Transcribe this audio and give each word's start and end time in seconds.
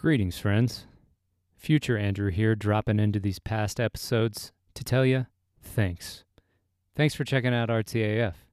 Greetings, 0.00 0.38
friends. 0.38 0.86
Future 1.58 1.98
Andrew 1.98 2.30
here, 2.30 2.54
dropping 2.54 2.98
into 2.98 3.20
these 3.20 3.38
past 3.38 3.78
episodes 3.78 4.50
to 4.72 4.82
tell 4.82 5.04
you 5.04 5.26
thanks. 5.60 6.24
Thanks 6.96 7.14
for 7.14 7.22
checking 7.24 7.52
out 7.52 7.68
Artsy 7.68 8.18
AF. 8.18 8.46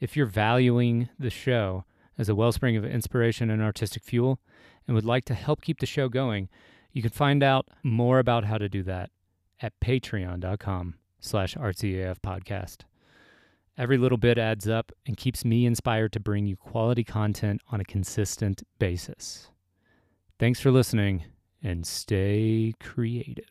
If 0.00 0.16
you're 0.16 0.24
valuing 0.24 1.10
the 1.18 1.28
show 1.28 1.84
as 2.16 2.30
a 2.30 2.34
wellspring 2.34 2.78
of 2.78 2.86
inspiration 2.86 3.50
and 3.50 3.60
artistic 3.60 4.02
fuel 4.02 4.40
and 4.86 4.94
would 4.94 5.04
like 5.04 5.26
to 5.26 5.34
help 5.34 5.60
keep 5.60 5.78
the 5.78 5.84
show 5.84 6.08
going, 6.08 6.48
you 6.90 7.02
can 7.02 7.10
find 7.10 7.42
out 7.42 7.68
more 7.82 8.18
about 8.18 8.46
how 8.46 8.56
to 8.56 8.70
do 8.70 8.82
that 8.84 9.10
at 9.60 9.78
patreon.com 9.78 10.94
slash 11.20 11.54
Artsy 11.54 12.02
AF 12.02 12.22
podcast. 12.22 12.84
Every 13.76 13.98
little 13.98 14.16
bit 14.16 14.38
adds 14.38 14.66
up 14.66 14.90
and 15.04 15.18
keeps 15.18 15.44
me 15.44 15.66
inspired 15.66 16.14
to 16.14 16.20
bring 16.20 16.46
you 16.46 16.56
quality 16.56 17.04
content 17.04 17.60
on 17.70 17.78
a 17.78 17.84
consistent 17.84 18.62
basis. 18.78 19.51
Thanks 20.42 20.58
for 20.58 20.72
listening 20.72 21.22
and 21.62 21.86
stay 21.86 22.74
creative. 22.80 23.44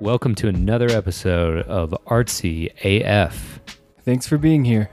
Welcome 0.00 0.34
to 0.36 0.48
another 0.48 0.88
episode 0.88 1.66
of 1.66 1.94
Artsy 2.06 2.70
AF. 2.82 3.60
Thanks 4.02 4.26
for 4.26 4.38
being 4.38 4.64
here. 4.64 4.88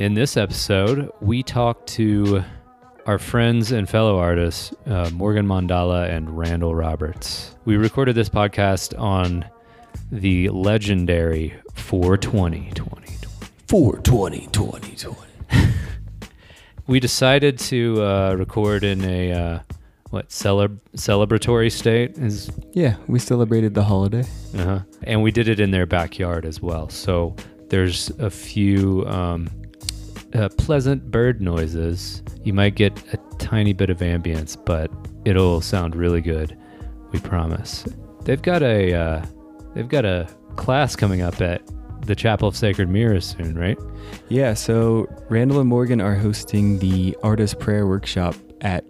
In 0.00 0.14
this 0.14 0.38
episode, 0.38 1.10
we 1.20 1.42
talk 1.42 1.84
to 1.88 2.42
our 3.04 3.18
friends 3.18 3.70
and 3.70 3.86
fellow 3.86 4.16
artists, 4.16 4.72
uh, 4.86 5.10
Morgan 5.12 5.46
Mandala 5.46 6.08
and 6.08 6.38
Randall 6.38 6.74
Roberts. 6.74 7.54
We 7.66 7.76
recorded 7.76 8.14
this 8.14 8.30
podcast 8.30 8.98
on 8.98 9.44
the 10.10 10.48
legendary 10.48 11.54
420 13.72 14.48
2020. 14.52 14.96
420 14.98 15.26
2020. 15.48 15.72
We 16.88 17.00
decided 17.00 17.58
to 17.58 18.02
uh, 18.02 18.34
record 18.38 18.84
in 18.84 19.02
a 19.02 19.32
uh, 19.32 19.58
what 20.10 20.28
celeb- 20.28 20.78
celebratory 20.94 21.72
state 21.72 22.18
is 22.18 22.50
Yeah, 22.74 22.96
we 23.06 23.18
celebrated 23.18 23.72
the 23.72 23.82
holiday. 23.82 24.24
uh-huh. 24.58 24.80
and 25.04 25.22
we 25.22 25.30
did 25.30 25.48
it 25.48 25.58
in 25.58 25.70
their 25.70 25.86
backyard 25.86 26.44
as 26.44 26.60
well. 26.60 26.90
So 26.90 27.34
there's 27.70 28.10
a 28.18 28.28
few 28.28 29.06
um, 29.06 29.48
uh, 30.34 30.50
pleasant 30.58 31.10
bird 31.10 31.40
noises. 31.40 32.22
You 32.44 32.52
might 32.52 32.74
get 32.74 32.92
a 33.14 33.16
tiny 33.38 33.72
bit 33.72 33.88
of 33.88 34.00
ambience, 34.00 34.54
but 34.66 34.90
it'll 35.24 35.62
sound 35.62 35.96
really 35.96 36.20
good. 36.20 36.58
We 37.10 37.20
promise. 37.20 37.86
They've 38.24 38.42
got 38.42 38.62
a 38.62 38.92
uh, 38.92 39.24
they've 39.74 39.88
got 39.88 40.04
a 40.04 40.28
class 40.56 40.94
coming 40.94 41.22
up 41.22 41.40
at 41.40 41.62
the 42.02 42.14
Chapel 42.14 42.48
of 42.48 42.56
Sacred 42.56 42.88
Mirrors 42.88 43.34
soon, 43.36 43.56
right? 43.56 43.78
Yeah, 44.28 44.54
so 44.54 45.06
Randall 45.28 45.60
and 45.60 45.68
Morgan 45.68 46.00
are 46.00 46.14
hosting 46.14 46.78
the 46.78 47.16
Artist 47.22 47.58
Prayer 47.58 47.86
Workshop 47.86 48.34
at 48.60 48.84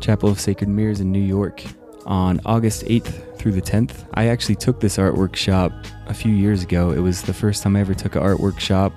Chapel 0.00 0.28
of 0.28 0.40
Sacred 0.40 0.68
Mirrors 0.68 1.00
in 1.00 1.12
New 1.12 1.20
York 1.20 1.62
on 2.06 2.40
August 2.44 2.84
8th 2.84 3.36
through 3.38 3.52
the 3.52 3.62
10th. 3.62 4.06
I 4.14 4.28
actually 4.28 4.56
took 4.56 4.80
this 4.80 4.98
art 4.98 5.14
workshop 5.16 5.72
a 6.06 6.14
few 6.14 6.32
years 6.32 6.62
ago. 6.62 6.90
It 6.90 7.00
was 7.00 7.22
the 7.22 7.34
first 7.34 7.62
time 7.62 7.76
I 7.76 7.80
ever 7.80 7.94
took 7.94 8.16
an 8.16 8.22
art 8.22 8.40
workshop 8.40 8.92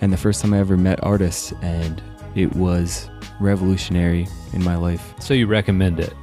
and 0.00 0.12
the 0.12 0.16
first 0.16 0.42
time 0.42 0.54
I 0.54 0.58
ever 0.58 0.76
met 0.76 1.02
artists, 1.02 1.52
and 1.62 2.02
it 2.34 2.54
was 2.54 3.10
revolutionary 3.40 4.28
in 4.52 4.62
my 4.62 4.76
life. 4.76 5.14
So 5.20 5.34
you 5.34 5.46
recommend 5.46 6.00
it? 6.00 6.14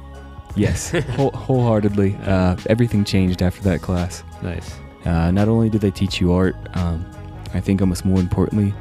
Yes, 0.56 0.90
whole, 1.10 1.30
wholeheartedly. 1.32 2.16
Uh, 2.22 2.56
everything 2.66 3.04
changed 3.04 3.42
after 3.42 3.62
that 3.62 3.82
class. 3.82 4.24
Nice. 4.42 4.78
Uh, 5.06 5.30
not 5.30 5.48
only 5.48 5.70
do 5.70 5.78
they 5.78 5.90
teach 5.90 6.20
you 6.20 6.32
art, 6.32 6.56
um, 6.74 7.06
I 7.54 7.60
think 7.60 7.80
almost 7.80 8.04
more 8.04 8.18
importantly, 8.20 8.74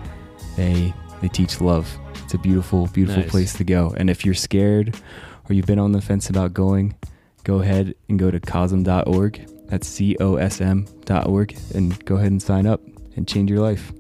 they 0.58 0.94
they 1.22 1.28
teach 1.30 1.62
love. 1.62 1.88
It's 2.24 2.34
a 2.34 2.38
beautiful, 2.40 2.88
beautiful 2.88 3.22
Nice. 3.22 3.32
place 3.32 3.54
to 3.54 3.64
go. 3.64 3.94
And 3.98 4.10
if 4.10 4.26
you're 4.26 4.34
scared 4.34 5.00
or 5.48 5.54
you've 5.54 5.68
been 5.68 5.80
on 5.80 5.92
the 5.92 6.02
fence 6.02 6.30
about 6.30 6.54
going, 6.54 6.96
go 7.44 7.60
ahead 7.62 7.94
and 8.10 8.18
go 8.18 8.32
to 8.32 8.40
cosm.org. 8.40 9.48
That's 9.68 9.88
C 9.88 10.18
O 10.20 10.36
S 10.36 10.62
M 10.62 10.86
dot 11.06 11.28
org, 11.28 11.56
and 11.74 12.04
go 12.06 12.16
ahead 12.18 12.32
and 12.32 12.42
sign 12.42 12.66
up 12.66 12.82
and 13.16 13.28
change 13.28 13.50
your 13.50 13.60
life. 13.60 13.92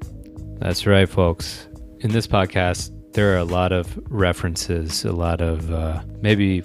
That's 0.59 0.85
right, 0.85 1.07
folks. 1.07 1.67
In 1.99 2.11
this 2.11 2.27
podcast, 2.27 2.91
there 3.13 3.33
are 3.33 3.37
a 3.37 3.45
lot 3.45 3.71
of 3.71 3.97
references, 4.09 5.05
a 5.05 5.11
lot 5.11 5.41
of 5.41 5.71
uh, 5.71 6.01
maybe 6.21 6.63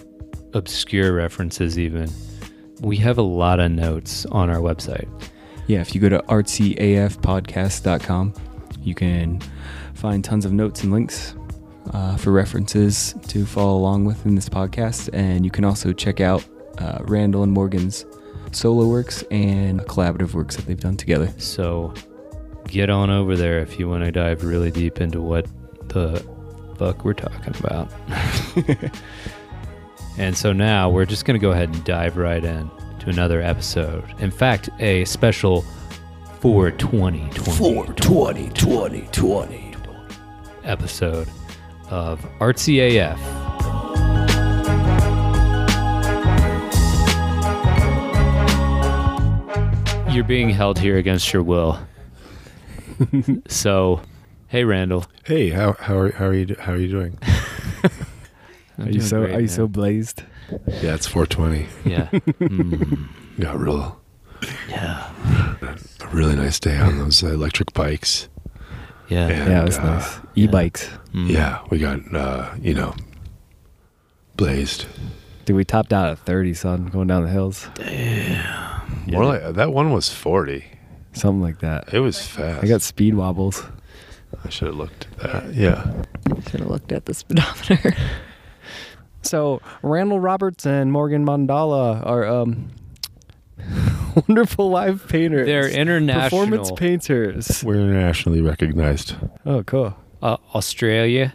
obscure 0.54 1.12
references, 1.12 1.78
even. 1.78 2.10
We 2.80 2.96
have 2.96 3.18
a 3.18 3.22
lot 3.22 3.60
of 3.60 3.70
notes 3.70 4.26
on 4.26 4.50
our 4.50 4.56
website. 4.58 5.08
Yeah, 5.70 5.80
if 5.82 5.94
you 5.94 6.00
go 6.00 6.08
to 6.08 6.18
artsyafpodcast.com, 6.22 8.34
you 8.82 8.94
can 8.96 9.40
find 9.94 10.24
tons 10.24 10.44
of 10.44 10.52
notes 10.52 10.82
and 10.82 10.90
links 10.90 11.36
uh, 11.92 12.16
for 12.16 12.32
references 12.32 13.14
to 13.28 13.46
follow 13.46 13.76
along 13.76 14.04
with 14.04 14.26
in 14.26 14.34
this 14.34 14.48
podcast. 14.48 15.10
And 15.12 15.44
you 15.44 15.52
can 15.52 15.64
also 15.64 15.92
check 15.92 16.20
out 16.20 16.44
uh, 16.78 16.98
Randall 17.02 17.44
and 17.44 17.52
Morgan's 17.52 18.04
solo 18.50 18.88
works 18.88 19.22
and 19.30 19.78
collaborative 19.82 20.34
works 20.34 20.56
that 20.56 20.66
they've 20.66 20.80
done 20.80 20.96
together. 20.96 21.32
So 21.38 21.94
get 22.66 22.90
on 22.90 23.08
over 23.08 23.36
there 23.36 23.60
if 23.60 23.78
you 23.78 23.88
want 23.88 24.02
to 24.02 24.10
dive 24.10 24.42
really 24.42 24.72
deep 24.72 25.00
into 25.00 25.22
what 25.22 25.46
the 25.86 26.20
fuck 26.78 27.04
we're 27.04 27.14
talking 27.14 27.54
about. 27.60 27.92
and 30.18 30.36
so 30.36 30.52
now 30.52 30.90
we're 30.90 31.06
just 31.06 31.26
going 31.26 31.38
to 31.38 31.40
go 31.40 31.52
ahead 31.52 31.68
and 31.68 31.84
dive 31.84 32.16
right 32.16 32.44
in 32.44 32.68
to 33.00 33.10
another 33.10 33.40
episode. 33.42 34.04
In 34.20 34.30
fact, 34.30 34.70
a 34.78 35.04
special 35.04 35.62
420 36.40 37.30
420 37.30 38.48
2020. 38.50 39.74
episode 40.64 41.28
of 41.90 42.20
Artsy 42.38 42.78
AF. 42.98 43.18
You're 50.10 50.24
being 50.24 50.50
held 50.50 50.76
here 50.78 50.96
against 50.98 51.32
your 51.32 51.42
will. 51.44 51.78
so, 53.48 54.00
hey 54.48 54.64
Randall, 54.64 55.06
Hey, 55.24 55.50
how 55.50 55.74
how 55.74 55.96
are 55.96 56.10
how 56.10 56.26
are 56.26 56.34
you 56.34 56.56
how 56.58 56.72
are 56.72 56.76
you 56.78 56.88
doing? 56.88 57.16
Are 58.78 58.88
you 58.88 59.00
so 59.02 59.20
great, 59.20 59.30
are 59.34 59.40
you 59.40 59.46
man. 59.46 59.48
so 59.48 59.68
blazed? 59.68 60.22
Yeah, 60.82 60.94
it's 60.94 61.06
420. 61.06 61.66
Yeah. 61.84 62.08
Mm, 62.40 63.08
Got 63.38 63.58
real 63.58 64.00
yeah. 64.68 65.10
a 66.00 66.08
really 66.12 66.34
nice 66.34 66.58
day 66.60 66.76
on 66.78 66.98
those 66.98 67.22
electric 67.22 67.72
bikes. 67.72 68.28
Yeah. 69.08 69.28
Yeah. 69.28 69.48
yeah, 69.48 69.62
it 69.62 69.64
was 69.66 69.78
uh, 69.78 69.84
nice. 69.84 70.18
E-bikes. 70.34 70.88
Mm. 71.12 71.30
Yeah, 71.30 71.60
we 71.70 71.78
got 71.78 72.00
uh, 72.14 72.54
you 72.60 72.74
know 72.74 72.94
blazed. 74.36 74.86
Dude, 75.44 75.56
we 75.56 75.64
topped 75.64 75.92
out 75.92 76.08
at 76.08 76.18
30, 76.20 76.54
son, 76.54 76.86
going 76.86 77.08
down 77.08 77.24
the 77.24 77.30
hills. 77.30 77.68
More 79.06 79.24
like 79.24 79.54
that 79.54 79.72
one 79.72 79.92
was 79.92 80.08
40. 80.10 80.64
Something 81.12 81.42
like 81.42 81.58
that. 81.60 81.92
It 81.92 82.00
was 82.00 82.24
fast. 82.26 82.62
I 82.62 82.68
got 82.68 82.82
speed 82.82 83.14
wobbles. 83.14 83.64
I 84.44 84.48
should 84.48 84.68
have 84.68 84.76
looked 84.76 85.08
at 85.22 85.32
that. 85.32 85.54
Yeah. 85.54 86.04
Should 86.50 86.60
have 86.60 86.70
looked 86.70 86.92
at 86.92 87.06
the 87.06 87.14
speedometer. 87.14 87.96
So 89.22 89.60
Randall 89.82 90.20
Roberts 90.20 90.66
and 90.66 90.90
Morgan 90.92 91.24
Mandala 91.26 92.04
are 92.06 92.26
um 92.26 92.68
wonderful 94.28 94.70
live 94.70 95.06
painters. 95.08 95.46
They're 95.46 95.68
international. 95.68 96.22
performance 96.22 96.70
painters. 96.72 97.62
We're 97.64 97.74
internationally 97.76 98.40
recognized. 98.40 99.14
Oh, 99.44 99.62
cool. 99.62 99.96
uh, 100.22 100.36
Australia. 100.54 101.34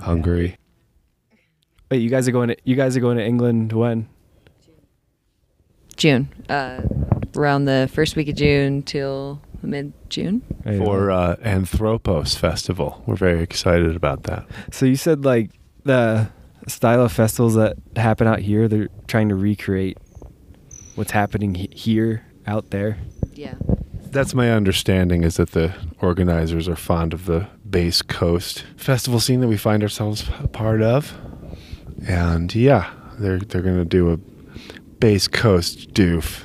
Hungary. 0.00 0.56
Wait, 1.90 1.98
you 1.98 2.10
guys 2.10 2.26
are 2.26 2.32
going 2.32 2.48
to 2.48 2.56
you 2.64 2.74
guys 2.76 2.96
are 2.96 3.00
going 3.00 3.18
to 3.18 3.24
England 3.24 3.72
when? 3.72 4.08
June. 5.96 6.28
Uh, 6.48 6.82
around 7.36 7.66
the 7.66 7.88
first 7.92 8.16
week 8.16 8.28
of 8.28 8.34
June 8.34 8.82
till 8.82 9.40
mid 9.62 9.92
June. 10.08 10.42
For 10.64 11.10
uh, 11.10 11.36
Anthropos 11.42 12.34
Festival. 12.34 13.02
We're 13.06 13.14
very 13.16 13.42
excited 13.42 13.94
about 13.94 14.24
that. 14.24 14.46
so 14.72 14.86
you 14.86 14.96
said 14.96 15.24
like 15.24 15.50
the 15.84 16.28
style 16.68 17.02
of 17.02 17.12
festivals 17.12 17.54
that 17.54 17.76
happen 17.96 18.26
out 18.26 18.40
here, 18.40 18.68
they're 18.68 18.88
trying 19.06 19.28
to 19.28 19.34
recreate 19.34 19.98
what's 20.94 21.10
happening 21.10 21.54
he- 21.54 21.70
here 21.72 22.26
out 22.46 22.70
there. 22.70 22.98
Yeah. 23.32 23.54
That's 24.10 24.34
my 24.34 24.50
understanding 24.52 25.24
is 25.24 25.36
that 25.36 25.50
the 25.50 25.74
organizers 26.00 26.68
are 26.68 26.76
fond 26.76 27.12
of 27.12 27.26
the 27.26 27.48
base 27.68 28.00
coast 28.00 28.64
festival 28.76 29.18
scene 29.18 29.40
that 29.40 29.48
we 29.48 29.56
find 29.56 29.82
ourselves 29.82 30.30
a 30.40 30.46
part 30.46 30.82
of. 30.82 31.12
And 32.06 32.54
yeah, 32.54 32.92
they're 33.18 33.40
they're 33.40 33.62
going 33.62 33.78
to 33.78 33.84
do 33.84 34.12
a 34.12 34.16
base 35.00 35.26
coast 35.26 35.92
doof. 35.94 36.44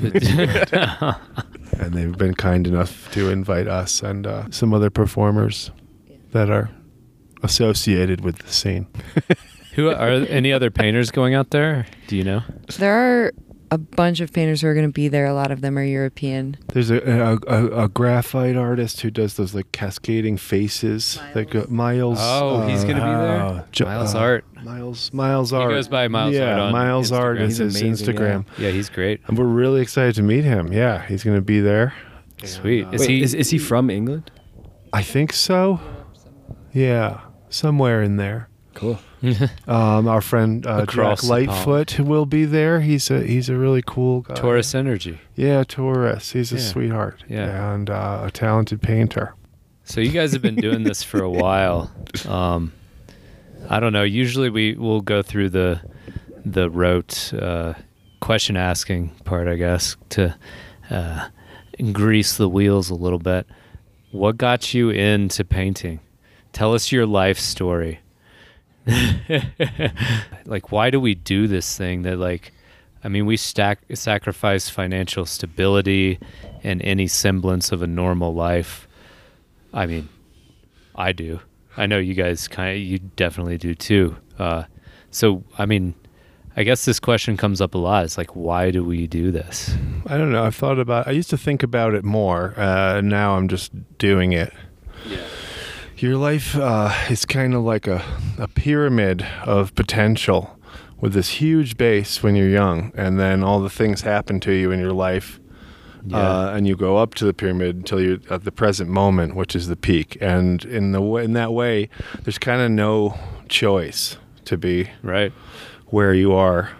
and 1.80 1.94
they've 1.94 2.16
been 2.16 2.34
kind 2.34 2.66
enough 2.66 3.10
to 3.12 3.30
invite 3.30 3.66
us 3.66 4.02
and 4.02 4.26
uh, 4.26 4.50
some 4.50 4.72
other 4.72 4.90
performers 4.90 5.70
that 6.32 6.50
are 6.50 6.70
associated 7.44 8.22
with 8.22 8.38
the 8.38 8.52
scene. 8.52 8.86
Who 9.74 9.90
are 9.90 10.08
any 10.28 10.52
other 10.52 10.70
painters 10.70 11.10
going 11.10 11.34
out 11.34 11.50
there? 11.50 11.86
Do 12.08 12.16
you 12.16 12.24
know? 12.24 12.42
There 12.78 13.26
are 13.26 13.32
a 13.70 13.78
bunch 13.78 14.20
of 14.20 14.32
painters 14.32 14.60
who 14.60 14.68
are 14.68 14.74
going 14.74 14.86
to 14.86 14.92
be 14.92 15.08
there. 15.08 15.26
A 15.26 15.34
lot 15.34 15.50
of 15.50 15.60
them 15.60 15.76
are 15.76 15.84
European. 15.84 16.56
There's 16.72 16.90
a, 16.90 16.98
a, 16.98 17.36
a, 17.46 17.84
a 17.84 17.88
graphite 17.88 18.56
artist 18.56 19.00
who 19.00 19.10
does 19.10 19.34
those 19.34 19.54
like 19.54 19.72
cascading 19.72 20.36
faces. 20.36 21.18
Like 21.34 21.54
uh, 21.54 21.66
Miles. 21.68 22.18
Oh, 22.20 22.66
he's 22.66 22.84
gonna 22.84 22.94
be 22.94 23.00
there? 23.00 23.42
Oh, 23.42 23.64
Jo- 23.72 23.84
Miles 23.86 24.14
uh, 24.14 24.18
Art. 24.18 24.44
Miles 24.62 25.12
Miles 25.12 25.52
Art. 25.52 25.70
He 25.70 25.76
goes 25.76 25.88
by 25.88 26.08
Miles 26.08 26.34
yeah, 26.34 26.52
Art 26.52 26.60
on 26.60 26.72
Miles 26.72 27.12
Art 27.12 27.40
is 27.40 27.58
his 27.58 27.80
amazing, 27.80 28.14
Instagram. 28.14 28.46
Yeah, 28.58 28.70
he's 28.70 28.88
great. 28.88 29.20
And 29.26 29.36
we're 29.36 29.44
really 29.44 29.82
excited 29.82 30.14
to 30.14 30.22
meet 30.22 30.44
him. 30.44 30.72
Yeah, 30.72 31.04
he's 31.06 31.24
going 31.24 31.36
to 31.36 31.42
be 31.42 31.60
there. 31.60 31.94
Sweet. 32.44 32.84
And, 32.84 32.94
Is 32.94 33.00
Wait, 33.02 33.10
he? 33.10 33.22
is, 33.22 33.34
is 33.34 33.50
he 33.50 33.58
from 33.58 33.90
England? 33.90 34.30
I 34.92 35.02
think 35.02 35.32
so. 35.32 35.80
Yeah, 36.72 37.20
somewhere 37.54 38.02
in 38.02 38.16
there. 38.16 38.48
Cool. 38.74 38.98
Um, 39.66 40.06
our 40.06 40.20
friend 40.20 40.66
uh, 40.66 40.84
Jack 40.84 41.22
Lightfoot 41.24 41.98
will 41.98 42.26
be 42.26 42.44
there. 42.44 42.82
He's 42.82 43.10
a 43.10 43.22
he's 43.22 43.48
a 43.48 43.56
really 43.56 43.80
cool 43.86 44.20
guy. 44.20 44.34
Taurus 44.34 44.74
Energy. 44.74 45.18
Yeah, 45.34 45.64
Taurus. 45.64 46.32
He's 46.32 46.52
a 46.52 46.56
Yeah. 46.56 46.60
sweetheart. 46.60 47.24
Yeah. 47.26 47.72
and 47.72 47.88
uh, 47.88 48.24
a 48.26 48.30
talented 48.30 48.82
painter. 48.82 49.34
So 49.84 50.02
you 50.02 50.10
guys 50.10 50.32
have 50.34 50.42
been 50.42 50.56
doing 50.56 50.82
this 50.82 51.02
for 51.02 51.22
a 51.22 51.30
while. 51.30 51.90
Um, 52.28 52.72
I 53.70 53.80
don't 53.80 53.94
know. 53.94 54.02
Usually 54.02 54.50
we 54.50 54.74
will 54.74 55.00
go 55.00 55.22
through 55.22 55.48
the 55.50 55.80
the 56.44 56.68
rote 56.68 57.32
uh, 57.32 57.72
question 58.20 58.58
asking 58.58 59.08
part, 59.24 59.48
I 59.48 59.54
guess, 59.56 59.96
to 60.10 60.36
uh, 60.90 61.28
grease 61.92 62.36
the 62.36 62.48
wheels 62.48 62.90
a 62.90 62.94
little 62.94 63.18
bit. 63.18 63.46
What 64.12 64.36
got 64.36 64.74
you 64.74 64.90
into 64.90 65.44
painting? 65.46 66.00
Tell 66.54 66.72
us 66.72 66.92
your 66.92 67.04
life 67.04 67.38
story. 67.38 68.00
like, 70.46 70.70
why 70.70 70.88
do 70.88 71.00
we 71.00 71.14
do 71.14 71.48
this 71.48 71.76
thing 71.76 72.02
that, 72.02 72.16
like, 72.16 72.52
I 73.02 73.08
mean, 73.08 73.26
we 73.26 73.36
stack 73.36 73.80
sacrifice 73.92 74.68
financial 74.70 75.26
stability 75.26 76.20
and 76.62 76.80
any 76.80 77.08
semblance 77.08 77.72
of 77.72 77.82
a 77.82 77.86
normal 77.88 78.34
life. 78.34 78.86
I 79.72 79.86
mean, 79.86 80.08
I 80.94 81.10
do. 81.10 81.40
I 81.76 81.86
know 81.86 81.98
you 81.98 82.14
guys 82.14 82.46
kind 82.46 82.76
of, 82.76 82.82
you 82.82 83.00
definitely 83.00 83.58
do 83.58 83.74
too. 83.74 84.16
Uh, 84.38 84.64
so, 85.10 85.42
I 85.58 85.66
mean, 85.66 85.94
I 86.56 86.62
guess 86.62 86.84
this 86.84 87.00
question 87.00 87.36
comes 87.36 87.60
up 87.60 87.74
a 87.74 87.78
lot. 87.78 88.04
It's 88.04 88.16
like, 88.16 88.36
why 88.36 88.70
do 88.70 88.84
we 88.84 89.08
do 89.08 89.32
this? 89.32 89.74
I 90.06 90.16
don't 90.16 90.30
know. 90.30 90.44
I've 90.44 90.54
thought 90.54 90.78
about. 90.78 91.08
I 91.08 91.10
used 91.10 91.30
to 91.30 91.38
think 91.38 91.64
about 91.64 91.94
it 91.94 92.04
more. 92.04 92.54
Uh, 92.56 92.98
and 92.98 93.08
now 93.08 93.36
I'm 93.36 93.48
just 93.48 93.72
doing 93.98 94.32
it. 94.32 94.52
Yeah. 95.04 95.18
Your 95.98 96.16
life 96.16 96.56
uh, 96.56 96.92
is 97.08 97.24
kind 97.24 97.54
of 97.54 97.62
like 97.62 97.86
a, 97.86 98.04
a 98.36 98.48
pyramid 98.48 99.24
of 99.44 99.74
potential 99.74 100.58
with 101.00 101.12
this 101.12 101.40
huge 101.40 101.76
base 101.76 102.22
when 102.22 102.34
you're 102.34 102.48
young, 102.48 102.92
and 102.96 103.18
then 103.18 103.44
all 103.44 103.60
the 103.60 103.70
things 103.70 104.02
happen 104.02 104.40
to 104.40 104.52
you 104.52 104.72
in 104.72 104.80
your 104.80 104.92
life, 104.92 105.38
uh, 106.12 106.50
and 106.52 106.66
you 106.66 106.76
go 106.76 106.96
up 106.96 107.14
to 107.14 107.24
the 107.24 107.32
pyramid 107.32 107.76
until 107.76 108.00
you're 108.00 108.18
at 108.28 108.44
the 108.44 108.52
present 108.52 108.90
moment, 108.90 109.36
which 109.36 109.54
is 109.54 109.68
the 109.68 109.76
peak. 109.76 110.18
And 110.20 110.64
in 110.64 110.92
the 110.92 111.00
way, 111.00 111.24
in 111.24 111.32
that 111.34 111.52
way, 111.52 111.88
there's 112.22 112.38
kind 112.38 112.60
of 112.60 112.70
no 112.70 113.18
choice 113.48 114.18
to 114.46 114.58
be 114.58 114.90
right. 115.02 115.32
where 115.86 116.12
you 116.12 116.32
are. 116.32 116.70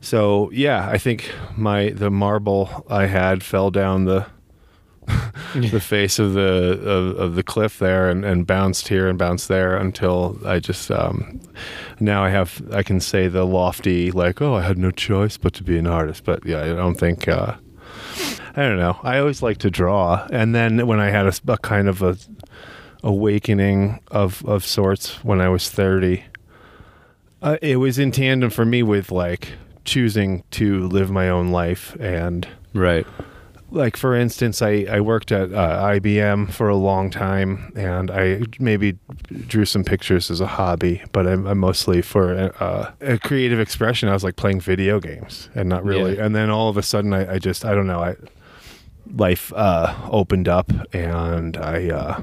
So 0.00 0.50
yeah, 0.52 0.88
I 0.88 0.96
think 0.96 1.30
my 1.56 1.90
the 1.90 2.10
marble 2.10 2.86
I 2.88 3.06
had 3.06 3.42
fell 3.42 3.70
down 3.70 4.06
the 4.06 4.26
the 5.54 5.80
face 5.80 6.18
of 6.18 6.34
the 6.34 6.80
of, 6.82 7.18
of 7.18 7.34
the 7.34 7.42
cliff 7.42 7.78
there 7.78 8.08
and, 8.08 8.24
and 8.24 8.46
bounced 8.46 8.88
here 8.88 9.08
and 9.08 9.18
bounced 9.18 9.48
there 9.48 9.76
until 9.76 10.38
I 10.44 10.58
just 10.58 10.90
um, 10.90 11.40
now 11.98 12.24
I 12.24 12.30
have 12.30 12.62
I 12.72 12.82
can 12.82 13.00
say 13.00 13.28
the 13.28 13.44
lofty 13.44 14.10
like 14.10 14.40
oh 14.40 14.54
I 14.54 14.62
had 14.62 14.78
no 14.78 14.90
choice 14.90 15.36
but 15.36 15.54
to 15.54 15.62
be 15.62 15.78
an 15.78 15.86
artist. 15.86 16.24
But 16.24 16.44
yeah 16.44 16.62
I 16.62 16.68
don't 16.68 16.96
think 16.96 17.28
uh, 17.28 17.56
I 18.56 18.62
don't 18.62 18.78
know. 18.78 18.98
I 19.02 19.18
always 19.18 19.42
like 19.42 19.58
to 19.58 19.70
draw. 19.70 20.26
And 20.30 20.54
then 20.54 20.86
when 20.86 21.00
I 21.00 21.10
had 21.10 21.26
a 21.26 21.58
kind 21.58 21.88
of 21.88 22.02
a 22.02 22.16
awakening 23.02 24.00
of 24.10 24.44
of 24.44 24.64
sorts 24.64 25.24
when 25.24 25.40
I 25.40 25.48
was 25.48 25.70
30 25.70 26.22
uh, 27.40 27.56
it 27.62 27.76
was 27.76 27.98
in 27.98 28.12
tandem 28.12 28.50
for 28.50 28.66
me 28.66 28.82
with 28.82 29.10
like 29.10 29.52
choosing 29.86 30.44
to 30.50 30.86
live 30.86 31.10
my 31.10 31.30
own 31.30 31.48
life 31.48 31.96
and 31.98 32.46
Right. 32.72 33.06
Like 33.70 33.96
for 33.96 34.14
instance 34.16 34.62
i, 34.62 34.84
I 34.90 35.00
worked 35.00 35.30
at 35.32 35.52
uh, 35.52 35.88
ibm 35.94 36.50
for 36.50 36.68
a 36.68 36.76
long 36.76 37.10
time 37.10 37.72
and 37.76 38.10
i 38.10 38.42
maybe 38.58 38.98
drew 39.46 39.64
some 39.64 39.84
pictures 39.84 40.30
as 40.30 40.40
a 40.40 40.46
hobby 40.46 41.02
but 41.12 41.26
i'm, 41.26 41.46
I'm 41.46 41.58
mostly 41.58 42.02
for 42.02 42.52
uh, 42.60 42.90
a 43.00 43.18
creative 43.18 43.60
expression 43.60 44.08
i 44.08 44.12
was 44.12 44.24
like 44.24 44.36
playing 44.36 44.60
video 44.60 44.98
games 45.00 45.48
and 45.54 45.68
not 45.68 45.84
really 45.84 46.16
Yeah. 46.16 46.24
and 46.26 46.34
then 46.34 46.50
all 46.50 46.68
of 46.68 46.76
a 46.76 46.82
sudden 46.82 47.12
i, 47.12 47.34
I 47.34 47.38
just 47.38 47.64
i 47.64 47.74
don't 47.74 47.86
know 47.86 48.00
i 48.00 48.16
life 49.14 49.52
uh, 49.54 49.94
opened 50.10 50.48
up 50.48 50.70
and 50.94 51.56
i 51.56 51.88
uh, 51.90 52.22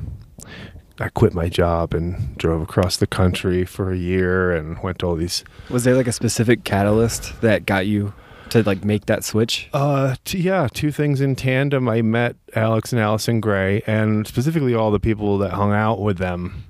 I 1.00 1.09
quit 1.09 1.35
my 1.35 1.47
job 1.47 1.93
and 1.93 2.35
drove 2.39 2.59
across 2.63 2.97
the 2.97 3.05
country 3.05 3.65
for 3.65 3.91
a 3.91 3.95
year 3.97 4.51
and 4.51 4.81
went 4.81 4.97
to 5.00 5.05
all 5.05 5.15
these 5.15 5.43
Was 5.69 5.83
there 5.83 5.93
like 5.95 6.07
a 6.07 6.11
specific 6.11 6.63
catalyst 6.63 7.39
that 7.41 7.67
got 7.67 7.85
you 7.85 8.13
to 8.51 8.63
like 8.63 8.83
make 8.83 9.05
that 9.07 9.23
switch? 9.23 9.69
Uh, 9.73 10.15
t- 10.25 10.39
yeah, 10.39 10.67
two 10.71 10.91
things 10.91 11.21
in 11.21 11.35
tandem. 11.35 11.88
I 11.88 12.01
met 12.01 12.35
Alex 12.55 12.91
and 12.91 13.01
Allyson 13.01 13.39
Grey, 13.39 13.81
and 13.88 14.27
specifically 14.27 14.73
all 14.73 14.91
the 14.91 14.99
people 14.99 15.38
that 15.39 15.53
hung 15.53 15.73
out 15.73 15.99
with 15.99 16.17
them, 16.17 16.65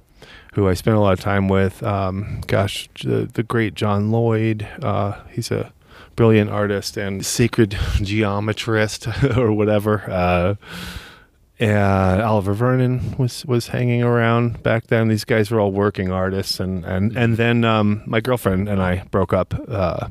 who 0.53 0.67
I 0.67 0.73
spent 0.73 0.97
a 0.97 0.99
lot 0.99 1.13
of 1.13 1.19
time 1.19 1.47
with. 1.47 1.83
Um, 1.83 2.41
gosh, 2.47 2.89
the, 3.03 3.29
the 3.31 3.43
great 3.43 3.73
John 3.73 4.11
Lloyd. 4.11 4.67
Uh, 4.81 5.19
he's 5.31 5.51
a 5.51 5.71
brilliant 6.15 6.49
artist 6.49 6.97
and 6.97 7.25
sacred 7.25 7.71
geometrist 8.01 9.37
or 9.37 9.51
whatever. 9.53 10.03
Uh, 10.09 10.55
and 11.59 12.21
Oliver 12.21 12.53
Vernon 12.53 13.15
was 13.17 13.45
was 13.45 13.67
hanging 13.67 14.03
around 14.03 14.61
back 14.61 14.87
then. 14.87 15.07
These 15.07 15.25
guys 15.25 15.49
were 15.49 15.59
all 15.59 15.71
working 15.71 16.11
artists, 16.11 16.59
and 16.59 16.85
and 16.85 17.15
and 17.17 17.37
then 17.37 17.63
um, 17.65 18.03
my 18.05 18.21
girlfriend 18.21 18.69
and 18.69 18.81
I 18.81 19.03
broke 19.09 19.33
up 19.33 19.53
uh, 19.67 20.09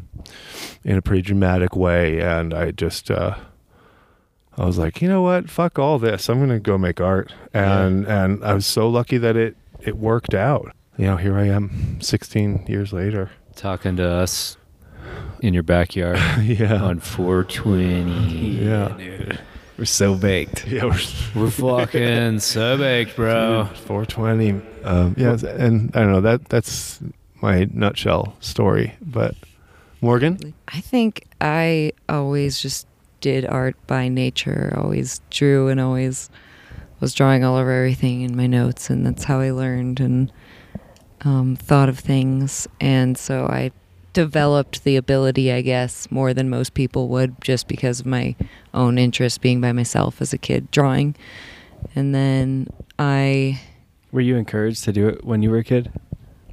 in 0.84 0.96
a 0.96 1.02
pretty 1.02 1.22
dramatic 1.22 1.76
way, 1.76 2.20
and 2.20 2.52
I 2.52 2.72
just 2.72 3.10
uh, 3.10 3.36
I 4.58 4.64
was 4.64 4.78
like, 4.78 5.00
you 5.00 5.08
know 5.08 5.22
what, 5.22 5.48
fuck 5.48 5.78
all 5.78 5.98
this. 5.98 6.28
I'm 6.28 6.40
gonna 6.40 6.58
go 6.58 6.78
make 6.78 7.00
art, 7.00 7.32
and 7.54 8.06
and 8.06 8.44
I 8.44 8.54
was 8.54 8.66
so 8.66 8.88
lucky 8.88 9.18
that 9.18 9.36
it 9.36 9.56
it 9.80 9.96
worked 9.96 10.34
out. 10.34 10.74
You 10.96 11.06
know, 11.06 11.16
here 11.16 11.36
I 11.36 11.46
am, 11.48 12.00
16 12.00 12.64
years 12.68 12.90
later. 12.90 13.30
Talking 13.54 13.96
to 13.96 14.08
us 14.08 14.56
in 15.40 15.52
your 15.52 15.62
backyard 15.62 16.18
yeah, 16.42 16.82
on 16.82 17.00
420. 17.00 18.64
yeah, 18.64 19.36
We're 19.78 19.84
so 19.84 20.14
baked. 20.14 20.66
yeah. 20.68 20.84
We're, 20.84 21.00
We're 21.34 21.50
fucking 21.50 22.40
so 22.40 22.78
baked, 22.78 23.16
bro. 23.16 23.68
420. 23.86 24.62
Um, 24.84 25.14
yeah, 25.18 25.36
and 25.44 25.94
I 25.94 26.00
don't 26.00 26.12
know 26.12 26.20
that 26.22 26.46
that's 26.46 27.00
my 27.42 27.68
nutshell 27.72 28.36
story. 28.40 28.94
But 29.02 29.34
Morgan, 30.00 30.54
I 30.68 30.80
think 30.80 31.26
I 31.40 31.92
always 32.08 32.60
just 32.60 32.86
did 33.20 33.44
art 33.44 33.76
by 33.86 34.08
nature. 34.08 34.72
Always 34.76 35.20
drew 35.30 35.68
and 35.68 35.80
always 35.80 36.30
was 37.00 37.12
drawing 37.12 37.44
all 37.44 37.56
over 37.56 37.70
everything 37.70 38.22
in 38.22 38.36
my 38.36 38.46
notes, 38.46 38.88
and 38.88 39.04
that's 39.04 39.24
how 39.24 39.40
I 39.40 39.50
learned 39.50 40.00
and 40.00 40.32
um, 41.22 41.56
thought 41.56 41.88
of 41.88 41.98
things. 41.98 42.66
And 42.80 43.18
so 43.18 43.46
I 43.46 43.72
developed 44.16 44.82
the 44.84 44.96
ability, 44.96 45.52
I 45.52 45.60
guess, 45.60 46.10
more 46.10 46.32
than 46.32 46.48
most 46.48 46.72
people 46.72 47.08
would, 47.08 47.38
just 47.42 47.68
because 47.68 48.00
of 48.00 48.06
my 48.06 48.34
own 48.72 48.96
interest 48.96 49.42
being 49.42 49.60
by 49.60 49.72
myself 49.72 50.22
as 50.22 50.32
a 50.32 50.38
kid 50.38 50.70
drawing. 50.70 51.14
And 51.94 52.14
then 52.14 52.68
I 52.98 53.60
Were 54.12 54.22
you 54.22 54.36
encouraged 54.36 54.84
to 54.84 54.92
do 54.92 55.06
it 55.08 55.22
when 55.22 55.42
you 55.42 55.50
were 55.50 55.58
a 55.58 55.64
kid? 55.64 55.92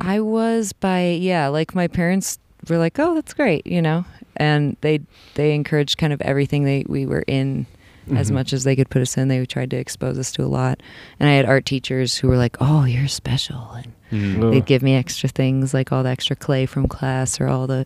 I 0.02 0.20
was 0.20 0.74
by 0.74 1.12
yeah, 1.12 1.48
like 1.48 1.74
my 1.74 1.88
parents 1.88 2.38
were 2.70 2.78
like, 2.78 3.00
"Oh, 3.00 3.16
that's 3.16 3.34
great," 3.34 3.66
you 3.66 3.82
know, 3.82 4.04
and 4.36 4.76
they 4.82 5.00
they 5.36 5.56
encouraged 5.56 5.98
kind 5.98 6.12
of 6.12 6.20
everything 6.22 6.66
they 6.66 6.84
we 6.90 7.06
were 7.06 7.24
in 7.28 7.66
as 8.14 8.30
Mhm. 8.30 8.34
much 8.34 8.52
as 8.52 8.66
they 8.66 8.76
could 8.76 8.90
put 8.90 9.02
us 9.02 9.16
in. 9.18 9.30
They 9.30 9.46
tried 9.46 9.70
to 9.72 9.78
expose 9.78 10.20
us 10.20 10.34
to 10.34 10.44
a 10.44 10.52
lot, 10.52 10.84
and 11.18 11.30
I 11.30 11.34
had 11.34 11.46
art 11.46 11.66
teachers 11.66 12.18
who 12.18 12.28
were 12.28 12.36
like, 12.36 12.58
"Oh, 12.60 12.84
you're 12.84 13.08
special," 13.08 13.72
and 13.78 13.94
Oh. 14.14 14.52
they'd 14.52 14.66
give 14.66 14.84
me 14.84 14.96
extra 14.96 15.28
things 15.28 15.74
like 15.74 15.92
all 15.92 16.04
the 16.04 16.10
extra 16.10 16.36
clay 16.36 16.66
from 16.68 16.88
class 16.88 17.42
or 17.42 17.48
all 17.48 17.66
the 17.68 17.86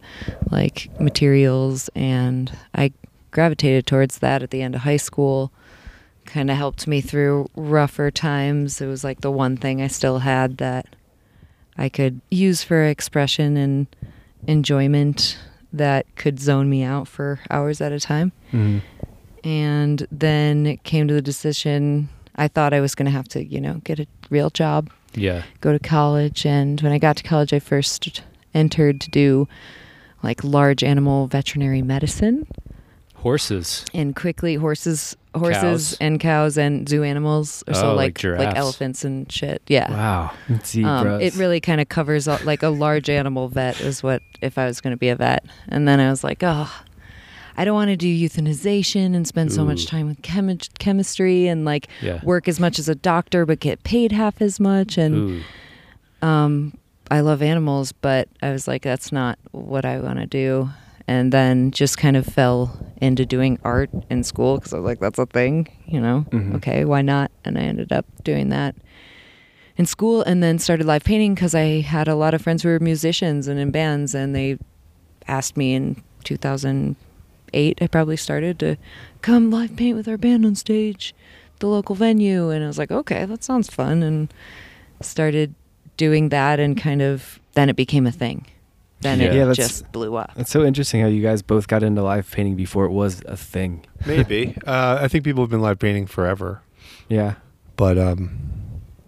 like 0.52 0.90
materials, 1.00 1.90
and 1.96 2.52
I 2.76 2.92
gravitated 3.32 3.86
towards 3.88 4.20
that 4.20 4.44
at 4.44 4.50
the 4.52 4.62
end 4.62 4.76
of 4.76 4.82
high 4.82 4.98
school. 4.98 5.52
Kind 6.26 6.52
of 6.52 6.58
helped 6.58 6.88
me 6.88 7.00
through 7.00 7.50
rougher 7.56 8.12
times. 8.12 8.82
It 8.82 8.88
was 8.88 9.04
like 9.04 9.22
the 9.22 9.32
one 9.32 9.56
thing 9.56 9.82
I 9.82 9.88
still 9.88 10.20
had 10.20 10.58
that 10.58 10.86
I 11.78 11.88
could 11.88 12.20
use 12.30 12.64
for 12.64 12.84
expression 12.84 13.56
and 13.56 13.88
enjoyment 14.48 15.38
that 15.72 16.06
could 16.16 16.40
zone 16.40 16.70
me 16.70 16.84
out 16.84 17.08
for 17.08 17.40
hours 17.50 17.80
at 17.82 17.92
a 17.92 18.00
time. 18.00 18.32
Mhm. 18.52 18.82
And 19.44 20.08
then 20.12 20.66
it 20.66 20.84
came 20.84 21.08
to 21.08 21.14
the 21.14 21.22
decision 21.22 22.10
I 22.36 22.48
thought 22.48 22.74
I 22.74 22.82
was 22.82 22.94
going 22.96 23.06
to 23.06 23.12
have 23.12 23.28
to, 23.30 23.44
you 23.44 23.60
know, 23.62 23.82
get 23.84 24.00
a 24.00 24.06
real 24.30 24.50
job, 24.50 24.90
Yeah. 25.18 25.44
go 25.62 25.72
to 25.74 25.80
college. 25.80 26.46
And 26.46 26.80
when 26.82 26.92
I 26.92 26.98
got 27.00 27.18
to 27.18 27.24
college, 27.24 27.54
I 27.54 27.60
first 27.60 28.22
entered 28.54 29.02
to 29.02 29.10
do 29.10 29.48
like 30.24 30.44
large 30.44 30.84
animal 30.84 31.28
veterinary 31.28 31.82
medicine 31.82 32.48
Horses. 33.16 33.84
and 33.94 34.16
quickly 34.16 34.56
horses 34.56 35.16
horses 35.36 35.62
Cows. 35.62 35.98
and 36.00 36.20
cows 36.20 36.58
and 36.58 36.88
zoo 36.88 37.04
animals 37.04 37.64
or 37.68 37.76
Oh, 37.76 37.80
so 37.82 37.88
like 37.90 37.98
like 37.98 38.18
giraffes. 38.18 38.56
elephants 38.58 39.04
and 39.04 39.32
shit 39.32 39.62
yeah 39.68 39.92
Wow. 39.92 40.32
Zebras. 40.64 41.16
um, 41.16 41.22
it 41.22 41.36
really 41.36 41.60
kind 41.60 41.82
of 41.82 41.90
covers 41.90 42.28
all, 42.28 42.40
like 42.44 42.64
a 42.64 42.70
large 42.70 43.10
animal 43.10 43.48
vet 43.50 43.80
is 43.82 44.02
what 44.04 44.22
if 44.42 44.58
I 44.58 44.66
was 44.66 44.82
going 44.82 44.92
to 44.92 44.98
be 44.98 45.10
a 45.10 45.16
vet. 45.16 45.46
And 45.68 45.88
then 45.88 46.00
I 46.00 46.10
was 46.10 46.24
like, 46.24 46.40
oh, 46.44 46.72
I 47.58 47.66
don't 47.66 47.74
want 47.74 47.90
to 47.90 47.98
do 47.98 48.08
euthanization 48.08 49.16
and 49.16 49.28
spend 49.28 49.52
so 49.52 49.66
much 49.66 49.88
time 49.88 50.08
with 50.08 50.22
chemi- 50.22 50.70
chemistry 50.78 51.48
and 51.48 51.66
like 51.66 51.88
Yeah. 52.02 52.20
work 52.24 52.48
as 52.48 52.60
much 52.60 52.78
as 52.80 52.88
a 52.88 52.96
doctor 52.96 53.46
but 53.46 53.60
get 53.60 53.84
paid 53.84 54.12
half 54.12 54.42
as 54.42 54.60
much. 54.60 54.98
And 54.98 55.16
Ooh. 56.22 56.28
um, 56.28 56.78
I 57.10 57.22
love 57.22 57.42
animals, 57.42 57.92
but 57.94 58.28
I 58.44 58.52
was 58.52 58.68
like, 58.68 58.84
that's 58.84 59.12
not 59.12 59.40
what 59.52 59.86
I 59.86 60.00
want 60.00 60.20
to 60.20 60.28
do. 60.28 60.70
And 61.08 61.32
then 61.32 61.72
just 61.72 61.98
kind 61.98 62.18
of 62.18 62.26
fell 62.26 62.78
into 63.02 63.26
doing 63.26 63.58
art 63.64 63.90
in 64.10 64.24
school 64.24 64.58
because 64.58 64.74
I 64.74 64.78
was 64.78 64.86
like, 64.86 65.00
that's 65.00 65.18
a 65.18 65.26
thing, 65.26 65.68
you 65.88 66.02
know? 66.02 66.26
Mhm. 66.32 66.56
Okay, 66.58 66.84
why 66.86 67.02
not? 67.02 67.32
And 67.46 67.58
I 67.58 67.62
ended 67.62 67.92
up 67.94 68.06
doing 68.24 68.50
that 68.50 68.76
in 69.78 69.86
school 69.86 70.22
and 70.24 70.44
then 70.44 70.60
started 70.60 70.86
live 70.86 71.04
painting 71.06 71.34
because 71.34 71.56
I 71.56 71.80
had 71.82 72.08
a 72.10 72.16
lot 72.16 72.34
of 72.34 72.42
friends 72.42 72.62
who 72.64 72.70
were 72.70 72.80
musicians 72.80 73.48
and 73.48 73.58
in 73.60 73.72
bands, 73.72 74.14
and 74.14 74.36
they 74.36 74.58
asked 75.28 75.56
me 75.56 75.74
in 75.76 76.04
2008, 77.52 77.82
I 77.82 77.88
probably 77.88 78.18
started 78.18 78.60
to 78.60 78.78
come 79.22 79.50
live 79.52 79.76
paint 79.76 79.96
with 79.98 80.08
our 80.08 80.18
band 80.18 80.46
on 80.46 80.56
stage, 80.56 81.14
the 81.60 81.68
local 81.68 81.96
venue. 81.96 82.50
And 82.50 82.64
I 82.64 82.68
was 82.68 82.78
like, 82.78 82.92
okay, 82.92 83.26
that 83.26 83.44
sounds 83.44 83.70
fun. 83.70 84.04
And 84.04 84.34
started 85.02 85.54
doing 85.96 86.30
that, 86.30 86.60
and 86.60 86.78
kind 86.78 87.02
of 87.02 87.40
then 87.54 87.70
it 87.70 87.76
became 87.76 88.06
a 88.06 88.12
thing. 88.12 88.46
Then 89.02 89.20
Yeah. 89.20 89.26
it 89.28 89.36
Yeah, 89.36 89.54
just 89.54 89.92
blew 89.92 90.16
up. 90.16 90.32
It's 90.36 90.52
so 90.52 90.64
interesting 90.64 91.02
how 91.02 91.08
you 91.08 91.22
guys 91.22 91.42
both 91.42 91.68
got 91.68 91.84
into 91.84 92.02
live 92.02 92.30
painting 92.32 92.56
before 92.56 92.86
it 92.86 92.92
was 92.92 93.22
a 93.26 93.38
thing. 93.38 93.86
Maybe. 94.06 94.56
uh, 94.66 95.00
I 95.02 95.08
think 95.08 95.24
people 95.24 95.44
have 95.44 95.50
been 95.52 95.62
live 95.62 95.80
painting 95.80 96.08
forever, 96.08 96.62
Yeah. 97.10 97.36
but 97.76 97.98
um, 97.98 98.40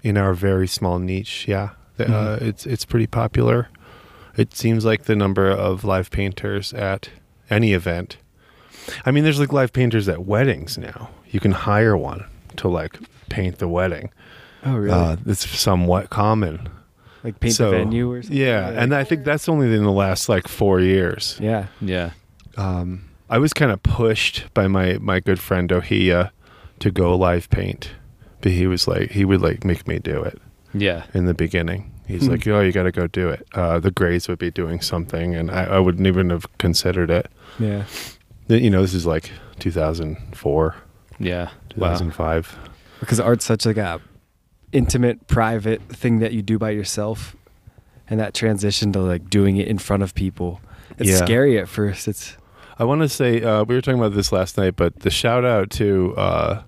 in 0.03 0.17
our 0.17 0.33
very 0.33 0.67
small 0.67 0.99
niche, 0.99 1.47
yeah, 1.47 1.69
the, 1.97 2.05
uh, 2.11 2.37
it's 2.41 2.65
it's 2.65 2.85
pretty 2.85 3.07
popular. 3.07 3.69
It 4.37 4.55
seems 4.55 4.85
like 4.85 5.03
the 5.03 5.15
number 5.15 5.49
of 5.49 5.83
live 5.83 6.11
painters 6.11 6.71
at 6.73 7.09
any 7.49 7.73
event. 7.73 8.17
I 9.05 9.11
mean, 9.11 9.23
there's 9.23 9.39
like 9.39 9.53
live 9.53 9.73
painters 9.73 10.07
at 10.09 10.25
weddings 10.25 10.77
now. 10.77 11.09
You 11.29 11.39
can 11.39 11.51
hire 11.51 11.95
one 11.97 12.25
to 12.57 12.67
like 12.67 12.97
paint 13.29 13.59
the 13.59 13.67
wedding. 13.67 14.11
Oh, 14.65 14.75
really? 14.75 14.91
Uh, 14.91 15.15
it's 15.25 15.47
somewhat 15.47 16.09
common. 16.09 16.67
like 17.23 17.39
paint 17.39 17.53
so- 17.55 17.71
the 17.71 17.77
venue 17.77 18.11
or 18.11 18.21
something? 18.21 18.37
Yeah, 18.37 18.69
and 18.69 18.93
I 18.93 19.03
think 19.03 19.23
that's 19.25 19.47
only 19.49 19.73
in 19.73 19.83
the 19.83 19.91
last 19.91 20.29
like 20.29 20.47
four 20.47 20.79
years. 20.79 21.37
yeah. 21.41 21.67
Yeah. 21.81 22.11
um, 22.57 23.05
I 23.29 23.37
was 23.37 23.53
kind 23.53 23.71
of 23.71 23.81
pushed 23.83 24.51
by 24.55 24.67
my 24.67 24.97
my 24.99 25.19
good 25.19 25.39
friend 25.39 25.71
Ohia 25.71 26.31
to 26.79 26.89
go 26.91 27.15
live 27.15 27.47
paint, 27.51 27.91
but 28.41 28.51
he 28.53 28.65
was 28.67 28.87
like 28.87 29.11
he 29.11 29.23
would 29.23 29.41
like 29.41 29.63
make 29.63 29.87
me 29.87 29.99
do 29.99 30.23
it 30.23 30.41
Yeah. 30.73 31.03
in 31.13 31.25
the 31.25 31.33
beginning. 31.35 31.91
He's 32.07 32.25
Hmm. 32.25 32.31
like, 32.31 32.47
"Oh, 32.47 32.61
you 32.61 32.71
got 32.71 32.83
to 32.83 32.91
go 32.91 33.05
do 33.05 33.29
it." 33.29 33.45
Uh, 33.53 33.79
the 33.79 33.91
Greys 33.91 34.27
would 34.27 34.39
be 34.39 34.49
doing 34.49 34.81
something, 34.81 35.35
and 35.35 35.51
I, 35.51 35.65
I 35.65 35.79
wouldn't 35.79 36.07
even 36.07 36.31
have 36.31 36.47
considered 36.57 37.11
it. 37.11 37.27
Yeah. 37.59 37.83
Th- 38.49 38.61
You 38.61 38.69
know, 38.69 38.81
this 38.81 38.93
is 38.93 39.05
like 39.05 39.31
2004, 39.59 40.75
Yeah. 41.19 41.43
Wow. 41.77 41.89
2005. 41.97 42.57
Because 42.99 43.19
art's 43.19 43.45
such 43.45 43.65
like 43.65 43.77
a 43.77 44.01
intimate, 44.71 45.27
private 45.27 45.81
thing 45.89 46.19
that 46.19 46.33
you 46.33 46.41
do 46.41 46.57
by 46.59 46.71
yourself, 46.71 47.35
and 48.09 48.19
that 48.19 48.33
transition 48.33 48.91
to 48.93 48.99
like 48.99 49.29
doing 49.29 49.57
it 49.57 49.67
in 49.67 49.77
front 49.77 50.03
of 50.03 50.13
people. 50.13 50.59
It's 50.97 51.09
Yeah. 51.11 51.17
scary 51.17 51.57
at 51.59 51.67
first. 51.69 52.07
It's 52.07 52.35
I 52.77 52.83
want 52.85 53.01
to 53.01 53.09
say 53.09 53.41
uh, 53.41 53.63
we 53.65 53.75
were 53.75 53.81
talking 53.81 53.99
about 53.99 54.13
this 54.15 54.31
last 54.31 54.57
night, 54.57 54.75
but 54.77 54.99
the 55.01 55.09
shout 55.09 55.43
out 55.45 55.69
to 55.71 56.13
uh, 56.17 56.61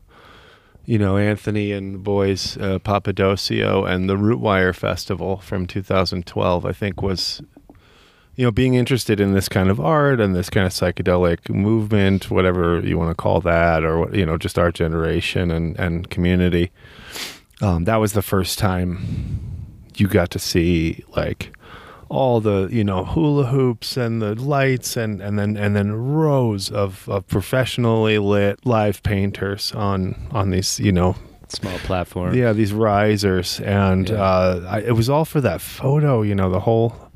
you 0.86 0.98
know 1.00 1.18
Anthony 1.18 1.72
and 1.72 1.96
the 1.96 2.00
boys, 2.00 2.58
uh, 2.58 2.80
Papadosio, 2.80 3.90
and 3.90 4.10
the 4.10 4.16
Rootwire 4.18 4.76
Festival 4.76 5.38
from 5.38 5.66
2012. 5.66 6.66
I 6.66 6.72
think 6.74 7.02
was 7.02 7.42
you 8.36 8.46
know 8.46 8.52
being 8.52 8.74
interested 8.76 9.20
in 9.20 9.34
this 9.34 9.50
kind 9.50 9.70
of 9.70 9.80
art 9.80 10.20
and 10.22 10.36
this 10.36 10.50
kind 10.50 10.66
of 10.66 10.72
psychedelic 10.74 11.50
movement, 11.54 12.32
whatever 12.32 12.80
you 12.82 12.98
want 12.98 13.10
to 13.12 13.16
call 13.16 13.42
that, 13.42 13.84
or 13.84 14.10
you 14.16 14.26
know, 14.26 14.38
just 14.38 14.58
our 14.58 14.72
generation 14.72 15.52
and 15.52 15.78
and 15.80 16.10
community. 16.10 16.72
Um, 17.62 17.84
that 17.86 17.98
was 17.98 18.14
the 18.14 18.22
first 18.24 18.58
time 18.58 19.00
you 19.98 20.08
got 20.08 20.32
to 20.32 20.40
see 20.40 21.04
like 21.16 21.56
all 22.10 22.42
the 22.42 22.68
you 22.72 22.84
know 22.84 23.06
hula 23.06 23.46
hoops 23.46 23.96
and 23.98 24.22
the 24.22 24.36
lights 24.36 24.98
and 24.98 25.22
and 25.22 25.38
then 25.38 25.56
and 25.56 25.76
then 25.76 25.92
rows 25.94 26.70
of, 26.72 27.08
of 27.08 27.26
professionally 27.28 28.18
lit 28.18 28.66
live 28.66 29.02
painters 29.04 29.72
on 29.74 30.16
on 30.32 30.50
these 30.50 30.80
you 30.80 30.92
know 30.92 31.16
Small 31.50 31.78
platform. 31.80 32.34
yeah 32.34 32.52
these 32.54 32.74
risers 32.74 33.60
and 33.62 34.10
Yeah. 34.10 34.16
uh 34.24 34.66
I, 34.70 34.80
it 34.82 34.92
was 34.96 35.10
all 35.10 35.26
for 35.26 35.40
that 35.42 35.62
photo 35.62 36.22
you 36.22 36.34
know 36.36 36.50
the 36.50 36.62
whole 36.62 37.11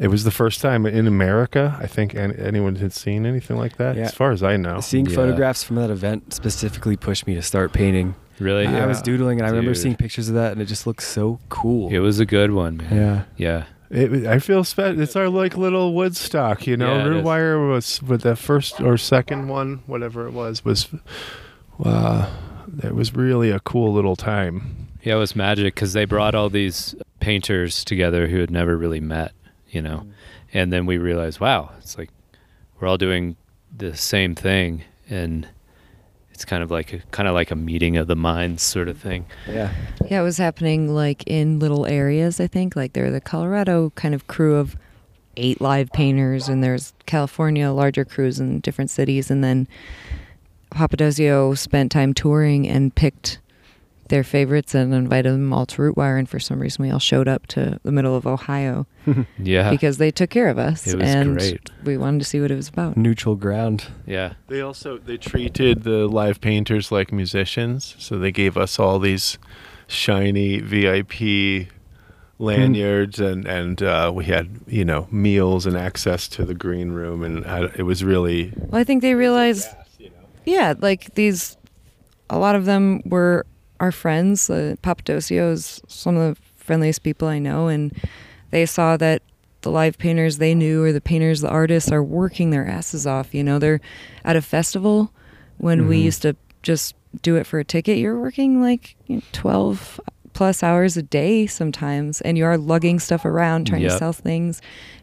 it 0.00 0.08
was 0.08 0.24
the 0.24 0.30
first 0.32 0.60
time 0.60 0.84
in 0.86 1.06
America 1.06 1.76
I 1.80 1.86
think 1.86 2.14
an, 2.14 2.32
anyone 2.36 2.74
had 2.76 2.92
seen 2.92 3.24
anything 3.26 3.56
like 3.56 3.76
that 3.76 3.94
Yeah. 3.96 4.04
as 4.06 4.14
far 4.14 4.32
as 4.32 4.42
I 4.42 4.56
know 4.56 4.80
seeing 4.80 5.06
Yeah. 5.06 5.14
photographs 5.14 5.62
from 5.62 5.76
that 5.76 5.90
event 5.90 6.34
specifically 6.34 6.96
pushed 6.96 7.26
me 7.28 7.34
to 7.36 7.42
start 7.42 7.72
painting. 7.72 8.14
Really? 8.40 8.66
I 8.66 8.86
was 8.86 9.02
doodling, 9.02 9.38
and 9.38 9.46
I 9.46 9.50
remember 9.50 9.74
Dude. 9.74 9.82
seeing 9.82 9.96
pictures 9.96 10.30
of 10.30 10.34
that, 10.34 10.52
and 10.52 10.62
it 10.62 10.64
just 10.64 10.86
looks 10.86 11.06
so 11.06 11.38
cool. 11.50 11.90
It 11.92 11.98
was 11.98 12.18
a 12.20 12.24
good 12.26 12.50
one, 12.52 12.78
man. 12.78 12.96
yeah. 12.96 13.22
Yeah. 13.36 13.64
It, 13.90 14.24
I 14.26 14.38
feel 14.38 14.64
spe- 14.64 14.96
it's 14.96 15.14
our 15.16 15.28
like 15.28 15.56
little 15.58 15.92
Woodstock, 15.94 16.66
you 16.66 16.76
know. 16.78 16.94
Yeah, 16.96 17.04
it 17.04 17.08
Root. 17.08 17.24
Wire 17.24 17.58
was 17.66 18.00
with 18.02 18.22
the 18.22 18.36
first 18.36 18.80
or 18.80 18.96
second 18.96 19.48
one, 19.48 19.82
whatever 19.86 20.26
it 20.26 20.32
was, 20.32 20.64
was 20.64 20.88
uh, 21.84 22.30
it 22.82 22.94
was 22.94 23.14
really 23.14 23.50
a 23.50 23.60
cool 23.60 23.92
little 23.92 24.16
time. 24.16 24.86
Yeah, 25.02 25.16
it 25.16 25.18
was 25.18 25.34
magic 25.34 25.74
because 25.74 25.92
they 25.92 26.04
brought 26.04 26.34
all 26.34 26.48
these 26.50 26.94
painters 27.20 27.84
together 27.84 28.26
who 28.28 28.38
had 28.38 28.50
never 28.50 28.76
really 28.76 29.00
met, 29.00 29.32
you 29.70 29.82
know. 29.82 29.98
Mm-hmm. 29.98 30.10
And 30.52 30.72
then 30.72 30.86
we 30.86 30.98
realized, 30.98 31.40
wow, 31.40 31.72
it's 31.78 31.96
like 31.96 32.10
we're 32.78 32.88
all 32.88 32.98
doing 32.98 33.36
the 33.76 33.96
same 33.96 34.34
thing, 34.34 34.82
and 35.08 35.48
it's 36.32 36.44
kind 36.44 36.62
of 36.62 36.70
like 36.70 36.92
a 36.92 36.98
kind 37.10 37.28
of 37.28 37.34
like 37.34 37.50
a 37.50 37.56
meeting 37.56 37.96
of 37.96 38.06
the 38.06 38.16
minds 38.16 38.62
sort 38.62 38.88
of 38.88 38.98
thing. 38.98 39.26
Yeah. 39.48 39.72
Yeah, 40.08 40.20
it 40.20 40.24
was 40.24 40.38
happening 40.38 40.94
like 40.94 41.22
in 41.26 41.58
little 41.58 41.86
areas, 41.86 42.40
I 42.40 42.46
think. 42.46 42.76
Like 42.76 42.94
there 42.94 43.10
the 43.10 43.20
Colorado 43.20 43.90
kind 43.90 44.14
of 44.14 44.26
crew 44.26 44.56
of 44.56 44.76
eight 45.36 45.60
live 45.60 45.90
painters 45.92 46.48
and 46.48 46.62
there's 46.62 46.92
California 47.06 47.70
larger 47.70 48.04
crews 48.04 48.40
in 48.40 48.60
different 48.60 48.90
cities 48.90 49.30
and 49.30 49.44
then 49.44 49.68
Papadosio 50.70 51.56
spent 51.56 51.90
time 51.90 52.14
touring 52.14 52.68
and 52.68 52.94
picked 52.94 53.39
their 54.10 54.22
favorites 54.22 54.74
and 54.74 54.92
invited 54.94 55.32
them 55.32 55.52
all 55.52 55.64
to 55.66 55.76
Rootwire 55.82 56.18
and 56.18 56.28
for 56.28 56.38
some 56.38 56.60
reason 56.60 56.84
we 56.84 56.90
all 56.90 56.98
showed 56.98 57.26
up 57.26 57.46
to 57.48 57.80
the 57.82 57.90
middle 57.90 58.14
of 58.14 58.26
Ohio 58.26 58.86
Yeah, 59.38 59.70
because 59.70 59.96
they 59.98 60.10
took 60.10 60.28
care 60.30 60.48
of 60.48 60.58
us 60.58 60.86
It 60.86 60.98
was 60.98 61.08
and 61.08 61.36
great. 61.38 61.70
we 61.84 61.96
wanted 61.96 62.18
to 62.18 62.24
see 62.26 62.40
what 62.40 62.50
it 62.50 62.56
was 62.56 62.68
about. 62.68 62.96
Neutral 62.96 63.34
ground. 63.36 63.86
yeah, 64.06 64.34
They 64.48 64.60
also 64.60 64.98
they 64.98 65.16
treated 65.16 65.82
the 65.84 66.06
live 66.06 66.40
painters 66.40 66.92
like 66.92 67.10
musicians, 67.12 67.96
so 67.98 68.18
they 68.18 68.30
gave 68.32 68.56
us 68.58 68.78
all 68.78 68.98
these 68.98 69.38
shiny 69.86 70.60
VIP 70.60 71.68
lanyards, 72.38 73.20
and 73.20 73.46
and 73.46 73.82
uh, 73.82 74.10
we 74.14 74.24
had 74.24 74.48
you 74.66 74.84
know 74.84 75.06
meals 75.10 75.66
and 75.66 75.76
access 75.76 76.28
to 76.28 76.44
the 76.44 76.54
green 76.54 76.90
room, 76.92 77.22
and 77.22 77.44
I, 77.46 77.64
it 77.76 77.82
was 77.82 78.02
really 78.04 78.52
Well, 78.56 78.80
I 78.80 78.84
think 78.84 79.02
they 79.02 79.14
realized 79.14 79.68
Yeah, 80.44 80.74
like 80.78 81.14
these, 81.14 81.56
a 82.28 82.38
lot 82.38 82.54
of 82.54 82.64
them 82.64 83.02
were 83.04 83.46
our 83.80 83.90
friends. 83.92 84.48
Uh, 84.48 84.76
is 85.30 85.82
some 85.88 86.16
of 86.16 86.36
the 86.36 86.40
friendliest 86.56 87.02
people 87.02 87.26
I 87.28 87.38
know, 87.38 87.68
and 87.68 87.92
they 88.50 88.66
saw 88.66 88.96
that 88.98 89.22
the 89.62 89.70
live 89.70 89.98
painters 89.98 90.38
they 90.38 90.54
knew 90.54 90.82
or 90.84 90.92
the 90.92 91.00
painters, 91.00 91.40
the 91.40 91.48
artists 91.48 91.90
are 91.90 92.02
working 92.02 92.50
their 92.50 92.66
asses 92.66 93.06
off. 93.06 93.34
You 93.34 93.42
know, 93.44 93.58
they're 93.58 93.80
at 94.24 94.36
a 94.36 94.42
festival 94.42 95.12
when 95.58 95.86
we 95.88 96.00
Mhm. 96.00 96.04
used 96.04 96.22
to 96.22 96.36
just 96.62 96.94
do 97.22 97.36
it 97.36 97.46
for 97.46 97.58
a 97.58 97.64
ticket. 97.64 97.98
You're 97.98 98.18
working 98.20 98.62
like 98.62 98.96
you 99.06 99.16
know, 99.16 99.22
12 99.32 100.00
plus 100.32 100.62
hours 100.62 100.96
a 100.96 101.02
day 101.02 101.46
sometimes, 101.46 102.20
and 102.20 102.38
you 102.38 102.44
are 102.44 102.56
lugging 102.56 103.00
stuff 103.00 103.24
around, 103.24 103.66
trying 103.66 103.82
to 103.82 103.98
sell 103.98 104.12
things, 104.12 104.62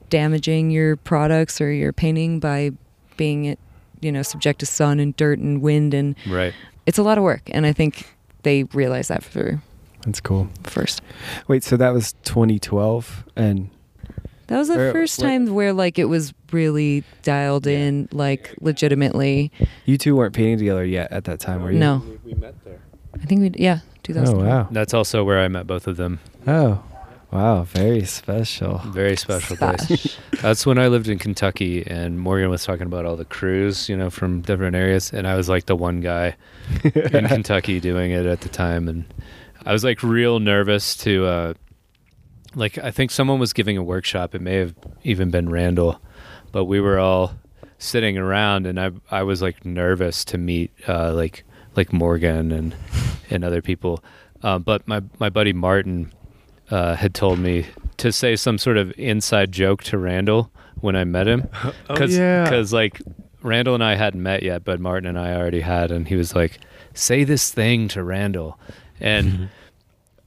damaging 0.09 0.71
your 0.71 0.95
products 0.95 1.59
or 1.59 1.71
your 1.71 1.91
painting 1.93 2.39
by 2.39 2.71
being 3.17 3.45
it, 3.45 3.59
you 3.99 4.11
know 4.11 4.21
subject 4.21 4.59
to 4.59 4.65
sun 4.65 4.99
and 4.99 5.15
dirt 5.17 5.39
and 5.39 5.61
wind 5.61 5.91
and 5.93 6.15
right. 6.27 6.53
it's 6.85 6.99
a 6.99 7.03
lot 7.03 7.17
of 7.17 7.23
work 7.23 7.41
and 7.47 7.65
i 7.65 7.73
think 7.73 8.15
they 8.43 8.63
realized 8.65 9.09
that 9.09 9.23
for 9.23 9.61
That's 10.05 10.19
cool. 10.21 10.47
first 10.63 11.01
Wait, 11.47 11.63
so 11.63 11.77
that 11.77 11.93
was 11.93 12.13
2012, 12.23 13.25
and 13.35 13.69
that 14.47 14.57
was 14.57 14.67
the 14.69 14.79
Or, 14.79 14.91
first 14.93 15.19
what- 15.19 15.27
time 15.27 15.53
where 15.53 15.73
like 15.73 15.99
it 15.99 16.05
was 16.05 16.33
really 16.53 17.03
dialed 17.23 17.67
in 17.67 18.07
like 18.13 18.55
legitimately 18.61 19.51
you 19.85 19.97
two 19.97 20.15
weren't 20.15 20.33
painting 20.33 20.57
together 20.57 20.85
yet 20.85 21.11
at 21.11 21.25
that 21.25 21.39
time, 21.39 21.61
were 21.61 21.71
you? 21.71 21.79
No. 21.79 22.01
we 22.23 22.33
met 22.33 22.55
there. 22.63 22.79
i 23.21 23.25
think 23.25 23.41
we 23.41 23.51
yeah 23.61 23.79
2000 24.03 24.35
Oh 24.39 24.45
wow. 24.45 24.67
That's 24.71 24.93
also 24.93 25.23
where 25.25 25.39
I 25.39 25.49
met 25.49 25.67
both 25.67 25.85
of 25.87 25.97
them. 25.97 26.19
Oh, 26.47 26.81
Wow, 27.31 27.63
very 27.63 28.05
special. 28.05 28.77
Very 28.85 29.17
special 29.17 29.57
place. 29.57 30.17
That's 30.41 30.65
when 30.65 30.77
I 30.77 30.87
lived 30.87 31.09
in 31.09 31.19
Kentucky, 31.19 31.85
and 31.85 32.19
Morgan 32.19 32.49
was 32.49 32.63
talking 32.63 32.87
about 32.87 33.05
all 33.05 33.17
the 33.17 33.25
crews, 33.25 33.89
you 33.89 33.97
know, 33.97 34.09
from 34.09 34.41
different 34.41 34.77
areas, 34.77 35.11
and 35.11 35.27
I 35.27 35.35
was 35.35 35.49
like 35.49 35.65
the 35.65 35.75
one 35.75 35.99
guy 35.99 36.37
in 36.83 36.91
Kentucky 37.27 37.81
doing 37.81 38.11
it 38.11 38.25
at 38.25 38.41
the 38.41 38.49
time, 38.49 38.87
and 38.87 39.05
I 39.65 39.73
was 39.73 39.83
like 39.83 40.03
real 40.03 40.39
nervous 40.39 40.95
to, 40.97 41.25
uh, 41.25 41.53
like, 42.55 42.77
I 42.77 42.91
think 42.91 43.11
someone 43.11 43.39
was 43.39 43.51
giving 43.51 43.77
a 43.77 43.83
workshop. 43.83 44.33
It 44.33 44.41
may 44.41 44.55
have 44.55 44.73
even 45.03 45.29
been 45.29 45.49
Randall, 45.49 45.99
but 46.53 46.63
we 46.65 46.79
were 46.79 46.97
all 46.97 47.33
sitting 47.77 48.17
around, 48.17 48.65
and 48.65 48.79
I 48.79 48.91
I 49.11 49.23
was 49.23 49.41
like 49.41 49.65
nervous 49.65 50.23
to 50.25 50.37
meet 50.37 50.71
uh, 50.87 51.13
like 51.13 51.43
like 51.75 51.91
Morgan 51.91 52.53
and 52.53 52.73
and 53.29 53.43
other 53.43 53.61
people, 53.61 54.03
uh, 54.43 54.59
but 54.59 54.87
my 54.87 55.01
my 55.19 55.29
buddy 55.29 55.53
Martin 55.53 56.11
uh, 56.69 56.95
had 56.95 57.13
told 57.13 57.39
me 57.39 57.65
to 57.97 58.11
say 58.11 58.35
some 58.35 58.57
sort 58.57 58.77
of 58.77 58.93
inside 58.97 59.51
joke 59.51 59.83
to 59.83 59.97
Randall 59.97 60.51
when 60.75 60.95
I 60.95 61.03
met 61.03 61.27
him. 61.27 61.47
Cause, 61.87 62.15
yeah. 62.15 62.49
Cause 62.49 62.71
like 62.73 63.01
Randall 63.41 63.73
and 63.75 63.83
I 63.83 63.95
hadn't 63.95 64.21
met 64.21 64.43
yet, 64.43 64.63
but 64.63 64.79
Martin 64.79 65.07
and 65.07 65.19
I 65.19 65.35
already 65.35 65.61
had. 65.61 65.91
And 65.91 66.07
he 66.07 66.15
was 66.15 66.35
like, 66.35 66.59
say 66.93 67.23
this 67.23 67.51
thing 67.51 67.87
to 67.89 68.03
Randall. 68.03 68.59
And 68.99 69.49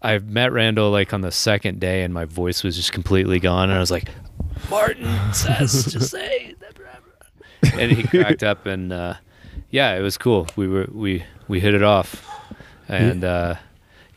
I 0.03 0.19
met 0.19 0.53
Randall 0.53 0.91
like 0.91 1.13
on 1.13 1.21
the 1.21 1.33
second 1.33 1.81
day 1.81 2.03
and 2.03 2.15
my 2.15 2.25
voice 2.25 2.63
was 2.63 2.77
just 2.77 2.93
completely 2.93 3.39
gone. 3.39 3.71
And 3.71 3.77
I 3.77 3.81
was 3.81 3.91
like, 3.91 4.09
Martin 4.69 5.07
says 5.33 5.85
to 5.93 6.01
say 6.05 6.55
that. 6.61 6.67
And 7.75 7.93
he 7.93 8.05
cracked 8.05 8.43
up 8.43 8.65
and, 8.67 8.93
uh, 8.93 9.15
yeah, 9.71 9.95
it 9.95 10.01
was 10.01 10.17
cool. 10.17 10.49
We 10.57 10.67
were, 10.67 10.89
we, 10.91 11.25
we 11.47 11.61
hit 11.61 11.75
it 11.75 11.83
off. 11.83 12.27
And, 12.89 13.23
uh, 13.23 13.57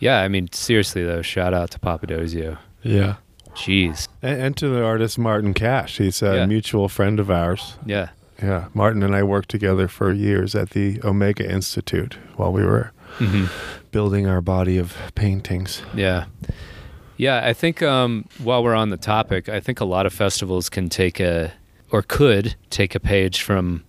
yeah, 0.04 0.20
I 0.22 0.28
mean, 0.28 0.48
seriously 0.52 1.04
though, 1.04 1.22
shout 1.22 1.54
out 1.54 1.72
to 1.72 1.80
Papadosio. 1.80 2.58
Yeah. 2.84 3.16
Jeez. 3.56 4.08
And, 4.22 4.42
and 4.42 4.58
to 4.58 4.68
the 4.68 4.84
artist 4.84 5.18
Martin 5.18 5.54
Cash. 5.54 5.98
He's 5.98 6.22
a 6.22 6.36
Yeah. 6.38 6.46
mutual 6.46 6.90
friend 6.90 7.20
of 7.20 7.30
ours. 7.30 7.76
Yeah. 7.86 8.10
Yeah. 8.42 8.66
Martin 8.74 9.04
and 9.04 9.16
I 9.16 9.24
worked 9.24 9.50
together 9.50 9.88
for 9.88 10.12
years 10.12 10.56
at 10.56 10.72
the 10.72 11.00
Omega 11.04 11.50
Institute 11.50 12.18
while 12.36 12.52
we 12.52 12.64
were 12.64 12.92
hmm 13.20 13.46
building 13.92 14.26
our 14.28 14.42
body 14.42 14.80
of 14.80 14.96
paintings. 15.14 15.84
Yeah. 15.96 16.26
Yeah, 17.16 17.46
I 17.46 17.54
think 17.54 17.82
um, 17.84 18.26
while 18.44 18.64
we're 18.64 18.74
on 18.74 18.90
the 18.90 18.98
topic, 18.98 19.48
I 19.48 19.60
think 19.60 19.80
a 19.80 19.86
lot 19.86 20.08
of 20.08 20.14
festivals 20.14 20.68
can 20.68 20.90
take 20.90 21.20
a, 21.20 21.52
or 21.92 22.02
could 22.02 22.56
take 22.72 22.96
a 22.96 23.00
page 23.00 23.44
from 23.44 23.84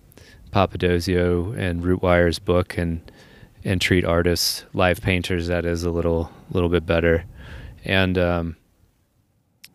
Papadosio 0.53 1.57
and 1.57 1.83
Rootwire's 1.83 2.39
book 2.39 2.77
and 2.77 3.01
and 3.65 3.81
treat 3.81 4.05
artists, 4.05 4.63
live 4.73 5.01
painters, 5.01 5.47
that 5.47 5.65
is 5.65 5.83
a 5.83 5.91
little 5.91 6.31
little 6.51 6.69
bit 6.69 6.85
better. 6.85 7.25
And 7.83 8.17
um, 8.17 8.55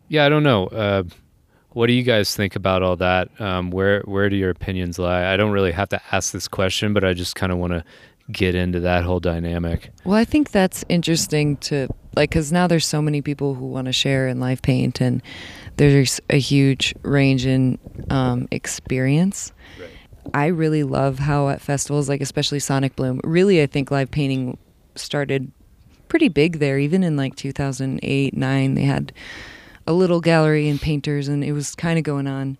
yeah, 0.07 0.25
I 0.25 0.29
don't 0.29 0.43
know. 0.43 0.67
Uh, 0.67 1.03
what 1.73 1.87
do 1.87 1.93
you 1.93 2.03
guys 2.03 2.35
think 2.35 2.55
about 2.55 2.83
all 2.83 2.95
that? 2.97 3.29
Um, 3.39 3.69
where 3.69 4.01
where 4.01 4.29
do 4.29 4.35
your 4.35 4.49
opinions 4.49 4.97
lie? 4.97 5.31
I 5.31 5.37
don't 5.37 5.51
really 5.51 5.71
have 5.71 5.89
to 5.89 6.01
ask 6.11 6.31
this 6.33 6.47
question, 6.47 6.93
but 6.93 7.03
I 7.03 7.13
just 7.13 7.35
kind 7.35 7.51
of 7.51 7.57
want 7.59 7.73
to 7.73 7.83
get 8.31 8.55
into 8.55 8.79
that 8.79 9.03
whole 9.03 9.19
dynamic. 9.19 9.91
Well, 10.05 10.15
I 10.15 10.25
think 10.25 10.51
that's 10.51 10.85
interesting 10.89 11.57
to 11.57 11.87
like 12.15 12.31
because 12.31 12.51
now 12.51 12.67
there's 12.67 12.85
so 12.85 13.01
many 13.01 13.21
people 13.21 13.55
who 13.55 13.67
want 13.67 13.85
to 13.85 13.93
share 13.93 14.27
in 14.27 14.39
live 14.39 14.61
paint, 14.61 15.01
and 15.01 15.21
there's 15.77 16.19
a 16.29 16.39
huge 16.39 16.93
range 17.03 17.45
in 17.45 17.77
um, 18.09 18.47
experience. 18.51 19.53
I 20.33 20.47
really 20.47 20.83
love 20.83 21.19
how 21.19 21.49
at 21.49 21.61
festivals, 21.61 22.07
like 22.09 22.21
especially 22.21 22.59
Sonic 22.59 22.95
Bloom, 22.95 23.19
really 23.23 23.61
I 23.61 23.65
think 23.65 23.91
live 23.91 24.11
painting 24.11 24.57
started 24.95 25.51
pretty 26.07 26.27
big 26.27 26.59
there. 26.59 26.77
Even 26.77 27.03
in 27.03 27.15
like 27.15 27.35
2008, 27.35 28.35
nine, 28.35 28.73
they 28.75 28.83
had 28.83 29.13
a 29.87 29.93
little 29.93 30.21
gallery 30.21 30.69
and 30.69 30.79
painters, 30.79 31.27
and 31.27 31.43
it 31.43 31.53
was 31.53 31.75
kind 31.75 31.97
of 31.97 32.03
going 32.03 32.27
on. 32.27 32.57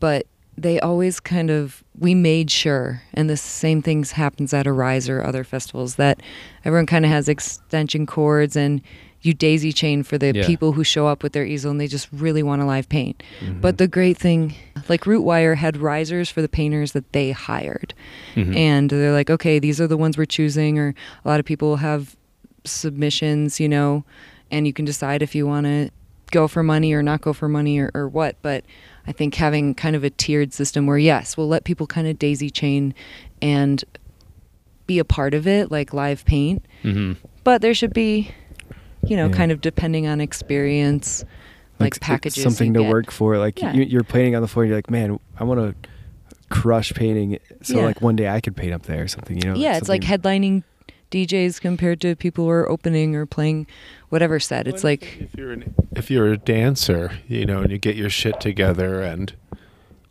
But 0.00 0.26
they 0.56 0.80
always 0.80 1.20
kind 1.20 1.50
of 1.50 1.82
we 1.98 2.14
made 2.14 2.50
sure, 2.50 3.02
and 3.12 3.28
the 3.28 3.36
same 3.36 3.82
things 3.82 4.12
happens 4.12 4.54
at 4.54 4.66
Arise 4.66 5.08
or 5.08 5.22
other 5.22 5.44
festivals 5.44 5.96
that 5.96 6.20
everyone 6.64 6.86
kind 6.86 7.04
of 7.04 7.10
has 7.10 7.28
extension 7.28 8.06
cords 8.06 8.56
and 8.56 8.80
you 9.24 9.32
daisy 9.34 9.72
chain 9.72 10.02
for 10.02 10.18
the 10.18 10.32
Yeah. 10.34 10.46
people 10.46 10.72
who 10.72 10.84
show 10.84 11.06
up 11.06 11.22
with 11.22 11.32
their 11.32 11.44
easel 11.46 11.70
and 11.70 11.80
they 11.80 11.86
just 11.86 12.08
really 12.12 12.42
want 12.42 12.60
to 12.62 12.66
live 12.66 12.88
paint. 12.88 13.22
But 13.60 13.78
the 13.78 13.88
great 13.88 14.18
thing, 14.18 14.54
like 14.88 15.04
Rootwire 15.04 15.56
had 15.56 15.76
risers 15.78 16.28
for 16.30 16.42
the 16.42 16.48
painters 16.48 16.92
that 16.92 17.10
they 17.12 17.30
hired. 17.32 17.94
Mhm. 18.36 18.54
And 18.54 18.90
they're 18.90 19.12
like, 19.12 19.30
okay, 19.30 19.58
these 19.58 19.80
are 19.80 19.86
the 19.86 19.96
ones 19.96 20.18
we're 20.18 20.26
choosing. 20.26 20.78
Or 20.78 20.94
a 21.24 21.28
lot 21.28 21.40
of 21.40 21.46
people 21.46 21.76
have 21.76 22.16
submissions, 22.64 23.58
you 23.60 23.68
know, 23.68 24.04
and 24.50 24.66
you 24.66 24.72
can 24.72 24.84
decide 24.84 25.22
if 25.22 25.34
you 25.34 25.46
want 25.46 25.64
to 25.66 25.90
go 26.30 26.46
for 26.48 26.62
money 26.62 26.92
or 26.92 27.02
not 27.02 27.20
go 27.20 27.32
for 27.32 27.48
money 27.48 27.78
or, 27.78 27.90
or 27.94 28.08
what. 28.08 28.36
But 28.42 28.64
I 29.06 29.12
think 29.12 29.34
having 29.36 29.74
kind 29.74 29.96
of 29.96 30.04
a 30.04 30.10
tiered 30.10 30.52
system 30.52 30.86
where, 30.86 30.98
yes, 30.98 31.36
we'll 31.36 31.48
let 31.48 31.64
people 31.64 31.86
kind 31.86 32.06
of 32.06 32.18
daisy 32.18 32.50
chain 32.50 32.92
and 33.40 33.82
be 34.86 34.98
a 34.98 35.04
part 35.04 35.32
of 35.32 35.46
it, 35.46 35.70
like 35.70 35.94
live 35.94 36.24
paint. 36.26 36.62
Mhm. 36.82 37.16
But 37.42 37.62
there 37.62 37.72
should 37.74 37.94
be, 37.94 38.30
you 39.06 39.16
know, 39.16 39.26
Yeah. 39.28 39.32
kind 39.34 39.52
of 39.52 39.60
depending 39.60 40.06
on 40.06 40.20
experience, 40.20 41.24
like, 41.78 41.94
s- 41.94 41.98
packages. 41.98 42.42
something 42.42 42.68
you 42.68 42.74
to 42.74 42.80
get. 42.84 42.90
work 42.92 43.10
for. 43.10 43.38
Like 43.38 43.60
Yeah. 43.60 43.72
you, 43.74 43.84
you're 43.84 44.04
painting 44.04 44.34
on 44.36 44.42
the 44.42 44.48
floor, 44.48 44.64
and 44.64 44.70
you're 44.70 44.78
like, 44.78 44.90
man, 44.90 45.18
I 45.38 45.44
want 45.44 45.60
to 45.60 45.88
crush 46.50 46.92
painting. 46.94 47.38
So 47.62 47.78
Yeah. 47.78 47.84
like 47.86 48.00
one 48.00 48.16
day 48.16 48.28
I 48.28 48.40
could 48.40 48.56
paint 48.56 48.72
up 48.72 48.82
there 48.84 49.02
or 49.02 49.08
something. 49.08 49.36
You 49.38 49.50
know? 49.50 49.54
yeah, 49.56 49.76
it's 49.76 49.88
like 49.88 50.02
headlining 50.02 50.62
DJs 51.10 51.60
compared 51.60 52.00
to 52.00 52.16
people 52.16 52.44
who 52.44 52.50
are 52.50 52.68
opening 52.68 53.14
or 53.16 53.24
playing 53.26 53.66
whatever 54.08 54.38
set. 54.40 54.66
It's 54.66 54.82
like 54.84 55.16
if 55.20 55.34
you're 55.36 55.52
an, 55.52 55.74
if 55.96 56.10
you're 56.10 56.32
a 56.32 56.36
dancer, 56.38 57.12
you 57.28 57.44
know, 57.46 57.60
and 57.62 57.70
you 57.70 57.78
get 57.78 57.96
your 57.96 58.10
shit 58.10 58.40
together 58.40 59.00
and 59.02 59.32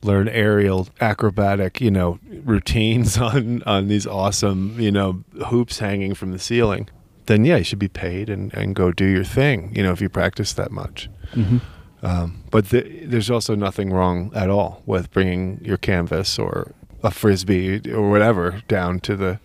learn 0.01 0.27
aerial 0.29 0.87
acrobatic, 1.01 1.79
you 1.81 1.91
know, 1.91 2.19
routines 2.43 3.17
on 3.29 3.63
on 3.65 3.87
these 3.87 4.05
awesome, 4.07 4.75
you 4.79 4.91
know, 4.91 5.23
hoops 5.47 5.79
hanging 5.79 6.13
from 6.13 6.31
the 6.31 6.39
ceiling, 6.39 6.87
then 7.25 7.45
yeah, 7.45 7.57
you 7.57 7.63
should 7.63 7.79
be 7.79 7.87
paid 7.87 8.29
and 8.29 8.53
and 8.53 8.75
go 8.75 8.91
do 8.91 9.05
your 9.05 9.23
thing, 9.23 9.71
you 9.75 9.83
know, 9.83 9.91
if 9.91 10.01
you 10.01 10.09
practice 10.09 10.53
that 10.53 10.71
much. 10.71 11.09
Mhm. 11.33 11.61
Um, 12.01 12.43
but 12.51 12.69
the, 12.69 12.81
there's 13.05 13.29
also 13.31 13.55
nothing 13.55 13.89
wrong 13.91 14.29
at 14.35 14.49
all 14.49 14.81
with 14.85 15.09
bringing 15.11 15.61
your 15.63 15.77
canvas 15.77 16.37
or 16.37 16.73
a 17.01 17.11
frisbee 17.11 17.81
or 17.91 18.09
whatever 18.09 18.61
down 18.67 18.99
to 19.01 19.15
the 19.15 19.39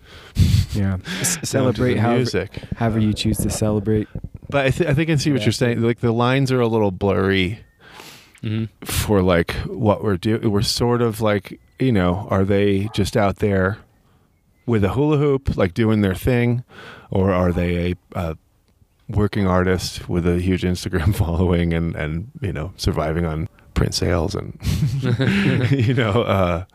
yeah. 0.73 0.81
down 0.97 1.03
S- 1.21 1.37
to 1.37 1.45
celebrate 1.45 1.93
the 1.95 2.01
however, 2.01 2.17
music. 2.17 2.51
however 2.75 2.99
you 2.99 3.13
choose 3.13 3.37
to 3.37 3.49
celebrate. 3.49 4.07
But 4.49 4.65
I, 4.65 4.69
th- 4.71 4.89
I 4.89 4.93
think 4.93 5.09
I 5.09 5.15
see 5.15 5.31
what 5.31 5.39
Yeah. 5.41 5.45
you're 5.45 5.51
saying. 5.53 5.81
Like 5.81 5.99
the 5.99 6.11
lines 6.11 6.51
are 6.51 6.59
a 6.59 6.67
little 6.67 6.91
blurry 6.91 7.59
Mhm. 8.43 8.67
for 8.83 9.21
like 9.21 9.51
what 9.67 10.03
we're 10.03 10.17
doing. 10.17 10.49
We're 10.51 10.61
sort 10.61 11.01
of 11.01 11.21
like, 11.21 11.59
you 11.79 11.91
know, 11.91 12.27
are 12.29 12.43
they 12.45 12.89
just 12.93 13.15
out 13.17 13.37
there 13.37 13.77
with 14.65 14.83
a 14.83 14.89
hula 14.89 15.17
hoop, 15.17 15.55
like 15.57 15.73
doing 15.73 16.01
their 16.01 16.15
thing, 16.15 16.63
or 17.11 17.31
are 17.31 17.51
they 17.51 17.91
a, 17.91 17.95
a 18.19 18.37
working 19.07 19.47
artist 19.47 20.07
with 20.07 20.27
a 20.27 20.39
huge 20.39 20.63
Instagram 20.63 21.15
following 21.23 21.73
and 21.73 21.95
and 21.95 22.31
you 22.41 22.53
know 22.53 22.73
surviving 22.77 23.25
on 23.25 23.49
print 23.73 23.95
sales 23.95 24.35
and 24.35 24.57
you 25.71 25.93
know, 25.93 26.23
uh, 26.23 26.65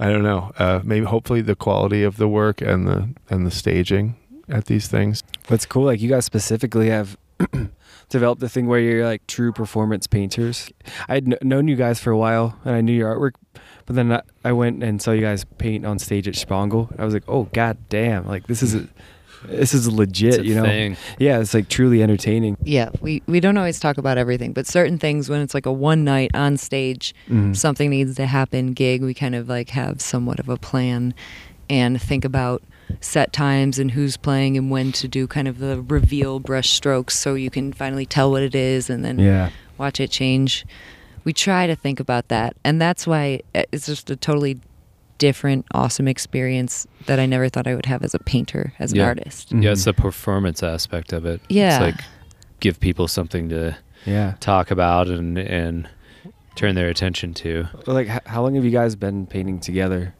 I 0.00 0.08
don't 0.08 0.22
know. 0.22 0.50
Uh, 0.58 0.80
maybe 0.82 1.06
hopefully 1.06 1.42
the 1.42 1.54
quality 1.54 2.02
of 2.02 2.16
the 2.16 2.28
work 2.28 2.60
and 2.60 2.86
the 2.86 3.14
and 3.28 3.46
the 3.46 3.50
staging 3.50 4.16
at 4.48 4.66
these 4.66 4.88
things. 4.88 5.22
What's 5.48 5.66
cool, 5.66 5.84
like 5.84 6.00
you 6.00 6.08
guys 6.08 6.24
specifically 6.24 6.90
have 6.90 7.16
developed 8.08 8.40
the 8.40 8.48
thing 8.48 8.66
where 8.66 8.80
you're 8.80 9.04
like 9.04 9.26
true 9.26 9.52
performance 9.52 10.06
painters. 10.06 10.70
I 11.08 11.14
had 11.14 11.26
kn- 11.26 11.38
known 11.42 11.68
you 11.68 11.76
guys 11.76 12.00
for 12.00 12.10
a 12.10 12.18
while, 12.18 12.58
and 12.64 12.74
I 12.74 12.80
knew 12.80 12.92
your 12.92 13.14
artwork, 13.14 13.34
but 13.86 13.94
then 13.94 14.12
I, 14.12 14.22
I 14.44 14.52
went 14.52 14.82
and 14.82 15.00
saw 15.00 15.12
you 15.12 15.22
guys 15.22 15.44
paint 15.58 15.86
on 15.86 15.98
stage 15.98 16.26
at 16.26 16.34
Shpongle. 16.34 16.92
I 16.98 17.04
was 17.04 17.14
like, 17.14 17.24
oh 17.28 17.44
god 17.52 17.78
damn, 17.88 18.26
like 18.26 18.48
this 18.48 18.62
is 18.62 18.74
a, 18.74 18.88
this 19.44 19.72
is 19.74 19.90
legit, 19.90 20.34
It's 20.34 20.38
a 20.38 20.44
you 20.46 20.54
know? 20.54 20.62
thing. 20.64 20.96
Yeah, 21.18 21.38
it's 21.40 21.54
like 21.54 21.68
truly 21.68 22.02
entertaining. 22.02 22.56
yeah, 22.64 22.90
we 23.00 23.22
we 23.26 23.40
don't 23.40 23.56
always 23.56 23.80
talk 23.80 23.98
about 23.98 24.18
everything, 24.18 24.52
but 24.52 24.66
certain 24.66 24.98
things 24.98 25.28
when 25.28 25.40
it's 25.40 25.54
like 25.54 25.66
a 25.66 25.72
one 25.72 26.04
night 26.04 26.30
on 26.34 26.56
stage, 26.56 27.14
Mhm. 27.28 27.56
something 27.56 27.90
needs 27.90 28.16
to 28.16 28.26
happen 28.26 28.72
gig, 28.72 29.02
we 29.02 29.14
kind 29.14 29.34
of 29.34 29.48
like 29.48 29.70
have 29.70 30.00
somewhat 30.00 30.38
of 30.40 30.48
a 30.48 30.56
plan 30.56 31.14
and 31.68 32.00
think 32.00 32.24
about 32.24 32.62
set 33.00 33.32
times 33.32 33.78
and 33.78 33.92
who's 33.92 34.16
playing 34.16 34.56
and 34.56 34.70
when 34.70 34.90
to 34.92 35.06
do 35.06 35.26
kind 35.28 35.46
of 35.46 35.58
the 35.58 35.80
reveal 35.82 36.40
brush 36.40 36.70
strokes 36.70 37.16
so 37.16 37.34
you 37.34 37.48
can 37.48 37.72
finally 37.72 38.04
tell 38.04 38.30
what 38.32 38.42
it 38.42 38.54
is 38.54 38.90
and 38.90 39.04
then 39.04 39.18
Yeah. 39.18 39.50
watch 39.78 40.00
it 40.00 40.10
change. 40.10 40.66
We 41.22 41.32
try 41.32 41.66
to 41.66 41.76
think 41.76 42.00
about 42.00 42.28
that, 42.28 42.56
and 42.64 42.80
that's 42.80 43.06
why 43.06 43.40
uh, 43.54 43.62
it's 43.72 43.86
just 43.86 44.10
a 44.10 44.16
totally 44.16 44.58
different, 45.20 45.66
awesome 45.72 46.08
experience 46.08 46.86
that 47.06 47.20
I 47.20 47.26
never 47.26 47.48
thought 47.48 47.66
I 47.68 47.74
would 47.76 47.86
have 47.86 48.02
as 48.02 48.12
a 48.14 48.18
painter, 48.18 48.72
as 48.80 48.90
an 48.92 48.98
Yeah. 48.98 49.06
artist. 49.06 49.50
Mhm. 49.54 49.62
Yeah, 49.62 49.70
it's 49.72 49.84
the 49.84 49.92
performance 49.94 50.62
aspect 50.64 51.12
of 51.12 51.24
it. 51.26 51.40
Yeah. 51.48 51.76
It's 51.76 51.80
like 51.96 52.04
give 52.58 52.80
people 52.80 53.06
something 53.06 53.48
to 53.50 53.76
Yeah. 54.06 54.34
talk 54.40 54.72
about 54.72 55.06
and 55.08 55.38
and 55.38 55.88
turn 56.56 56.74
their 56.74 56.88
attention 56.88 57.32
to. 57.34 57.66
Like, 57.86 58.08
how 58.26 58.42
long 58.42 58.56
have 58.56 58.64
you 58.64 58.72
guys 58.72 58.96
been 58.96 59.26
painting 59.26 59.60
together, 59.60 60.12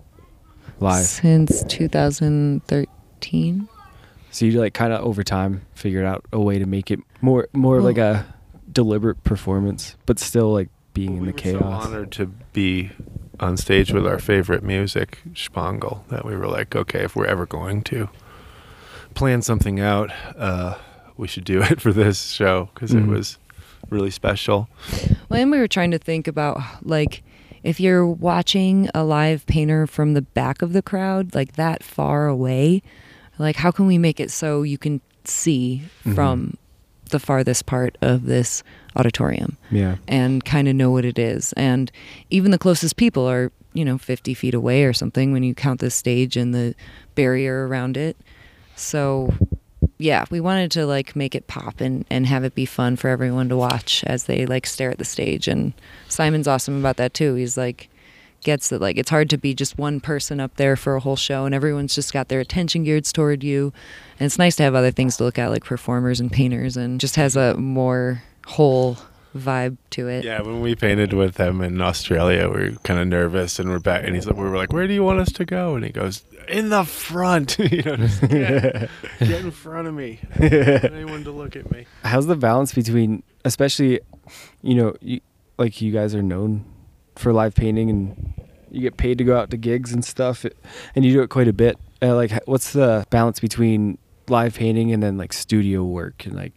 live? 0.78 1.04
Since 1.04 1.64
2013. 1.64 3.68
So 4.30 4.44
you 4.46 4.60
like 4.60 4.74
kind 4.74 4.92
of 4.92 5.02
over 5.04 5.22
time 5.24 5.62
figured 5.74 6.04
out 6.06 6.24
a 6.32 6.40
way 6.40 6.58
to 6.58 6.66
make 6.66 6.90
it 6.90 7.00
more 7.20 7.48
more 7.52 7.76
Well- 7.76 7.84
like 7.84 7.98
a 7.98 8.24
deliberate 8.72 9.22
performance, 9.24 9.96
but 10.06 10.18
still 10.18 10.52
like 10.52 10.68
being 10.94 11.14
in 11.16 11.20
we 11.20 11.26
the 11.26 11.32
were 11.32 11.38
chaos. 11.38 11.84
So 11.84 11.88
honored 11.90 12.12
to 12.12 12.26
be 12.52 12.90
on 13.40 13.56
stage 13.56 13.92
with 13.92 14.06
our 14.06 14.18
favorite 14.18 14.62
music, 14.62 15.18
Shpongle, 15.34 16.04
that 16.08 16.24
we 16.24 16.36
were 16.36 16.46
like, 16.46 16.76
okay, 16.76 17.00
if 17.00 17.16
we're 17.16 17.26
ever 17.26 17.46
going 17.46 17.82
to 17.84 18.08
plan 19.14 19.42
something 19.42 19.80
out, 19.80 20.10
uh, 20.36 20.76
we 21.16 21.26
should 21.26 21.44
do 21.44 21.62
it 21.70 21.80
for 21.80 21.92
this 21.92 22.30
show 22.30 22.68
because 22.74 22.92
Mhm. 22.92 23.04
it 23.04 23.06
was 23.08 23.38
really 23.88 24.10
special. 24.10 24.68
Well, 25.28 25.40
and 25.40 25.50
we 25.50 25.58
were 25.58 25.66
trying 25.68 25.90
to 25.92 25.98
think 25.98 26.28
about 26.28 26.60
like 26.82 27.22
if 27.62 27.78
you're 27.80 28.06
watching 28.06 28.88
a 28.94 29.04
live 29.04 29.44
painter 29.46 29.86
from 29.86 30.14
the 30.14 30.22
back 30.22 30.62
of 30.62 30.72
the 30.72 30.80
crowd, 30.82 31.34
like 31.34 31.54
that 31.56 31.82
far 31.82 32.26
away, 32.26 32.82
like 33.38 33.56
how 33.56 33.70
can 33.70 33.86
we 33.86 33.98
make 33.98 34.20
it 34.20 34.30
so 34.30 34.62
you 34.62 34.78
can 34.78 35.00
see 35.24 35.82
Mhm. 36.04 36.14
from 36.14 36.56
the 37.10 37.18
farthest 37.18 37.66
part 37.66 37.98
of 38.00 38.24
this 38.26 38.62
auditorium 38.96 39.56
Yeah. 39.70 39.96
and 40.08 40.44
kind 40.44 40.68
of 40.68 40.74
know 40.74 40.90
what 40.90 41.04
it 41.04 41.18
is? 41.18 41.52
And 41.54 41.90
even 42.30 42.50
the 42.50 42.58
closest 42.58 42.96
people 42.96 43.28
are, 43.28 43.52
you 43.72 43.84
know, 43.84 43.98
50 43.98 44.34
feet 44.34 44.54
away 44.54 44.84
or 44.84 44.92
something 44.92 45.32
when 45.32 45.42
you 45.42 45.54
count 45.54 45.80
the 45.80 45.90
stage 45.90 46.36
and 46.36 46.54
the 46.54 46.74
barrier 47.14 47.66
around 47.68 47.96
it. 47.96 48.16
So 48.76 49.32
yeah, 49.98 50.24
we 50.30 50.40
wanted 50.40 50.70
to 50.72 50.86
like 50.86 51.14
make 51.14 51.34
it 51.34 51.46
pop 51.46 51.80
and, 51.80 52.04
and 52.10 52.26
have 52.26 52.42
it 52.44 52.54
be 52.54 52.64
fun 52.66 52.96
for 52.96 53.08
everyone 53.08 53.48
to 53.50 53.56
watch 53.56 54.02
as 54.06 54.24
they 54.24 54.46
like 54.46 54.66
stare 54.66 54.90
at 54.90 54.98
the 54.98 55.04
stage. 55.04 55.46
And 55.46 55.72
Simon's 56.08 56.48
awesome 56.48 56.78
about 56.78 56.96
that 56.96 57.14
too. 57.14 57.34
He's 57.34 57.56
like 57.56 57.88
gets 58.42 58.70
that 58.70 58.80
like 58.80 58.96
it's 58.96 59.10
hard 59.10 59.28
to 59.28 59.36
be 59.36 59.52
just 59.52 59.76
one 59.76 60.00
person 60.00 60.40
up 60.40 60.56
there 60.56 60.74
for 60.74 60.96
a 60.96 61.00
whole 61.00 61.14
show 61.16 61.44
and 61.44 61.54
everyone's 61.54 61.94
just 61.94 62.10
got 62.10 62.28
their 62.28 62.40
attention 62.40 62.84
geared 62.84 63.04
toward 63.04 63.44
you. 63.44 63.70
And 64.18 64.24
it's 64.24 64.38
nice 64.38 64.56
to 64.56 64.62
have 64.62 64.74
other 64.74 64.90
things 64.90 65.18
to 65.18 65.24
look 65.24 65.38
at 65.38 65.50
like 65.50 65.62
performers 65.64 66.20
and 66.20 66.32
painters 66.32 66.74
and 66.78 66.98
just 66.98 67.16
has 67.16 67.36
a 67.36 67.54
more 67.58 68.22
whole 68.46 68.98
vibe 69.36 69.76
to 69.90 70.08
it. 70.08 70.24
Yeah, 70.24 70.42
when 70.42 70.60
we 70.60 70.74
painted 70.74 71.12
with 71.12 71.36
him 71.36 71.60
in 71.60 71.80
Australia, 71.80 72.48
we 72.48 72.70
were 72.70 72.70
kind 72.82 73.00
of 73.00 73.06
nervous, 73.08 73.58
and 73.58 73.70
we're 73.70 73.78
back, 73.78 74.04
and 74.04 74.14
he's 74.14 74.26
like, 74.26 74.36
we 74.36 74.42
were 74.42 74.56
like, 74.56 74.72
"Where 74.72 74.86
do 74.86 74.94
you 74.94 75.04
want 75.04 75.20
us 75.20 75.32
to 75.32 75.44
go?" 75.44 75.74
And 75.76 75.84
he 75.84 75.90
goes, 75.90 76.24
"In 76.48 76.68
the 76.68 76.84
front." 76.84 77.58
you 77.70 77.82
know, 77.82 77.96
just 77.96 78.20
get, 78.22 78.90
get 79.18 79.44
in 79.44 79.50
front 79.50 79.88
of 79.88 79.94
me. 79.94 80.20
I 80.36 80.48
don't 80.48 80.82
want 80.82 80.84
anyone 80.94 81.24
to 81.24 81.30
look 81.32 81.56
at 81.56 81.70
me. 81.70 81.86
How's 82.04 82.26
the 82.26 82.36
balance 82.36 82.74
between, 82.74 83.22
especially, 83.44 84.00
you 84.62 84.74
know, 84.74 84.94
you, 85.00 85.20
like 85.58 85.80
you 85.80 85.92
guys 85.92 86.14
are 86.14 86.22
known 86.22 86.64
for 87.16 87.32
live 87.32 87.54
painting 87.54 87.90
and 87.90 88.32
you 88.70 88.80
get 88.80 88.96
paid 88.96 89.18
to 89.18 89.24
go 89.24 89.36
out 89.36 89.50
to 89.50 89.56
gigs 89.56 89.92
and 89.92 90.04
stuff, 90.04 90.44
and 90.94 91.04
you 91.04 91.12
do 91.12 91.22
it 91.22 91.30
quite 91.30 91.48
a 91.48 91.52
bit. 91.52 91.78
Uh, 92.02 92.14
like, 92.14 92.32
what's 92.46 92.72
the 92.72 93.04
balance 93.10 93.40
between 93.40 93.98
live 94.28 94.54
painting 94.54 94.92
and 94.92 95.02
then 95.02 95.18
like 95.18 95.32
studio 95.32 95.84
work 95.84 96.24
and 96.24 96.34
like, 96.34 96.52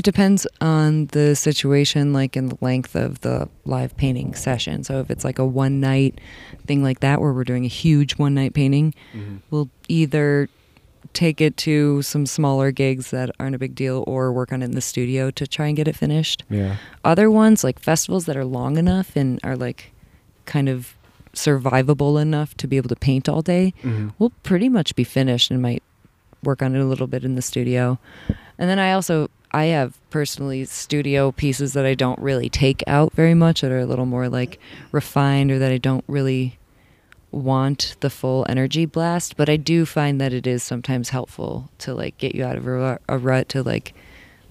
It 0.00 0.04
depends 0.04 0.46
on 0.62 1.08
the 1.08 1.36
situation, 1.36 2.14
like 2.14 2.34
in 2.34 2.46
the 2.48 2.56
length 2.62 2.96
of 2.96 3.20
the 3.20 3.50
live 3.66 3.94
painting 3.98 4.34
session. 4.34 4.82
So 4.82 4.98
if 5.00 5.10
it's 5.10 5.24
like 5.24 5.38
a 5.38 5.44
one 5.44 5.78
night 5.78 6.18
thing 6.66 6.82
like 6.82 7.00
that, 7.00 7.20
where 7.20 7.34
we're 7.34 7.44
doing 7.44 7.66
a 7.66 7.68
huge 7.68 8.16
one 8.16 8.32
night 8.32 8.54
painting, 8.54 8.94
we'll 9.50 9.68
either 9.88 10.48
take 11.12 11.42
it 11.42 11.58
to 11.58 12.00
some 12.00 12.24
smaller 12.24 12.70
gigs 12.70 13.10
that 13.10 13.30
aren't 13.38 13.54
a 13.54 13.58
big 13.58 13.74
deal 13.74 14.02
or 14.06 14.32
work 14.32 14.54
on 14.54 14.62
it 14.62 14.64
in 14.64 14.70
the 14.70 14.80
studio 14.80 15.30
to 15.32 15.46
try 15.46 15.66
and 15.66 15.76
get 15.76 15.86
it 15.86 15.94
finished. 15.96 16.44
yeah, 16.48 16.76
Other 17.04 17.30
ones, 17.30 17.62
like 17.62 17.78
festivals 17.78 18.24
that 18.24 18.38
are 18.38 18.44
long 18.46 18.78
enough 18.78 19.14
and 19.16 19.38
are 19.44 19.54
like 19.54 19.92
kind 20.46 20.70
of 20.70 20.96
survivable 21.34 22.18
enough 22.18 22.56
to 22.56 22.66
be 22.66 22.78
able 22.78 22.88
to 22.88 22.96
paint 22.96 23.28
all 23.28 23.42
day, 23.42 23.74
Mhm. 23.82 24.12
we'll 24.18 24.32
pretty 24.44 24.70
much 24.70 24.96
be 24.96 25.04
finished 25.04 25.50
and 25.50 25.60
might 25.60 25.82
work 26.42 26.62
on 26.62 26.74
it 26.74 26.80
a 26.80 26.86
little 26.86 27.06
bit 27.06 27.22
in 27.22 27.34
the 27.34 27.42
studio. 27.42 27.98
And 28.60 28.70
then 28.70 28.78
I 28.78 28.92
also 28.92 29.28
I 29.50 29.64
have 29.64 29.98
personally 30.10 30.64
studio 30.66 31.32
pieces 31.32 31.72
that 31.72 31.84
I 31.84 31.94
don't 31.94 32.18
really 32.20 32.48
take 32.48 32.84
out 32.86 33.12
very 33.14 33.34
much 33.34 33.62
that 33.62 33.72
are 33.72 33.80
a 33.80 33.86
little 33.86 34.06
more 34.06 34.28
like 34.28 34.60
refined 34.92 35.50
or 35.50 35.58
that 35.58 35.72
I 35.72 35.78
don't 35.78 36.04
really 36.06 36.56
want 37.32 37.96
the 38.00 38.10
full 38.10 38.44
energy 38.48 38.86
blast, 38.86 39.36
but 39.36 39.48
I 39.48 39.56
do 39.56 39.86
find 39.86 40.20
that 40.20 40.32
it 40.32 40.46
is 40.46 40.62
sometimes 40.62 41.10
helpful 41.10 41.70
to 41.78 41.94
like 41.94 42.18
get 42.18 42.34
you 42.34 42.44
out 42.44 42.56
of 42.56 42.66
a, 42.66 42.98
rut 43.18 43.48
to 43.50 43.62
like 43.62 43.94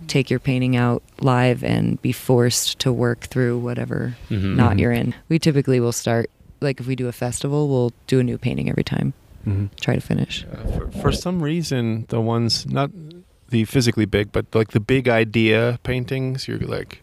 take 0.07 0.29
your 0.29 0.39
painting 0.39 0.75
out 0.77 1.03
live 1.19 1.61
and 1.63 2.01
be 2.01 2.13
forced 2.13 2.79
to 2.79 2.91
work 2.91 3.21
through 3.21 3.57
whatever 3.59 4.15
Mhm. 4.29 4.55
knot 4.55 4.75
Mhm. 4.75 4.79
you're 4.79 4.91
in. 4.93 5.13
We 5.27 5.39
typically 5.39 5.79
will 5.81 5.91
start 5.91 6.29
like 6.61 6.79
if 6.79 6.87
we 6.87 6.95
do 6.95 7.07
a 7.07 7.11
festival, 7.13 7.67
we'll 7.69 7.91
do 8.07 8.19
a 8.19 8.23
new 8.23 8.37
painting 8.37 8.69
every 8.69 8.83
time, 8.83 9.13
Mhm. 9.45 9.69
try 9.81 9.95
to 9.95 10.01
finish. 10.01 10.45
Uh, 10.51 10.71
for, 10.71 10.91
for 11.01 11.11
some 11.11 11.41
reason, 11.43 12.05
the 12.09 12.21
ones 12.21 12.65
not 12.65 12.91
the 13.49 13.65
physically 13.65 14.05
big, 14.05 14.31
but 14.31 14.45
like 14.53 14.69
the 14.69 14.79
big 14.79 15.07
idea 15.07 15.79
paintings, 15.83 16.47
you're 16.47 16.59
like 16.59 17.01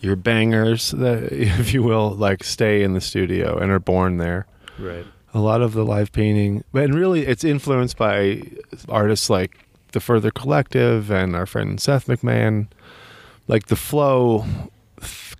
your 0.00 0.16
bangers, 0.16 0.90
that, 0.92 1.24
if 1.32 1.72
you 1.72 1.82
will, 1.82 2.10
like 2.10 2.42
stay 2.44 2.82
in 2.82 2.94
the 2.94 3.00
studio 3.00 3.58
and 3.58 3.70
are 3.70 3.78
born 3.80 4.18
there. 4.18 4.46
Right. 4.78 5.06
A 5.32 5.38
lot 5.40 5.62
of 5.62 5.74
the 5.74 5.84
live 5.84 6.10
painting, 6.10 6.64
but 6.72 6.84
and 6.84 6.94
really, 6.94 7.26
it's 7.26 7.44
influenced 7.44 7.96
by 7.96 8.42
artists 8.88 9.30
like 9.30 9.66
the 9.92 10.00
Further 10.00 10.30
Collective 10.30 11.10
and 11.10 11.36
our 11.36 11.46
friend 11.46 11.80
Seth 11.80 12.06
McMahon, 12.06 12.66
like 13.46 13.66
the 13.66 13.76
flow. 13.76 14.44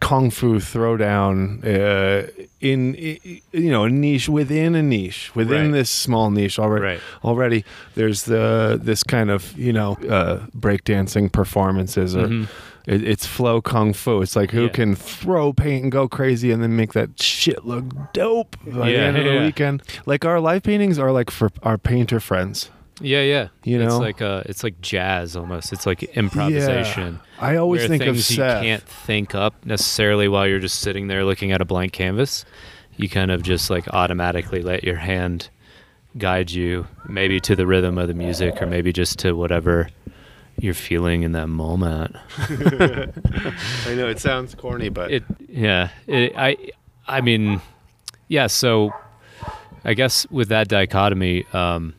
Kung 0.01 0.31
fu 0.31 0.59
throwdown 0.59 1.63
uh, 1.65 2.27
in, 2.61 2.97
i- 2.97 3.21
you 3.53 3.71
know 3.71 3.85
a 3.85 3.91
niche 3.91 4.29
within 4.29 4.75
a 4.75 4.83
niche 4.83 5.31
within 5.35 5.67
Right. 5.67 5.73
this 5.73 5.91
small 5.91 6.31
niche 6.31 6.59
already 6.59 6.85
Right. 6.85 7.01
already 7.25 7.65
there's 7.95 8.25
the 8.25 8.79
this 8.83 9.03
kind 9.03 9.31
of 9.31 9.57
you 9.59 9.73
know 9.73 9.99
uh 10.09 10.47
breakdancing 10.57 11.31
performances 11.31 12.17
or 12.17 12.27
Mhm. 12.29 12.49
it, 12.87 13.03
it's 13.07 13.27
flow 13.27 13.61
kung 13.61 13.93
fu 13.93 14.21
it's 14.23 14.35
like 14.37 14.51
who 14.53 14.63
Yeah. 14.65 14.69
can 14.79 14.95
throw 14.97 15.53
paint 15.53 15.83
and 15.85 15.93
go 15.93 16.09
crazy 16.09 16.51
and 16.51 16.63
then 16.63 16.75
make 16.77 16.93
that 16.95 17.21
shit 17.23 17.65
look 17.65 17.85
dope 18.13 18.57
by 18.67 18.87
the 18.87 18.93
Yeah, 18.93 18.99
end 19.09 19.17
of 19.19 19.25
the 19.25 19.35
yeah. 19.35 19.45
weekend 19.45 19.83
like 20.07 20.25
our 20.25 20.41
live 20.41 20.63
paintings 20.63 20.99
are 20.99 21.13
like 21.13 21.31
for 21.31 21.51
our 21.63 21.79
painter 21.79 22.21
friends 22.21 22.71
Yeah, 23.01 23.23
yeah. 23.23 23.49
You 23.65 23.79
know, 23.79 23.87
it's 23.87 23.97
like 23.97 24.23
uh, 24.23 24.43
it's 24.47 24.63
like 24.63 24.81
jazz 24.81 25.37
almost. 25.37 25.73
It's 25.73 25.87
like 25.87 26.03
improvisation. 26.03 27.21
i 27.39 27.57
always 27.57 27.83
where 27.83 27.89
think 27.89 28.03
of 28.03 28.17
things 28.17 28.27
Seth 28.27 28.63
you 28.63 28.69
can't 28.69 28.83
think 28.83 29.35
up 29.35 29.55
necessarily 29.65 30.29
while 30.29 30.47
you're 30.47 30.61
just 30.61 30.81
sitting 30.81 31.09
there 31.09 31.25
looking 31.25 31.53
at 31.53 31.61
a 31.61 31.65
blank 31.65 31.93
canvas. 31.93 32.45
You 32.97 33.09
kind 33.09 33.31
of 33.31 33.43
just 33.43 33.71
like 33.71 33.89
automatically 33.89 34.63
let 34.63 34.85
your 34.85 34.97
hand 34.97 35.49
guide 36.19 36.51
you, 36.51 36.87
maybe 37.09 37.41
to 37.41 37.57
the 37.57 37.67
rhythm 37.67 37.97
of 37.99 38.09
the 38.09 38.15
music, 38.15 38.61
or 38.61 38.67
maybe 38.67 38.93
just 38.93 39.19
to 39.21 39.33
whatever 39.33 39.89
you're 40.59 40.75
feeling 40.75 41.23
in 41.23 41.33
that 41.33 41.49
moment. 41.49 42.17
i 42.39 43.95
know 43.95 44.09
it 44.09 44.19
sounds 44.19 44.55
corny 44.55 44.89
but 44.89 45.11
It, 45.11 45.25
yeah. 45.49 45.91
It, 46.07 46.35
I, 46.37 46.57
I 47.07 47.21
mean, 47.21 47.61
yeah. 48.29 48.47
So, 48.47 48.93
I 49.85 49.95
guess 49.95 50.27
with 50.31 50.49
that 50.49 50.69
dichotomy, 50.69 51.47
um, 51.53 51.95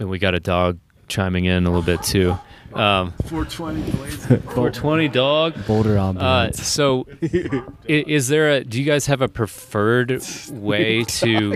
and 0.00 0.08
we 0.10 0.18
got 0.18 0.34
a 0.34 0.40
dog 0.40 0.78
chiming 1.08 1.44
in 1.44 1.64
a 1.66 1.70
little 1.70 1.82
bit 1.82 2.02
too. 2.02 2.36
Um, 2.74 3.12
420 3.26 3.90
blades 3.92 4.26
420 4.26 5.08
dog. 5.08 5.66
Boulder 5.66 5.98
Uh, 5.98 6.12
ambiance. 6.12 6.56
so, 6.56 7.06
i- 7.22 7.76
is 7.88 8.28
there 8.28 8.50
a? 8.50 8.64
Do 8.64 8.78
you 8.78 8.84
guys 8.84 9.06
have 9.06 9.20
a 9.22 9.28
preferred 9.28 10.22
way 10.50 11.04
to 11.04 11.54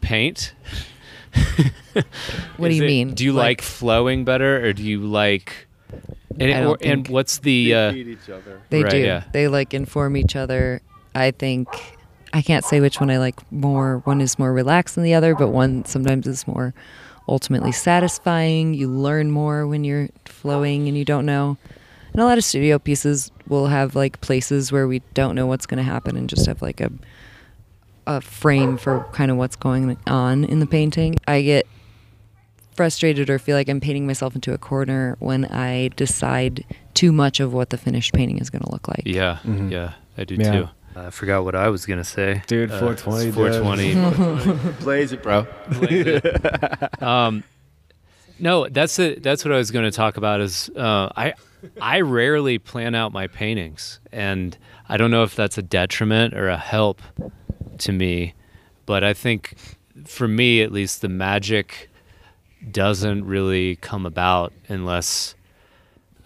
paint? 0.00 0.54
What 2.58 2.68
do 2.68 2.74
you 2.74 2.84
it- 2.84 2.86
mean? 2.86 3.14
Do 3.14 3.24
you 3.24 3.32
like, 3.32 3.62
flowing 3.62 4.24
better, 4.24 4.64
or 4.66 4.72
do 4.74 4.82
you 4.82 5.00
like? 5.00 5.66
And, 6.38 6.52
I 6.52 6.64
or- 6.66 6.76
and 6.82 7.08
what's 7.08 7.38
the? 7.38 7.70
They 7.70 7.74
Uh, 7.74 7.92
feed 7.92 8.08
each 8.08 8.28
other 8.28 8.60
They 8.68 8.82
Right, 8.82 8.90
do. 8.90 8.98
yeah. 8.98 9.22
They 9.32 9.48
like 9.48 9.72
inform 9.72 10.16
each 10.16 10.36
other. 10.36 10.82
I 11.14 11.30
think 11.30 11.68
I 12.34 12.42
can't 12.42 12.64
say 12.66 12.80
which 12.80 13.00
one 13.00 13.10
I 13.10 13.18
like 13.18 13.40
more. 13.50 14.02
One 14.04 14.20
is 14.20 14.38
more 14.38 14.52
relaxed 14.52 14.96
than 14.96 15.04
the 15.04 15.14
other, 15.14 15.34
but 15.34 15.48
one 15.48 15.84
sometimes 15.86 16.26
is 16.26 16.46
more 16.46 16.74
ultimately 17.28 17.72
satisfying. 17.72 18.74
You 18.74 18.88
learn 18.88 19.30
more 19.30 19.66
when 19.66 19.84
you're 19.84 20.08
flowing 20.24 20.88
and 20.88 20.96
you 20.96 21.04
don't 21.04 21.26
know. 21.26 21.56
And 22.12 22.22
a 22.22 22.24
lot 22.24 22.38
of 22.38 22.44
studio 22.44 22.78
pieces 22.78 23.30
will 23.48 23.66
have 23.66 23.94
like 23.94 24.20
places 24.20 24.72
where 24.72 24.86
we 24.88 25.00
don't 25.14 25.34
know 25.34 25.46
what's 25.46 25.66
going 25.66 25.78
to 25.78 25.82
happen 25.84 26.16
and 26.16 26.28
just 26.28 26.46
have 26.46 26.62
like 26.62 26.80
a 26.80 26.90
a 28.08 28.20
frame 28.20 28.76
for 28.76 29.04
kind 29.12 29.30
of 29.32 29.36
what's 29.36 29.56
going 29.56 29.96
on 30.06 30.44
in 30.44 30.60
the 30.60 30.66
painting. 30.66 31.16
I 31.26 31.42
get 31.42 31.66
frustrated 32.74 33.28
or 33.30 33.38
feel 33.38 33.56
like 33.56 33.68
I'm 33.68 33.80
painting 33.80 34.06
myself 34.06 34.34
into 34.36 34.52
a 34.52 34.58
corner 34.58 35.16
when 35.18 35.44
I 35.46 35.88
decide 35.96 36.64
too 36.94 37.10
much 37.10 37.40
of 37.40 37.52
what 37.52 37.70
the 37.70 37.78
finished 37.78 38.12
painting 38.12 38.38
is 38.38 38.48
going 38.50 38.62
to 38.62 38.70
look 38.70 38.86
like. 38.86 39.02
yeah, 39.04 39.38
Mhm. 39.44 39.72
yeah, 39.72 39.94
I 40.16 40.24
do 40.24 40.36
Yeah. 40.36 40.52
too. 40.52 40.68
I 40.96 41.10
forgot 41.10 41.44
what 41.44 41.54
I 41.54 41.68
was 41.68 41.84
gonna 41.86 42.04
say, 42.04 42.42
Dude, 42.46 42.70
Uh, 42.70 42.78
420, 42.78 43.26
it's 43.26 43.36
420. 43.36 44.72
blaze 44.84 45.12
it 45.12 45.22
bro 45.22 45.46
um, 47.06 47.44
no, 48.38 48.68
that's 48.68 48.98
it. 48.98 49.22
That's 49.22 49.44
what 49.44 49.54
I 49.54 49.56
was 49.56 49.70
going 49.70 49.84
to 49.86 49.90
talk 49.90 50.16
about. 50.18 50.40
Is 50.42 50.68
uh, 50.76 51.08
I 51.16 51.32
I 51.80 52.00
rarely 52.02 52.58
plan 52.58 52.94
out 52.94 53.12
my 53.12 53.28
paintings, 53.28 53.98
and 54.12 54.56
I 54.88 54.96
don't 54.98 55.10
know 55.10 55.22
if 55.22 55.34
that's 55.34 55.56
a 55.56 55.62
detriment 55.62 56.34
or 56.34 56.48
a 56.48 56.58
help 56.58 57.00
to 57.78 57.92
me, 57.92 58.34
but 58.84 59.02
I 59.02 59.14
think 59.14 59.54
for 60.04 60.28
me 60.28 60.60
at 60.60 60.70
least 60.70 61.00
the 61.00 61.08
magic 61.08 61.88
doesn't 62.70 63.24
really 63.24 63.76
come 63.76 64.04
about 64.04 64.52
unless 64.68 65.34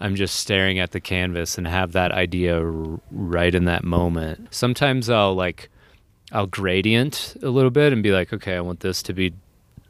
I'm 0.01 0.15
just 0.15 0.35
staring 0.37 0.79
at 0.79 0.91
the 0.91 0.99
canvas 0.99 1.57
and 1.57 1.67
have 1.67 1.91
that 1.91 2.11
idea 2.11 2.59
r- 2.59 2.99
right 3.11 3.53
in 3.53 3.65
that 3.65 3.83
moment. 3.83 4.47
Sometimes 4.53 5.09
I'll 5.09 5.35
like 5.35 5.69
I'll 6.31 6.47
gradient 6.47 7.35
a 7.43 7.49
little 7.49 7.69
bit 7.69 7.93
and 7.93 8.01
be 8.01 8.11
like, 8.11 8.33
okay, 8.33 8.55
I 8.55 8.61
want 8.61 8.79
this 8.79 9.03
to 9.03 9.13
be 9.13 9.33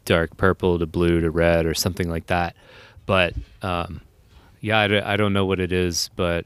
dark 0.06 0.36
purple 0.38 0.78
to 0.80 0.86
blue 0.86 1.22
to 1.22 1.32
red 1.32 1.66
or 1.66 1.74
something 1.74 2.10
like 2.10 2.28
that. 2.28 2.56
But 3.06 3.34
um, 3.62 4.02
yeah, 4.60 4.80
I, 4.80 4.88
d- 4.88 4.98
I 5.00 5.16
don't 5.16 5.34
know 5.34 5.46
what 5.46 5.60
it 5.60 5.72
is, 5.72 6.10
but 6.16 6.46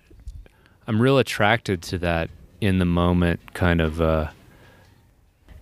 I'm 0.88 1.02
real 1.02 1.18
attracted 1.18 1.82
to 1.84 1.98
that 2.00 2.30
in 2.62 2.78
the 2.80 2.86
moment 2.86 3.54
kind 3.54 3.82
of. 3.82 4.00
Uh, 4.00 4.28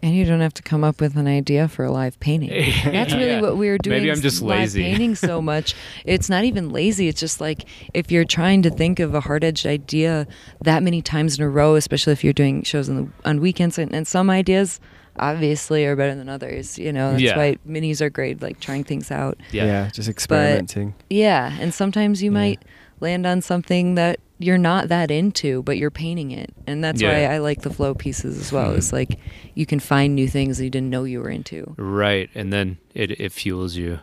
And 0.04 0.14
you 0.14 0.26
don't 0.26 0.42
have 0.42 0.54
to 0.56 0.62
come 0.64 0.84
up 0.84 1.00
with 1.00 1.16
an 1.16 1.28
idea 1.28 1.68
for 1.70 1.86
a 1.86 1.92
live 1.92 2.20
painting. 2.20 2.50
That's 2.86 3.14
really 3.14 3.28
Yeah. 3.28 3.42
what 3.42 3.56
we 3.58 3.70
were 3.70 3.78
doing. 3.78 3.98
Maybe 4.00 4.12
I'm 4.12 4.20
just 4.22 4.42
live 4.42 4.60
lazy. 4.60 4.84
painting 4.84 5.16
so 5.16 5.42
much. 5.54 5.74
It's 6.04 6.30
not 6.30 6.44
even 6.44 6.70
lazy. 6.72 7.08
It's 7.08 7.22
just 7.22 7.40
like 7.40 7.64
if 7.94 8.12
you're 8.12 8.26
trying 8.26 8.62
to 8.64 8.70
think 8.70 9.00
of 9.00 9.16
a 9.16 9.22
hard 9.22 9.46
edged 9.46 9.66
idea 9.66 10.28
that 10.62 10.84
many 10.84 11.02
times 11.02 11.40
in 11.40 11.44
a 11.46 11.50
row, 11.50 11.76
especially 11.76 12.12
if 12.14 12.22
you're 12.24 12.34
doing 12.34 12.64
shows 12.64 12.90
on 12.90 12.96
the 12.98 13.08
on 13.30 13.40
weekends, 13.40 13.80
and, 13.80 13.94
and 13.96 14.06
some 14.06 14.30
ideas 14.30 14.80
obviously 15.20 15.86
are 15.86 15.96
better 15.96 16.16
than 16.16 16.28
others. 16.28 16.78
You 16.78 16.92
know, 16.92 17.12
that's 17.12 17.22
Yeah. 17.24 17.38
why 17.38 17.58
minis 17.68 18.02
are 18.02 18.10
great, 18.10 18.42
like 18.42 18.60
trying 18.60 18.84
things 18.84 19.10
out. 19.12 19.38
yeah. 19.52 19.66
yeah 19.66 19.90
just 19.90 20.10
experimenting. 20.10 20.96
Yeah, 21.10 21.56
and 21.62 21.74
sometimes 21.74 22.22
you 22.22 22.30
Yeah. 22.32 22.40
might 22.40 22.66
land 23.00 23.26
on 23.26 23.42
something 23.42 23.96
that 23.96 24.20
you're 24.44 24.58
not 24.58 24.90
that 24.90 25.12
into, 25.12 25.64
but 25.64 25.78
you're 25.78 25.92
painting 25.92 26.32
it, 26.32 26.54
and 26.68 26.84
that's 26.84 27.02
why 27.02 27.26
I 27.26 27.38
like 27.40 27.62
the 27.62 27.70
flow 27.70 27.94
pieces 27.94 28.38
as 28.40 28.52
well. 28.52 28.74
It's 28.74 28.90
hmm. 28.90 28.98
like 28.98 29.20
you 29.56 29.66
can 29.66 29.80
find 29.80 30.16
new 30.16 30.28
things 30.28 30.58
that 30.58 30.64
you 30.64 30.70
didn't 30.70 30.90
know 30.90 31.04
you 31.04 31.20
were 31.20 31.30
into. 31.30 31.74
Right. 31.78 32.30
And 32.36 32.52
then 32.52 32.78
it, 32.94 33.12
it 33.20 33.32
fuels 33.32 33.76
you. 33.76 34.00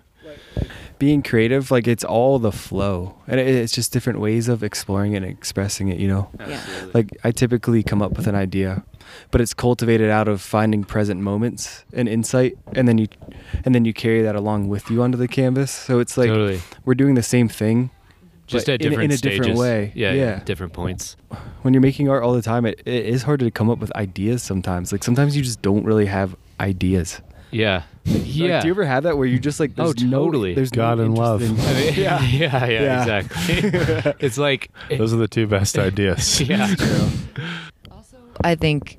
Being 0.99 1.23
creative, 1.23 1.71
like 1.71 1.89
it's 1.89 2.05
all 2.05 2.39
the 2.39 2.53
flow, 2.53 3.17
and 3.27 3.41
it, 3.41 3.47
it's 3.47 3.73
just 3.73 3.91
different 3.91 4.21
ways 4.21 4.49
of 4.49 4.63
exploring 4.63 5.17
and 5.17 5.25
expressing 5.25 5.89
it. 5.89 5.99
You 5.99 6.09
know, 6.09 6.29
Yeah. 6.39 6.61
like 6.93 7.17
I 7.25 7.31
typically 7.31 7.83
come 7.83 8.03
up 8.03 8.13
with 8.19 8.27
an 8.27 8.35
idea, 8.35 8.85
but 9.31 9.41
it's 9.41 9.55
cultivated 9.55 10.11
out 10.11 10.29
of 10.29 10.43
finding 10.43 10.85
present 10.85 11.23
moments 11.23 11.85
and 11.95 12.07
insight, 12.07 12.59
and 12.75 12.87
then 12.87 12.99
you, 12.99 13.09
and 13.65 13.75
then 13.75 13.87
you 13.87 13.95
carry 13.95 14.21
that 14.21 14.37
along 14.37 14.69
with 14.69 14.91
you 14.91 15.03
onto 15.03 15.17
the 15.17 15.27
canvas. 15.27 15.71
So 15.71 16.01
it's 16.01 16.19
like 16.19 16.29
totally. 16.29 16.61
we're 16.85 16.95
doing 16.95 17.15
the 17.15 17.23
same 17.23 17.49
thing, 17.49 17.91
Just 18.51 18.69
at 18.69 18.81
in 18.81 18.87
a- 18.87 18.91
different 18.91 19.11
in 19.13 19.15
a 19.15 19.19
stages. 19.19 19.39
different 19.39 19.59
way. 19.59 19.93
Yeah, 19.95 20.13
Yeah. 20.13 20.41
Different 20.45 20.73
points. 20.73 21.17
when 21.63 21.75
you're 21.75 21.81
making 21.81 22.09
art 22.09 22.23
all 22.23 22.33
the 22.35 22.43
time, 22.43 22.67
it, 22.67 22.81
it 22.87 23.07
is 23.07 23.23
hard 23.23 23.41
to 23.41 23.51
come 23.51 23.69
up 23.71 23.79
with 23.79 23.95
ideas 23.97 24.43
sometimes. 24.43 24.93
Like 24.93 25.03
sometimes 25.05 25.37
you 25.37 25.43
just 25.43 25.63
don't 25.63 25.85
really 25.85 26.07
have 26.07 26.37
ideas. 26.59 27.21
Yeah. 27.53 27.83
Like, 28.07 28.23
yeah. 28.25 28.61
do 28.61 28.69
you 28.69 28.73
ever 28.75 28.85
have 28.85 29.03
that 29.03 29.19
where 29.19 29.27
you 29.27 29.39
just 29.41 29.59
like 29.61 29.73
Oh, 29.77 29.93
there's 29.93 30.05
no- 30.05 30.25
totally. 30.25 30.55
there's 30.55 30.71
God 30.71 30.99
no 30.99 31.05
and 31.05 31.19
love. 31.19 31.43
in- 31.43 31.59
I 31.59 31.73
mean, 31.75 31.95
yeah. 31.95 32.23
yeah, 32.25 32.67
yeah, 32.67 32.81
Yeah. 32.83 33.01
exactly. 33.21 34.15
it's 34.27 34.39
like, 34.39 34.71
Those 34.89 35.13
are 35.13 35.17
the 35.17 35.27
two 35.29 35.47
best 35.49 35.77
ideas. 35.79 36.41
yeah. 36.41 36.73
Also, 37.91 38.17
I 38.43 38.55
think 38.55 38.99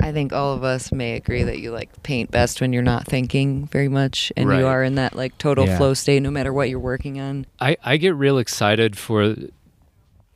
I 0.00 0.12
think 0.12 0.32
all 0.32 0.54
of 0.54 0.64
us 0.64 0.92
may 0.92 1.14
agree 1.16 1.42
that 1.42 1.58
you 1.58 1.70
like 1.72 2.02
paint 2.02 2.30
best 2.30 2.60
when 2.60 2.72
you're 2.72 2.82
not 2.82 3.06
thinking 3.06 3.66
very 3.66 3.88
much 3.88 4.32
and 4.36 4.48
Right. 4.48 4.58
you 4.60 4.66
are 4.66 4.82
in 4.82 4.94
that 4.96 5.14
like 5.16 5.36
total 5.38 5.66
Yeah. 5.66 5.76
flow 5.78 5.94
state 5.94 6.20
no 6.22 6.30
matter 6.30 6.52
what 6.52 6.68
you're 6.68 6.78
working 6.78 7.20
on. 7.20 7.46
I, 7.60 7.76
I 7.84 7.96
get 7.96 8.14
real 8.14 8.38
excited 8.38 8.96
for 8.96 9.34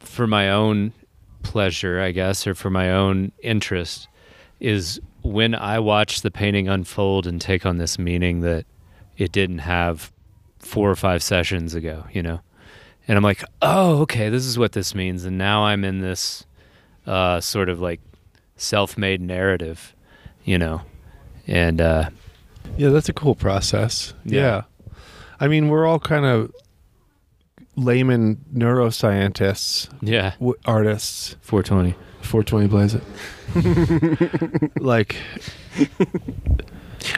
for 0.00 0.26
my 0.26 0.50
own 0.50 0.92
pleasure, 1.42 2.00
I 2.00 2.10
guess, 2.12 2.46
or 2.46 2.54
for 2.54 2.70
my 2.70 2.90
own 2.92 3.32
interest, 3.42 4.08
is 4.60 5.00
when 5.22 5.54
I 5.54 5.78
watch 5.78 6.22
the 6.22 6.30
painting 6.30 6.68
unfold 6.68 7.26
and 7.26 7.40
take 7.40 7.64
on 7.64 7.78
this 7.78 7.98
meaning 7.98 8.40
that 8.40 8.66
it 9.16 9.30
didn't 9.32 9.58
have 9.58 10.12
four 10.58 10.90
or 10.90 10.96
five 10.96 11.22
sessions 11.22 11.74
ago, 11.74 12.04
you 12.12 12.22
know? 12.22 12.40
And 13.08 13.16
I'm 13.16 13.24
like, 13.24 13.44
oh, 13.60 13.98
okay, 14.02 14.28
this 14.28 14.44
is 14.46 14.58
what 14.58 14.72
this 14.72 14.94
means. 14.94 15.24
And 15.24 15.36
now 15.38 15.64
I'm 15.64 15.84
in 15.84 16.00
this 16.00 16.44
uh, 17.06 17.40
sort 17.40 17.68
of 17.68 17.80
like 17.80 18.00
self 18.62 18.96
made 18.96 19.20
narrative, 19.20 19.94
you 20.44 20.58
know? 20.58 20.82
And 21.46 21.80
uh, 21.80 22.10
Yeah, 22.76 22.90
that's 22.90 23.08
a 23.08 23.12
cool 23.12 23.34
process. 23.34 24.14
Yeah. 24.24 24.40
Yeah. 24.40 24.62
I 25.40 25.48
mean, 25.48 25.68
we're 25.68 25.86
all 25.86 25.98
kind 25.98 26.24
of 26.24 26.52
layman 27.74 28.36
neuroscientists, 28.54 29.88
yeah, 30.02 30.34
w- 30.38 30.54
artists. 30.64 31.36
420. 31.40 31.96
420 32.22 32.66
blaze 32.68 32.94
it. 32.94 34.72
like 34.80 35.16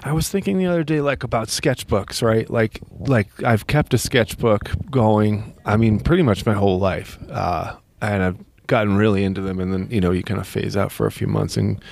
I 0.02 0.12
was 0.12 0.28
thinking 0.30 0.56
the 0.58 0.66
other 0.66 0.82
day 0.84 1.00
like 1.02 1.22
about 1.22 1.48
sketchbooks, 1.48 2.22
right? 2.22 2.48
Like 2.48 2.80
like 3.00 3.42
I've 3.42 3.66
kept 3.66 3.92
a 3.92 3.98
sketchbook 3.98 4.70
going, 4.90 5.54
I 5.66 5.76
mean 5.76 6.00
pretty 6.00 6.22
much 6.22 6.46
my 6.46 6.54
whole 6.54 6.78
life. 6.78 7.18
Uh 7.30 7.76
and 8.00 8.22
I've 8.22 8.38
gotten 8.66 8.96
really 8.96 9.24
into 9.24 9.40
them 9.40 9.60
and 9.60 9.72
then, 9.72 9.88
you 9.90 10.00
know, 10.00 10.10
you 10.10 10.22
kind 10.22 10.40
of 10.40 10.46
phase 10.46 10.76
out 10.76 10.90
for 10.92 11.06
a 11.06 11.12
few 11.12 11.26
months 11.26 11.56
and 11.56 11.82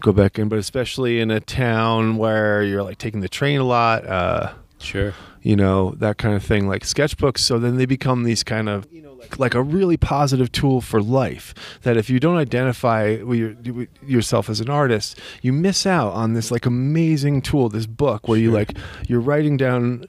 go 0.00 0.12
back 0.12 0.38
in, 0.38 0.48
but 0.48 0.58
especially 0.58 1.20
in 1.20 1.30
a 1.30 1.40
town 1.40 2.16
where 2.16 2.62
you're 2.62 2.82
like 2.82 2.98
taking 2.98 3.20
the 3.20 3.28
train 3.28 3.60
a 3.60 3.64
lot, 3.64 4.06
uh 4.06 4.52
Sure. 4.78 5.14
you 5.42 5.54
know 5.54 5.92
that 5.98 6.18
kind 6.18 6.34
of 6.34 6.42
thing 6.42 6.66
like 6.66 6.82
sketchbooks. 6.82 7.38
So 7.38 7.60
then 7.60 7.76
they 7.76 7.86
become 7.86 8.24
these 8.24 8.42
kind 8.42 8.68
of 8.68 8.88
you 8.90 9.00
know 9.00 9.12
like, 9.12 9.38
like 9.38 9.54
a 9.54 9.62
really 9.62 9.96
positive 9.96 10.50
tool 10.50 10.80
for 10.80 11.00
life 11.00 11.54
that 11.82 11.96
if 11.96 12.10
you 12.10 12.18
don't 12.18 12.36
identify 12.36 13.22
with 13.22 13.38
your, 13.38 13.54
with 13.72 13.88
yourself 14.04 14.50
as 14.50 14.58
an 14.60 14.68
artist 14.68 15.20
you 15.40 15.52
miss 15.52 15.86
out 15.86 16.12
on 16.14 16.32
this 16.34 16.50
like 16.50 16.66
amazing 16.66 17.40
tool 17.40 17.68
this 17.68 17.86
book 17.86 18.26
where 18.26 18.38
you 18.38 18.50
like 18.50 18.76
you're 19.06 19.20
writing 19.20 19.56
down 19.56 20.04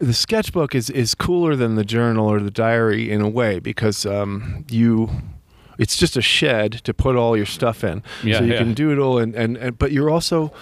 the 0.00 0.12
sketchbook 0.12 0.74
is 0.74 0.90
is 0.90 1.14
cooler 1.14 1.54
than 1.54 1.76
the 1.76 1.84
journal 1.84 2.26
or 2.26 2.40
the 2.40 2.50
diary 2.50 3.08
in 3.12 3.20
a 3.20 3.28
way 3.28 3.60
because 3.60 4.04
um 4.04 4.64
you 4.68 5.08
it's 5.80 5.96
just 5.96 6.16
a 6.16 6.22
shed 6.22 6.72
to 6.84 6.94
put 6.94 7.16
all 7.16 7.36
your 7.36 7.46
stuff 7.46 7.82
in 7.82 8.02
Yeah, 8.22 8.38
so 8.38 8.44
you 8.44 8.52
yeah. 8.52 8.58
can 8.58 8.74
doodle 8.74 9.18
and, 9.18 9.34
and 9.34 9.56
and 9.56 9.76
but 9.78 9.90
you're 9.90 10.10
also 10.10 10.52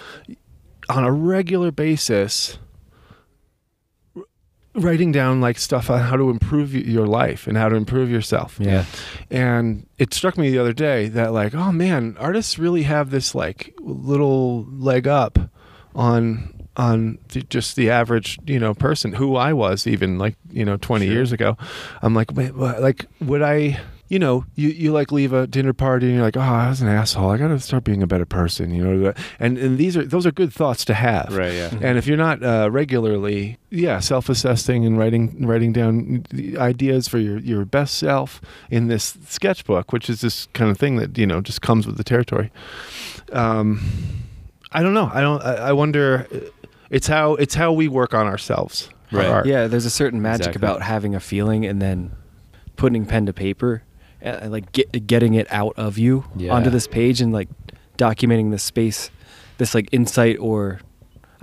on 0.89 1.05
a 1.05 1.13
regular 1.13 1.71
basis 1.71 2.59
writing 4.75 5.11
down 5.11 5.41
like 5.41 5.59
stuff 5.59 5.91
on 5.91 6.01
how 6.01 6.17
to 6.17 6.31
improve 6.31 6.73
your 6.75 7.07
life 7.07 7.47
and 7.49 7.57
how 7.57 7.69
to 7.69 7.75
improve 7.77 8.09
yourself. 8.11 8.59
Yeah. 8.61 8.85
And 9.31 9.87
it 9.99 10.15
struck 10.15 10.39
me 10.39 10.51
the 10.51 10.59
other 10.59 10.73
day 10.73 11.09
that 11.09 11.33
like, 11.33 11.55
oh 11.55 11.73
man, 11.73 12.17
artists 12.21 12.59
really 12.59 12.85
have 12.85 13.11
this 13.11 13.35
like 13.35 13.75
little 13.81 14.65
leg 14.71 15.09
up 15.09 15.39
on 15.95 16.55
on 16.77 17.19
the, 17.31 17.43
just 17.43 17.75
the 17.75 17.91
average, 17.91 18.39
you 18.47 18.61
know, 18.61 18.73
person 18.73 19.15
who 19.15 19.35
I 19.35 19.53
was 19.53 19.85
even 19.87 20.17
like, 20.17 20.37
you 20.49 20.65
know, 20.65 20.77
20 20.77 21.07
Sure. 21.07 21.13
years 21.13 21.33
ago. 21.33 21.57
I'm 22.03 22.15
like, 22.15 22.33
wait, 22.33 22.55
like 22.55 23.07
would 23.21 23.43
I 23.43 23.81
you 24.09 24.19
know, 24.19 24.45
you, 24.55 24.71
you 24.71 24.91
like 24.93 25.13
leave 25.13 25.33
a 25.35 25.47
dinner 25.47 25.73
party 25.75 26.07
and 26.07 26.15
you're 26.17 26.25
like, 26.25 26.37
oh, 26.37 26.41
I 26.41 26.69
was 26.71 26.81
an 26.81 26.89
asshole. 26.89 27.31
I 27.31 27.37
got 27.37 27.49
to 27.49 27.61
start 27.61 27.85
being 27.85 28.03
a 28.03 28.07
better 28.07 28.25
person, 28.25 28.71
you 28.71 28.83
know. 28.83 29.13
And 29.39 29.59
and 29.59 29.77
these 29.79 29.97
are 29.97 30.05
those 30.05 30.25
are 30.27 30.33
good 30.33 30.53
thoughts 30.53 30.85
to 30.87 30.95
have. 30.95 31.37
Right, 31.37 31.53
yeah. 31.53 31.71
And 31.83 31.99
if 31.99 32.07
you're 32.07 32.17
not 32.17 32.43
uh, 32.43 32.71
regularly, 32.73 33.59
yeah, 33.71 33.99
self-assessing 34.01 34.87
and 34.87 34.99
writing 34.99 35.47
writing 35.47 35.73
down 35.73 36.25
ideas 36.57 37.07
for 37.09 37.19
your 37.19 37.39
your 37.39 37.65
best 37.65 37.99
self 37.99 38.41
in 38.71 38.89
this 38.89 39.17
sketchbook, 39.29 39.93
which 39.93 40.09
is 40.09 40.21
this 40.23 40.47
kind 40.55 40.71
of 40.71 40.79
thing 40.79 40.97
that 40.97 41.19
you 41.19 41.27
know 41.27 41.41
just 41.41 41.61
comes 41.61 41.87
with 41.87 41.97
the 41.99 42.05
territory. 42.05 42.51
Um, 43.33 43.81
I 44.73 44.83
don't 44.83 44.95
know. 44.95 45.11
I 45.13 45.21
don't. 45.21 45.43
I, 45.43 45.55
I 45.69 45.73
wonder. 45.73 46.27
uh, 46.33 46.39
It's 46.91 47.07
how 47.07 47.35
it's 47.35 47.55
how 47.55 47.73
we 47.73 47.89
work 47.89 48.15
on 48.15 48.27
ourselves. 48.27 48.89
Right. 49.13 49.27
art. 49.27 49.47
Yeah, 49.47 49.67
there's 49.69 49.85
a 49.87 49.91
certain 49.91 50.21
magic 50.23 50.49
Exactly. 50.49 50.67
about 50.67 50.83
having 50.83 51.15
a 51.15 51.21
feeling 51.21 51.65
and 51.67 51.81
then 51.83 52.13
putting 52.77 53.07
pen 53.07 53.25
to 53.27 53.33
paper, 53.33 53.83
and, 54.21 54.37
and, 54.43 54.53
like 54.53 54.73
get, 54.73 55.07
getting 55.07 55.35
it 55.35 55.47
out 55.51 55.75
of 55.77 55.99
you 55.99 56.25
Yeah. 56.37 56.53
onto 56.55 56.71
this 56.71 56.87
page 56.87 57.21
and 57.21 57.33
like 57.33 57.49
documenting 57.97 58.51
this 58.51 58.63
space, 58.63 59.11
this 59.59 59.75
like 59.75 59.89
insight 59.93 60.39
or 60.39 60.81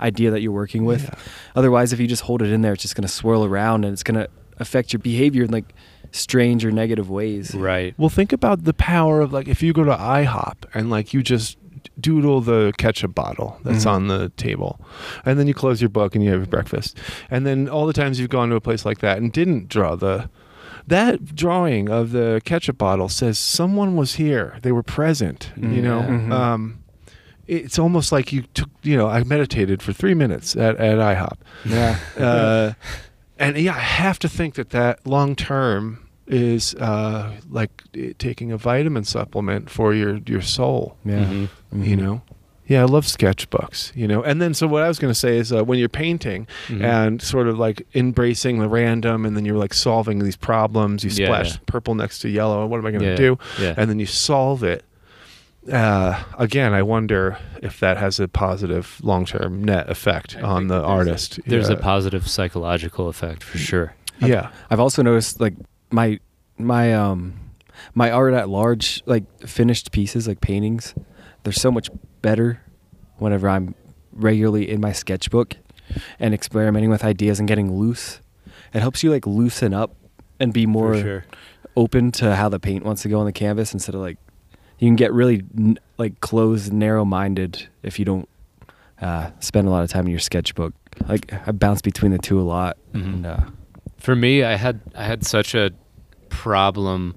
idea 0.00 0.30
that 0.30 0.40
you're 0.42 0.52
working 0.52 0.84
with. 0.84 1.04
Yeah. 1.04 1.14
Otherwise, 1.54 1.92
if 1.92 2.00
you 2.00 2.06
just 2.06 2.22
hold 2.22 2.42
it 2.42 2.50
in 2.52 2.62
there, 2.62 2.72
it's 2.74 2.82
just 2.82 2.94
gonna 2.96 3.08
swirl 3.08 3.44
around 3.44 3.84
and 3.84 3.92
it's 3.92 4.02
gonna 4.02 4.28
affect 4.58 4.92
your 4.92 5.00
behavior 5.00 5.44
in 5.44 5.50
like 5.50 5.74
strange 6.12 6.64
or 6.64 6.70
negative 6.70 7.10
ways. 7.10 7.54
Right. 7.54 7.94
Well, 7.98 8.08
think 8.08 8.32
about 8.32 8.64
the 8.64 8.74
power 8.74 9.20
of 9.20 9.32
like 9.32 9.48
if 9.48 9.62
you 9.62 9.72
go 9.72 9.84
to 9.84 9.94
IHOP 9.96 10.54
and 10.74 10.88
like 10.90 11.12
you 11.14 11.22
just 11.22 11.58
doodle 12.00 12.40
the 12.40 12.72
ketchup 12.78 13.14
bottle 13.14 13.58
that's 13.64 13.84
Mhm. 13.84 13.90
on 13.90 14.08
the 14.08 14.30
table, 14.36 14.78
and 15.24 15.38
then 15.38 15.46
you 15.46 15.54
close 15.54 15.80
your 15.80 15.88
book 15.88 16.14
and 16.14 16.22
you 16.24 16.30
have 16.30 16.40
your 16.40 16.46
breakfast, 16.46 16.98
and 17.30 17.46
then 17.46 17.68
all 17.68 17.86
the 17.86 17.92
times 17.92 18.18
you've 18.20 18.28
gone 18.28 18.48
to 18.50 18.54
a 18.56 18.60
place 18.60 18.84
like 18.84 18.98
that 18.98 19.18
and 19.18 19.32
didn't 19.32 19.68
draw 19.68 19.94
the 19.94 20.28
that 20.86 21.34
drawing 21.34 21.88
of 21.90 22.12
the 22.12 22.40
ketchup 22.44 22.78
bottle 22.78 23.08
says 23.08 23.38
someone 23.38 23.96
was 23.96 24.14
here, 24.16 24.58
they 24.62 24.72
were 24.72 24.82
present, 24.82 25.50
you 25.56 25.82
know. 25.82 26.00
Mhm. 26.02 26.32
Um, 26.32 26.78
it's 27.48 27.78
almost 27.78 28.10
like 28.12 28.32
you 28.32 28.42
took, 28.54 28.70
you 28.82 28.96
know, 28.96 29.06
I 29.08 29.22
meditated 29.24 29.82
for 29.82 29.92
three 29.92 30.14
minutes 30.14 30.56
at, 30.56 30.76
at 30.78 30.98
IHOP. 30.98 31.36
Yeah. 31.64 31.98
Uh, 32.18 32.72
and 33.38 33.56
yeah, 33.58 33.74
I 33.74 33.80
have 33.80 34.18
to 34.20 34.28
think 34.28 34.54
that 34.54 34.70
that 34.70 35.06
long 35.06 35.36
term 35.36 35.98
is 36.26 36.74
uh, 36.76 37.32
like 37.50 37.70
taking 38.18 38.50
a 38.50 38.56
vitamin 38.56 39.04
supplement 39.04 39.68
for 39.70 39.92
your 39.94 40.18
your 40.26 40.42
soul. 40.42 40.96
yeah. 41.04 41.24
Mhm. 41.24 41.48
You 41.72 41.96
Mhm. 41.96 42.00
know, 42.02 42.22
Yeah, 42.68 42.82
I 42.82 42.84
love 42.86 43.04
sketchbooks, 43.06 43.94
you 43.94 44.08
know. 44.08 44.22
And 44.22 44.42
then, 44.42 44.52
so 44.54 44.66
what 44.66 44.82
I 44.82 44.88
was 44.88 44.98
going 44.98 45.12
to 45.12 45.18
say 45.18 45.36
is 45.38 45.52
uh, 45.52 45.64
when 45.64 45.78
you're 45.78 45.88
painting 45.88 46.48
Mhm. 46.66 46.82
and 46.82 47.22
sort 47.22 47.46
of 47.46 47.58
like 47.58 47.86
embracing 47.94 48.58
the 48.58 48.68
random, 48.68 49.24
and 49.24 49.36
then 49.36 49.44
you're 49.44 49.56
like 49.58 49.72
solving 49.74 50.18
these 50.18 50.36
problems, 50.36 51.04
you 51.04 51.10
Yeah, 51.10 51.26
splash 51.26 51.50
yeah. 51.52 51.58
purple 51.66 51.94
next 51.94 52.18
to 52.20 52.28
yellow. 52.28 52.62
And 52.62 52.70
what 52.70 52.78
am 52.78 52.86
I 52.86 52.90
going 52.90 53.02
to 53.04 53.10
Yeah, 53.10 53.16
do? 53.16 53.38
yeah. 53.60 53.74
And 53.76 53.88
then 53.88 53.98
you 54.00 54.06
solve 54.06 54.64
it. 54.64 54.84
Uh, 55.72 56.22
again, 56.38 56.72
I 56.74 56.82
wonder 56.82 57.38
if 57.60 57.80
that 57.80 57.96
has 57.96 58.20
a 58.20 58.28
positive 58.28 58.98
long 59.02 59.24
term 59.26 59.64
net 59.64 59.88
effect 59.90 60.36
I 60.36 60.42
on 60.42 60.68
the 60.68 60.74
that 60.74 60.80
there's 60.80 60.88
a- 60.88 60.92
artist. 61.10 61.40
There's 61.46 61.68
a 61.68 61.76
positive 61.76 62.28
psychological 62.28 63.08
effect 63.08 63.42
for 63.42 63.58
sure. 63.58 63.94
yeah. 64.20 64.50
I've 64.70 64.80
also 64.80 65.02
noticed 65.02 65.40
like 65.40 65.54
my 65.90 66.20
my 66.58 66.94
um 66.94 67.34
my 67.94 68.10
art 68.10 68.32
at 68.34 68.48
large, 68.48 69.02
like 69.06 69.24
finished 69.46 69.90
pieces, 69.92 70.26
like 70.28 70.40
paintings, 70.40 70.94
they're 71.42 71.52
so 71.52 71.70
much 71.72 71.90
better 72.22 72.60
whenever 73.18 73.48
I'm 73.48 73.74
regularly 74.12 74.70
in 74.70 74.80
my 74.80 74.92
sketchbook 74.92 75.56
and 76.18 76.34
experimenting 76.34 76.90
with 76.90 77.04
ideas 77.04 77.38
and 77.38 77.48
getting 77.48 77.76
loose. 77.78 78.20
It 78.74 78.80
helps 78.80 79.02
you 79.02 79.10
like 79.10 79.26
loosen 79.26 79.72
up 79.72 79.94
and 80.40 80.52
be 80.52 80.66
more 80.66 80.96
sure. 80.96 81.24
open 81.76 82.12
to 82.12 82.34
how 82.36 82.48
the 82.48 82.58
paint 82.60 82.84
wants 82.84 83.02
to 83.02 83.08
go 83.08 83.20
on 83.20 83.26
the 83.26 83.32
canvas 83.32 83.72
instead 83.72 83.94
of 83.94 84.00
like 84.00 84.18
you 84.78 84.88
can 84.88 84.96
get 84.96 85.12
really 85.12 85.42
n- 85.56 85.78
like 85.96 86.20
closed, 86.20 86.72
narrow-minded 86.72 87.66
if 87.82 87.98
you 87.98 88.04
don't 88.04 88.28
uh, 89.00 89.30
spend 89.40 89.66
a 89.66 89.70
lot 89.70 89.82
of 89.84 89.90
time 89.90 90.04
in 90.06 90.10
your 90.10 90.20
sketchbook. 90.20 90.74
Like 91.08 91.32
I 91.46 91.52
bounce 91.52 91.80
between 91.80 92.12
the 92.12 92.18
two 92.18 92.38
a 92.40 92.42
lot, 92.42 92.76
Mhm. 92.92 93.04
and 93.04 93.26
uh, 93.26 93.40
For 93.98 94.14
me, 94.16 94.42
I 94.44 94.56
had 94.56 94.80
I 94.94 95.04
had 95.04 95.24
such 95.24 95.54
a 95.54 95.70
problem 96.28 97.14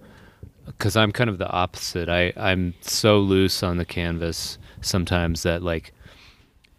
because 0.66 0.96
I'm 0.96 1.12
kind 1.12 1.30
of 1.30 1.38
the 1.38 1.50
opposite. 1.50 2.08
I 2.10 2.32
I'm 2.38 2.74
so 2.82 3.20
loose 3.20 3.64
on 3.64 3.78
the 3.78 3.86
canvas 3.86 4.58
sometimes 4.82 5.44
that 5.44 5.62
like 5.62 5.94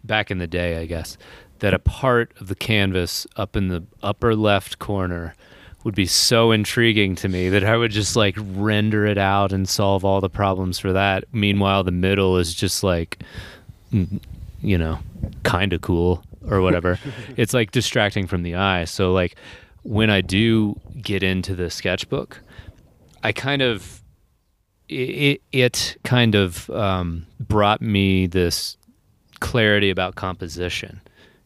back 0.03 0.31
in 0.31 0.37
the 0.37 0.47
day, 0.47 0.77
I 0.77 0.85
guess 0.85 1.17
that 1.59 1.73
a 1.73 1.79
part 1.79 2.33
of 2.39 2.47
the 2.47 2.55
canvas 2.55 3.27
up 3.35 3.55
in 3.55 3.67
the 3.67 3.83
upper 4.01 4.35
left 4.35 4.79
corner 4.79 5.35
would 5.83 5.95
be 5.95 6.05
so 6.05 6.51
intriguing 6.51 7.15
to 7.15 7.27
me 7.27 7.49
that 7.49 7.63
I 7.63 7.75
would 7.77 7.91
just 7.91 8.15
like 8.15 8.35
render 8.37 9.05
it 9.05 9.17
out 9.17 9.51
and 9.51 9.67
solve 9.67 10.05
all 10.05 10.21
the 10.21 10.29
problems 10.29 10.79
for 10.79 10.93
that. 10.93 11.23
Meanwhile, 11.31 11.83
the 11.83 11.91
middle 11.91 12.37
is 12.37 12.53
just 12.53 12.83
like, 12.83 13.23
you 13.91 14.77
know, 14.77 14.99
kind 15.43 15.73
of 15.73 15.81
cool 15.81 16.23
or 16.47 16.61
whatever. 16.61 16.99
it's 17.37 17.53
like 17.53 17.71
distracting 17.71 18.27
from 18.27 18.43
the 18.43 18.55
eye. 18.55 18.85
So, 18.85 19.11
like, 19.11 19.35
when 19.83 20.09
I 20.09 20.21
do 20.21 20.79
get 21.01 21.23
into 21.23 21.55
the 21.55 21.69
sketchbook, 21.69 22.39
I 23.23 23.31
kind 23.31 23.61
of, 23.61 24.00
it, 24.91 25.41
it 25.51 25.97
kind 26.03 26.35
of 26.35 26.69
um, 26.71 27.25
brought 27.39 27.81
me 27.81 28.27
this 28.27 28.77
clarity 29.39 29.89
about 29.89 30.15
composition 30.15 31.01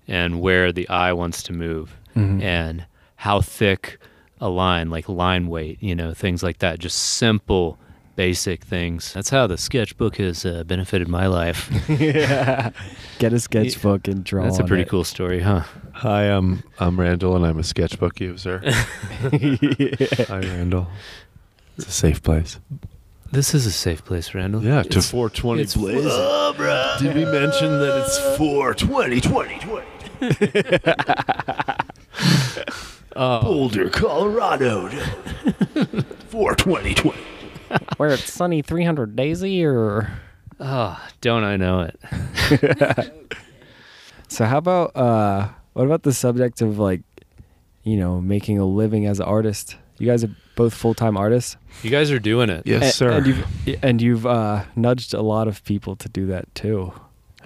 and 0.08 0.41
where 0.41 0.71
the 0.71 0.88
eye 0.89 1.13
wants 1.13 1.41
to 1.43 1.53
move 1.53 1.95
Mhm. 2.15 2.41
and 2.41 2.86
how 3.17 3.41
thick 3.41 3.99
a 4.41 4.49
line, 4.49 4.89
like 4.89 5.08
line 5.10 5.47
weight, 5.47 5.77
you 5.81 5.95
know, 5.95 6.13
things 6.13 6.43
like 6.43 6.60
that. 6.60 6.79
Just 6.79 6.97
simple, 6.97 7.77
basic 8.15 8.63
things. 8.63 9.13
That's 9.13 9.29
how 9.29 9.47
the 9.47 9.58
sketchbook 9.58 10.17
has 10.17 10.45
uh, 10.45 10.63
benefited 10.65 11.08
my 11.08 11.27
life. 11.27 11.69
yeah. 11.89 12.69
Get 13.19 13.34
a 13.34 13.39
sketchbook 13.39 14.08
and 14.08 14.23
draw. 14.23 14.43
That's 14.45 14.60
a 14.60 14.63
on 14.63 14.67
pretty 14.67 14.84
it. 14.84 14.89
cool 14.89 15.03
story, 15.03 15.39
huh? 15.41 15.63
Hi, 15.93 16.23
I'm 16.23 16.63
I'm 16.79 16.99
Randall, 16.99 17.36
and 17.36 17.45
I'm 17.45 17.58
a 17.60 17.63
sketchbook 17.63 18.19
user. 18.19 18.60
Hi, 18.65 20.39
Randall. 20.39 20.88
It's 21.77 21.88
a 21.88 21.91
safe 21.91 22.21
place. 22.23 22.60
This 23.32 23.54
is 23.54 23.66
a 23.66 23.72
safe 23.72 24.04
place, 24.06 24.34
Randall. 24.34 24.64
Yeah, 24.64 24.82
to 24.84 24.88
It's- 24.88 25.10
420 25.12 25.62
it's- 25.64 25.76
Blaze. 25.76 26.04
Did 27.02 27.16
we 27.16 27.26
mention 27.26 27.80
that 27.80 28.04
it's 28.06 28.18
420 28.38 29.22
20 29.22 29.60
20? 29.60 29.86
Oh, 33.18 33.42
Boulder, 33.44 33.90
Colorado. 33.90 34.90
420 36.28 36.94
20. 36.94 37.18
Where 37.96 38.10
it's 38.10 38.30
sunny 38.34 38.62
300 38.62 39.16
days 39.16 39.42
a 39.42 39.48
year. 39.48 40.20
oh, 40.60 41.02
don't 41.22 41.46
I 41.46 41.56
know 41.56 41.82
it? 41.90 43.12
So 44.28 44.44
how 44.44 44.58
about 44.58 44.94
uh 44.98 45.48
what 45.74 45.86
about 45.86 46.04
the 46.04 46.12
subject 46.12 46.62
of 46.62 46.78
like 46.78 47.04
you 47.84 47.96
know 47.96 48.20
making 48.20 48.58
a 48.60 48.66
living 48.66 49.06
as 49.06 49.20
an 49.22 49.26
artist? 49.28 49.78
You 49.97 50.08
guys 50.08 50.23
are 50.23 50.29
both 50.55 50.73
full-time 50.73 51.15
artists. 51.17 51.58
You 51.84 51.89
guys 51.89 52.12
are 52.12 52.19
doing 52.19 52.49
it. 52.49 52.63
Yes, 52.65 52.93
A- 52.93 52.97
sir. 52.97 53.12
And 53.12 53.27
you've 53.27 53.79
and 53.84 54.01
you've 54.01 54.25
uh, 54.25 54.63
nudged 54.75 55.13
a 55.13 55.21
lot 55.21 55.47
of 55.47 55.63
people 55.63 55.95
to 55.97 56.10
do 56.10 56.25
that 56.27 56.53
too. 56.55 56.93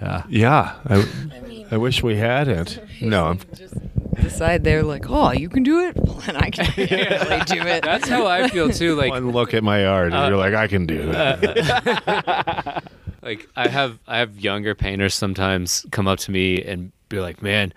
Uh, 0.00 0.22
yeah, 0.28 0.76
I, 0.86 1.66
I 1.72 1.76
wish 1.76 2.02
we 2.02 2.16
hadn't. 2.16 2.80
No, 3.02 3.26
I'm, 3.28 3.38
just 3.54 3.74
decide 4.20 4.62
they're 4.64 4.82
like, 4.82 5.08
oh, 5.08 5.32
you 5.32 5.48
can 5.48 5.62
do 5.62 5.78
it, 5.86 5.96
well, 6.04 6.14
then 6.26 6.36
I 6.36 6.50
can 6.50 6.66
really 6.76 7.44
do 7.46 7.66
it. 7.66 7.82
That's 7.82 8.06
how 8.08 8.26
I 8.26 8.48
feel 8.48 8.68
too. 8.70 8.94
Like, 8.94 9.10
one 9.10 9.30
look 9.30 9.54
at 9.54 9.62
my 9.64 9.86
art, 9.86 10.06
and 10.12 10.14
Uh, 10.16 10.28
you're 10.28 10.36
like, 10.36 10.52
I 10.54 10.66
can 10.66 10.84
do 10.86 11.06
that. 11.12 12.82
like 13.22 13.48
I 13.56 13.68
have 13.68 13.98
I 14.06 14.18
have 14.18 14.38
younger 14.38 14.74
painters 14.74 15.14
sometimes 15.14 15.86
come 15.92 16.06
up 16.08 16.18
to 16.20 16.30
me 16.30 16.62
and 16.62 16.92
be 17.08 17.20
like, 17.20 17.42
"Man, 17.42 17.72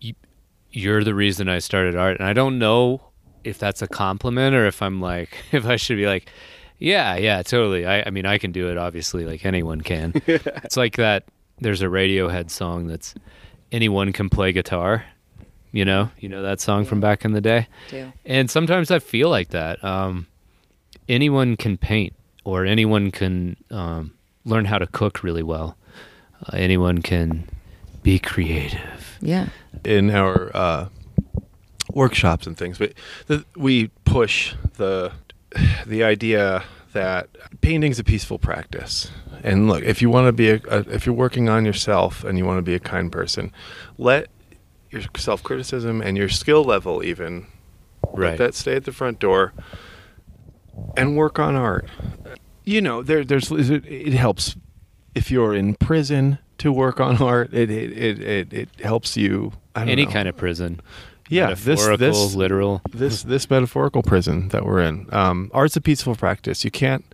you, 0.00 0.14
you're 0.70 1.02
the 1.04 1.14
reason 1.14 1.48
I 1.48 1.58
started 1.58 1.96
art," 1.96 2.18
and 2.20 2.28
I 2.28 2.32
don't 2.32 2.58
know 2.58 3.02
if 3.44 3.58
that's 3.58 3.82
a 3.82 3.86
compliment 3.88 4.54
or 4.54 4.66
if 4.66 4.82
I'm 4.82 5.00
like 5.00 5.36
if 5.52 5.66
I 5.66 5.76
should 5.76 5.96
be 5.96 6.06
like, 6.06 6.30
"Yeah, 6.78 7.16
yeah, 7.16 7.42
totally." 7.42 7.86
I, 7.86 8.02
I 8.02 8.10
mean, 8.10 8.26
I 8.26 8.38
can 8.38 8.52
do 8.52 8.70
it. 8.70 8.76
Obviously, 8.78 9.24
like 9.24 9.44
anyone 9.44 9.80
can. 9.80 10.12
it's 10.26 10.76
like 10.76 10.96
that. 10.96 11.24
There's 11.58 11.82
a 11.82 11.86
Radiohead 11.86 12.50
song 12.50 12.86
that's 12.86 13.14
anyone 13.70 14.12
can 14.12 14.30
play 14.30 14.52
guitar. 14.52 15.04
You 15.72 15.84
know, 15.84 16.10
you 16.18 16.28
know 16.28 16.42
that 16.42 16.60
song 16.60 16.84
from 16.84 17.00
back 17.00 17.24
in 17.24 17.32
the 17.32 17.40
day. 17.40 17.68
do. 17.90 18.10
And 18.24 18.50
sometimes 18.50 18.90
I 18.90 18.98
feel 18.98 19.30
like 19.30 19.50
that. 19.50 19.82
Um, 19.84 20.26
anyone 21.08 21.56
can 21.56 21.76
paint, 21.76 22.14
or 22.44 22.64
anyone 22.64 23.10
can 23.10 23.56
um, 23.70 24.12
learn 24.44 24.64
how 24.64 24.78
to 24.78 24.86
cook 24.86 25.22
really 25.22 25.42
well. 25.44 25.76
Uh, 26.42 26.56
anyone 26.56 27.02
can 27.02 27.48
be 28.02 28.18
creative. 28.18 29.18
Yeah. 29.20 29.48
in 29.84 30.10
our 30.10 30.50
uh, 30.56 30.88
workshops 31.94 32.46
and 32.46 32.56
things, 32.56 32.78
but 32.78 32.92
the, 33.26 33.44
we 33.56 33.88
push 34.04 34.54
the 34.76 35.12
the 35.86 36.04
idea 36.04 36.62
that 36.92 37.28
painting's 37.60 37.98
a 37.98 38.04
peaceful 38.04 38.38
practice. 38.38 39.10
And 39.42 39.68
look, 39.68 39.82
if 39.84 40.02
you 40.02 40.10
want 40.10 40.26
to 40.26 40.32
be 40.32 40.50
a, 40.50 40.60
a 40.68 40.78
if 40.90 41.06
you're 41.06 41.14
working 41.14 41.48
on 41.48 41.64
yourself 41.64 42.24
and 42.24 42.36
you 42.38 42.44
want 42.44 42.58
to 42.58 42.62
be 42.62 42.74
a 42.74 42.80
kind 42.80 43.10
person, 43.10 43.52
let 43.98 44.28
your 44.90 45.02
self 45.16 45.42
criticism 45.42 46.00
and 46.02 46.16
your 46.16 46.28
skill 46.28 46.64
level 46.64 47.02
even 47.04 47.46
Right. 48.12 48.38
that 48.38 48.54
stay 48.54 48.74
at 48.76 48.84
the 48.84 48.92
front 48.92 49.20
door 49.20 49.52
and 50.96 51.16
work 51.16 51.38
on 51.38 51.54
art. 51.54 51.86
You 52.64 52.80
know, 52.80 53.02
there 53.02 53.24
there's 53.24 53.50
it, 53.52 53.84
it 53.86 54.12
helps 54.14 54.56
if 55.14 55.30
you're 55.30 55.54
in 55.54 55.74
prison 55.76 56.38
to 56.58 56.72
work 56.72 56.98
on 57.00 57.18
art. 57.22 57.52
It 57.54 57.70
it 57.70 57.92
it 57.96 58.20
it, 58.20 58.52
it 58.52 58.68
helps 58.80 59.16
you. 59.16 59.52
I 59.74 59.80
don't 59.80 59.90
Any 59.90 60.06
know. 60.06 60.10
kind 60.12 60.28
of 60.28 60.36
prison. 60.36 60.80
Yeah, 61.30 61.54
this 61.54 61.80
Metaphorical, 61.80 61.96
this 61.96 62.34
literal. 62.34 62.82
this 62.90 63.22
this 63.22 63.48
metaphorical 63.48 64.02
prison 64.02 64.48
that 64.48 64.64
we're 64.66 64.80
in. 64.80 65.06
Um, 65.12 65.50
art's 65.54 65.76
a 65.76 65.80
peaceful 65.80 66.14
practice. 66.14 66.64
You 66.64 66.70
can't 66.70 67.04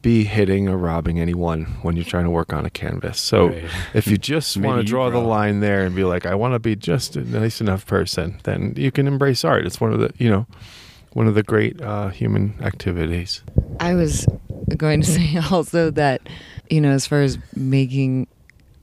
be 0.00 0.24
hitting 0.24 0.68
or 0.68 0.76
robbing 0.78 1.18
anyone 1.20 1.64
when 1.82 1.96
you're 1.96 2.04
trying 2.04 2.24
to 2.24 2.30
work 2.30 2.52
on 2.52 2.64
a 2.64 2.70
canvas. 2.70 3.18
So 3.20 3.48
Right. 3.48 3.64
if 3.94 4.06
you 4.06 4.16
just 4.16 4.56
want 4.66 4.78
to 4.78 4.82
you 4.82 4.88
draw 4.88 5.10
the 5.10 5.18
line 5.18 5.60
there 5.60 5.84
and 5.84 5.94
be 5.94 6.04
like, 6.04 6.24
I 6.24 6.34
want 6.36 6.54
to 6.54 6.58
be 6.60 6.76
just 6.76 7.16
a 7.16 7.22
nice 7.22 7.60
enough 7.60 7.84
person, 7.86 8.40
then 8.44 8.74
you 8.76 8.90
can 8.92 9.06
embrace 9.08 9.44
art. 9.44 9.66
It's 9.66 9.80
one 9.80 9.92
of 9.92 10.00
the 10.00 10.10
you 10.18 10.30
know 10.30 10.46
one 11.14 11.26
of 11.26 11.34
the 11.34 11.42
great 11.42 11.80
uh, 11.80 12.08
human 12.08 12.54
activities. 12.62 13.42
I 13.80 13.94
was 13.94 14.26
going 14.76 15.00
to 15.02 15.06
say 15.06 15.36
also 15.50 15.90
that, 15.92 16.20
you 16.70 16.80
know, 16.80 16.90
as 16.90 17.06
far 17.06 17.22
as 17.22 17.38
making 17.56 18.28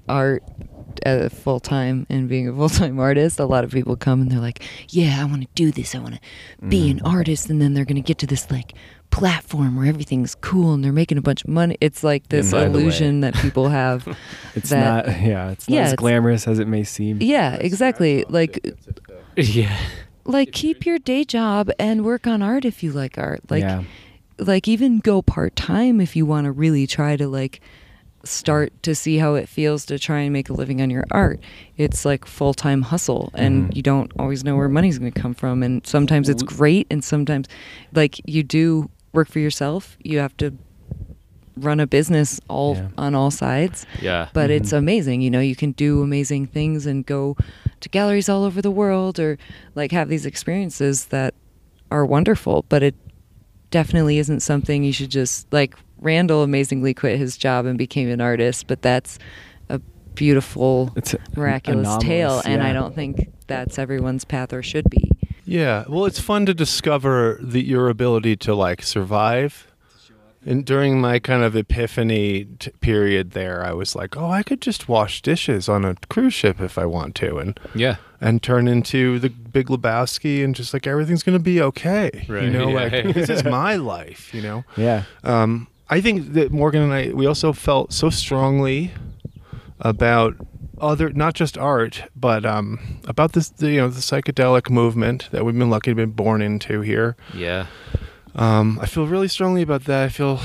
art 0.10 0.44
uh, 1.06 1.30
full 1.30 1.60
time 1.60 2.06
and 2.10 2.28
being 2.30 2.48
a 2.48 2.54
full 2.54 2.70
time 2.70 3.00
artist, 3.10 3.40
a 3.40 3.46
lot 3.46 3.64
of 3.64 3.72
people 3.72 3.96
come 3.96 4.22
and 4.22 4.32
they're 4.32 4.40
like, 4.40 4.64
"Yeah, 4.90 5.18
I 5.22 5.26
want 5.26 5.42
to 5.44 5.48
do 5.56 5.72
this. 5.72 5.96
I 5.96 6.00
want 6.00 6.16
to 6.16 6.68
be 6.68 6.90
an 6.90 7.02
artist," 7.04 7.50
and 7.50 7.62
then 7.62 7.74
they're 7.74 7.86
going 7.86 7.96
to 8.02 8.02
get 8.08 8.18
to 8.20 8.28
this 8.28 8.50
like 8.52 8.74
platform 9.12 9.78
where 9.78 9.86
everything's 9.86 10.36
cool 10.36 10.74
and 10.74 10.84
they're 10.84 10.92
making 10.92 11.18
a 11.18 11.22
bunch 11.22 11.44
of 11.44 11.50
money. 11.50 11.78
It's 11.80 12.04
like 12.04 12.28
this 12.30 12.52
by 12.52 12.62
way- 12.62 12.66
illusion 12.66 13.22
that 13.22 13.34
people 13.46 13.70
have. 13.70 14.08
it's 14.56 14.70
that- 14.72 15.06
not. 15.08 15.22
Yeah, 15.22 15.52
it's 15.52 15.70
not 15.70 15.76
Yeah, 15.76 15.82
as 15.82 15.94
it's- 15.94 16.00
glamorous 16.00 16.48
as 16.48 16.60
it 16.60 16.68
may 16.68 16.84
seem. 16.84 17.22
yeah, 17.22 17.56
exactly. 17.56 18.26
Like 18.28 18.60
yeah. 19.38 19.78
like 20.26 20.52
keep 20.52 20.86
your 20.86 21.00
day 21.00 21.24
job 21.24 21.70
and 21.80 22.04
work 22.04 22.28
on 22.28 22.42
art 22.42 22.66
if 22.66 22.84
you 22.84 22.92
like 22.92 23.18
art. 23.18 23.42
Like 23.50 23.62
yeah. 23.62 23.84
like 24.38 24.68
even 24.68 25.00
go 25.00 25.22
part 25.22 25.56
time 25.56 26.02
if 26.02 26.16
you 26.16 26.26
want 26.26 26.46
to 26.46 26.52
really 26.52 26.86
try 26.88 27.16
to 27.16 27.28
like 27.28 27.62
start 28.26 28.74
to 28.84 28.94
see 28.96 29.18
how 29.18 29.36
it 29.36 29.48
feels 29.48 29.86
to 29.86 29.98
try 30.00 30.20
and 30.20 30.34
make 30.34 30.50
a 30.50 30.54
living 30.54 30.82
on 30.82 30.90
your 30.90 31.06
art. 31.12 31.40
It's 31.78 32.06
like 32.06 32.26
full 32.26 32.54
time 32.54 32.82
hustle, 32.82 33.30
and 33.36 33.70
Mhm. 33.70 33.76
you 33.76 33.82
don't 33.82 34.12
always 34.20 34.44
know 34.44 34.56
where 34.58 34.68
money's 34.70 34.98
going 35.00 35.12
to 35.12 35.20
come 35.22 35.34
from. 35.34 35.62
And 35.64 35.86
sometimes 35.86 36.28
it's 36.30 36.44
great, 36.44 36.88
and 36.90 37.04
sometimes 37.04 37.48
like 37.94 38.20
you 38.26 38.44
do 38.44 38.90
work 39.14 39.30
for 39.30 39.40
yourself. 39.40 39.98
You 40.04 40.20
have 40.20 40.36
to 40.38 40.54
run 41.58 41.80
a 41.80 41.88
business 41.88 42.42
all 42.50 42.76
Yeah. 42.76 42.88
on 42.98 43.16
all 43.16 43.32
sides 43.32 43.86
Yeah. 44.02 44.28
but 44.34 44.52
it's 44.52 44.72
Mhm. 44.74 44.78
amazing 44.78 45.22
you 45.22 45.32
know 45.32 45.40
you 45.40 45.56
can 45.56 45.72
do 45.72 46.02
amazing 46.02 46.48
things 46.48 46.86
and 46.86 47.06
go 47.06 47.38
to 47.80 47.88
galleries 47.88 48.28
all 48.28 48.44
over 48.44 48.62
the 48.62 48.70
world 48.72 49.20
or 49.22 49.38
like 49.74 49.94
have 49.94 50.10
these 50.10 50.26
experiences 50.26 51.06
that 51.06 51.34
are 51.90 52.06
wonderful 52.06 52.66
but 52.68 52.84
it 52.84 52.94
definitely 53.72 54.18
isn't 54.18 54.42
something 54.42 54.84
you 54.84 54.92
should 54.92 55.10
just 55.10 55.48
like 55.54 55.76
randall 56.00 56.44
amazingly 56.44 56.94
quit 56.94 57.18
his 57.18 57.38
job 57.38 57.66
and 57.66 57.78
became 57.78 58.10
an 58.10 58.22
artist 58.22 58.68
but 58.68 58.82
that's 58.82 59.18
a 59.70 59.80
beautiful 60.14 60.92
It's 60.96 61.14
a- 61.14 61.20
miraculous 61.36 61.86
anomalous, 61.88 62.04
tale 62.04 62.42
and 62.46 62.62
i 62.64 62.74
don't 62.74 62.96
think 62.96 63.30
that's 63.48 63.78
everyone's 63.80 64.26
path 64.26 64.54
or 64.54 64.62
should 64.64 64.90
be 64.90 65.10
Yeah, 65.48 65.86
well, 65.88 66.06
it's 66.06 66.20
fun 66.20 66.48
to 66.48 66.54
discover 66.56 67.38
the, 67.40 67.62
your 67.62 67.88
ability 67.90 68.36
to 68.38 68.56
like 68.56 68.82
survive. 68.82 69.68
And 70.44 70.66
during 70.66 71.00
my 71.00 71.20
kind 71.20 71.44
of 71.44 71.56
epiphany 71.56 72.46
t- 72.58 72.72
period 72.82 73.32
there, 73.32 73.64
I 73.64 73.72
was 73.74 73.96
like, 73.96 74.18
"Oh, 74.18 74.30
I 74.32 74.42
could 74.42 74.60
just 74.60 74.90
wash 74.90 75.22
dishes 75.22 75.70
on 75.70 75.86
a 75.86 75.94
cruise 76.10 76.34
ship 76.34 76.60
if 76.60 76.80
I 76.80 76.86
want 76.88 77.14
to, 77.22 77.38
and 77.38 77.60
Yeah. 77.76 77.98
and 78.20 78.42
turn 78.42 78.68
into 78.68 79.20
the 79.20 79.30
Big 79.30 79.68
Lebowski, 79.68 80.44
and 80.44 80.56
just 80.56 80.74
like 80.74 80.88
everything's 80.88 81.22
gonna 81.22 81.38
be 81.38 81.62
okay. 81.62 82.26
You 82.28 82.50
know, 82.50 82.70
yeah. 82.70 82.76
like 82.76 83.14
this 83.14 83.30
is 83.30 83.44
my 83.44 83.76
life. 83.76 84.34
You 84.34 84.42
know, 84.42 84.64
Yeah. 84.76 85.04
um, 85.24 85.68
I 85.90 86.02
think 86.02 86.34
that 86.34 86.52
Morgan 86.52 86.82
and 86.82 86.94
I 86.94 87.10
we 87.14 87.26
also 87.28 87.54
felt 87.54 87.94
so 87.94 88.10
strongly 88.10 88.92
about 89.80 90.36
other 90.82 91.10
not 91.12 91.34
just 91.36 91.58
art 91.58 92.04
but 92.16 92.46
um, 92.46 92.80
about 93.08 93.34
this 93.34 93.50
the, 93.50 93.72
you 93.72 93.80
know 93.82 93.88
the 93.90 94.02
psychedelic 94.02 94.70
movement 94.70 95.30
that 95.32 95.46
we've 95.46 95.58
been 95.58 95.70
lucky 95.70 95.92
to 95.92 95.96
be 95.96 96.06
born 96.06 96.42
into 96.42 96.82
here 96.82 97.16
Yeah. 97.34 97.68
um, 98.36 98.80
I 98.82 98.86
feel 98.86 99.08
really 99.08 99.28
strongly 99.30 99.62
about 99.62 99.86
that 99.86 100.04
I 100.06 100.10
feel 100.10 100.40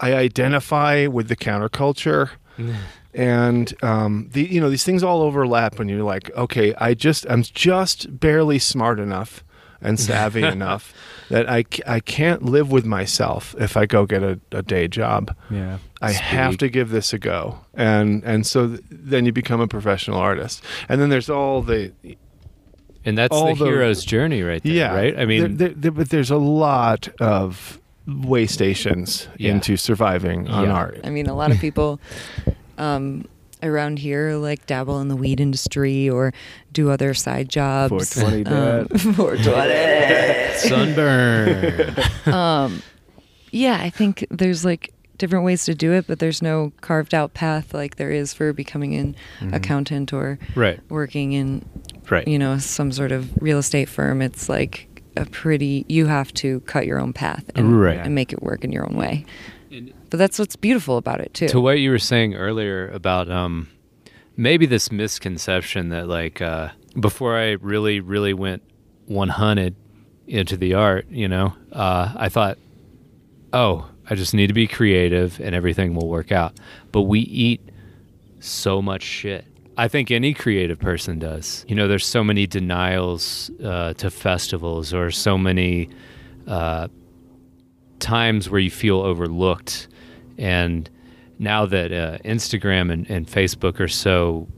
I 0.00 0.14
identify 0.14 1.06
with 1.06 1.28
the 1.28 1.36
counterculture 1.36 2.30
and 3.14 3.72
um, 3.82 4.28
the 4.32 4.42
you 4.42 4.60
know 4.60 4.68
these 4.68 4.84
things 4.84 5.02
all 5.02 5.22
overlap 5.22 5.78
when 5.78 5.88
you're 5.88 6.02
like 6.02 6.30
okay 6.36 6.74
I 6.74 6.94
just 6.94 7.24
I'm 7.30 7.42
just 7.42 8.20
barely 8.20 8.58
smart 8.58 8.98
enough 9.00 9.42
and 9.80 9.98
savvy 10.08 10.42
enough 10.42 10.92
that 11.30 11.48
I, 11.48 11.64
I 11.86 12.00
can't 12.00 12.42
live 12.42 12.70
with 12.70 12.84
myself 12.84 13.54
if 13.58 13.76
I 13.76 13.86
go 13.86 14.06
get 14.06 14.22
a, 14.22 14.38
a 14.52 14.62
day 14.62 14.88
job. 14.88 15.34
Yeah. 15.50 15.78
I 16.02 16.12
have 16.12 16.58
to 16.58 16.68
give 16.68 16.90
this 16.90 17.12
a 17.14 17.18
go, 17.18 17.60
and 17.74 18.22
and 18.24 18.46
so 18.46 18.68
th- 18.68 18.80
then 18.90 19.24
you 19.24 19.32
become 19.32 19.60
a 19.60 19.68
professional 19.68 20.18
artist, 20.18 20.62
and 20.88 21.00
then 21.00 21.08
there's 21.08 21.30
all 21.30 21.62
the 21.62 21.92
And 23.06 23.16
that's 23.18 23.34
All 23.36 23.54
the, 23.54 23.64
the- 23.64 23.70
hero's 23.70 24.04
journey 24.04 24.42
right 24.42 24.62
there, 24.62 24.72
yeah 24.72 24.94
right? 24.94 25.18
I 25.18 25.24
mean, 25.26 25.56
there, 25.56 25.70
there, 25.70 25.90
but 25.92 26.08
there's 26.10 26.30
a 26.30 26.36
lot 26.38 27.08
of 27.20 27.80
way 28.06 28.46
stations 28.46 29.28
Yeah. 29.38 29.52
into 29.52 29.76
surviving 29.78 30.46
on 30.48 30.64
Yeah. 30.64 30.72
art. 30.74 31.00
I 31.04 31.10
mean, 31.10 31.26
a 31.26 31.34
lot 31.34 31.50
of 31.50 31.58
people 31.58 32.00
um, 32.76 33.26
around 33.64 33.98
here 33.98 34.34
like 34.34 34.66
dabble 34.66 35.00
in 35.00 35.08
the 35.08 35.16
weed 35.16 35.40
industry 35.40 36.08
or 36.08 36.32
do 36.72 36.90
other 36.90 37.14
side 37.14 37.48
jobs. 37.48 38.14
420 38.14 38.46
Um, 38.46 38.88
420. 39.14 40.58
sunburn. 40.58 41.94
um, 42.34 42.82
yeah, 43.50 43.78
I 43.80 43.90
think 43.90 44.26
there's 44.30 44.64
like 44.64 44.92
different 45.18 45.44
ways 45.44 45.64
to 45.66 45.74
do 45.74 45.92
it, 45.92 46.06
but 46.06 46.18
there's 46.18 46.42
no 46.42 46.72
carved 46.80 47.14
out 47.14 47.34
path 47.34 47.72
like 47.72 47.96
there 47.96 48.10
is 48.10 48.34
for 48.34 48.52
becoming 48.52 48.94
an 48.94 49.14
Mhm. 49.40 49.54
accountant 49.54 50.12
or 50.12 50.38
right. 50.56 50.80
working 50.88 51.32
in, 51.32 51.64
Right. 52.10 52.26
you 52.26 52.38
know, 52.38 52.58
some 52.58 52.90
sort 52.90 53.12
of 53.12 53.30
real 53.40 53.58
estate 53.58 53.88
firm. 53.88 54.20
It's 54.20 54.48
like 54.48 54.88
a 55.16 55.24
pretty, 55.26 55.84
you 55.88 56.06
have 56.06 56.34
to 56.34 56.58
cut 56.60 56.84
your 56.86 56.98
own 56.98 57.12
path 57.12 57.44
and, 57.54 57.80
Right. 57.80 57.98
and 58.00 58.12
make 58.14 58.32
it 58.32 58.42
work 58.42 58.64
in 58.64 58.72
your 58.72 58.84
own 58.90 58.96
way. 58.96 59.24
But 60.10 60.18
that's 60.18 60.38
what's 60.38 60.56
beautiful 60.56 60.96
about 60.96 61.20
it 61.20 61.34
too. 61.34 61.48
to 61.48 61.60
what 61.60 61.78
you 61.80 61.90
were 61.90 61.98
saying 61.98 62.34
earlier 62.34 62.88
about 62.88 63.30
um 63.30 63.68
maybe 64.36 64.66
this 64.66 64.92
misconception 64.92 65.88
that 65.90 66.08
like 66.08 66.40
uh 66.40 66.68
before 67.00 67.36
I 67.36 67.52
really 67.52 68.00
really 68.00 68.32
went 68.34 68.62
100 69.06 69.74
into 70.26 70.56
the 70.56 70.74
art, 70.74 71.06
you 71.10 71.28
know, 71.28 71.54
uh 71.72 72.12
I 72.16 72.28
thought 72.28 72.58
oh, 73.52 73.88
I 74.10 74.14
just 74.14 74.34
need 74.34 74.48
to 74.48 74.52
be 74.54 74.66
creative 74.66 75.40
and 75.40 75.54
everything 75.54 75.94
will 75.94 76.08
work 76.08 76.32
out. 76.32 76.58
But 76.92 77.02
we 77.02 77.20
eat 77.20 77.60
so 78.40 78.82
much 78.82 79.02
shit. 79.02 79.46
I 79.76 79.88
think 79.88 80.10
any 80.10 80.34
creative 80.34 80.78
person 80.78 81.18
does. 81.18 81.64
You 81.66 81.74
know, 81.74 81.88
there's 81.88 82.06
so 82.06 82.22
many 82.22 82.46
denials 82.46 83.50
uh, 83.64 83.94
to 83.94 84.10
festivals 84.10 84.92
or 84.94 85.10
so 85.10 85.36
many 85.38 85.88
uh, 86.46 86.88
times 87.98 88.50
where 88.50 88.60
you 88.60 88.70
feel 88.70 89.00
overlooked. 89.00 89.88
And 90.38 90.88
now 91.38 91.66
that 91.66 91.92
uh, 91.92 92.18
Instagram 92.24 92.92
and, 92.92 93.08
and 93.10 93.26
Facebook 93.26 93.80
are 93.80 93.88
so 93.88 94.48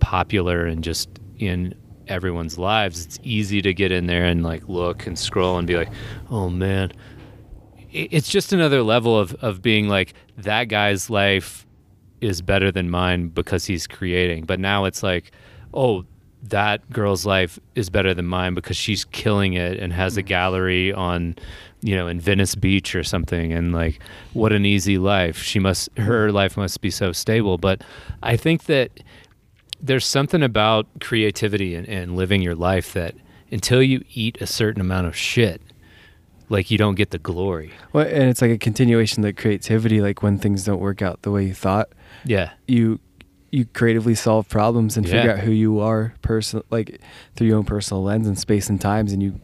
popular 0.00 0.66
and 0.66 0.82
just 0.82 1.08
in 1.38 1.74
everyone's 2.08 2.58
lives, 2.58 3.04
it's 3.04 3.18
easy 3.22 3.60
to 3.62 3.74
get 3.74 3.92
in 3.92 4.06
there 4.06 4.24
and 4.24 4.42
like 4.42 4.68
look 4.68 5.06
and 5.06 5.18
scroll 5.18 5.58
and 5.58 5.66
be 5.66 5.76
like, 5.76 5.90
oh 6.30 6.48
man. 6.48 6.92
It's 7.92 8.28
just 8.28 8.52
another 8.52 8.82
level 8.82 9.18
of, 9.18 9.34
of 9.36 9.62
being 9.62 9.88
like, 9.88 10.12
that 10.36 10.64
guy's 10.64 11.08
life 11.08 11.66
is 12.20 12.42
better 12.42 12.70
than 12.70 12.90
mine 12.90 13.28
because 13.28 13.64
he's 13.64 13.86
creating. 13.86 14.44
But 14.44 14.60
now 14.60 14.84
it's 14.84 15.02
like, 15.02 15.32
oh, 15.72 16.04
that 16.42 16.88
girl's 16.90 17.24
life 17.26 17.58
is 17.74 17.90
better 17.90 18.14
than 18.14 18.26
mine 18.26 18.54
because 18.54 18.76
she's 18.76 19.04
killing 19.04 19.54
it 19.54 19.78
and 19.78 19.92
has 19.92 20.16
a 20.16 20.22
gallery 20.22 20.92
on, 20.92 21.36
you 21.82 21.94
know, 21.94 22.08
in 22.08 22.18
Venice 22.20 22.54
Beach 22.54 22.94
or 22.94 23.04
something. 23.04 23.52
And 23.52 23.72
like, 23.72 24.00
what 24.32 24.52
an 24.52 24.64
easy 24.66 24.98
life. 24.98 25.38
She 25.38 25.58
must, 25.58 25.88
her 25.98 26.32
life 26.32 26.56
must 26.56 26.80
be 26.80 26.90
so 26.90 27.12
stable. 27.12 27.58
But 27.58 27.82
I 28.22 28.36
think 28.36 28.64
that 28.64 28.90
there's 29.80 30.06
something 30.06 30.42
about 30.42 30.86
creativity 31.00 31.74
and, 31.74 31.86
and 31.88 32.16
living 32.16 32.42
your 32.42 32.54
life 32.54 32.92
that 32.94 33.14
until 33.52 33.82
you 33.82 34.02
eat 34.14 34.38
a 34.40 34.46
certain 34.46 34.80
amount 34.80 35.06
of 35.06 35.14
shit, 35.16 35.60
like 36.48 36.70
you 36.70 36.78
don't 36.78 36.94
get 36.94 37.10
the 37.10 37.18
glory. 37.18 37.72
Well, 37.92 38.06
and 38.06 38.24
it's 38.24 38.40
like 38.40 38.50
a 38.50 38.58
continuation 38.58 39.22
of 39.24 39.28
the 39.28 39.32
creativity. 39.40 40.00
Like 40.00 40.22
when 40.22 40.38
things 40.38 40.64
don't 40.64 40.80
work 40.80 41.02
out 41.02 41.22
the 41.22 41.30
way 41.30 41.44
you 41.44 41.54
thought, 41.54 41.88
Yeah. 42.24 42.52
you 42.66 43.00
you 43.52 43.64
creatively 43.64 44.14
solve 44.14 44.48
problems 44.48 44.96
and 44.96 45.06
figure 45.06 45.26
Yeah. 45.30 45.32
out 45.34 45.38
who 45.38 45.52
you 45.52 45.78
are 45.78 46.14
person 46.20 46.62
like 46.70 47.00
through 47.36 47.46
your 47.46 47.56
own 47.58 47.64
personal 47.64 48.02
lens 48.02 48.26
and 48.26 48.36
space 48.38 48.68
and 48.68 48.80
times 48.80 49.12
and 49.12 49.22
you 49.22 49.40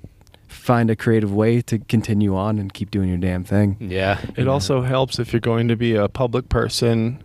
find 0.63 0.91
a 0.91 0.95
creative 0.97 1.33
way 1.35 1.61
to 1.61 1.77
continue 1.89 2.37
on 2.37 2.57
and 2.61 2.73
keep 2.73 2.89
doing 2.93 3.09
your 3.09 3.19
damn 3.19 3.43
thing. 3.43 3.77
Yeah. 3.81 4.19
It 4.37 4.47
also 4.47 4.83
helps 4.83 5.19
if 5.19 5.33
you're 5.33 5.41
going 5.41 5.67
to 5.69 5.77
be 5.77 5.97
a 5.97 6.09
public 6.09 6.49
person, 6.49 7.21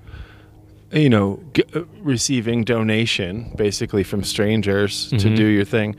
you 0.92 1.08
know, 1.10 1.40
g- 1.54 1.64
uh, 1.76 1.82
receiving 2.02 2.64
donation 2.64 3.54
basically 3.56 4.04
from 4.04 4.24
strangers 4.24 5.10
to 5.10 5.28
Mhm. 5.30 5.36
do 5.36 5.46
your 5.46 5.66
thing, 5.66 5.96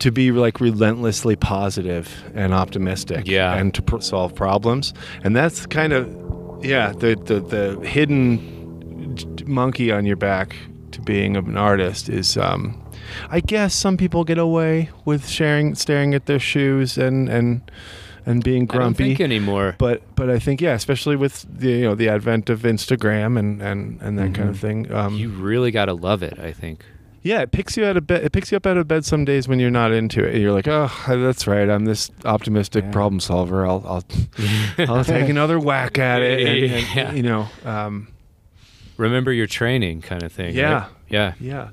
to 0.00 0.10
be 0.12 0.30
like 0.30 0.60
relentlessly 0.60 1.36
positive 1.36 2.06
and 2.34 2.52
optimistic, 2.52 3.26
Yeah. 3.26 3.54
and 3.56 3.72
to 3.74 3.80
pr- 3.80 4.00
solve 4.00 4.34
problems. 4.34 4.92
And 5.24 5.34
that's 5.34 5.64
kind 5.64 5.94
of, 5.94 6.06
yeah, 6.62 6.92
the 6.92 7.16
the 7.24 7.40
the 7.40 7.88
hidden 7.88 9.14
d- 9.14 9.44
monkey 9.46 9.90
on 9.90 10.04
your 10.04 10.16
back 10.16 10.54
to 10.92 11.00
being 11.00 11.34
an 11.36 11.56
artist 11.56 12.08
is. 12.10 12.36
Um, 12.36 12.74
I 13.30 13.40
guess 13.40 13.74
some 13.74 13.96
people 13.96 14.24
get 14.24 14.38
away 14.38 14.90
with 15.04 15.28
sharing, 15.28 15.74
staring 15.74 16.14
at 16.14 16.26
their 16.26 16.38
shoes 16.40 16.96
and 16.98 17.28
and 17.28 17.60
and 18.26 18.42
being 18.42 18.62
I 18.62 18.66
don't 18.66 18.76
grumpy 18.76 19.04
think 19.08 19.20
anymore. 19.20 19.74
but 19.78 20.02
but 20.16 20.30
I 20.30 20.38
think 20.38 20.60
yeah, 20.60 20.72
especially 20.74 21.16
with 21.16 21.44
the 21.48 21.70
you 21.70 21.82
know 21.84 21.94
the 21.94 22.08
advent 22.08 22.48
of 22.50 22.62
Instagram 22.62 23.38
and 23.38 23.60
and 23.62 24.00
and 24.00 24.18
that 24.18 24.34
kind 24.34 24.48
of 24.48 24.56
Mhm. 24.56 24.60
thing. 24.60 24.92
Um, 24.92 25.14
you 25.16 25.28
really 25.28 25.70
got 25.70 25.86
to 25.86 25.94
love 25.94 26.22
it, 26.22 26.38
I 26.38 26.52
think. 26.52 26.84
yeah, 27.22 27.40
it 27.40 27.52
picks 27.52 27.76
you 27.76 27.84
out 27.86 27.96
of 27.96 28.06
bed. 28.06 28.22
It 28.24 28.32
picks 28.32 28.50
you 28.52 28.56
up 28.56 28.66
out 28.66 28.76
of 28.76 28.86
bed 28.86 29.04
some 29.04 29.24
days 29.24 29.48
when 29.48 29.58
you're 29.58 29.70
not 29.70 29.92
into 29.92 30.22
it. 30.24 30.36
You're 30.40 30.52
like, 30.52 30.68
oh, 30.68 30.90
that's 31.06 31.46
right. 31.46 31.68
I'm 31.70 31.84
this 31.86 32.10
optimistic 32.26 32.84
Yeah. 32.84 32.90
problem 32.92 33.18
solver. 33.20 33.66
I'll 33.66 33.82
I'll 33.86 34.04
I'll 34.96 35.04
take 35.04 35.28
another 35.30 35.58
whack 35.58 35.98
at 35.98 36.20
it. 36.22 36.40
And, 36.46 36.72
and, 36.72 36.86
Yeah. 36.96 37.12
You 37.12 37.22
know, 37.22 37.48
um, 37.64 38.08
Remember 38.96 39.32
your 39.32 39.46
training 39.48 40.02
kind 40.02 40.22
of 40.22 40.32
thing. 40.32 40.54
Yeah. 40.54 40.72
right? 40.72 40.88
Yeah. 41.08 41.32
yeah, 41.40 41.68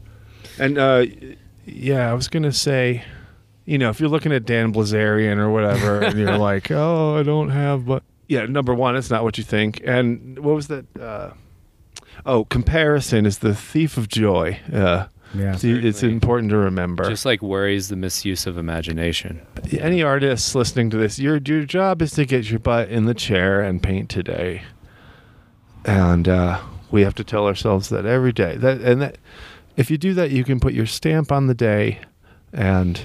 and 0.62 0.78
uh, 0.78 1.06
yeah, 1.66 2.10
I 2.10 2.14
was 2.14 2.28
gonna 2.28 2.54
say. 2.54 3.04
You 3.64 3.78
know, 3.78 3.90
if 3.90 4.00
you're 4.00 4.10
looking 4.10 4.34
at 4.34 4.44
Dan 4.46 4.74
Bilzerian 4.74 5.38
or 5.38 5.50
whatever, 5.52 6.02
and 6.02 6.18
you're 6.18 6.38
like, 6.52 6.72
"Oh, 6.72 7.16
I 7.18 7.24
don't 7.24 7.50
have," 7.50 7.86
but 7.86 8.04
yeah, 8.28 8.46
number 8.48 8.74
one, 8.74 8.96
it's 8.96 9.10
not 9.12 9.24
what 9.24 9.38
you 9.38 9.44
think. 9.44 9.80
And 9.86 10.40
what 10.40 10.56
was 10.56 10.68
that? 10.68 10.86
Uh, 11.00 11.30
oh, 12.26 12.46
comparison 12.46 13.26
is 13.28 13.38
the 13.40 13.54
thief 13.54 13.98
of 13.98 14.08
joy. 14.08 14.60
Uh, 14.74 15.06
Yeah. 15.36 15.54
it's, 15.54 15.64
it's 15.64 16.04
important 16.04 16.50
to 16.50 16.58
remember. 16.58 17.08
Just 17.08 17.24
like 17.26 17.42
worries 17.44 17.88
the 17.90 17.96
misuse 17.96 18.48
of 18.48 18.58
imagination. 18.58 19.42
Any 19.80 20.02
artists 20.02 20.56
listening 20.56 20.90
to 20.90 20.98
this, 20.98 21.20
your 21.20 21.38
your 21.46 21.64
job 21.64 22.02
is 22.02 22.12
to 22.14 22.26
get 22.26 22.50
your 22.50 22.60
butt 22.60 22.90
in 22.90 23.06
the 23.06 23.14
chair 23.14 23.62
and 23.62 23.82
paint 23.82 24.10
today. 24.10 24.64
And 25.86 26.28
uh, 26.28 26.60
we 26.90 27.04
have 27.04 27.16
to 27.16 27.24
tell 27.24 27.46
ourselves 27.46 27.90
that 27.90 28.06
every 28.06 28.34
day. 28.34 28.58
That 28.58 28.82
and 28.82 29.02
that, 29.02 29.18
if 29.78 29.90
you 29.92 29.98
do 29.98 30.14
that, 30.16 30.32
you 30.32 30.44
can 30.44 30.60
put 30.60 30.74
your 30.74 30.86
stamp 30.86 31.32
on 31.32 31.48
the 31.48 31.54
day, 31.54 32.00
and 32.54 33.00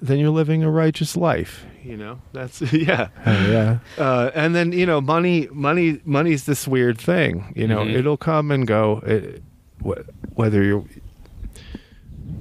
then 0.00 0.18
you're 0.18 0.30
living 0.30 0.62
a 0.62 0.70
righteous 0.70 1.16
life. 1.16 1.64
You 1.84 1.96
know, 1.96 2.20
that's 2.32 2.60
yeah. 2.72 3.08
Oh 3.26 3.50
yeah. 3.50 3.78
Uh, 3.98 4.30
and 4.34 4.54
then 4.54 4.72
you 4.72 4.86
know, 4.86 5.00
money, 5.00 5.48
money, 5.52 6.00
money's 6.04 6.44
this 6.46 6.66
weird 6.68 6.98
thing. 6.98 7.52
You 7.56 7.66
know, 7.66 7.80
Mhm. 7.80 7.94
it'll 7.94 8.16
come 8.16 8.50
and 8.50 8.66
go. 8.66 9.02
It, 9.04 9.42
wh- 9.84 10.38
whether 10.38 10.62
you're, 10.62 10.84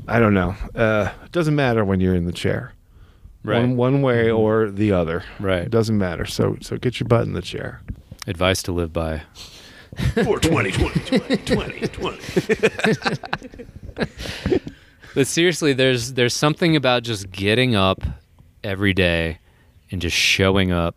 I 0.08 0.20
don't 0.20 0.34
know. 0.34 0.56
Uh, 0.76 1.10
it 1.26 1.32
doesn't 1.32 1.56
matter 1.56 1.84
when 1.86 2.00
you're 2.00 2.16
in 2.16 2.26
the 2.26 2.32
chair, 2.32 2.74
one 3.44 3.76
one 3.78 4.02
way 4.04 4.30
or 4.30 4.70
the 4.70 4.92
other. 4.92 5.24
Right. 5.40 5.64
It 5.64 5.72
doesn't 5.72 5.98
matter. 5.98 6.26
So 6.26 6.58
so 6.62 6.78
get 6.78 7.00
your 7.00 7.08
butt 7.08 7.24
in 7.26 7.34
the 7.34 7.42
chair. 7.42 7.82
Advice 8.28 8.62
to 8.64 8.72
live 8.72 8.94
by. 8.94 9.24
For 10.24 10.40
20, 10.40 10.72
20, 10.72 11.38
20, 11.38 11.88
20. 11.88 13.66
But 15.14 15.28
seriously, 15.28 15.74
there's 15.74 16.14
there's 16.14 16.34
something 16.34 16.76
about 16.78 17.04
just 17.04 17.30
getting 17.32 17.76
up 17.76 18.02
every 18.64 18.94
day 18.94 19.40
and 19.92 20.02
just 20.02 20.16
showing 20.16 20.72
up 20.72 20.96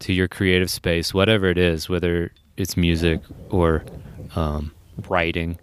to 0.00 0.12
your 0.12 0.28
creative 0.28 0.70
space, 0.70 1.14
whatever 1.14 1.46
it 1.46 1.56
is, 1.56 1.88
whether 1.88 2.32
it's 2.58 2.76
music 2.76 3.20
or 3.48 3.84
um, 4.36 4.72
writing. 5.08 5.58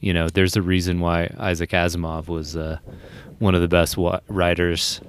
You 0.00 0.12
know, 0.14 0.28
there's 0.28 0.56
a 0.56 0.62
reason 0.62 0.98
why 0.98 1.32
Isaac 1.38 1.70
Asimov 1.70 2.26
was 2.26 2.56
uh, 2.56 2.78
one 3.38 3.54
of 3.54 3.60
the 3.60 3.68
best 3.68 3.96
wa- 3.96 4.20
writers, 4.26 5.00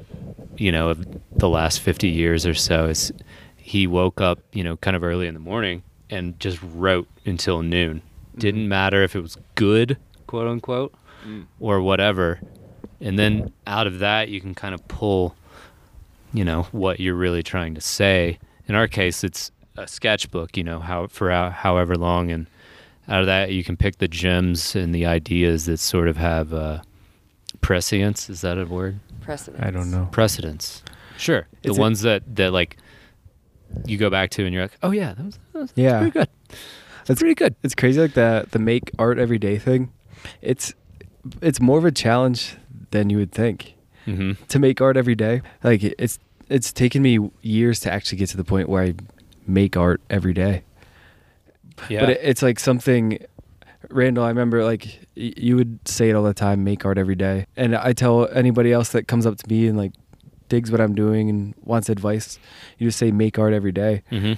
you 0.57 0.71
know, 0.71 0.89
of 0.89 1.03
the 1.36 1.49
last 1.49 1.80
50 1.80 2.07
years 2.09 2.45
or 2.45 2.53
so. 2.53 2.86
Is 2.86 3.11
he 3.55 3.88
woke 3.88 4.21
up, 4.21 4.39
you 4.53 4.63
know, 4.63 4.78
kind 4.78 4.95
of 4.95 5.03
early 5.03 5.25
in 5.28 5.34
the 5.34 5.39
morning 5.39 5.82
and 6.10 6.39
just 6.39 6.60
wrote 6.62 7.08
until 7.26 7.62
noon. 7.62 8.01
Didn't 8.38 8.68
matter 8.68 9.03
if 9.03 9.16
it 9.16 9.22
was 9.22 9.38
good, 9.55 9.97
quote 10.28 10.47
unquote, 10.47 10.93
or 11.60 11.82
whatever. 11.82 12.39
And 13.01 13.18
then 13.18 13.51
out 13.66 13.88
of 13.88 13.99
that, 13.99 14.30
you 14.30 14.41
can 14.41 14.55
kind 14.55 14.74
of 14.74 14.88
pull, 14.88 15.36
you 16.34 16.43
know, 16.45 16.64
what 16.72 16.99
you're 16.99 17.16
really 17.16 17.43
trying 17.43 17.76
to 17.76 17.82
say. 17.82 18.39
In 18.68 18.76
our 18.76 18.88
case, 18.88 19.24
it's 19.24 19.51
a 19.76 19.88
sketchbook, 19.88 20.58
you 20.58 20.64
know, 20.64 20.80
how 20.80 21.08
for 21.08 21.30
how, 21.32 21.49
however 21.49 21.95
long, 21.95 22.32
and 22.32 22.47
out 23.08 23.22
of 23.22 23.26
that, 23.28 23.51
you 23.51 23.64
can 23.64 23.78
pick 23.78 23.97
the 23.99 24.08
gems 24.08 24.76
and 24.76 24.93
the 24.93 25.05
ideas 25.05 25.66
that 25.66 25.78
sort 25.78 26.08
of 26.08 26.18
have 26.18 26.53
uh, 26.53 26.82
prescience. 27.62 28.30
Is 28.30 28.41
that 28.41 28.58
a 28.58 28.66
word? 28.66 28.99
Precedence. 29.22 29.64
I 29.64 29.72
don't 29.72 29.91
know. 29.91 30.08
Precedence. 30.12 30.84
Sure. 31.18 31.47
The 31.64 31.72
Is 31.72 31.78
it- 31.78 31.82
ones 31.82 32.01
that 32.01 32.36
that 32.36 32.51
like 32.53 32.78
you 33.86 33.97
go 33.97 34.09
back 34.09 34.30
to 34.32 34.45
and 34.45 34.53
you're 34.53 34.63
like, 34.63 34.78
oh 34.84 34.91
yeah, 34.91 35.13
that 35.13 35.26
was, 35.26 35.39
that 35.53 35.59
was 35.59 35.74
Yeah. 35.76 35.99
pretty 35.99 36.11
good. 36.11 36.30
That's 37.05 37.20
pretty 37.22 37.36
good. 37.36 37.55
It's 37.63 37.76
crazy 37.76 38.01
like 38.01 38.13
the 38.13 38.47
the 38.51 38.59
make 38.59 38.91
art 38.99 39.18
every 39.20 39.39
day 39.39 39.57
thing. 39.57 39.91
It's 40.41 40.74
it's 41.41 41.59
more 41.61 41.78
of 41.78 41.86
a 41.86 41.91
challenge 41.91 42.55
than 42.91 43.09
you 43.09 43.18
would 43.18 43.32
think 43.32 43.76
hmm 44.05 44.34
to 44.49 44.59
make 44.59 44.82
art 44.82 44.97
every 44.97 45.15
day. 45.15 45.41
Like 45.63 45.84
it's 45.84 46.20
it's 46.49 46.72
taken 46.74 47.01
me 47.01 47.30
years 47.41 47.80
to 47.82 47.91
actually 47.91 48.18
get 48.18 48.30
to 48.30 48.38
the 48.38 48.43
point 48.43 48.68
where 48.70 48.84
I 48.84 48.93
make 49.45 49.78
art 49.78 50.01
every 50.09 50.34
day. 50.34 50.63
Yeah. 51.89 52.01
But 52.01 52.09
it, 52.11 52.20
it's 52.24 52.41
like 52.41 52.59
something 52.59 53.20
Randall, 53.89 54.26
I 54.26 54.30
remember 54.30 54.63
like 54.65 54.99
y- 55.15 55.34
you 55.38 55.55
would 55.55 55.88
say 55.88 56.09
it 56.09 56.13
all 56.15 56.24
the 56.24 56.34
time, 56.34 56.63
make 56.63 56.84
art 56.86 56.97
every 56.97 57.15
day. 57.15 57.45
And 57.55 57.76
I 57.76 57.93
tell 57.93 58.28
anybody 58.34 58.74
else 58.74 58.89
that 58.89 59.07
comes 59.07 59.26
up 59.26 59.38
to 59.38 59.47
me 59.49 59.68
and 59.68 59.78
like 59.78 59.93
digs 60.50 60.72
what 60.72 60.82
I'm 60.82 60.95
doing 60.95 61.30
and 61.30 61.54
wants 61.64 61.89
advice, 61.89 62.39
you 62.78 62.88
just 62.88 62.98
say 63.00 63.12
make 63.12 63.38
art 63.39 63.54
every 63.54 63.72
day. 63.72 64.04
hmm 64.10 64.34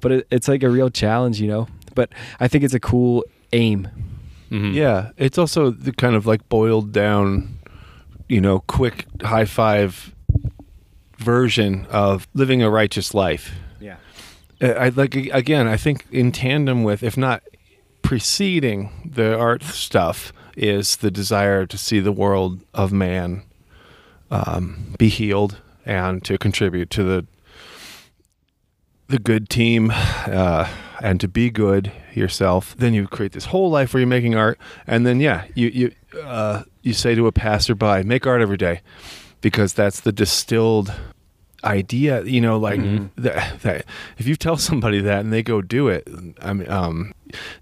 But 0.00 0.12
it, 0.12 0.26
it's 0.30 0.48
like 0.48 0.62
a 0.62 0.68
real 0.70 0.90
challenge, 0.90 1.40
you 1.40 1.48
know. 1.48 1.68
But 1.94 2.10
I 2.40 2.48
think 2.48 2.64
it's 2.64 2.74
a 2.74 2.80
cool 2.80 3.24
aim. 3.52 3.88
hmm 4.48 4.72
Yeah, 4.72 5.10
it's 5.16 5.38
also 5.38 5.70
the 5.70 5.92
kind 5.92 6.14
of 6.16 6.26
like 6.26 6.48
boiled 6.48 6.92
down, 6.92 7.58
you 8.28 8.40
know, 8.40 8.60
quick 8.60 9.06
high 9.22 9.44
five 9.46 10.14
version 11.18 11.86
of 11.90 12.26
living 12.34 12.62
a 12.62 12.70
righteous 12.70 13.14
life. 13.14 13.52
Yeah. 13.80 13.96
Uh, 14.60 14.68
I 14.68 14.88
like 14.90 15.14
again. 15.14 15.66
I 15.68 15.76
think 15.76 16.06
in 16.10 16.32
tandem 16.32 16.82
with, 16.84 17.02
if 17.02 17.16
not 17.16 17.42
preceding 18.02 18.90
the 19.14 19.38
art 19.38 19.62
stuff, 19.62 20.32
is 20.56 20.96
the 20.96 21.10
desire 21.10 21.64
to 21.66 21.78
see 21.78 22.00
the 22.00 22.12
world 22.12 22.60
of 22.74 22.92
man 22.92 23.42
um, 24.32 24.94
be 24.98 25.08
healed 25.08 25.60
and 25.84 26.24
to 26.24 26.38
contribute 26.38 26.90
to 26.90 27.04
the 27.04 27.26
the 29.08 29.18
good 29.18 29.50
team 29.50 29.92
uh, 29.92 30.66
and 31.02 31.20
to 31.20 31.28
be 31.28 31.50
good 31.50 31.92
yourself. 32.14 32.74
Then 32.78 32.94
you 32.94 33.06
create 33.06 33.32
this 33.32 33.46
whole 33.46 33.70
life 33.70 33.92
where 33.92 34.00
you're 34.00 34.08
making 34.08 34.34
art, 34.34 34.58
and 34.86 35.06
then 35.06 35.20
yeah, 35.20 35.44
you 35.54 35.68
you 35.68 35.92
uh, 36.22 36.62
you 36.80 36.94
say 36.94 37.14
to 37.14 37.26
a 37.26 37.32
passerby, 37.32 38.04
"Make 38.04 38.26
art 38.26 38.40
every 38.40 38.56
day," 38.56 38.80
because 39.42 39.74
that's 39.74 40.00
the 40.00 40.12
distilled 40.12 40.94
idea. 41.64 42.22
You 42.24 42.40
know, 42.40 42.58
like 42.58 42.80
Mhm. 42.80 43.10
that, 43.16 43.60
that. 43.62 43.84
If 44.18 44.26
you 44.26 44.36
tell 44.36 44.56
somebody 44.56 45.00
that 45.00 45.20
and 45.20 45.32
they 45.32 45.42
go 45.42 45.62
do 45.62 45.88
it, 45.88 46.08
I 46.40 46.52
mean, 46.52 46.68
um, 46.70 47.12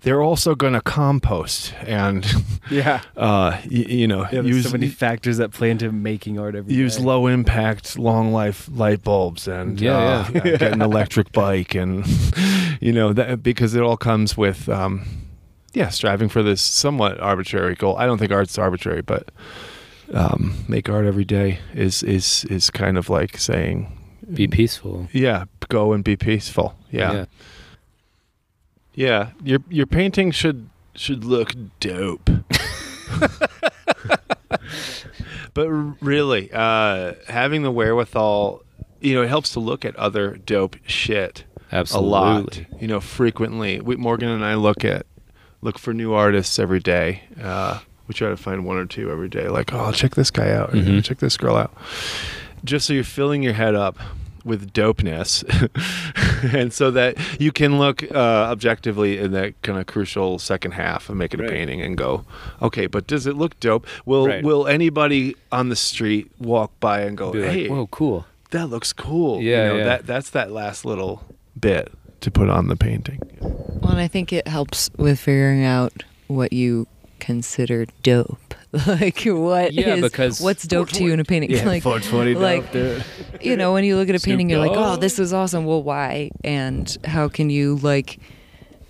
they're 0.00 0.20
also 0.22 0.54
going 0.54 0.72
to 0.72 0.80
compost 0.80 1.72
and 1.86 2.26
Yeah. 2.70 3.00
uh, 3.16 3.58
y- 3.64 3.86
you 3.88 4.08
know 4.08 4.26
Yeah, 4.32 4.40
use 4.42 4.64
so 4.64 4.72
many 4.72 4.88
factors 4.88 5.36
that 5.36 5.52
play 5.52 5.70
into 5.70 5.92
making 5.92 6.38
art 6.40 6.54
every 6.56 6.74
use 6.74 6.96
day. 6.96 7.04
low 7.04 7.26
impact, 7.28 7.98
long 7.98 8.32
life 8.32 8.68
light 8.72 9.02
bulbs 9.04 9.46
and 9.46 9.80
Yeah, 9.80 9.96
uh, 9.96 10.28
yeah. 10.34 10.40
get 10.56 10.72
an 10.72 10.82
electric 10.90 11.30
bike 11.32 11.74
and 11.76 12.04
you 12.80 12.92
know 12.92 13.12
that 13.12 13.42
because 13.42 13.74
it 13.76 13.82
all 13.82 13.96
comes 13.96 14.36
with 14.36 14.68
um, 14.68 15.02
yeah 15.72 15.88
striving 15.88 16.28
for 16.28 16.42
this 16.42 16.60
somewhat 16.60 17.20
arbitrary 17.20 17.76
goal. 17.76 17.96
I 17.96 18.06
don't 18.06 18.18
think 18.18 18.32
art's 18.32 18.58
arbitrary, 18.58 19.02
but 19.02 19.30
um, 20.12 20.54
make 20.68 20.88
art 20.88 21.06
every 21.06 21.24
day 21.24 21.58
is 21.74 22.02
is 22.02 22.44
is 22.46 22.70
kind 22.70 22.98
of 22.98 23.08
like 23.08 23.38
saying 23.38 23.96
Be 24.32 24.46
peaceful. 24.48 25.08
yeah 25.12 25.44
go 25.68 25.92
and 25.92 26.02
be 26.02 26.16
peaceful 26.16 26.74
yeah 26.90 27.26
yeah, 28.94 29.30
your 29.42 29.60
your 29.68 29.86
painting 29.86 30.30
should 30.30 30.68
should 30.94 31.24
look 31.24 31.54
dope. 31.78 32.28
but 35.54 35.70
really, 36.02 36.50
uh, 36.52 37.14
having 37.28 37.62
the 37.62 37.70
wherewithal, 37.70 38.62
you 39.00 39.14
know, 39.14 39.22
it 39.22 39.28
helps 39.28 39.52
to 39.52 39.60
look 39.60 39.84
at 39.84 39.94
other 39.96 40.36
dope 40.36 40.76
shit 40.86 41.44
Absolutely. 41.72 42.08
a 42.08 42.12
lot. 42.12 42.60
You 42.80 42.88
know, 42.88 43.00
frequently. 43.00 43.80
We, 43.80 43.96
Morgan 43.96 44.28
and 44.28 44.44
I 44.44 44.54
look 44.54 44.84
at 44.84 45.06
look 45.62 45.78
for 45.78 45.94
new 45.94 46.12
artists 46.12 46.58
every 46.58 46.80
day. 46.80 47.22
Uh, 47.40 47.80
we 48.10 48.14
try 48.14 48.28
to 48.28 48.36
find 48.36 48.64
one 48.64 48.76
or 48.76 48.86
two 48.86 49.08
every 49.08 49.28
day. 49.28 49.46
Like, 49.48 49.72
oh, 49.72 49.92
check 49.92 50.16
this 50.16 50.32
guy 50.32 50.50
out. 50.50 50.70
or 50.70 50.78
Mhm. 50.78 51.04
Check 51.04 51.18
this 51.20 51.36
girl 51.36 51.54
out. 51.54 51.72
Just 52.64 52.84
so 52.88 52.92
you're 52.92 53.04
filling 53.04 53.44
your 53.44 53.52
head 53.52 53.76
up 53.76 53.96
with 54.44 54.72
dopeness, 54.72 55.44
and 56.54 56.72
so 56.72 56.90
that 56.90 57.16
you 57.40 57.52
can 57.52 57.78
look 57.78 58.02
uh, 58.10 58.16
objectively 58.50 59.18
in 59.18 59.30
that 59.30 59.54
kind 59.62 59.78
of 59.78 59.86
crucial 59.86 60.40
second 60.40 60.72
half 60.72 61.08
of 61.08 61.14
making 61.16 61.38
Right. 61.40 61.50
a 61.50 61.52
painting 61.52 61.80
and 61.82 61.96
go, 61.96 62.24
okay, 62.60 62.86
but 62.88 63.06
does 63.06 63.26
it 63.28 63.36
look 63.36 63.58
dope? 63.60 63.86
Will 64.06 64.26
Right. 64.26 64.42
Will 64.42 64.66
anybody 64.66 65.36
on 65.52 65.68
the 65.68 65.76
street 65.76 66.30
walk 66.40 66.72
by 66.80 67.02
and 67.02 67.16
go, 67.16 67.30
Be 67.32 67.42
like, 67.42 67.50
hey, 67.50 67.68
whoa, 67.68 67.86
cool. 67.88 68.26
that 68.50 68.66
looks 68.70 68.92
cool. 68.92 69.40
Yeah, 69.40 69.62
you 69.64 69.68
know, 69.68 69.76
yeah. 69.78 69.84
that 69.84 70.06
that's 70.06 70.30
that 70.30 70.50
last 70.50 70.84
little 70.84 71.22
bit 71.58 71.92
to 72.22 72.30
put 72.30 72.48
on 72.48 72.66
the 72.68 72.76
painting. 72.76 73.20
Well, 73.40 73.92
and 73.92 74.00
I 74.00 74.08
think 74.08 74.32
it 74.32 74.48
helps 74.48 74.90
with 74.96 75.20
figuring 75.20 75.64
out 75.64 76.02
what 76.26 76.52
you 76.52 76.86
consider 77.20 77.86
dope. 78.02 78.54
like 78.86 79.22
what 79.24 79.72
Yeah, 79.72 79.94
is- 79.96 80.02
because- 80.02 80.40
what's 80.40 80.64
dope 80.66 80.88
to 80.90 81.04
you 81.04 81.12
in 81.12 81.20
a 81.20 81.24
painting? 81.24 81.50
Yeah, 81.50 81.64
like 81.66 81.82
420 81.82 82.34
like- 82.34 82.72
dope, 82.72 83.02
you 83.40 83.56
know, 83.56 83.72
when 83.72 83.84
you 83.84 83.96
look 83.96 84.08
at 84.08 84.14
a 84.14 84.20
painting, 84.20 84.48
you're 84.50 84.58
like, 84.58 84.72
oh, 84.74 84.96
this 84.96 85.18
is 85.18 85.32
awesome. 85.32 85.64
Well, 85.64 85.82
why? 85.82 86.30
And 86.44 86.96
how 87.04 87.28
can 87.28 87.50
you 87.50 87.76
like 87.76 88.18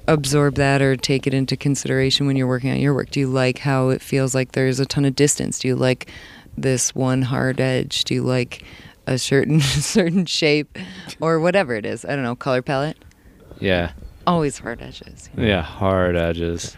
absorb 0.09 0.57
that 0.57 0.83
or 0.83 0.97
take 0.97 1.27
it 1.27 1.35
into 1.35 1.57
consideration 1.57 2.27
when 2.27 2.37
you're 2.37 2.47
working 2.49 2.71
on 2.71 2.79
your 2.81 2.95
work? 2.95 3.11
Do 3.11 3.21
you 3.21 3.29
like 3.29 3.59
how 3.59 3.89
it 3.91 4.01
feels 4.03 4.35
like 4.35 4.53
there's 4.53 4.81
a 4.81 4.87
ton 4.87 5.05
of 5.05 5.15
distance? 5.15 5.59
Do 5.61 5.69
you 5.69 5.77
like 5.77 6.11
this 6.57 6.95
one 6.95 7.23
hard 7.23 7.61
edge? 7.61 8.05
Do 8.05 8.15
you 8.15 8.23
like 8.23 8.63
a 9.07 9.19
certain 9.19 9.61
certain 9.61 10.27
shape 10.27 10.77
or 11.21 11.41
whatever 11.41 11.75
it 11.75 11.87
is? 11.87 12.05
I 12.05 12.11
don't 12.11 12.23
know, 12.25 12.37
color 12.37 12.61
palette. 12.63 12.99
Yeah. 13.61 13.93
Always 14.27 14.59
hard 14.59 14.83
edges. 14.83 15.31
Yeah. 15.37 15.63
Hard 15.63 16.17
edges. 16.17 16.77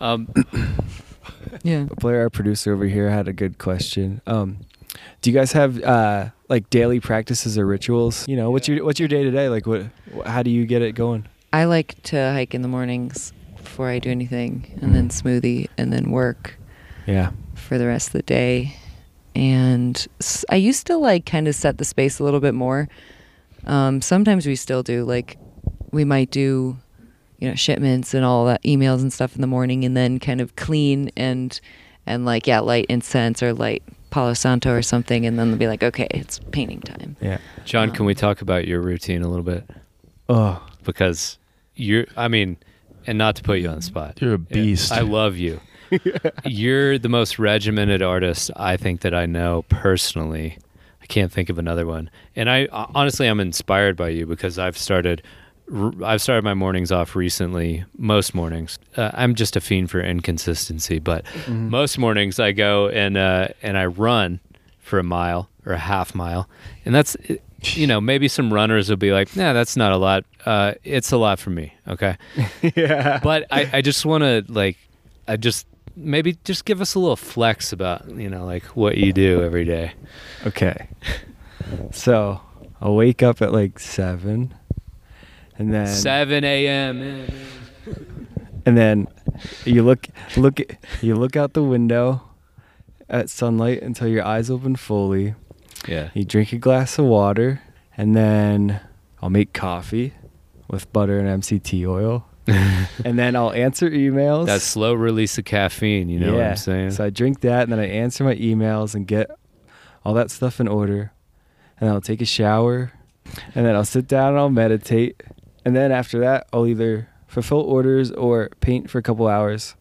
Um, 0.00 0.28
Yeah. 1.62 1.84
Blair, 2.00 2.20
our 2.22 2.30
producer 2.30 2.72
over 2.72 2.84
here, 2.84 3.08
had 3.10 3.28
a 3.28 3.32
good 3.32 3.58
question. 3.58 4.20
Um, 4.26 4.58
do 5.22 5.30
you 5.30 5.36
guys 5.36 5.52
have 5.52 5.82
uh, 5.82 6.30
like 6.48 6.68
daily 6.70 7.00
practices 7.00 7.56
or 7.58 7.66
rituals? 7.66 8.26
You 8.28 8.36
know, 8.36 8.50
what's 8.50 8.68
your 8.68 8.84
what's 8.84 8.98
your 9.00 9.08
day 9.08 9.22
to 9.24 9.30
day? 9.30 9.48
Like, 9.48 9.66
what? 9.66 9.86
How 10.26 10.42
do 10.42 10.50
you 10.50 10.66
get 10.66 10.82
it 10.82 10.92
going? 10.92 11.26
I 11.52 11.64
like 11.64 12.00
to 12.04 12.16
hike 12.32 12.54
in 12.54 12.62
the 12.62 12.68
mornings 12.68 13.32
before 13.56 13.88
I 13.88 13.98
do 13.98 14.10
anything, 14.10 14.78
and 14.82 14.94
then 14.94 15.08
smoothie, 15.08 15.68
and 15.78 15.92
then 15.92 16.10
work 16.10 16.56
Yeah. 17.06 17.30
for 17.54 17.78
the 17.78 17.86
rest 17.86 18.08
of 18.08 18.12
the 18.12 18.22
day. 18.22 18.76
And 19.34 20.06
I 20.50 20.56
used 20.56 20.86
to 20.88 20.96
like 20.96 21.26
kind 21.26 21.48
of 21.48 21.54
set 21.54 21.78
the 21.78 21.84
space 21.84 22.18
a 22.18 22.24
little 22.24 22.40
bit 22.40 22.54
more. 22.54 22.88
Um, 23.66 24.00
sometimes 24.02 24.46
we 24.46 24.56
still 24.56 24.82
do. 24.82 25.04
Like 25.04 25.36
we 25.90 26.04
might 26.04 26.30
do, 26.30 26.76
you 27.38 27.48
know, 27.48 27.54
shipments 27.54 28.14
and 28.14 28.24
all 28.24 28.46
that 28.46 28.62
emails 28.62 29.00
and 29.00 29.12
stuff 29.12 29.34
in 29.34 29.40
the 29.40 29.46
morning, 29.46 29.84
and 29.84 29.96
then 29.96 30.18
kind 30.18 30.40
of 30.40 30.56
clean 30.56 31.10
and 31.16 31.60
and 32.06 32.24
like 32.24 32.46
yeah, 32.46 32.60
light 32.60 32.86
incense 32.88 33.42
or 33.42 33.52
light 33.52 33.82
Palo 34.10 34.34
Santo 34.34 34.72
or 34.72 34.82
something, 34.82 35.26
and 35.26 35.38
then 35.38 35.50
they'll 35.50 35.58
be 35.58 35.66
like, 35.66 35.82
okay, 35.82 36.06
it's 36.10 36.38
painting 36.50 36.80
time. 36.80 37.16
Yeah. 37.20 37.38
John, 37.64 37.90
can 37.90 38.06
we 38.06 38.14
um, 38.14 38.16
talk 38.16 38.40
about 38.40 38.66
your 38.66 38.80
routine 38.80 39.22
a 39.22 39.28
little 39.28 39.44
bit? 39.44 39.68
Oh, 40.28 40.64
Because 40.84 41.38
you're, 41.74 42.06
I 42.16 42.28
mean, 42.28 42.56
and 43.06 43.18
not 43.18 43.36
to 43.36 43.42
put 43.42 43.58
you 43.58 43.68
on 43.68 43.76
the 43.76 43.82
spot. 43.82 44.20
You're 44.20 44.34
a 44.34 44.38
beast. 44.38 44.90
I 44.92 45.00
love 45.00 45.36
you. 45.36 45.60
You're 46.44 46.98
the 46.98 47.08
most 47.08 47.38
regimented 47.38 48.02
artist 48.02 48.50
I 48.56 48.76
think 48.76 49.02
that 49.02 49.14
I 49.14 49.26
know 49.26 49.64
personally. 49.68 50.58
I 51.00 51.06
can't 51.06 51.30
think 51.30 51.48
of 51.48 51.58
another 51.58 51.86
one. 51.86 52.10
And 52.34 52.50
I 52.50 52.66
honestly, 52.72 53.28
I'm 53.28 53.38
inspired 53.38 53.96
by 53.96 54.08
you 54.08 54.26
because 54.26 54.58
I've 54.58 54.76
started. 54.76 55.22
I've 56.04 56.22
started 56.22 56.44
my 56.44 56.54
mornings 56.54 56.92
off 56.92 57.16
recently. 57.16 57.84
Most 57.98 58.34
mornings, 58.34 58.78
uh, 58.96 59.10
I'm 59.14 59.34
just 59.34 59.56
a 59.56 59.60
fiend 59.60 59.90
for 59.90 60.00
inconsistency. 60.00 60.98
But 60.98 61.24
most 61.48 61.98
mornings, 61.98 62.38
I 62.38 62.52
go 62.52 62.88
and 62.88 63.16
uh, 63.16 63.48
and 63.62 63.76
I 63.76 63.86
run 63.86 64.40
for 64.78 64.98
a 64.98 65.02
mile 65.02 65.48
or 65.64 65.72
a 65.72 65.78
half 65.78 66.14
mile, 66.14 66.48
and 66.84 66.94
that's 66.94 67.16
you 67.62 67.86
know 67.86 68.00
maybe 68.00 68.28
some 68.28 68.52
runners 68.52 68.88
will 68.88 68.96
be 68.96 69.12
like, 69.12 69.34
nah, 69.36 69.52
that's 69.52 69.76
not 69.76 69.92
a 69.92 69.96
lot. 69.96 70.24
Uh, 70.44 70.74
it's 70.84 71.10
a 71.10 71.16
lot 71.16 71.38
for 71.40 71.50
me. 71.50 71.74
Okay, 71.88 72.16
yeah. 72.76 73.18
but 73.22 73.46
I, 73.50 73.68
I 73.74 73.80
just 73.82 74.06
want 74.06 74.22
to 74.22 74.44
like 74.48 74.76
i 75.28 75.36
just 75.36 75.66
maybe 75.96 76.38
just 76.44 76.64
give 76.64 76.80
us 76.80 76.94
a 76.94 77.00
little 77.00 77.16
flex 77.16 77.72
about 77.72 78.08
you 78.10 78.30
know 78.30 78.44
like 78.44 78.62
what 78.76 78.96
you 78.96 79.12
do 79.12 79.42
every 79.42 79.64
day 79.64 79.92
Okay. 80.46 80.88
So 81.90 82.40
I'll 82.80 82.94
wake 82.94 83.22
up 83.22 83.42
at 83.42 83.52
like 83.52 83.78
seven, 83.80 84.54
and 85.58 85.72
then 85.72 85.86
7 85.86 86.44
a.m 86.44 87.26
and 88.64 88.76
then 88.76 89.06
you 89.64 89.82
look 89.82 90.08
look 90.36 90.60
you 91.00 91.14
look 91.14 91.36
out 91.36 91.52
the 91.54 91.62
window 91.62 92.22
at 93.08 93.30
sunlight 93.30 93.80
until 93.82 94.08
your 94.08 94.24
eyes 94.24 94.50
open 94.50 94.74
fully. 94.76 95.34
yeah 95.86 96.10
You 96.14 96.24
drink 96.24 96.52
a 96.52 96.58
glass 96.58 96.98
of 96.98 97.04
water, 97.04 97.62
and 97.96 98.16
then 98.16 98.80
I'll 99.22 99.30
make 99.30 99.52
coffee 99.52 100.14
with 100.68 100.92
butter 100.92 101.20
and 101.20 101.42
MCT 101.42 101.86
oil, 101.86 102.26
and 102.48 103.16
then 103.16 103.36
I'll 103.36 103.52
answer 103.52 103.88
emails. 103.88 104.46
that 104.46 104.60
slow 104.62 104.92
release 104.94 105.38
of 105.38 105.44
caffeine 105.44 106.08
you 106.08 106.18
know 106.18 106.34
what 106.34 106.42
i'm 106.44 106.56
saying 106.56 106.90
So 106.90 107.04
I 107.04 107.10
drink 107.10 107.40
that, 107.42 107.62
and 107.62 107.72
then 107.72 107.78
I 107.78 107.86
answer 107.88 108.24
my 108.24 108.34
emails 108.34 108.94
and 108.96 109.06
get 109.06 109.30
all 110.04 110.14
that 110.14 110.30
stuff 110.32 110.58
in 110.60 110.66
order. 110.68 111.12
And 111.80 111.88
I'll 111.90 112.00
take 112.00 112.20
a 112.22 112.24
shower, 112.26 112.90
and 113.54 113.64
then 113.66 113.76
I'll 113.76 113.84
sit 113.84 114.08
down 114.08 114.30
and 114.30 114.38
I'll 114.38 114.50
meditate. 114.50 115.22
And 115.66 115.74
then 115.74 115.90
after 115.90 116.20
that, 116.20 116.46
I'll 116.52 116.68
either 116.68 117.08
fulfill 117.26 117.60
orders 117.60 118.12
or 118.12 118.50
paint 118.60 118.88
for 118.88 118.98
a 118.98 119.02
couple 119.02 119.26
hours. 119.26 119.74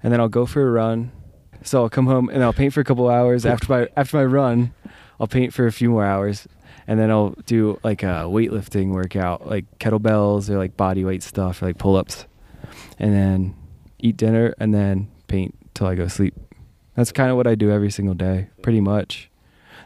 And 0.00 0.12
then 0.12 0.20
I'll 0.20 0.28
go 0.28 0.46
for 0.46 0.62
a 0.62 0.70
run. 0.70 1.10
So 1.64 1.82
I'll 1.82 1.88
come 1.90 2.06
home 2.06 2.28
and 2.28 2.44
I'll 2.44 2.52
paint 2.52 2.72
for 2.72 2.80
a 2.80 2.84
couple 2.84 3.10
hours. 3.10 3.44
After 3.44 3.66
my 3.68 3.88
after 3.96 4.16
my 4.16 4.24
run, 4.24 4.72
I'll 5.18 5.26
paint 5.26 5.52
for 5.52 5.66
a 5.66 5.72
few 5.72 5.90
more 5.90 6.04
hours. 6.04 6.46
And 6.86 7.00
then 7.00 7.10
I'll 7.10 7.30
do 7.46 7.80
like 7.82 8.04
a 8.04 8.26
weightlifting 8.30 8.92
workout, 8.92 9.44
like 9.44 9.64
kettlebells 9.80 10.48
or 10.48 10.56
like 10.56 10.76
body 10.76 11.04
weight 11.04 11.24
stuff, 11.24 11.62
or 11.62 11.66
like 11.66 11.78
pull 11.78 11.96
ups. 11.96 12.26
And 13.00 13.12
then 13.12 13.56
eat 13.98 14.16
dinner 14.16 14.54
and 14.58 14.72
then 14.72 15.10
paint 15.26 15.56
till 15.74 15.88
I 15.88 15.96
go 15.96 16.06
sleep. 16.06 16.36
That's 16.94 17.10
kind 17.10 17.32
of 17.32 17.36
what 17.36 17.48
I 17.48 17.56
do 17.56 17.72
every 17.72 17.90
single 17.90 18.14
day, 18.14 18.50
pretty 18.62 18.80
much. 18.80 19.30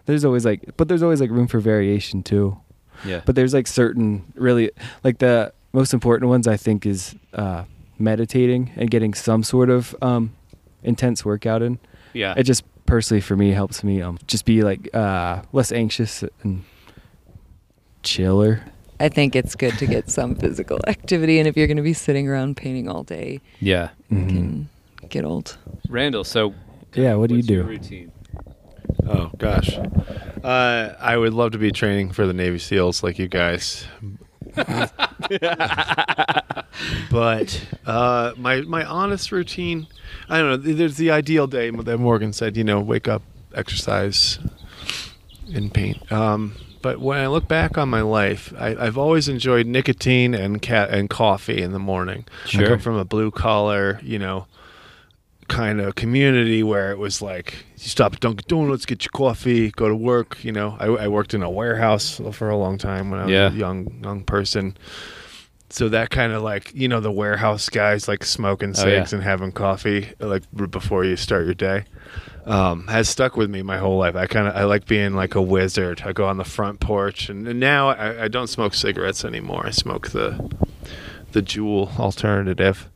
There's 0.05 0.27
always 0.27 0.45
like, 0.45 0.77
but 0.77 0.89
there's 0.89 1.03
always 1.03 1.23
like 1.23 1.31
room 1.31 1.47
for 1.47 1.59
variation 1.59 2.23
too. 2.23 2.59
Yeah 3.05 3.23
But 3.27 3.35
there's 3.35 3.55
like 3.55 3.67
certain 3.67 4.25
really 4.35 4.71
like 5.05 5.19
the 5.19 5.53
most 5.73 5.93
important 5.95 6.29
ones 6.31 6.47
I 6.47 6.57
think 6.57 6.87
is 6.87 7.15
uh, 7.33 7.65
meditating 7.99 8.71
and 8.77 8.91
getting 8.91 9.15
some 9.15 9.43
sort 9.43 9.71
of 9.71 9.95
um, 10.03 10.33
intense 10.83 11.25
workout 11.25 11.63
in. 11.63 11.79
yeah 12.13 12.35
It 12.37 12.43
just 12.45 12.65
personally 12.87 13.21
for 13.21 13.37
me 13.37 13.53
helps 13.53 13.83
me 13.85 14.03
um, 14.03 14.19
just 14.27 14.45
be 14.45 14.63
like 14.63 14.89
uh, 14.95 15.43
less 15.53 15.73
anxious 15.73 16.23
and 16.43 16.65
chiller. 18.03 18.61
I 19.01 19.09
think 19.09 19.35
it's 19.35 19.55
good 19.57 19.79
to 19.79 19.87
get 19.87 20.11
some 20.11 20.35
physical 20.37 20.79
activity, 20.87 21.39
and 21.39 21.49
if 21.49 21.57
you're 21.57 21.67
going 21.67 21.77
to 21.77 21.83
be 21.83 21.95
sitting 21.95 22.29
around 22.29 22.57
painting 22.57 22.89
all 22.89 23.03
day, 23.03 23.41
yeah 23.61 23.91
it 24.11 24.15
Mhm. 24.15 24.29
can 24.29 24.69
get 25.09 25.25
old. 25.25 25.57
randall 25.89 26.25
so 26.25 26.55
Yeah, 26.95 27.15
what 27.15 27.29
do 27.31 27.37
you 27.37 27.43
do? 27.43 27.63
routine 27.63 28.13
Oh 29.09 29.31
gosh, 29.39 29.77
uh, 30.45 30.95
I 31.01 31.17
would 31.17 31.35
love 31.35 31.53
to 31.53 31.59
be 31.59 31.71
training 31.73 32.13
for 32.13 32.27
the 32.27 32.33
Navy 32.33 32.59
SEALs 32.59 33.03
like 33.03 33.19
you 33.19 33.29
guys. 33.29 33.85
but 37.11 37.67
uh, 37.87 38.33
my 38.37 38.61
my 38.63 38.85
honest 38.85 39.33
routine, 39.33 39.87
I 40.29 40.39
don't 40.39 40.49
know. 40.51 40.57
There's 40.75 40.97
the 40.97 41.11
ideal 41.11 41.47
day 41.47 41.71
that 41.71 41.99
Morgan 41.99 42.33
said. 42.33 42.57
You 42.57 42.65
know, 42.65 42.81
wake 42.81 43.09
up, 43.09 43.23
exercise, 43.55 44.39
and 45.53 45.73
paint. 45.73 46.11
Um, 46.13 46.57
but 46.81 46.99
when 47.01 47.19
I 47.19 47.27
look 47.29 47.47
back 47.49 47.79
on 47.79 47.89
my 47.89 48.01
life, 48.03 48.53
I, 48.59 48.75
I've 48.77 48.99
always 48.99 49.29
enjoyed 49.29 49.67
nicotine 49.67 50.35
and 50.35 50.61
cat 50.61 50.91
and 50.91 51.09
coffee 51.09 51.63
in 51.63 51.73
the 51.73 51.79
morning. 51.79 52.25
I 52.45 52.49
Sure. 52.49 52.67
come 52.67 52.79
from 52.81 52.97
a 52.97 53.05
blue 53.05 53.31
collar, 53.31 54.01
you 54.03 54.19
know, 54.19 54.47
kind 55.53 55.81
of 55.81 55.95
community 55.95 56.63
where 56.63 56.91
it 56.93 56.99
was 56.99 57.21
like 57.23 57.65
you 57.77 57.89
stop 57.89 58.15
at 58.15 58.21
Dunkin' 58.21 58.45
Donuts, 58.49 58.87
get 58.87 59.05
your 59.05 59.11
coffee, 59.13 59.71
go 59.71 59.89
to 59.89 59.95
work. 59.95 60.43
You 60.45 60.53
know, 60.53 60.77
I, 60.81 60.87
I 60.87 61.09
worked 61.09 61.35
in 61.35 61.43
a 61.43 61.51
warehouse 61.51 62.21
for 62.33 62.49
a 62.49 62.57
long 62.57 62.79
time 62.79 63.11
when 63.11 63.21
I 63.21 63.25
was 63.25 63.33
Yeah. 63.33 63.49
a 63.53 63.57
young 63.57 64.01
young 64.03 64.25
person. 64.25 64.77
So 65.71 65.89
that 65.89 66.11
kind 66.11 66.33
of 66.33 66.43
like 66.43 66.73
you 66.75 66.89
know 66.89 67.01
the 67.01 67.11
warehouse 67.13 67.69
guys 67.71 68.07
like 68.09 68.25
smoking 68.25 68.71
Oh, 68.77 68.87
yeah. 68.87 69.01
cigs 69.01 69.13
and 69.13 69.23
having 69.23 69.53
coffee 69.53 70.09
like 70.19 70.43
before 70.71 71.05
you 71.05 71.17
start 71.17 71.45
your 71.47 71.55
day 71.55 71.85
um, 72.45 72.87
has 72.89 73.09
stuck 73.09 73.37
with 73.37 73.49
me 73.51 73.63
my 73.63 73.79
whole 73.79 73.97
life. 73.99 74.15
I 74.17 74.27
kind 74.27 74.49
of 74.49 74.55
I 74.57 74.65
like 74.65 74.87
being 74.87 75.15
like 75.15 75.35
a 75.35 75.41
wizard. 75.43 76.03
I 76.05 76.13
go 76.13 76.27
on 76.27 76.37
the 76.37 76.45
front 76.45 76.81
porch, 76.81 77.29
and, 77.31 77.47
and 77.49 77.59
now 77.61 77.89
I, 77.89 78.25
I 78.25 78.29
don't 78.29 78.49
smoke 78.49 78.75
cigarettes 78.75 79.25
anymore. 79.25 79.65
I 79.67 79.71
smoke 79.71 80.11
the 80.11 80.51
the 81.33 81.41
Juul 81.43 81.99
alternative, 81.99 82.89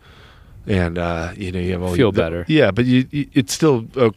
and 0.67 0.99
uh, 0.99 1.33
you 1.37 1.53
know 1.53 1.61
you 1.61 1.73
have 1.73 1.83
all 1.83 1.95
Feel 1.95 2.13
the- 2.13 2.21
better. 2.23 2.45
Yeah, 2.49 2.71
but 2.71 2.85
you, 2.87 3.07
you 3.11 3.27
it 3.33 3.51
still 3.51 3.87
uh, 3.97 4.07
uh, 4.07 4.13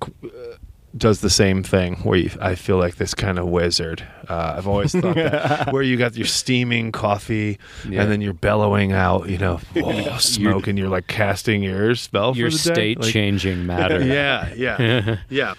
does 0.97 1.21
the 1.21 1.29
same 1.29 1.61
thing 1.61 1.97
where 1.97 2.17
you, 2.17 2.31
I 2.41 2.55
feel 2.55 2.77
like 2.77 2.95
this 2.95 3.13
kind 3.13 3.37
of 3.37 3.47
wizard. 3.47 4.03
Uh, 4.27 4.55
I've 4.57 4.67
always 4.67 4.91
thought 4.91 5.15
that 5.15 5.67
where 5.71 5.83
you 5.83 5.97
got 5.97 6.15
your 6.15 6.25
steaming 6.25 6.91
coffee 6.91 7.59
Yeah. 7.87 8.01
and 8.01 8.11
then 8.11 8.21
you're 8.21 8.33
bellowing 8.33 8.91
out, 8.91 9.29
you 9.29 9.37
know, 9.37 9.59
oh, 9.75 10.17
smoke, 10.17 10.65
and 10.67 10.79
you're 10.79 10.89
like 10.89 11.05
casting 11.07 11.61
your 11.61 11.93
spell 11.93 12.35
your 12.35 12.49
for 12.49 12.57
the 12.57 12.63
day. 12.69 12.73
state 12.73 12.99
Like- 13.01 13.13
changing 13.13 13.67
matter 13.67 14.03
yeah, 14.05 14.51
yeah, 14.55 15.17
yeah. 15.29 15.53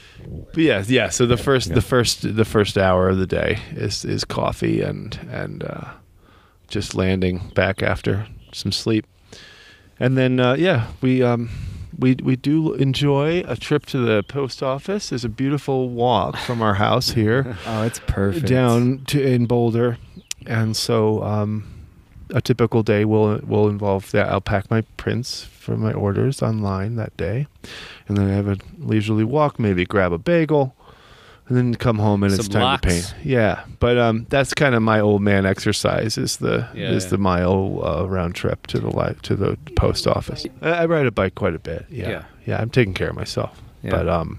But 0.53 0.59
yeah, 0.65 0.83
yeah. 0.89 1.09
So 1.11 1.27
the 1.27 1.37
first, 1.37 1.75
the 1.75 1.81
first, 1.81 2.37
the 2.37 2.45
first 2.45 2.77
hour 2.77 3.09
of 3.09 3.19
the 3.19 3.27
day 3.27 3.59
is 3.71 4.05
is 4.05 4.25
coffee 4.25 4.83
and 4.83 5.17
and 5.31 5.63
uh, 5.63 5.91
just 6.69 6.95
landing 6.97 7.53
back 7.55 7.83
after 7.85 8.27
some 8.53 8.73
sleep, 8.73 9.07
and 10.01 10.17
then 10.17 10.41
uh, 10.41 10.55
yeah, 10.55 10.89
we 11.01 11.23
um 11.23 11.51
we 11.99 12.15
we 12.23 12.35
do 12.37 12.73
enjoy 12.75 13.45
a 13.47 13.57
trip 13.57 13.85
to 13.87 13.99
the 13.99 14.23
post 14.23 14.63
office. 14.63 15.11
There's 15.11 15.25
a 15.25 15.29
beautiful 15.29 15.91
walk 15.91 16.37
from 16.39 16.63
our 16.63 16.75
house 16.75 17.11
here 17.11 17.57
Oh, 17.67 17.83
it's 17.83 18.01
perfect. 18.07 18.47
down 18.47 19.05
to 19.09 19.23
in 19.23 19.47
Boulder, 19.47 19.99
and 20.47 20.77
so 20.77 21.23
um, 21.23 21.65
a 22.31 22.41
typical 22.41 22.83
day 22.83 23.05
will 23.05 23.39
will 23.47 23.69
involve 23.69 24.11
that. 24.13 24.29
I'll 24.29 24.41
pack 24.41 24.71
my 24.71 24.81
prints 24.97 25.45
for 25.45 25.77
my 25.77 25.93
orders 25.93 26.43
online 26.43 26.97
that 26.97 27.15
day, 27.17 27.47
and 28.09 28.17
then 28.17 28.29
I 28.31 28.33
have 28.33 28.49
a 28.49 28.57
leisurely 28.79 29.25
walk, 29.25 29.59
maybe 29.59 29.85
grab 29.85 30.13
a 30.13 30.19
bagel, 30.19 30.75
and 31.51 31.59
then 31.59 31.75
come 31.75 31.99
home 31.99 32.23
and 32.23 32.33
it's 32.33 32.49
time 32.49 32.63
lox. 32.63 32.81
to 32.83 32.89
paint. 32.89 33.15
Yeah, 33.23 33.65
but 33.81 33.99
um, 33.99 34.25
that's 34.31 34.55
kind 34.55 34.75
of 34.75 34.81
my 34.83 35.01
old 35.01 35.21
man 35.21 35.45
exercise. 35.45 36.17
Is 36.17 36.39
the 36.39 36.67
Yeah, 36.75 36.93
is 36.93 37.05
yeah. 37.05 37.11
the 37.11 37.19
mile 37.19 37.81
uh, 37.85 38.05
round 38.09 38.35
trip 38.35 38.67
to 38.69 38.79
the 38.79 38.89
li- 38.89 39.17
to 39.25 39.35
the 39.37 39.59
post 39.77 40.07
office. 40.07 40.47
I, 40.63 40.71
I 40.71 40.87
ride 40.87 41.05
a 41.07 41.11
bike 41.11 41.35
quite 41.35 41.55
a 41.55 41.59
bit. 41.59 41.85
Yeah, 41.91 42.09
Yeah. 42.09 42.25
yeah, 42.47 42.61
I'm 42.63 42.71
taking 42.71 42.95
care 42.95 43.11
of 43.11 43.17
myself. 43.17 43.61
But 43.83 44.09
um, 44.09 44.39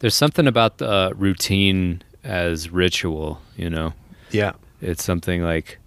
there's 0.00 0.14
something 0.16 0.46
about 0.48 0.78
the 0.78 0.88
uh, 0.90 1.12
routine 1.16 2.02
as 2.24 2.70
ritual 2.70 3.40
you 3.56 3.68
know 3.68 3.92
yeah, 4.30 4.52
it's 4.80 5.02
something 5.04 5.42
like 5.42 5.78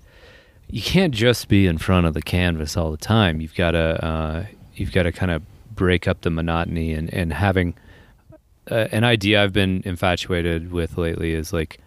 you 0.69 0.81
can't 0.81 1.13
just 1.13 1.47
be 1.47 1.65
in 1.65 1.77
front 1.77 2.05
of 2.05 2.13
the 2.13 2.21
canvas 2.21 2.75
all 2.77 2.91
the 2.91 2.97
time. 2.97 3.39
You've 3.41 3.55
got 3.55 3.71
to 3.71 4.05
uh, 4.05 4.45
you've 4.75 4.91
got 4.91 5.03
to 5.03 5.11
kind 5.11 5.31
of 5.31 5.41
break 5.73 6.07
up 6.07 6.21
the 6.21 6.29
monotony 6.29 6.93
and 6.93 7.11
and 7.13 7.31
having 7.33 7.73
uh, 8.69 8.87
an 8.91 9.03
idea 9.03 9.43
I've 9.43 9.53
been 9.53 9.81
infatuated 9.85 10.71
with 10.71 10.97
lately 10.97 11.33
is 11.33 11.53
like 11.53 11.79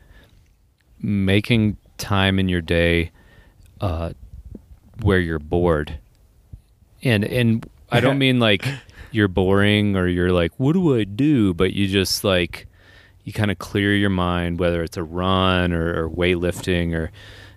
making 1.01 1.76
time 1.97 2.39
in 2.39 2.49
your 2.49 2.61
day 2.61 3.11
uh, 3.81 4.12
where 5.03 5.18
you're 5.18 5.39
bored, 5.39 5.99
and 7.03 7.24
and 7.24 7.68
I 7.91 8.01
don't 8.01 8.18
mean 8.26 8.39
like 8.41 8.66
you're 9.11 9.29
boring 9.29 9.97
or 9.97 10.07
you're 10.07 10.33
like 10.33 10.53
what 10.59 10.74
do 10.74 10.99
I 10.99 11.05
do, 11.05 11.55
but 11.55 11.72
you 11.72 11.89
just 11.89 12.24
like 12.24 12.66
you 13.24 13.33
kind 13.33 13.51
of 13.51 13.59
clear 13.59 13.95
your 13.95 14.11
mind, 14.11 14.59
whether 14.59 14.83
it's 14.83 14.97
a 14.97 15.03
run 15.03 15.72
or, 15.72 16.05
or 16.05 16.09
weightlifting 16.09 16.95
or 16.95 17.11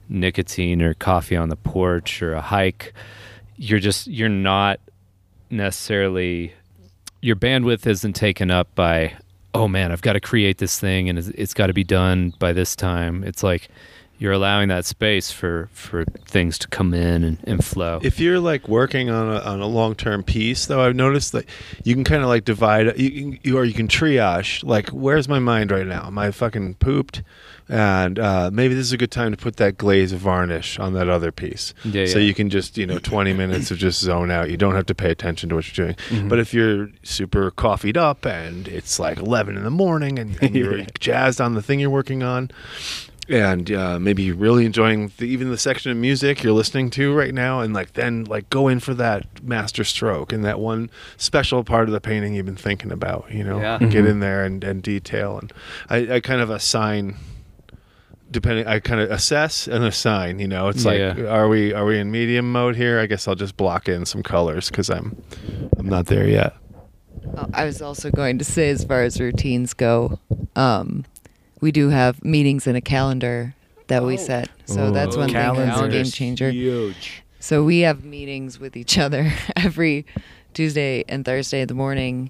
nicotine 0.10 0.82
or 0.82 0.94
coffee 0.94 1.38
on 1.38 1.50
the 1.50 1.56
porch 1.56 2.22
or 2.22 2.34
a 2.34 2.42
hike. 2.42 2.94
You're 3.56 3.80
just 3.80 4.08
you're 4.08 4.30
not 4.30 4.80
necessarily 5.50 6.54
your 7.22 7.36
bandwidth 7.36 7.86
isn't 7.86 8.14
taken 8.14 8.52
up 8.52 8.74
by 8.76 9.14
oh 9.54 9.68
man, 9.68 9.92
I've 9.92 10.02
got 10.02 10.14
to 10.14 10.22
create 10.22 10.60
this 10.60 10.80
thing 10.80 11.10
and 11.10 11.20
it's, 11.20 11.28
it's 11.30 11.54
got 11.54 11.68
to 11.68 11.74
be 11.74 11.84
done 11.84 12.34
by 12.40 12.54
this 12.54 12.76
time. 12.76 13.24
It's 13.24 13.44
like 13.44 13.68
you're 14.22 14.32
allowing 14.34 14.70
that 14.70 14.86
space 14.86 15.32
for 15.32 15.68
for 15.74 16.06
things 16.06 16.60
to 16.60 16.68
come 16.68 16.94
in 16.94 17.24
and, 17.24 17.40
and 17.46 17.66
flow. 17.66 18.00
If 18.04 18.20
you're 18.20 18.40
like 18.40 18.68
working 18.68 19.10
on 19.10 19.36
a, 19.36 19.40
on 19.40 19.60
a 19.62 19.66
long 19.66 19.96
term 19.96 20.22
piece, 20.22 20.68
though, 20.68 20.80
I've 20.82 20.96
noticed 20.96 21.32
that 21.32 21.46
you 21.84 21.96
can 21.96 22.04
kind 22.04 22.22
of 22.22 22.30
like 22.30 22.46
divide 22.46 23.00
you, 23.00 23.40
you 23.42 23.58
or 23.58 23.66
you 23.66 23.74
can 23.74 23.88
triage. 23.88 24.64
Like, 24.64 24.90
where's 24.90 25.28
my 25.28 25.40
mind 25.40 25.72
right 25.72 25.88
now? 25.88 26.06
Am 26.06 26.20
I 26.20 26.30
fucking 26.30 26.76
pooped? 26.76 27.24
And 27.68 28.20
uh, 28.20 28.50
maybe 28.54 28.74
this 28.76 28.86
is 28.86 28.92
a 28.92 28.98
good 28.98 29.12
time 29.12 29.32
to 29.32 29.38
put 29.38 29.56
that 29.56 29.78
glaze 29.78 30.12
of 30.12 30.20
varnish 30.20 30.78
on 30.78 30.94
that 30.94 31.08
other 31.08 31.32
piece. 31.32 31.74
Yeah, 31.86 32.06
So 32.06 32.20
yeah. 32.20 32.26
you 32.26 32.34
can 32.34 32.50
just 32.50 32.78
you 32.78 32.86
know 32.86 33.00
20 33.00 33.34
minutes 33.34 33.72
of 33.72 33.78
just 33.80 34.02
zone 34.02 34.30
out. 34.30 34.52
You 34.52 34.58
don't 34.58 34.76
have 34.76 34.86
to 34.88 34.96
pay 34.96 35.10
attention 35.10 35.50
to 35.50 35.56
what 35.56 35.66
you're 35.78 35.88
doing. 35.88 35.96
Mhm. 36.10 36.30
But 36.30 36.38
if 36.40 36.54
you're 36.54 36.90
super 37.02 37.50
coffeeed 37.50 37.98
up 37.98 38.26
and 38.26 38.68
it's 38.68 39.00
like 39.00 39.18
11 39.18 39.58
in 39.58 39.64
the 39.64 39.72
morning 39.72 40.20
and, 40.20 40.38
and 40.44 40.54
you're 40.60 40.80
Yeah. 40.80 40.86
jazzed 41.00 41.40
on 41.42 41.54
the 41.56 41.62
thing 41.62 41.80
you're 41.80 41.90
working 41.90 42.22
on, 42.24 42.52
and 43.32 43.72
uh, 43.72 43.98
maybe 44.00 44.32
really 44.32 44.66
enjoying 44.66 45.12
the, 45.18 45.26
even 45.26 45.50
the 45.50 45.58
section 45.58 45.92
of 45.92 45.98
music 45.98 46.44
you're 46.44 46.54
listening 46.54 46.90
to 46.92 47.14
right 47.14 47.34
now, 47.34 47.62
and 47.62 47.74
like 47.74 47.94
then 47.94 48.26
like 48.26 48.50
go 48.50 48.68
in 48.68 48.80
for 48.80 48.94
that 48.96 49.42
master 49.44 49.84
stroke 49.84 50.34
and 50.34 50.44
that 50.46 50.60
one 50.60 50.90
special 51.18 51.64
part 51.64 51.88
of 51.88 51.94
the 51.94 52.02
painting 52.02 52.34
you've 52.36 52.46
been 52.46 52.56
thinking 52.56 52.92
about. 52.92 53.32
You 53.32 53.44
know, 53.44 53.60
Yeah. 53.60 53.78
get 53.80 54.06
Mhm. 54.06 54.10
in 54.10 54.20
there 54.20 54.44
and, 54.44 54.64
and 54.64 54.84
detail. 54.84 55.40
And 55.40 55.54
I, 55.90 56.16
I 56.16 56.20
kind 56.20 56.42
of 56.42 56.50
assign. 56.50 57.16
Depending, 58.30 58.66
I 58.66 58.80
kind 58.80 59.02
of 59.02 59.12
assess 59.12 59.68
and 59.68 59.84
assign. 59.84 60.40
You 60.40 60.48
know, 60.48 60.70
it's 60.70 60.86
Yeah. 60.86 61.14
like, 61.18 61.26
are 61.28 61.50
we 61.50 61.74
are 61.74 61.84
we 61.84 62.00
in 62.00 62.12
medium 62.12 62.50
mode 62.50 62.78
here? 62.78 62.98
I 63.00 63.06
guess 63.06 63.28
I'll 63.28 63.36
just 63.36 63.58
block 63.58 63.90
in 63.90 64.06
some 64.06 64.24
colors 64.24 64.70
because 64.70 64.90
I'm 64.90 65.22
I'm 65.78 65.90
not 65.90 66.06
there 66.06 66.26
yet. 66.26 66.56
Uh, 67.36 67.48
I 67.54 67.66
was 67.66 67.82
also 67.82 68.10
going 68.10 68.38
to 68.40 68.46
say, 68.46 68.70
as 68.70 68.86
far 68.86 69.04
as 69.04 69.20
routines 69.20 69.74
go, 69.74 70.18
um, 70.56 71.04
we 71.62 71.72
do 71.72 71.90
have 71.90 72.24
meetings 72.24 72.68
in 72.68 72.76
a 72.76 72.82
calendar 72.82 73.56
that 73.88 74.04
we 74.04 74.18
set. 74.18 74.50
So 74.66 74.92
that's 74.92 75.16
one 75.16 75.30
thing 75.30 75.56
that's 75.56 75.80
a 75.80 75.88
game 75.88 76.06
changer. 76.06 76.50
Huge. 76.50 77.24
So 77.40 77.64
we 77.64 77.80
have 77.80 78.04
meetings 78.04 78.60
with 78.60 78.76
each 78.78 78.98
other 78.98 79.32
every 79.56 80.06
Tuesday 80.54 81.04
and 81.08 81.26
Thursday 81.26 81.62
in 81.62 81.68
the 81.68 81.74
morning 81.74 82.30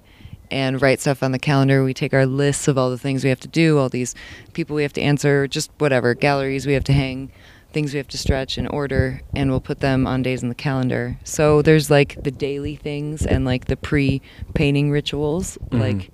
and 0.50 0.82
write 0.82 1.00
stuff 1.00 1.24
on 1.24 1.32
the 1.32 1.40
calendar. 1.40 1.84
We 1.84 1.94
take 1.94 2.14
our 2.14 2.26
lists 2.26 2.68
of 2.68 2.78
all 2.78 2.90
the 2.90 2.98
things 2.98 3.24
we 3.24 3.30
have 3.30 3.40
to 3.42 3.48
do, 3.48 3.78
all 3.78 3.90
these 3.90 4.16
people 4.54 4.76
we 4.76 4.84
have 4.84 4.94
to 4.94 5.02
answer, 5.02 5.48
just 5.48 5.72
whatever, 5.78 6.14
galleries 6.14 6.66
we 6.68 6.74
have 6.74 6.84
to 6.86 6.94
hang, 6.94 7.32
things 7.72 7.94
we 7.94 7.98
have 7.98 8.08
to 8.10 8.18
stretch 8.18 8.58
and 8.58 8.70
order, 8.70 9.22
and 9.36 9.50
we'll 9.50 9.62
put 9.62 9.80
them 9.80 10.06
on 10.06 10.22
days 10.24 10.44
in 10.44 10.50
the 10.50 10.56
calendar. 10.56 11.18
So 11.24 11.62
there's 11.62 11.90
like 11.90 12.22
the 12.24 12.32
daily 12.32 12.76
things 12.76 13.26
and 13.26 13.46
like 13.46 13.66
the 13.66 13.78
pre 13.78 14.22
painting 14.54 14.92
rituals. 14.92 15.58
Mhm. 15.70 15.80
Like, 15.80 16.12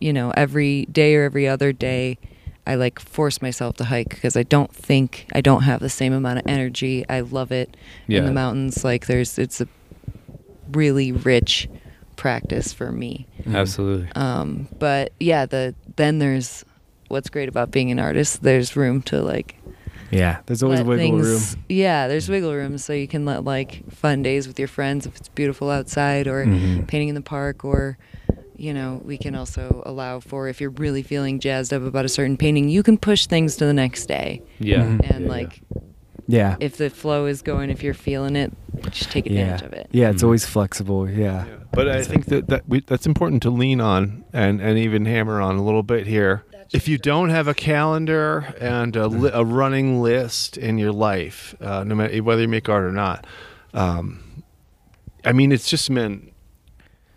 you 0.00 0.12
know, 0.12 0.32
every 0.36 0.86
day 0.86 1.14
or 1.14 1.24
every 1.24 1.46
other 1.46 1.72
day. 1.72 2.18
I 2.66 2.74
like 2.74 2.98
force 2.98 3.40
myself 3.40 3.76
to 3.76 3.84
hike 3.84 4.08
because 4.10 4.36
I 4.36 4.42
don't 4.42 4.74
think 4.74 5.26
I 5.34 5.40
don't 5.40 5.62
have 5.62 5.80
the 5.80 5.88
same 5.88 6.12
amount 6.12 6.40
of 6.40 6.46
energy. 6.46 7.04
I 7.08 7.20
love 7.20 7.52
it 7.52 7.76
Yeah. 8.08 8.18
in 8.20 8.24
the 8.26 8.32
mountains. 8.32 8.82
Like 8.84 9.06
there's, 9.06 9.38
it's 9.38 9.60
a 9.60 9.68
really 10.72 11.12
rich 11.12 11.68
practice 12.16 12.72
for 12.72 12.90
me. 12.90 13.26
Absolutely. 13.46 14.08
Um, 14.16 14.68
but 14.78 15.12
yeah, 15.20 15.46
the 15.46 15.74
then 15.96 16.18
there's 16.18 16.64
what's 17.08 17.30
great 17.30 17.48
about 17.48 17.70
being 17.70 17.90
an 17.90 17.98
artist. 18.00 18.42
There's 18.42 18.74
room 18.74 19.00
to 19.02 19.22
like 19.22 19.56
Yeah, 20.10 20.38
there's 20.46 20.62
always 20.62 20.82
wiggle 20.82 20.96
things- 21.20 21.54
room. 21.54 21.64
Yeah, 21.68 22.08
there's 22.08 22.28
wiggle 22.28 22.52
room, 22.54 22.78
so 22.78 22.92
you 22.92 23.06
can 23.08 23.24
let 23.24 23.44
like 23.44 23.82
fun 23.90 24.22
days 24.22 24.46
with 24.48 24.58
your 24.58 24.68
friends 24.68 25.06
if 25.06 25.16
it's 25.16 25.28
beautiful 25.28 25.70
outside, 25.70 26.26
or 26.26 26.44
Mhm. 26.46 26.86
painting 26.86 27.08
in 27.08 27.14
the 27.14 27.20
park, 27.20 27.64
or 27.64 27.96
you 28.56 28.72
know, 28.74 29.00
we 29.04 29.18
can 29.18 29.34
also 29.34 29.82
allow 29.86 30.20
for 30.20 30.48
if 30.48 30.60
you're 30.60 30.70
really 30.70 31.02
feeling 31.02 31.38
jazzed 31.40 31.72
up 31.72 31.82
about 31.82 32.04
a 32.04 32.08
certain 32.08 32.36
painting, 32.36 32.68
you 32.68 32.82
can 32.82 32.96
push 32.98 33.26
things 33.26 33.56
to 33.56 33.66
the 33.66 33.72
next 33.74 34.06
day. 34.06 34.42
Yeah. 34.58 34.82
Mhm. 34.84 35.10
And 35.14 35.24
Yeah, 35.24 35.30
like, 35.30 35.60
Yeah. 36.26 36.56
if 36.60 36.76
the 36.76 36.90
flow 36.90 37.26
is 37.26 37.42
going, 37.42 37.70
if 37.70 37.82
you're 37.82 37.94
feeling 37.94 38.34
it, 38.36 38.52
just 38.90 39.10
take 39.10 39.26
advantage 39.26 39.60
yeah. 39.60 39.66
of 39.66 39.72
it. 39.72 39.88
Yeah, 39.92 40.10
it's 40.10 40.22
Mhm. 40.22 40.26
always 40.26 40.44
flexible. 40.46 41.08
Yeah. 41.08 41.44
But 41.72 41.88
I 41.88 42.02
think 42.02 42.26
that, 42.26 42.48
that 42.48 42.68
we, 42.68 42.80
that's 42.80 43.06
important 43.06 43.42
to 43.42 43.50
lean 43.50 43.80
on 43.80 44.24
and, 44.32 44.60
and 44.60 44.78
even 44.78 45.04
hammer 45.04 45.40
on 45.40 45.56
a 45.56 45.62
little 45.62 45.82
bit 45.82 46.06
here. 46.06 46.42
If 46.72 46.88
you 46.88 46.98
don't 46.98 47.28
have 47.28 47.46
a 47.46 47.54
calendar 47.54 48.54
and 48.60 48.96
a, 48.96 49.06
li- 49.06 49.30
a 49.32 49.44
running 49.44 50.00
list 50.02 50.56
in 50.56 50.78
your 50.78 50.90
life, 50.90 51.54
uh, 51.60 51.84
no 51.84 51.94
matter 51.94 52.22
whether 52.24 52.42
you 52.42 52.48
make 52.48 52.68
art 52.68 52.82
or 52.84 52.92
not, 52.92 53.24
um, 53.74 54.20
I 55.24 55.32
mean, 55.32 55.52
it's 55.52 55.68
just 55.68 55.90
meant 55.90 56.32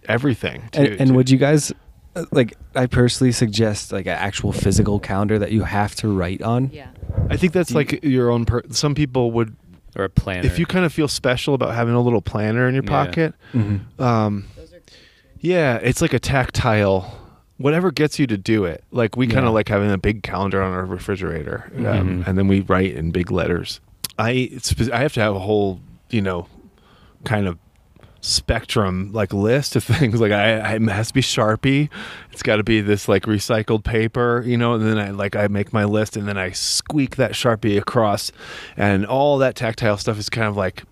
everything. 0.10 0.68
To, 0.74 0.80
And, 0.80 0.88
and 1.02 1.08
to- 1.10 1.14
would 1.16 1.30
you 1.30 1.38
guys 1.38 1.72
uh, 2.16 2.26
like? 2.32 2.56
I 2.76 2.86
personally 2.88 3.32
suggest 3.32 3.92
like 3.94 4.06
an 4.08 4.18
actual 4.18 4.52
physical 4.52 5.00
calendar 5.00 5.40
that 5.40 5.52
you 5.52 5.64
have 5.64 5.96
to 5.96 6.10
write 6.10 6.42
on. 6.42 6.70
Yeah. 6.74 6.88
I 7.30 7.38
think 7.38 7.54
that's 7.54 7.70
do 7.70 7.74
you- 7.74 7.78
like 7.80 8.04
your 8.04 8.30
own. 8.32 8.46
Per- 8.46 8.64
some 8.72 8.96
people 8.96 9.32
would, 9.32 9.56
Or 9.96 10.04
a 10.06 10.10
planner. 10.10 10.46
if 10.46 10.60
you 10.60 10.66
kind 10.66 10.86
of 10.86 10.92
feel 10.94 11.08
special 11.08 11.54
about 11.54 11.74
having 11.76 11.94
a 11.94 12.02
little 12.02 12.22
planner 12.22 12.68
in 12.68 12.74
your 12.76 12.84
Yeah. 12.84 12.90
pocket. 12.90 13.34
Mm-hmm. 13.54 14.02
Um, 14.02 14.46
Yeah, 15.42 15.76
it's 15.78 16.02
like 16.02 16.14
a 16.14 16.20
tactile. 16.20 17.16
Whatever 17.58 17.92
gets 17.92 18.20
you 18.20 18.28
to 18.28 18.38
do 18.38 18.66
it. 18.66 18.84
Like 18.92 19.16
we 19.18 19.28
kind 19.28 19.46
of 19.46 19.54
like 19.54 19.68
having 19.70 19.92
a 19.92 19.98
big 19.98 20.24
calendar 20.24 20.62
on 20.62 20.72
our 20.74 20.86
refrigerator, 20.86 21.72
um, 21.78 21.84
Mhm. 22.24 22.28
and 22.28 22.38
then 22.38 22.48
we 22.48 22.62
write 22.62 22.94
in 22.96 23.12
big 23.12 23.32
letters. 23.32 23.80
I 24.18 24.32
it's, 24.32 24.74
I 24.90 25.00
have 25.02 25.14
to 25.14 25.22
have 25.22 25.36
a 25.36 25.40
whole 25.40 25.80
you 26.10 26.22
know 26.22 26.48
kind 27.26 27.48
of 27.48 27.58
spectrum 28.22 29.12
like 29.14 29.34
list 29.34 29.76
of 29.76 29.84
things. 29.86 30.20
Like 30.20 30.32
I, 30.32 30.76
it 30.76 30.82
has 30.84 31.10
to 31.10 31.14
be 31.14 31.22
sharpie. 31.22 31.90
It's 32.32 32.44
got 32.44 32.58
to 32.58 32.64
be 32.64 32.82
this 32.82 33.08
like 33.08 33.24
recycled 33.24 33.84
paper 33.84 34.44
you 34.46 34.58
know 34.58 34.74
and 34.74 34.86
then 34.86 34.98
i 34.98 35.10
like 35.10 35.36
i 35.36 35.48
make 35.48 35.74
my 35.74 35.84
list 35.84 36.16
and 36.16 36.28
then 36.28 36.38
i 36.38 36.52
squeak 36.52 37.16
that 37.18 37.32
sharpie 37.32 37.78
across. 37.78 38.32
And 38.78 39.06
all 39.06 39.38
that 39.40 39.56
tactile 39.56 39.98
stuff 39.98 40.18
is 40.18 40.30
kind 40.30 40.48
of 40.48 40.56
like 40.56 40.84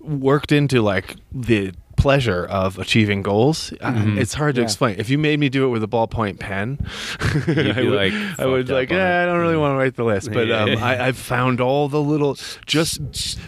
worked 0.00 0.52
into 0.52 0.82
like 0.82 1.16
the 1.32 1.72
pleasure 2.00 2.46
of 2.46 2.78
achieving 2.78 3.20
goals. 3.22 3.72
Uh, 3.80 3.92
Mhm. 3.92 4.18
It's 4.18 4.34
hard 4.34 4.54
to 4.56 4.60
Yeah. 4.60 4.64
explain. 4.68 4.96
If 4.98 5.10
you 5.10 5.18
made 5.18 5.38
me 5.38 5.48
do 5.48 5.64
it 5.66 5.68
with 5.68 5.82
a 5.84 5.88
ballpoint 5.88 6.38
pen, 6.38 6.78
I 7.20 7.82
would, 7.82 7.94
like, 8.02 8.12
I 8.38 8.46
would 8.46 8.68
like, 8.68 8.90
eh. 8.90 9.22
I 9.22 9.26
don't 9.26 9.38
really 9.40 9.56
want 9.56 9.72
to 9.74 9.76
write 9.78 9.96
the 9.96 10.04
list, 10.04 10.32
but 10.32 10.50
um, 10.50 10.70
I, 10.82 11.06
I've 11.06 11.18
found 11.18 11.60
all 11.60 11.88
the 11.88 12.00
little 12.00 12.36
just 12.66 13.00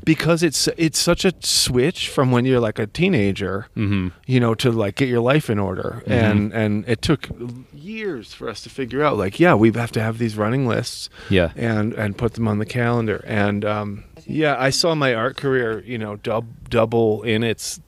because 0.04 0.42
it's 0.42 0.68
it's 0.76 0.98
such 0.98 1.24
a 1.24 1.32
switch 1.40 2.08
from 2.08 2.30
when 2.30 2.44
you're 2.44 2.60
like 2.60 2.78
a 2.78 2.86
teenager, 2.86 3.66
hmm 3.74 4.08
you 4.26 4.38
know, 4.40 4.54
to 4.54 4.70
like 4.70 4.96
get 4.96 5.08
your 5.08 5.20
life 5.20 5.48
in 5.50 5.58
order, 5.58 6.02
Mhm. 6.06 6.12
and 6.12 6.52
and 6.52 6.84
it 6.88 7.00
took 7.02 7.28
years 7.74 8.32
for 8.34 8.48
us 8.48 8.62
to 8.62 8.70
figure 8.70 9.02
out 9.02 9.16
like, 9.16 9.40
yeah, 9.40 9.54
we 9.54 9.70
have 9.72 9.92
to 9.92 10.00
have 10.02 10.18
these 10.18 10.36
running 10.36 10.66
lists 10.66 11.08
Yeah. 11.30 11.50
and 11.56 11.92
and 11.94 12.16
put 12.16 12.34
them 12.34 12.46
on 12.48 12.58
the 12.58 12.66
calendar. 12.66 13.24
And 13.26 13.64
um, 13.64 14.04
yeah, 14.26 14.56
I 14.58 14.70
saw 14.70 14.94
my 14.94 15.14
art 15.14 15.36
career, 15.36 15.82
you 15.86 15.98
know, 15.98 16.16
dub, 16.16 16.44
double 16.70 17.22
in 17.22 17.42
its 17.42 17.80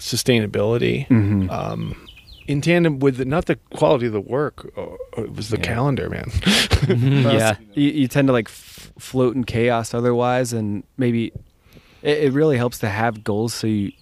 sustainability. 0.00 1.06
Mm-hmm. 1.08 1.48
Um, 1.50 1.94
in 2.48 2.60
tandem 2.60 2.98
with 2.98 3.18
the, 3.18 3.24
not 3.24 3.44
the 3.46 3.56
quality 3.76 4.06
of 4.06 4.12
the 4.12 4.20
work, 4.20 4.72
uh, 4.76 5.22
it 5.22 5.32
was 5.36 5.50
the 5.50 5.56
Yeah. 5.58 5.62
calendar, 5.62 6.10
man. 6.10 6.24
Mhm, 6.80 7.32
yeah. 7.38 7.56
You, 7.74 7.90
you 7.90 8.08
tend 8.08 8.26
to 8.28 8.32
like 8.32 8.48
f- 8.48 8.90
float 8.98 9.36
in 9.36 9.44
chaos 9.44 9.92
otherwise, 9.94 10.52
and 10.52 10.82
maybe 10.96 11.26
it, 12.02 12.18
it 12.24 12.32
really 12.32 12.56
helps 12.56 12.78
to 12.80 12.88
have 12.88 13.22
goals 13.22 13.52
so 13.54 13.66
you 13.66 13.92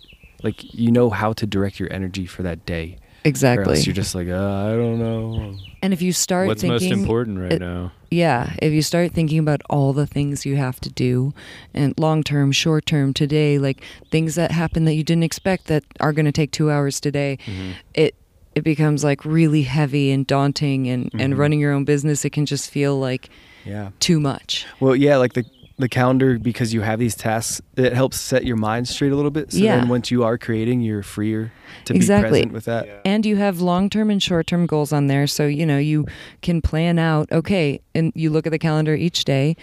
like 0.44 0.72
you 0.72 0.90
know 0.92 1.10
how 1.10 1.32
to 1.34 1.44
direct 1.46 1.80
your 1.80 1.92
energy 1.92 2.24
for 2.24 2.42
that 2.44 2.64
day. 2.64 2.96
Or 3.24 3.28
Exactly. 3.28 3.74
else 3.74 3.84
you're 3.84 3.94
just 3.94 4.14
like, 4.14 4.28
uh, 4.28 4.64
I 4.66 4.70
don't 4.76 4.98
know. 5.00 5.56
And 5.82 5.92
if 5.92 6.02
you 6.02 6.12
start 6.12 6.48
What's 6.48 6.62
thinking, 6.62 6.90
most 6.90 7.00
important 7.00 7.38
right 7.38 7.52
it- 7.52 7.60
now? 7.60 7.92
Yeah, 8.10 8.54
if 8.62 8.72
you 8.72 8.80
start 8.80 9.12
thinking 9.12 9.38
about 9.38 9.60
all 9.68 9.92
the 9.92 10.06
things 10.06 10.46
you 10.46 10.56
have 10.56 10.80
to 10.80 10.88
do, 10.88 11.34
and 11.74 11.92
long 11.98 12.22
term, 12.22 12.52
short 12.52 12.86
term, 12.86 13.12
today, 13.12 13.58
like 13.58 13.82
things 14.10 14.34
that 14.36 14.50
happen 14.50 14.86
that 14.86 14.94
you 14.94 15.04
didn't 15.04 15.24
expect 15.24 15.66
that 15.66 15.84
are 16.00 16.12
going 16.14 16.24
to 16.24 16.32
take 16.32 16.50
two 16.50 16.70
hours 16.70 17.00
today, 17.00 17.36
Mhm. 17.46 17.72
it 17.94 18.14
it 18.54 18.64
becomes 18.64 19.04
like 19.04 19.24
really 19.24 19.62
heavy 19.62 20.10
and 20.10 20.26
daunting. 20.26 20.88
And 20.88 21.10
and 21.18 21.34
Mhm. 21.34 21.38
running 21.38 21.60
your 21.60 21.72
own 21.72 21.84
business, 21.84 22.24
it 22.24 22.30
can 22.30 22.46
just 22.46 22.70
feel 22.70 22.98
like 22.98 23.28
Yeah. 23.66 23.90
too 24.00 24.18
much. 24.18 24.64
Well, 24.80 24.96
yeah, 24.96 25.16
like 25.18 25.34
the 25.34 25.44
the 25.78 25.88
calendar 25.88 26.38
because 26.38 26.74
you 26.74 26.80
have 26.82 26.98
these 26.98 27.14
tasks, 27.14 27.62
it 27.76 27.92
helps 27.92 28.20
set 28.20 28.44
your 28.44 28.56
mind 28.56 28.88
straight 28.88 29.12
a 29.12 29.16
little 29.16 29.30
bit. 29.30 29.52
So 29.52 29.58
Yeah. 29.58 29.78
then 29.78 29.88
once 29.88 30.10
you 30.10 30.24
are 30.24 30.36
creating, 30.36 30.80
you're 30.80 31.02
freer 31.04 31.52
to 31.84 31.94
Exactly. 31.94 32.28
be 32.28 32.30
present 32.48 32.52
with 32.52 32.64
that. 32.64 33.00
And 33.04 33.24
you 33.24 33.36
have 33.36 33.60
long 33.60 33.88
term 33.88 34.10
and 34.10 34.22
short 34.22 34.46
term 34.48 34.66
goals 34.66 34.92
on 34.92 35.06
there. 35.06 35.26
So, 35.26 35.46
you 35.46 35.64
know, 35.64 35.78
you 35.78 36.06
can 36.42 36.60
plan 36.60 36.98
out, 36.98 37.30
okay, 37.30 37.80
and 37.94 38.12
you 38.14 38.30
look 38.30 38.46
at 38.46 38.50
the 38.50 38.58
calendar 38.58 38.94
each 38.94 39.24
day. 39.24 39.56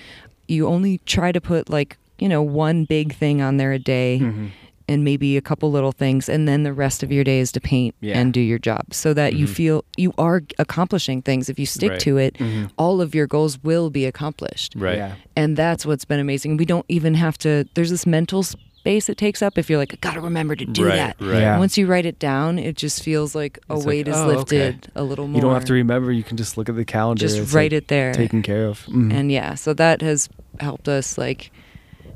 You 0.48 0.68
only 0.68 1.00
try 1.06 1.32
to 1.32 1.42
put 1.42 1.70
like, 1.70 1.98
you 2.18 2.30
know, 2.30 2.42
one 2.42 2.86
big 2.86 3.14
thing 3.14 3.42
on 3.42 3.58
there 3.58 3.74
a 3.74 3.80
day 3.80 4.20
Mhm. 4.22 4.52
And 4.88 5.04
maybe 5.04 5.36
a 5.38 5.42
couple 5.42 5.72
little 5.72 5.92
things. 5.92 6.30
And 6.30 6.48
then 6.48 6.64
the 6.64 6.74
rest 6.74 7.02
of 7.04 7.12
your 7.12 7.24
day 7.24 7.40
is 7.40 7.52
to 7.54 7.60
paint 7.62 7.96
Yeah. 8.02 8.18
and 8.20 8.34
do 8.34 8.40
your 8.40 8.60
job 8.60 8.86
so 8.94 9.14
that 9.14 9.34
you 9.34 9.46
Mhm. 9.48 9.50
feel 9.50 9.86
you 9.98 10.14
are 10.18 10.44
accomplishing 10.60 11.22
things. 11.22 11.50
If 11.50 11.58
you 11.60 11.66
stick 11.66 11.92
Right. 11.92 12.00
to 12.02 12.18
it, 12.18 12.36
Mhm. 12.36 12.70
all 12.78 13.02
of 13.02 13.16
your 13.16 13.28
goals 13.28 13.64
will 13.64 13.90
be 13.90 14.06
accomplished. 14.06 14.74
Right. 14.78 14.98
Yeah. 14.98 15.14
And 15.36 15.58
that's 15.58 15.86
what's 15.86 16.06
been 16.06 16.20
amazing. 16.20 16.58
We 16.58 16.66
don't 16.66 16.86
even 16.90 17.16
have 17.16 17.38
to, 17.40 17.66
there's 17.74 17.90
this 17.90 18.06
mental 18.06 18.44
space 18.44 19.10
it 19.10 19.18
takes 19.18 19.42
up 19.42 19.58
if 19.58 19.68
you're 19.68 19.80
like, 19.80 19.94
I 19.94 19.98
gotta 20.00 20.22
remember 20.22 20.56
to 20.56 20.64
do 20.66 20.86
right, 20.86 20.96
that. 20.96 21.16
right. 21.20 21.40
Yeah. 21.40 21.58
Once 21.58 21.76
you 21.76 21.88
write 21.88 22.06
it 22.06 22.20
down, 22.20 22.60
it 22.60 22.76
just 22.76 23.02
feels 23.02 23.34
like 23.34 23.58
a 23.68 23.74
It's 23.74 23.80
like, 23.80 23.88
weight 23.88 24.08
is 24.08 24.16
oh, 24.16 24.30
okay. 24.30 24.36
lifted 24.38 24.92
a 24.96 25.04
little 25.04 25.28
more. 25.28 25.38
You 25.38 25.42
don't 25.42 25.54
have 25.56 25.66
to 25.66 25.74
remember. 25.74 26.12
You 26.12 26.22
can 26.24 26.38
just 26.38 26.56
look 26.58 26.70
at 26.70 26.76
the 26.76 26.86
calendar. 26.86 27.20
just 27.20 27.38
it's, 27.40 27.52
write 27.54 27.72
like, 27.72 27.82
it 27.84 27.88
there. 27.88 28.14
Taken 28.14 28.44
care 28.44 28.68
of. 28.68 28.86
Mhm. 28.86 29.12
and 29.12 29.32
yeah, 29.32 29.56
so 29.56 29.74
that 29.74 30.04
has 30.04 30.30
helped 30.60 30.88
us 30.88 31.18
like 31.18 31.50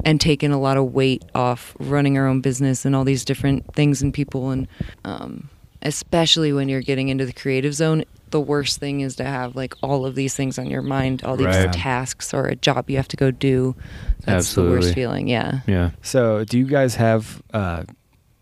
and 0.05 0.19
taken 0.21 0.51
a 0.51 0.59
lot 0.59 0.77
of 0.77 0.93
weight 0.93 1.23
off 1.35 1.75
running 1.79 2.17
our 2.17 2.27
own 2.27 2.41
business 2.41 2.85
and 2.85 2.95
all 2.95 3.03
these 3.03 3.25
different 3.25 3.73
things 3.73 4.01
and 4.01 4.13
people 4.13 4.49
and 4.51 4.67
um, 5.05 5.49
especially 5.81 6.51
when 6.53 6.69
you're 6.69 6.81
getting 6.81 7.09
into 7.09 7.25
the 7.25 7.33
creative 7.33 7.73
zone 7.73 8.03
the 8.31 8.39
worst 8.39 8.79
thing 8.79 8.99
is 9.01 9.15
to 9.15 9.23
have 9.23 9.55
like 9.55 9.73
all 9.81 10.05
of 10.05 10.13
these 10.15 10.35
things 10.35 10.59
on 10.59 10.67
your 10.69 10.81
mind 10.83 11.23
all 11.23 11.35
these 11.35 11.45
Right. 11.47 11.73
tasks 11.73 12.33
or 12.33 12.45
a 12.47 12.55
job 12.55 12.89
you 12.89 12.97
have 12.97 13.07
to 13.09 13.17
go 13.17 13.31
do 13.31 13.75
that's 14.21 14.53
the 14.53 14.61
Absolutely. 14.61 14.75
worst 14.77 14.93
feeling 14.93 15.27
yeah 15.27 15.61
Yeah. 15.67 15.91
So, 16.01 16.43
do 16.45 16.57
you 16.59 16.65
guys 16.65 16.95
have 16.95 17.41
uh, 17.53 17.83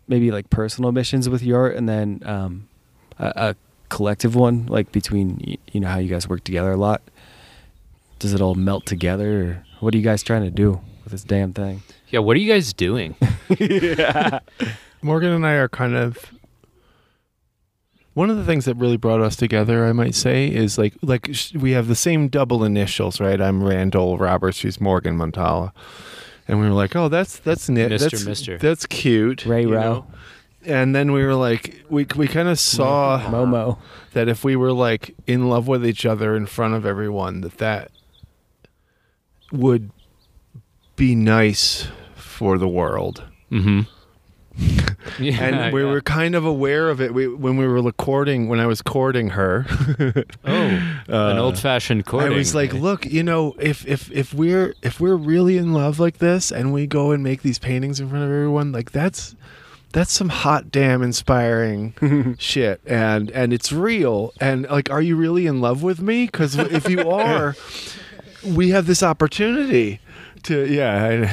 maybe 0.08 0.30
like 0.30 0.50
personal 0.50 0.92
missions 0.92 1.28
with 1.28 1.42
your 1.42 1.58
art, 1.60 1.76
and 1.76 1.88
then 1.88 2.20
um, 2.26 2.68
a, 3.18 3.32
a 3.36 3.56
collective 3.88 4.34
one, 4.34 4.66
like 4.66 4.92
between 4.92 5.56
you 5.72 5.80
know 5.80 5.88
how 5.88 5.98
you 5.98 6.08
guys 6.10 6.28
work 6.28 6.44
together 6.44 6.72
a 6.72 6.76
lot? 6.76 7.00
Does 8.18 8.34
it 8.34 8.40
all 8.40 8.54
melt 8.56 8.84
together, 8.84 9.40
or 9.42 9.64
what 9.80 9.94
are 9.94 9.96
you 9.98 10.02
guys 10.04 10.22
trying 10.22 10.42
to 10.42 10.50
do 10.50 10.80
with 11.08 11.12
this 11.22 11.24
damn 11.24 11.52
thing? 11.54 11.82
Yeah. 12.08 12.20
What 12.20 12.36
are 12.36 12.40
you 12.40 12.52
guys 12.52 12.72
doing? 12.74 13.16
Morgan 15.02 15.30
and 15.32 15.46
I 15.46 15.52
are 15.52 15.68
kind 15.68 15.94
of 15.96 16.32
one 18.12 18.28
of 18.30 18.36
the 18.36 18.44
things 18.44 18.64
that 18.66 18.74
really 18.74 18.96
brought 18.98 19.20
us 19.22 19.36
together, 19.36 19.86
I 19.86 19.92
might 19.92 20.14
say, 20.14 20.48
is 20.48 20.76
like 20.76 20.94
like 21.02 21.30
we 21.54 21.70
have 21.72 21.88
the 21.88 21.94
same 21.94 22.28
double 22.28 22.62
initials, 22.62 23.20
right? 23.20 23.40
I'm 23.40 23.62
Randall 23.64 24.18
Roberts, 24.18 24.58
she's 24.58 24.80
Morgan 24.80 25.16
Montala, 25.16 25.72
and 26.46 26.60
we 26.60 26.66
were 26.66 26.74
like, 26.74 26.94
oh, 26.94 27.08
that's 27.08 27.38
that's 27.38 27.68
nit, 27.70 27.90
Mr. 27.90 28.10
that's 28.10 28.24
Mister. 28.26 28.58
that's 28.58 28.84
cute, 28.86 29.46
Ray 29.46 29.62
you 29.62 29.72
Row. 29.74 29.80
know? 29.80 30.06
And 30.66 30.94
then 30.94 31.12
we 31.12 31.24
were 31.24 31.36
like, 31.36 31.82
we 31.88 32.06
we 32.16 32.28
kind 32.28 32.48
of 32.48 32.58
saw 32.58 33.20
Momo. 33.20 33.78
that 34.12 34.28
if 34.28 34.44
we 34.44 34.56
were 34.56 34.72
like 34.72 35.14
in 35.26 35.48
love 35.48 35.68
with 35.68 35.86
each 35.86 36.04
other 36.04 36.36
in 36.36 36.44
front 36.44 36.74
of 36.74 36.84
everyone, 36.84 37.40
that 37.42 37.56
that 37.58 37.92
would 39.52 39.90
be 40.98 41.14
nice 41.14 41.88
for 42.16 42.58
the 42.58 42.68
world. 42.68 43.22
Mm-hmm. 43.50 43.80
yeah, 45.22 45.42
and 45.44 45.72
we 45.72 45.82
yeah. 45.82 45.90
were 45.90 46.00
kind 46.00 46.34
of 46.34 46.44
aware 46.44 46.90
of 46.90 47.00
it 47.00 47.14
we, 47.14 47.28
when 47.28 47.56
we 47.56 47.66
were 47.66 47.80
recording 47.80 48.48
when 48.48 48.58
I 48.58 48.66
was 48.66 48.82
courting 48.82 49.30
her. 49.30 49.64
Oh, 50.44 50.50
an 50.50 51.38
Uh, 51.38 51.40
old-fashioned 51.40 52.04
courting. 52.04 52.32
I 52.32 52.36
was 52.36 52.54
like, 52.54 52.72
look, 52.72 53.06
you 53.06 53.22
know, 53.22 53.54
if 53.60 53.86
if 53.86 54.10
if 54.10 54.34
we're 54.34 54.74
if 54.82 55.00
we're 55.00 55.16
really 55.16 55.56
in 55.56 55.72
love 55.72 56.00
like 56.00 56.18
this, 56.18 56.50
and 56.50 56.72
we 56.72 56.86
go 56.86 57.12
and 57.12 57.22
make 57.22 57.42
these 57.42 57.58
paintings 57.58 58.00
in 58.00 58.08
front 58.08 58.24
of 58.24 58.30
everyone, 58.30 58.72
like 58.72 58.90
that's 58.90 59.36
that's 59.92 60.12
some 60.12 60.28
hot 60.28 60.70
damn 60.70 61.02
inspiring 61.02 62.36
shit, 62.38 62.80
and 62.86 63.30
and 63.30 63.52
it's 63.52 63.70
real. 63.72 64.32
And 64.40 64.64
like, 64.64 64.90
are 64.90 65.02
you 65.02 65.16
really 65.16 65.46
in 65.46 65.60
love 65.60 65.82
with 65.82 66.00
me? 66.00 66.26
Because 66.26 66.56
if 66.56 66.88
you 66.88 67.08
are, 67.08 67.54
we 68.44 68.70
have 68.70 68.86
this 68.86 69.02
opportunity 69.02 70.00
to 70.48 70.66
yeah, 70.66 71.26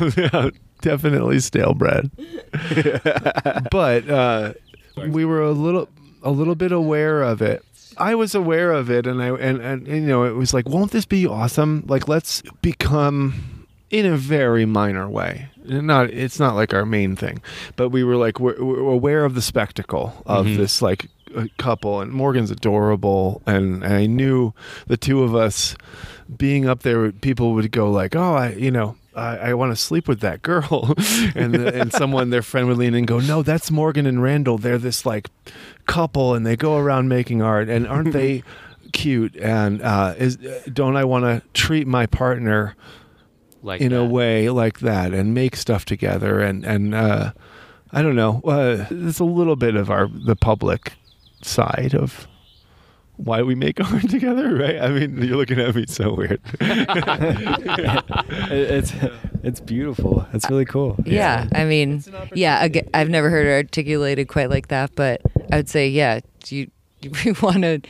I, 0.00 0.10
yeah 0.16 0.50
definitely 0.82 1.40
stale 1.40 1.74
bread. 1.74 2.10
but 3.70 4.08
uh, 4.08 4.52
we 5.08 5.24
were 5.24 5.42
a 5.42 5.52
little 5.52 5.88
a 6.22 6.30
little 6.30 6.54
bit 6.54 6.72
aware 6.72 7.22
of 7.22 7.42
it. 7.42 7.64
I 7.98 8.14
was 8.14 8.34
aware 8.34 8.72
of 8.72 8.90
it, 8.90 9.06
and 9.06 9.22
I 9.22 9.28
and, 9.28 9.60
and, 9.60 9.86
and 9.86 10.02
you 10.02 10.08
know 10.08 10.24
it 10.24 10.34
was 10.34 10.52
like, 10.52 10.68
won't 10.68 10.92
this 10.92 11.06
be 11.06 11.26
awesome? 11.26 11.84
Like, 11.86 12.08
let's 12.08 12.42
become 12.62 13.66
in 13.90 14.04
a 14.06 14.16
very 14.16 14.66
minor 14.66 15.08
way. 15.08 15.48
Not 15.64 16.10
it's 16.10 16.38
not 16.38 16.54
like 16.54 16.74
our 16.74 16.84
main 16.86 17.16
thing, 17.16 17.40
but 17.76 17.88
we 17.90 18.04
were 18.04 18.16
like 18.16 18.38
we're, 18.38 18.62
we're 18.62 18.92
aware 18.92 19.24
of 19.24 19.34
the 19.34 19.42
spectacle 19.42 20.22
of 20.26 20.46
Mhm. 20.46 20.56
this 20.58 20.82
like 20.82 21.08
couple, 21.58 22.00
and 22.00 22.12
Morgan's 22.12 22.50
adorable, 22.50 23.42
and, 23.46 23.82
and 23.82 23.92
I 23.92 24.06
knew 24.06 24.52
the 24.86 24.96
two 24.96 25.22
of 25.22 25.34
us 25.34 25.76
being 26.34 26.68
up 26.68 26.82
there, 26.82 27.12
people 27.12 27.54
would 27.54 27.70
go 27.70 27.90
like, 27.90 28.16
oh, 28.16 28.34
I 28.34 28.50
you 28.52 28.70
know. 28.70 28.96
I, 29.14 29.36
I 29.38 29.54
want 29.54 29.72
to 29.72 29.76
sleep 29.76 30.08
with 30.08 30.20
that 30.20 30.42
girl, 30.42 30.92
and 31.34 31.54
the, 31.54 31.72
and 31.74 31.90
someone 31.90 32.28
their 32.28 32.42
friend 32.42 32.68
would 32.68 32.76
lean 32.76 32.88
in 32.88 32.96
and 32.96 33.06
go, 33.06 33.18
"No, 33.18 33.42
that's 33.42 33.70
Morgan 33.70 34.04
and 34.04 34.22
Randall. 34.22 34.58
They're 34.58 34.76
this 34.76 35.06
like 35.06 35.30
couple, 35.86 36.34
and 36.34 36.44
they 36.44 36.54
go 36.54 36.76
around 36.76 37.08
making 37.08 37.40
art, 37.40 37.70
and 37.70 37.88
aren't 37.88 38.12
they 38.12 38.42
cute? 38.92 39.34
And 39.36 39.80
uh, 39.80 40.14
is 40.18 40.36
don't 40.70 40.96
I 40.96 41.04
want 41.04 41.24
to 41.24 41.42
treat 41.54 41.86
my 41.86 42.04
partner 42.04 42.76
like 43.62 43.80
in 43.80 43.94
a 43.94 44.04
way 44.04 44.50
like 44.50 44.80
that 44.80 45.14
and 45.14 45.32
make 45.32 45.56
stuff 45.56 45.86
together? 45.86 46.40
And 46.40 46.66
and 46.66 46.94
uh, 46.94 47.32
I 47.92 48.02
don't 48.02 48.16
know. 48.16 48.42
Uh, 48.44 48.84
it's 48.90 49.18
a 49.18 49.24
little 49.24 49.56
bit 49.56 49.76
of 49.76 49.90
our 49.90 50.08
the 50.08 50.36
public 50.36 50.92
side 51.40 51.94
of 51.94 52.28
why 53.16 53.42
we 53.42 53.54
make 53.54 53.80
art 53.92 54.08
together, 54.08 54.54
right? 54.56 54.80
I 54.80 54.88
mean, 54.88 55.20
you're 55.22 55.36
looking 55.36 55.58
at 55.60 55.74
me 55.74 55.84
so 55.88 56.14
weird. 56.14 56.40
It- 58.48 58.70
it's 58.70 58.92
it's 59.42 59.60
beautiful. 59.60 60.26
It's 60.32 60.48
really 60.50 60.64
cool. 60.64 60.96
yeah, 61.04 61.46
I 61.52 61.64
mean, 61.64 62.02
yeah, 62.34 62.66
I've 62.94 63.08
never 63.08 63.30
heard 63.30 63.46
it 63.46 63.52
articulated 63.52 64.28
quite 64.28 64.50
like 64.50 64.68
that, 64.68 64.94
but 64.94 65.20
I 65.52 65.56
would 65.56 65.68
say, 65.68 65.88
yeah, 65.88 66.20
do 66.44 66.56
you, 66.56 66.70
do 67.00 67.10
we 67.24 67.32
want 67.42 67.62
to? 67.62 67.80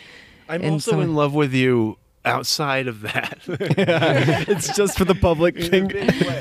I'm 0.49 0.63
And 0.63 0.73
also 0.73 0.93
so- 0.93 1.01
in 1.01 1.15
love 1.15 1.35
with 1.35 1.53
you 1.53 1.97
outside 2.25 2.89
of 2.89 3.03
that. 3.03 3.39
it's 3.47 4.75
just 4.77 4.99
for 4.99 5.05
the 5.05 5.15
public 5.15 5.57
thing. 5.57 5.89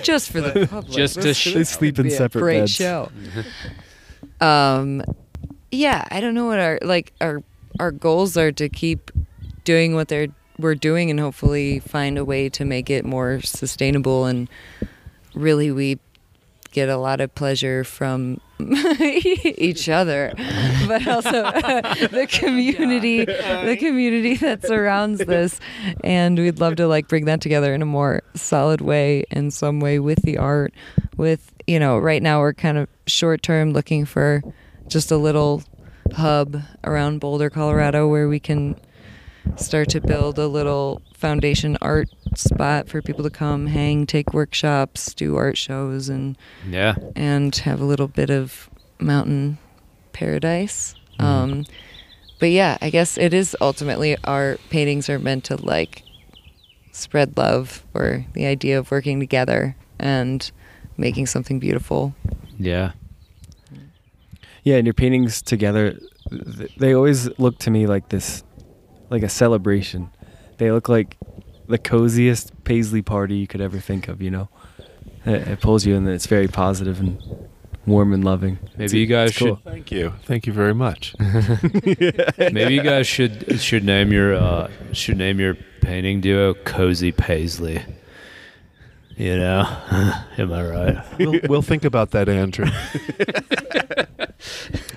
just 0.04 0.32
for 0.32 0.42
the 0.42 0.68
public. 0.68 0.92
Just 0.94 1.22
to 1.22 1.34
sh- 1.34 1.54
They 1.54 1.64
sleep 1.64 1.98
in 2.00 2.06
would 2.06 2.10
be 2.10 2.16
separate 2.16 2.42
great 2.42 2.60
beds. 2.62 2.72
show. 2.72 3.12
um, 4.42 5.04
yeah, 5.72 6.06
I 6.12 6.20
don't 6.22 6.34
know 6.36 6.46
what 6.48 6.60
our 6.60 6.80
like 6.82 7.14
our 7.22 7.44
our 7.80 7.92
goals 7.92 8.38
are 8.38 8.52
to 8.52 8.70
keep 8.70 9.12
doing 9.64 9.96
what 9.96 10.08
they're 10.08 10.28
we're 10.58 10.76
doing 10.76 11.10
and 11.10 11.20
hopefully 11.20 11.80
find 11.80 12.18
a 12.18 12.24
way 12.24 12.48
to 12.48 12.64
make 12.64 12.90
it 12.90 13.04
more 13.04 13.42
sustainable 13.42 14.26
and 14.26 14.48
really 15.34 15.70
we 15.70 16.00
get 16.72 16.90
a 16.90 16.98
lot 16.98 17.22
of 17.22 17.34
pleasure 17.36 17.86
from 17.86 18.40
each 19.00 19.88
other 19.88 20.34
but 20.88 21.08
also 21.08 21.32
the 22.12 22.28
community 22.30 23.24
the 23.24 23.78
community 23.80 24.36
that 24.36 24.62
surrounds 24.62 25.20
this. 25.20 25.60
And 26.04 26.38
we'd 26.38 26.60
love 26.60 26.76
to 26.78 26.88
like 26.88 27.08
bring 27.08 27.26
that 27.26 27.40
together 27.40 27.74
in 27.74 27.82
a 27.82 27.86
more 27.86 28.24
solid 28.34 28.82
way 28.82 29.24
in 29.32 29.52
some 29.52 29.80
way 29.80 30.00
with 30.00 30.22
the 30.24 30.38
art 30.38 30.74
with 31.16 31.54
you 31.66 31.80
know 31.80 31.98
right 31.98 32.22
now 32.22 32.40
we're 32.40 32.54
kind 32.54 32.78
of 32.78 32.90
short 33.08 33.42
term 33.42 33.72
looking 33.72 34.06
for 34.06 34.42
just 34.88 35.12
a 35.12 35.18
little 35.18 35.64
hub 36.14 36.62
around 36.84 37.20
Boulder 37.20 37.50
Colorado 37.50 38.08
where 38.08 38.28
we 38.28 38.40
can 38.40 38.76
start 39.58 39.90
to 39.90 40.02
build 40.02 40.40
a 40.40 40.48
little 40.48 41.02
foundation 41.14 41.78
art 41.82 42.10
spot 42.36 42.88
for 42.90 43.02
people 43.02 43.24
to 43.24 43.30
come 43.30 43.68
hang 43.68 44.06
take 44.06 44.34
workshops 44.34 45.14
do 45.14 45.36
art 45.36 45.58
shows 45.58 46.10
and 46.10 46.38
Yeah. 46.68 46.96
and 47.16 47.56
have 47.58 47.80
a 47.80 47.86
little 47.86 48.08
bit 48.08 48.30
of 48.30 48.70
mountain 49.00 49.58
paradise. 50.14 50.96
Mm-hmm. 51.20 51.26
Um, 51.26 51.66
but 52.40 52.50
yeah, 52.50 52.78
I 52.82 52.90
guess 52.90 53.18
it 53.18 53.34
is 53.34 53.56
ultimately 53.62 54.18
our 54.24 54.58
paintings 54.70 55.10
are 55.10 55.20
meant 55.20 55.46
to 55.46 55.56
like 55.58 56.04
spread 56.92 57.38
love 57.38 57.86
or 57.94 58.26
the 58.34 58.46
idea 58.46 58.80
of 58.80 58.92
working 58.92 59.20
together 59.20 59.76
and 60.00 60.50
making 60.98 61.28
something 61.28 61.60
beautiful. 61.60 62.16
Yeah. 62.58 62.92
Yeah, 64.66 64.76
and 64.78 64.86
your 64.86 64.94
paintings 64.96 65.42
together, 65.42 65.98
they 66.78 66.94
always 66.94 67.30
look 67.40 67.60
to 67.60 67.70
me 67.72 67.86
like 67.88 68.10
this, 68.10 68.44
like 69.10 69.22
a 69.24 69.30
celebration. 69.30 70.10
They 70.58 70.72
look 70.72 70.90
like 70.90 71.18
the 71.68 71.78
coziest 71.78 72.52
paisley 72.64 73.02
party 73.04 73.38
you 73.38 73.48
could 73.48 73.62
ever 73.62 73.80
think 73.80 74.08
of. 74.08 74.22
You 74.22 74.32
know, 74.32 74.50
it, 75.26 75.48
it 75.48 75.62
pulls 75.62 75.86
you 75.86 75.94
in, 75.96 76.06
and 76.06 76.14
it's 76.16 76.26
very 76.26 76.48
positive 76.48 77.00
and 77.00 77.22
warm 77.86 78.12
and 78.12 78.24
loving. 78.26 78.58
Maybe 78.76 78.84
It's- 78.86 78.94
you 78.94 79.06
guys 79.06 79.30
it's 79.30 79.38
cool. 79.40 79.62
Thank 79.64 79.92
you. 79.92 80.14
Thank 80.24 80.48
you 80.48 80.54
very 80.54 80.74
much. 80.74 81.14
Maybe 81.20 82.74
you 82.74 82.82
guys 82.82 83.06
should 83.06 83.62
should 83.62 83.84
name 83.84 84.12
your 84.12 84.34
uh, 84.34 84.72
should 84.94 85.18
name 85.18 85.40
your 85.40 85.56
painting 85.82 86.22
duo 86.22 86.56
Cozy 86.56 87.12
Paisley. 87.12 87.84
You 89.16 89.38
know, 89.38 89.60
am 90.40 90.52
I 90.52 90.64
right? 90.66 91.06
we'll, 91.20 91.40
we'll 91.48 91.62
think 91.62 91.86
about 91.86 92.12
that, 92.12 92.28
Andrew. 92.28 92.66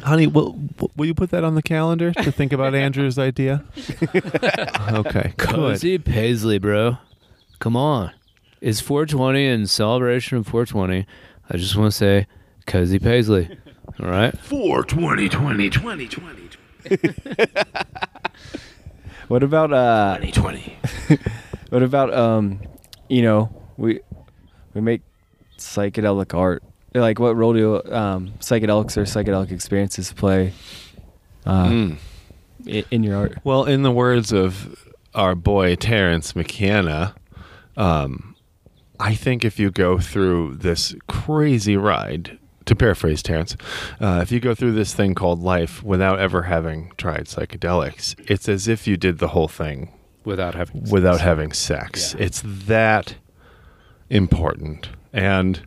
Honey, 0.02 0.26
will 0.26 0.58
will 0.96 1.06
you 1.06 1.14
put 1.14 1.30
that 1.30 1.44
on 1.44 1.54
the 1.54 1.62
calendar 1.62 2.12
to 2.12 2.32
think 2.32 2.52
about 2.52 2.74
Andrew's 2.74 3.18
idea? 3.18 3.64
okay, 4.92 5.34
good. 5.36 5.48
Cozy 5.48 5.98
Paisley, 5.98 6.58
bro. 6.58 6.98
Come 7.58 7.76
on. 7.76 8.12
It's 8.60 8.80
420 8.80 9.46
and 9.46 9.70
celebration 9.70 10.38
of 10.38 10.46
420. 10.46 11.06
I 11.50 11.56
just 11.56 11.76
want 11.76 11.92
to 11.92 11.96
say 11.96 12.26
Cozy 12.66 12.98
Paisley. 12.98 13.56
All 14.00 14.08
right. 14.08 14.36
420, 14.38 15.28
20, 15.28 15.70
20, 15.70 16.08
20, 16.08 16.48
What 19.28 19.42
about 19.42 19.72
uh? 19.72 20.18
20. 20.18 20.78
What 21.70 21.82
about 21.82 22.14
um? 22.14 22.60
You 23.10 23.20
know, 23.20 23.50
we 23.76 24.00
we 24.72 24.80
make 24.80 25.02
psychedelic 25.58 26.32
art, 26.32 26.62
like 26.94 27.18
what 27.18 27.36
role 27.36 27.52
do 27.52 27.76
um, 27.92 28.32
psychedelics 28.40 28.96
or 28.96 29.02
psychedelic 29.02 29.50
experiences 29.52 30.12
play 30.12 30.52
uh, 31.46 31.66
Mm. 31.68 31.96
i- 32.66 32.84
in 32.90 33.02
your 33.02 33.16
art? 33.16 33.38
Well, 33.44 33.64
in 33.64 33.82
the 33.82 33.92
words 33.92 34.32
of 34.32 34.76
our 35.14 35.34
boy 35.34 35.74
Terence 35.76 36.34
McKenna, 36.36 37.14
um, 37.76 38.34
I 39.00 39.14
think 39.14 39.44
if 39.44 39.58
you 39.60 39.70
go 39.70 39.98
through 39.98 40.56
this 40.56 40.94
crazy 41.08 41.76
ride, 41.76 42.36
to 42.66 42.74
paraphrase 42.76 43.22
Terence, 43.22 43.56
uh, 44.00 44.18
if 44.22 44.30
you 44.32 44.40
go 44.40 44.54
through 44.54 44.72
this 44.72 44.92
thing 44.92 45.14
called 45.14 45.40
life 45.40 45.82
without 45.82 46.18
ever 46.18 46.42
having 46.42 46.92
tried 46.98 47.24
psychedelics, 47.26 48.14
it's 48.30 48.48
as 48.48 48.68
if 48.68 48.86
you 48.86 48.96
did 48.96 49.18
the 49.18 49.28
whole 49.28 49.48
thing 49.48 49.90
without 50.24 50.54
having 50.54 50.82
without 50.90 51.14
sex. 51.14 51.22
having 51.24 51.52
sex. 51.52 52.14
Yeah. 52.18 52.24
It's 52.26 52.42
that 52.44 53.14
important. 54.10 54.90
And 55.12 55.66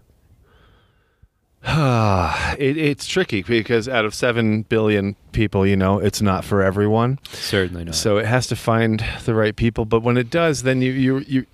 it, 2.59 2.77
it's 2.77 3.05
tricky 3.05 3.43
because 3.43 3.87
out 3.87 4.03
of 4.03 4.15
7 4.15 4.63
billion 4.63 5.15
people, 5.31 5.65
you 5.65 5.75
know, 5.75 5.99
it's 5.99 6.21
not 6.21 6.43
for 6.43 6.61
everyone. 6.61 7.19
certainly 7.29 7.83
not. 7.83 7.95
So 7.95 8.17
it 8.17 8.25
has 8.25 8.47
to 8.47 8.55
find 8.55 9.03
the 9.25 9.35
right 9.35 9.55
people. 9.55 9.85
But 9.85 10.01
when 10.01 10.17
it 10.17 10.29
does, 10.29 10.63
then 10.63 10.81
you, 10.81 10.91
you, 10.91 11.19
you 11.19 11.45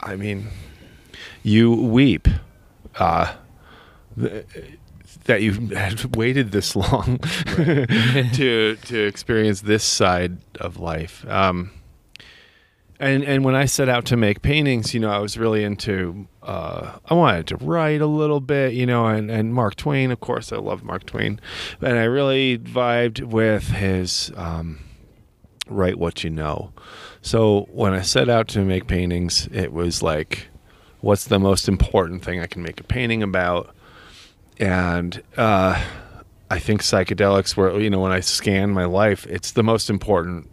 I 0.00 0.16
mean, 0.16 0.48
you 1.42 1.72
weep 1.72 2.28
uh, 2.98 3.34
th- 4.18 4.46
that 5.24 5.42
you 5.42 5.68
had 5.74 6.16
waited 6.16 6.52
this 6.52 6.74
long 6.76 7.18
to 7.56 8.76
to 8.76 8.98
experience 9.06 9.62
this 9.62 9.84
side 9.84 10.38
of 10.60 10.78
life. 10.78 11.26
Um, 11.28 11.70
and 13.00 13.24
and 13.24 13.44
when 13.44 13.54
I 13.54 13.64
set 13.64 13.88
out 13.88 14.04
to 14.06 14.16
make 14.16 14.42
paintings, 14.42 14.92
you 14.92 15.00
know, 15.00 15.10
I 15.10 15.18
was 15.18 15.38
really 15.38 15.64
into. 15.64 16.28
Uh, 16.42 16.98
I 17.06 17.14
wanted 17.14 17.46
to 17.48 17.56
write 17.56 18.00
a 18.00 18.06
little 18.06 18.40
bit, 18.40 18.74
you 18.74 18.86
know, 18.86 19.06
and, 19.06 19.30
and 19.30 19.54
Mark 19.54 19.74
Twain, 19.76 20.10
of 20.10 20.20
course, 20.20 20.52
I 20.52 20.56
love 20.56 20.84
Mark 20.84 21.06
Twain, 21.06 21.40
and 21.80 21.98
I 21.98 22.04
really 22.04 22.58
vibed 22.58 23.22
with 23.22 23.68
his 23.68 24.30
um, 24.36 24.80
write 25.66 25.98
what 25.98 26.22
you 26.22 26.30
know. 26.30 26.72
So 27.22 27.68
when 27.72 27.94
I 27.94 28.02
set 28.02 28.28
out 28.28 28.48
to 28.48 28.60
make 28.60 28.86
paintings, 28.86 29.48
it 29.52 29.72
was 29.72 30.02
like, 30.02 30.48
what's 31.00 31.24
the 31.24 31.38
most 31.38 31.68
important 31.68 32.22
thing 32.22 32.40
I 32.40 32.46
can 32.46 32.62
make 32.62 32.80
a 32.80 32.84
painting 32.84 33.22
about? 33.22 33.74
And 34.58 35.22
uh, 35.36 35.82
I 36.50 36.58
think 36.58 36.82
psychedelics 36.82 37.56
were, 37.56 37.78
you 37.80 37.88
know, 37.88 38.00
when 38.00 38.12
I 38.12 38.20
scan 38.20 38.70
my 38.70 38.84
life, 38.84 39.26
it's 39.26 39.52
the 39.52 39.62
most 39.62 39.88
important 39.88 40.50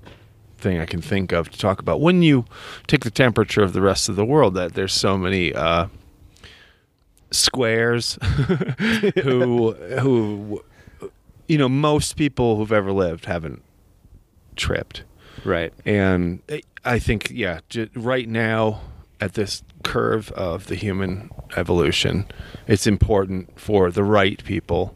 thing 0.57 0.79
I 0.79 0.85
can 0.85 1.01
think 1.01 1.31
of 1.31 1.49
to 1.49 1.57
talk 1.57 1.79
about. 1.79 2.01
When 2.01 2.21
you 2.21 2.45
take 2.87 3.03
the 3.03 3.11
temperature 3.11 3.61
of 3.63 3.73
the 3.73 3.81
rest 3.81 4.09
of 4.09 4.15
the 4.15 4.25
world, 4.25 4.53
that 4.55 4.73
there's 4.73 4.93
so 4.93 5.17
many 5.17 5.53
uh, 5.53 5.87
squares 7.31 8.17
who 9.23 9.73
who 9.73 10.63
you 11.47 11.57
know 11.57 11.69
most 11.69 12.15
people 12.15 12.55
who've 12.57 12.71
ever 12.71 12.91
lived 12.91 13.25
haven't 13.25 13.61
tripped 14.55 15.03
right. 15.45 15.73
and 15.85 16.41
I- 16.83 16.99
think 16.99 17.29
yeah, 17.31 17.59
j- 17.69 17.89
right 17.95 18.27
now 18.27 18.81
at 19.19 19.33
this 19.33 19.61
curve 19.83 20.31
of 20.31 20.67
the 20.67 20.75
human 20.75 21.29
evolution, 21.55 22.25
it's 22.67 22.87
important 22.87 23.59
for 23.59 23.91
the 23.91 24.03
right 24.03 24.41
people 24.45 24.95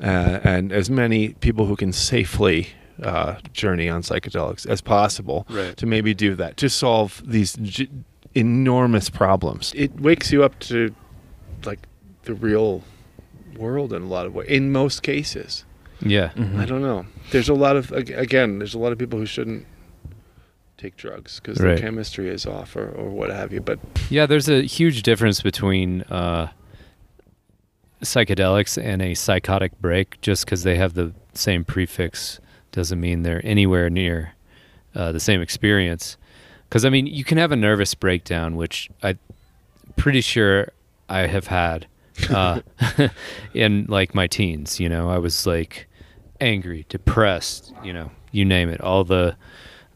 uh, 0.00 0.40
and 0.44 0.72
as 0.72 0.90
many 0.90 1.30
people 1.34 1.66
who 1.66 1.74
can 1.76 1.92
safely 1.92 2.68
uh, 3.02 3.36
journey 3.52 3.88
on 3.88 4.02
psychedelics 4.02 4.66
as 4.66 4.80
possible 4.80 5.46
Right. 5.50 5.76
to 5.76 5.86
maybe 5.86 6.14
do 6.14 6.34
that 6.36 6.56
to 6.58 6.68
solve 6.68 7.22
these 7.26 7.54
j- 7.62 7.88
enormous 8.34 9.10
problems. 9.10 9.72
It 9.76 10.00
wakes 10.00 10.32
you 10.32 10.42
up 10.44 10.58
to 10.60 10.94
like 11.64 11.80
the 12.24 12.34
real 12.34 12.82
world 13.56 13.92
in 13.92 14.02
a 14.02 14.06
lot 14.06 14.26
of 14.26 14.34
ways. 14.34 14.48
In 14.48 14.72
most 14.72 15.02
cases. 15.02 15.64
Yeah. 16.00 16.28
Mm-hmm. 16.36 16.60
I 16.60 16.64
don't 16.66 16.82
know. 16.82 17.06
There's 17.30 17.48
a 17.48 17.54
lot 17.54 17.76
of 17.76 17.90
again. 17.92 18.58
There's 18.58 18.74
a 18.74 18.78
lot 18.78 18.92
of 18.92 18.98
people 18.98 19.18
who 19.18 19.26
shouldn't 19.26 19.64
take 20.76 20.96
drugs 20.96 21.40
because 21.40 21.58
Right. 21.58 21.76
the 21.76 21.80
chemistry 21.80 22.28
is 22.28 22.44
off 22.44 22.76
or, 22.76 22.88
or 22.90 23.08
what 23.08 23.30
have 23.30 23.52
you. 23.52 23.60
But 23.62 23.78
Yeah, 24.10 24.26
there's 24.26 24.48
a 24.48 24.60
huge 24.62 25.02
difference 25.02 25.40
between 25.40 26.02
uh, 26.02 26.48
psychedelics 28.02 28.82
and 28.82 29.00
a 29.02 29.14
psychotic 29.14 29.78
break. 29.80 30.20
Just 30.20 30.44
because 30.44 30.62
they 30.64 30.76
have 30.76 30.94
the 30.94 31.14
same 31.32 31.64
prefix 31.64 32.40
doesn't 32.76 33.00
mean 33.00 33.22
they're 33.22 33.44
anywhere 33.44 33.88
near 33.88 34.34
uh, 34.94 35.10
the 35.10 35.18
same 35.18 35.40
experience. 35.40 36.18
Because 36.68 36.84
I 36.84 36.90
mean, 36.90 37.06
you 37.06 37.24
can 37.24 37.38
have 37.38 37.50
a 37.50 37.56
nervous 37.56 37.94
breakdown, 37.94 38.54
which 38.54 38.90
I'm 39.02 39.18
pretty 39.96 40.20
sure 40.20 40.68
I 41.08 41.20
have 41.20 41.46
had 41.46 41.86
uh, 42.30 42.60
in 43.54 43.86
like 43.88 44.14
my 44.14 44.26
teens. 44.26 44.78
You 44.78 44.90
know, 44.90 45.08
I 45.08 45.16
was 45.16 45.46
like 45.46 45.88
angry, 46.38 46.84
depressed. 46.90 47.72
You 47.82 47.94
know, 47.94 48.10
you 48.30 48.44
name 48.44 48.68
it. 48.68 48.80
All 48.82 49.04
the 49.04 49.36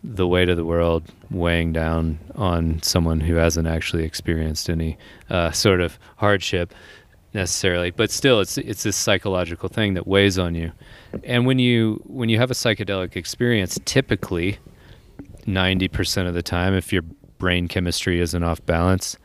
the 0.03 0.26
weight 0.26 0.49
of 0.49 0.57
the 0.57 0.64
world 0.64 1.05
weighing 1.31 1.74
down 1.74 2.18
on 2.35 2.83
someone 2.83 3.20
who 3.20 3.35
hasn't 3.35 3.68
actually 3.68 4.05
experienced 4.05 4.70
any 4.70 4.97
uh, 5.28 5.51
sort 5.51 5.83
of 5.83 5.99
hardship 6.16 6.72
necessarily 7.33 7.91
but 7.91 8.11
still 8.11 8.41
it's 8.41 8.59
it's 8.59 8.83
this 8.83 8.97
psychological 8.97 9.68
thing 9.68 9.95
that 9.95 10.07
weighs 10.07 10.39
on 10.39 10.55
you. 10.55 10.72
And 11.24 11.47
when 11.47 11.59
you 11.59 12.03
when 12.07 12.28
you 12.28 12.39
have 12.39 12.51
a 12.51 12.55
psychedelic 12.55 13.16
experience 13.16 13.78
typically 13.85 14.59
90% 15.47 16.28
of 16.28 16.35
the 16.35 16.43
time 16.43 16.74
if 16.74 16.93
your 16.93 17.03
brain 17.39 17.68
chemistry 17.68 18.20
isn't 18.20 18.43
off 18.43 18.64
balance 18.66 19.16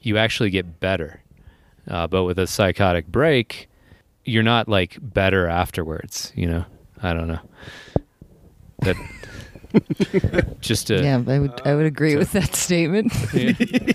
you 0.00 0.16
actually 0.18 0.50
get 0.50 0.80
better. 0.80 1.22
Uh, 1.88 2.06
but 2.06 2.24
with 2.24 2.38
a 2.38 2.46
psychotic 2.46 3.06
break 3.06 3.68
you're 4.24 4.42
not 4.42 4.68
like 4.68 4.98
better 5.00 5.46
afterwards 5.46 6.32
you 6.34 6.46
know? 6.46 6.64
I 7.02 7.12
don't 7.12 7.28
know. 7.28 7.40
That 8.80 8.96
just 10.60 10.88
to 10.88 11.02
yeah, 11.02 11.22
I 11.26 11.38
would 11.38 11.60
I 11.64 11.74
would 11.74 11.86
agree 11.86 12.16
with 12.16 12.32
that 12.32 12.54
statement. 12.54 13.12
yeah. 13.32 13.52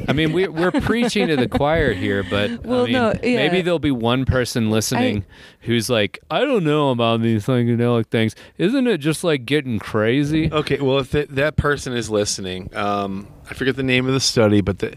I 0.07 0.13
mean, 0.13 0.33
we're 0.33 0.51
we're 0.51 0.71
preaching 0.71 1.27
to 1.27 1.35
the 1.35 1.47
choir 1.47 1.93
here, 1.93 2.23
but 2.23 2.63
Well, 2.65 2.81
I 2.81 2.83
mean, 2.85 2.93
no, 2.93 3.13
yeah. 3.23 3.35
maybe 3.35 3.61
there'll 3.61 3.79
be 3.79 3.91
one 3.91 4.25
person 4.25 4.69
listening 4.69 5.25
who's 5.61 5.89
like, 5.89 6.19
I 6.29 6.41
don't 6.41 6.63
know 6.63 6.89
about 6.89 7.21
these 7.21 7.45
psychedelic 7.45 8.07
things. 8.07 8.35
Isn't 8.57 8.87
it 8.87 8.97
just 8.99 9.23
like 9.23 9.45
getting 9.45 9.79
crazy? 9.79 10.51
okay, 10.51 10.79
well, 10.79 10.99
if 10.99 11.11
that 11.11 11.35
that 11.35 11.55
person 11.55 11.93
is 11.93 12.09
listening, 12.09 12.75
um, 12.75 13.27
I 13.49 13.53
forget 13.53 13.75
the 13.75 13.83
name 13.83 14.07
of 14.07 14.13
the 14.13 14.19
study, 14.19 14.61
but 14.61 14.79
the, 14.79 14.95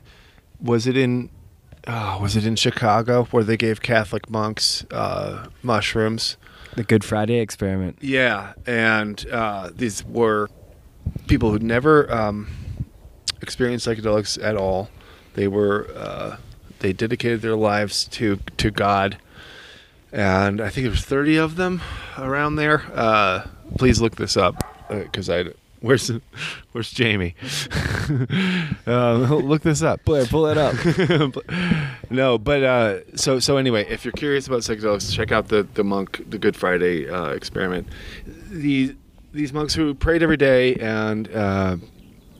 was 0.60 0.86
it 0.86 0.96
in 0.96 1.30
oh, 1.86 2.18
was 2.20 2.36
it 2.36 2.46
in 2.46 2.56
Chicago 2.56 3.24
where 3.30 3.44
they 3.44 3.56
gave 3.56 3.82
Catholic 3.82 4.30
monks 4.30 4.84
uh, 4.90 5.48
mushrooms? 5.62 6.36
The 6.76 6.82
Good 6.84 7.04
Friday 7.04 7.38
experiment. 7.38 7.98
Yeah, 8.00 8.54
and 8.66 9.24
uh, 9.30 9.70
these 9.72 10.04
were 10.04 10.48
people 11.26 11.50
who'd 11.50 11.62
never 11.62 12.10
um, 12.12 12.48
experienced 13.42 13.86
psychedelics 13.86 14.42
at 14.42 14.56
all. 14.56 14.90
They 15.34 15.48
were 15.48 15.88
uh, 15.94 16.36
they 16.80 16.92
dedicated 16.92 17.42
their 17.42 17.56
lives 17.56 18.04
to 18.08 18.38
to 18.56 18.70
God, 18.70 19.18
and 20.12 20.60
I 20.60 20.68
think 20.70 20.84
there 20.84 20.90
was 20.90 21.04
thirty 21.04 21.36
of 21.36 21.56
them 21.56 21.80
around 22.18 22.56
there. 22.56 22.82
Uh, 22.92 23.46
please 23.78 24.00
look 24.00 24.16
this 24.16 24.36
up 24.36 24.64
because 24.88 25.28
I 25.28 25.44
where's 25.84 26.10
where's 26.72 26.90
Jamie? 26.90 27.34
uh, 28.86 29.12
look 29.34 29.62
this 29.62 29.82
up. 29.82 30.04
Blair, 30.04 30.26
pull 30.26 30.46
it 30.46 30.56
up. 30.56 30.74
no, 32.10 32.38
but 32.38 32.62
uh, 32.62 33.16
so 33.16 33.38
so 33.38 33.56
anyway, 33.56 33.86
if 33.88 34.04
you're 34.04 34.12
curious 34.12 34.46
about 34.46 34.60
psychedelics, 34.60 35.12
check 35.14 35.30
out 35.30 35.48
the 35.48 35.66
the 35.74 35.84
monk, 35.84 36.24
the 36.28 36.38
Good 36.38 36.56
Friday 36.56 37.08
uh, 37.08 37.28
experiment. 37.28 37.88
These 38.50 38.94
these 39.34 39.52
monks 39.52 39.74
who 39.74 39.94
prayed 39.94 40.22
every 40.22 40.36
day 40.36 40.76
and 40.76 41.28
uh, 41.34 41.76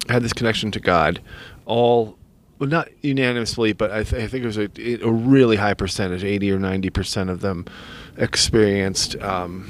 had 0.08 0.22
this 0.22 0.32
connection 0.32 0.70
to 0.70 0.80
God, 0.80 1.20
all 1.66 2.16
well, 2.58 2.68
not 2.68 2.88
unanimously, 3.02 3.72
but 3.72 3.90
I, 3.90 4.04
th- 4.04 4.22
I 4.22 4.28
think 4.28 4.44
it 4.44 4.46
was 4.46 4.58
a, 4.58 4.70
a 5.04 5.10
really 5.10 5.56
high 5.56 5.74
percentage, 5.74 6.22
eighty 6.22 6.52
or 6.52 6.58
ninety 6.58 6.88
percent 6.88 7.30
of 7.30 7.40
them 7.40 7.66
experienced 8.16 9.16
um, 9.16 9.68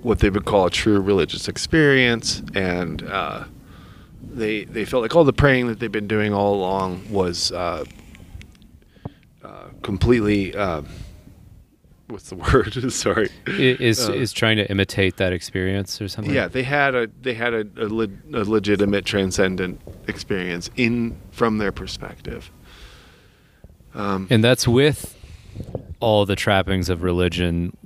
what 0.00 0.20
they 0.20 0.30
would 0.30 0.46
call 0.46 0.66
a 0.66 0.70
true 0.70 1.00
religious 1.00 1.48
experience, 1.48 2.42
and 2.54 3.02
uh, 3.02 3.44
they 4.22 4.64
they 4.64 4.86
felt 4.86 5.02
like 5.02 5.14
all 5.14 5.24
the 5.24 5.34
praying 5.34 5.66
that 5.66 5.80
they've 5.80 5.92
been 5.92 6.08
doing 6.08 6.32
all 6.32 6.54
along 6.54 7.04
was 7.10 7.52
uh, 7.52 7.84
uh, 9.44 9.64
completely 9.82 10.56
uh, 10.56 10.80
what's 12.08 12.30
the 12.30 12.36
word? 12.52 12.92
Sorry. 12.92 13.30
Is 13.46 14.08
Uh, 14.08 14.12
is 14.12 14.32
trying 14.32 14.56
to 14.56 14.68
imitate 14.70 15.16
that 15.16 15.32
experience 15.32 16.00
or 16.00 16.08
something? 16.08 16.34
Yeah, 16.34 16.48
they 16.48 16.62
had 16.62 16.94
a 16.94 17.08
they 17.22 17.34
had 17.34 17.54
a, 17.54 17.60
a, 17.76 17.86
le- 17.88 18.08
a 18.32 18.44
legitimate 18.44 19.04
transcendent 19.04 19.80
experience 20.06 20.70
in 20.76 21.16
from 21.30 21.58
their 21.58 21.72
perspective. 21.72 22.50
Um, 23.94 24.26
and 24.30 24.44
that's 24.44 24.68
with 24.68 25.16
all 26.00 26.24
the 26.26 26.36
trappings 26.36 26.88
of 26.88 27.02
religion 27.02 27.76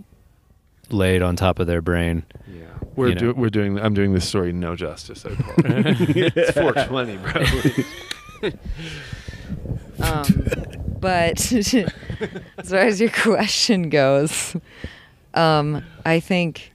laid 0.91 1.23
on 1.23 1.37
top 1.37 1.59
of 1.59 1.67
their 1.67 1.81
brain. 1.81 2.25
yeah, 2.47 2.65
we're 2.97 3.09
you 3.09 3.15
know. 3.15 3.21
do, 3.21 3.35
we're 3.35 3.49
doing. 3.51 3.79
I'm 3.79 3.95
doing 3.95 4.13
this 4.13 4.29
story 4.29 4.53
no 4.53 4.77
justice. 4.77 5.25
I 5.25 5.31
apologize. 5.31 5.97
it's 6.37 6.53
420, 6.53 7.17
bro. 8.43 8.53
Um, 10.01 10.25
but 11.03 11.53
as 11.53 12.71
far 12.71 12.79
as 12.79 13.01
your 13.01 13.11
question 13.11 13.91
goes, 13.91 14.57
um, 15.35 15.85
I 16.07 16.21
think 16.21 16.73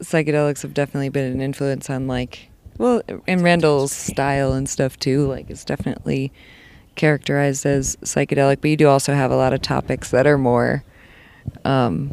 psychedelics 0.00 0.62
have 0.62 0.74
definitely 0.74 1.08
been 1.08 1.32
an 1.32 1.40
influence 1.40 1.88
on 1.88 2.06
like, 2.06 2.50
well, 2.76 3.02
and 3.26 3.40
Randall's 3.42 3.92
style 3.92 4.52
and 4.52 4.68
stuff 4.68 4.98
too. 4.98 5.26
Like, 5.26 5.48
it's 5.48 5.64
definitely 5.64 6.32
characterized 6.96 7.64
as 7.64 7.96
psychedelic, 7.96 8.60
but 8.60 8.70
you 8.70 8.76
do 8.76 8.88
also 8.88 9.14
have 9.14 9.30
a 9.30 9.36
lot 9.36 9.54
of 9.54 9.62
topics 9.62 10.10
that 10.10 10.26
are 10.26 10.38
more, 10.38 10.84
um, 11.64 12.12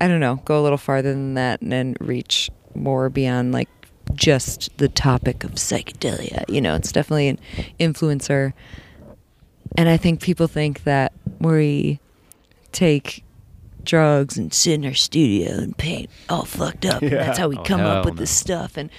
I 0.00 0.08
don't 0.08 0.20
know, 0.20 0.42
go 0.44 0.60
a 0.60 0.62
little 0.62 0.76
farther 0.76 1.12
than 1.12 1.34
that 1.34 1.62
and 1.62 1.70
then 1.70 1.94
reach 2.00 2.50
more 2.74 3.08
beyond 3.08 3.52
like 3.52 3.68
just 4.14 4.76
the 4.78 4.88
topic 4.88 5.44
of 5.44 5.52
psychedelia. 5.52 6.44
You 6.48 6.60
know, 6.60 6.74
it's 6.74 6.90
definitely 6.90 7.28
an 7.28 7.38
influencer. 7.78 8.54
And 9.76 9.88
I 9.88 9.96
think 9.96 10.20
people 10.20 10.46
think 10.48 10.84
that 10.84 11.12
we 11.40 12.00
take 12.72 13.24
drugs 13.84 14.36
and 14.36 14.52
sit 14.52 14.74
in 14.74 14.84
our 14.84 14.94
studio 14.94 15.50
and 15.52 15.76
paint 15.76 16.10
all 16.28 16.44
fucked 16.44 16.84
up. 16.84 17.00
And 17.02 17.12
that's 17.12 17.38
how 17.38 17.48
we 17.48 17.56
Oh, 17.56 17.62
come 17.62 17.80
up 17.80 18.04
with 18.04 18.14
no. 18.14 18.20
this 18.20 18.30
stuff. 18.30 18.76
And 18.76 18.90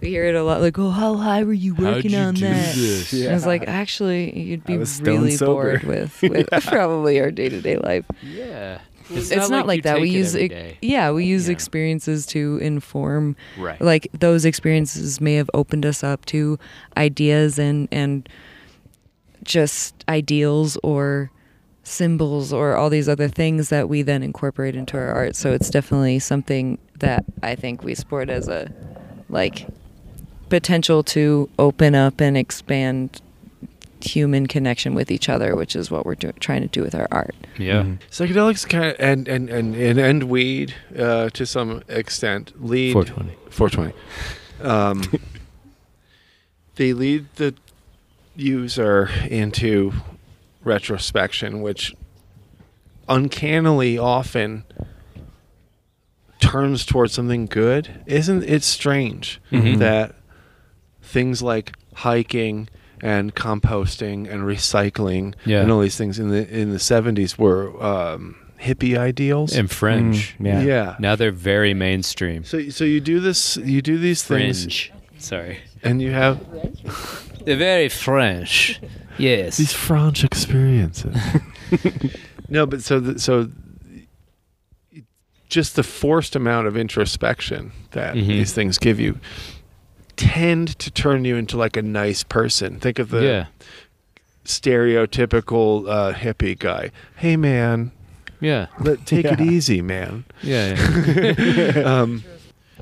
we 0.00 0.08
hear 0.10 0.24
it 0.26 0.34
a 0.34 0.44
lot 0.44 0.60
like, 0.60 0.78
oh, 0.78 0.90
how 0.90 1.14
high 1.16 1.42
were 1.42 1.52
you 1.52 1.74
working 1.74 2.12
you 2.12 2.18
on 2.18 2.34
that? 2.34 2.74
this? 2.74 3.12
And 3.12 3.34
it's 3.34 3.46
like, 3.46 3.66
actually, 3.66 4.38
you'd 4.38 4.64
be 4.64 4.78
really 5.00 5.36
bored 5.36 5.82
with, 5.84 6.20
with 6.22 6.48
probably 6.66 7.18
our 7.18 7.30
day 7.30 7.48
to 7.48 7.60
day 7.60 7.76
life. 7.76 8.04
Yeah. 8.22 8.80
It's, 9.08 9.30
not, 9.48 9.66
like, 9.68 9.78
you 9.78 9.82
that. 9.82 10.00
We 10.00 10.08
it 10.10 10.14
use 10.14 10.34
ex- 10.34 10.76
yeah, 10.82 11.12
we 11.12 11.24
use 11.24 11.46
Yeah. 11.46 11.52
experiences 11.52 12.26
to 12.26 12.58
inform 12.60 13.36
Right. 13.56 13.80
like 13.80 14.08
those 14.12 14.44
experiences 14.44 15.20
may 15.20 15.34
have 15.34 15.48
opened 15.54 15.86
us 15.86 16.02
up 16.02 16.24
to 16.26 16.58
ideas 16.96 17.56
and 17.58 17.86
and 17.92 18.28
just 19.46 20.04
ideals 20.08 20.76
or 20.82 21.30
symbols 21.84 22.52
or 22.52 22.74
all 22.76 22.90
these 22.90 23.08
other 23.08 23.28
things 23.28 23.68
that 23.68 23.88
we 23.88 24.02
then 24.02 24.22
incorporate 24.22 24.74
into 24.74 24.96
our 24.96 25.12
art 25.14 25.36
so 25.36 25.52
it's 25.52 25.70
definitely 25.70 26.18
something 26.18 26.78
that 26.98 27.24
i 27.44 27.54
think 27.54 27.84
we 27.84 27.94
support 27.94 28.28
as 28.28 28.48
a 28.48 28.68
like 29.28 29.68
potential 30.48 31.04
to 31.04 31.48
open 31.60 31.94
up 31.94 32.20
and 32.20 32.36
expand 32.36 33.20
human 34.00 34.46
connection 34.48 34.94
with 34.94 35.12
each 35.12 35.28
other 35.28 35.54
which 35.54 35.76
is 35.76 35.88
what 35.90 36.04
we're 36.04 36.16
do- 36.16 36.32
trying 36.40 36.60
to 36.62 36.68
do 36.68 36.82
with 36.82 36.94
our 36.94 37.06
art 37.12 37.34
yeah. 37.56 37.82
Mhm. 37.82 37.98
Psychedelics 38.10 38.68
kind 38.68 38.84
of 38.86 38.96
and 38.98 39.28
and 39.28 39.48
and 39.48 39.74
and, 39.76 39.98
and 39.98 40.24
weed 40.24 40.74
uh, 40.98 41.30
to 41.30 41.46
some 41.46 41.82
extent 41.88 42.52
lead 42.62 42.92
420. 42.92 43.34
420. 43.50 43.94
Um, 44.68 45.02
they 46.74 46.92
lead 46.92 47.26
the 47.36 47.54
user 48.36 49.08
into 49.28 49.92
retrospection, 50.64 51.60
which 51.62 51.94
uncannily 53.08 53.98
often 53.98 54.64
turns 56.40 56.84
towards 56.84 57.12
something 57.12 57.46
good. 57.46 58.02
Isn't 58.06 58.42
it 58.44 58.62
strange 58.62 59.40
Mhm. 59.52 59.78
that 59.78 60.14
things 61.02 61.40
like 61.42 61.72
hiking 61.94 62.68
and 63.02 63.34
composting 63.34 64.30
and 64.30 64.42
recycling 64.42 65.34
Yeah. 65.44 65.62
and 65.62 65.70
all 65.70 65.80
these 65.80 65.96
things 65.96 66.18
in 66.18 66.28
the 66.30 66.48
in 66.48 66.70
the 66.72 66.78
70s 66.78 67.38
were 67.38 67.82
um, 67.82 68.36
hippie 68.60 68.96
ideals? 68.98 69.54
And 69.56 69.70
fringe. 69.70 70.34
Mm, 70.40 70.46
yeah. 70.46 70.62
yeah. 70.62 70.96
Now 70.98 71.16
they're 71.16 71.30
very 71.32 71.74
mainstream. 71.74 72.44
So 72.44 72.68
so 72.70 72.84
you 72.84 73.00
do 73.00 73.20
this 73.20 73.56
you 73.58 73.80
do 73.80 73.96
these 73.98 74.22
things 74.22 74.90
Sorry. 75.18 75.58
and 75.82 76.02
you 76.02 76.10
have 76.10 76.40
They're 76.52 76.70
very 77.54 77.88
French. 77.88 78.80
Yes. 79.18 79.56
these 79.56 79.72
French 79.72 80.24
experiences. 80.24 81.16
no, 82.50 82.66
but 82.66 82.82
so 82.82 83.00
the, 83.00 83.18
so 83.18 83.48
just 85.48 85.74
the 85.74 85.82
forced 85.82 86.36
amount 86.36 86.66
of 86.66 86.76
introspection 86.76 87.72
that 87.92 88.14
Mhm. 88.14 88.26
these 88.26 88.52
things 88.52 88.76
give 88.76 89.00
you 89.00 89.18
tend 90.16 90.78
to 90.80 90.90
turn 90.90 91.24
you 91.24 91.36
into 91.36 91.56
like 91.56 91.78
a 91.78 91.82
nice 91.82 92.22
person. 92.24 92.78
Think 92.78 92.98
of 92.98 93.08
the 93.08 93.22
yeah. 93.24 93.46
stereotypical 94.44 95.88
uh, 95.88 96.12
hippie 96.14 96.58
guy. 96.58 96.90
Hey 97.16 97.36
man, 97.36 97.92
Yeah. 98.40 98.66
let 98.80 99.06
take 99.06 99.24
it 99.24 99.40
easy, 99.52 99.80
man. 99.80 100.24
Yeah. 100.42 100.74
yeah. 101.16 101.82
um, 101.84 102.22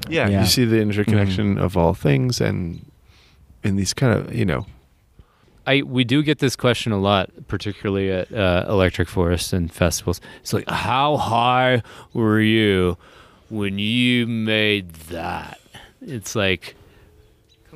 yeah, 0.09 0.29
Yeah. 0.29 0.41
you 0.41 0.47
see 0.47 0.65
the 0.65 0.81
interconnection 0.81 1.59
of 1.59 1.77
all 1.77 1.95
things, 1.95 2.41
and 2.41 2.85
in 3.65 3.77
these 3.77 3.95
kind 3.95 4.13
of 4.13 4.35
you 4.35 4.45
know 4.45 4.67
I 5.67 5.83
we 5.83 6.05
do 6.05 6.23
get 6.23 6.39
this 6.39 6.57
question 6.57 6.93
a 6.93 6.99
lot, 6.99 7.31
particularly 7.49 8.11
at 8.11 8.33
uh, 8.33 8.67
Electric 8.69 9.09
Forest 9.09 9.53
and 9.53 9.73
festivals. 9.73 10.21
It's 10.41 10.53
like, 10.53 10.69
how 10.69 11.17
high 11.17 11.83
were 12.13 12.41
you 12.41 12.99
when 13.49 13.79
you 13.79 14.27
made 14.27 14.93
that? 15.09 15.59
It's 16.03 16.37
like, 16.37 16.75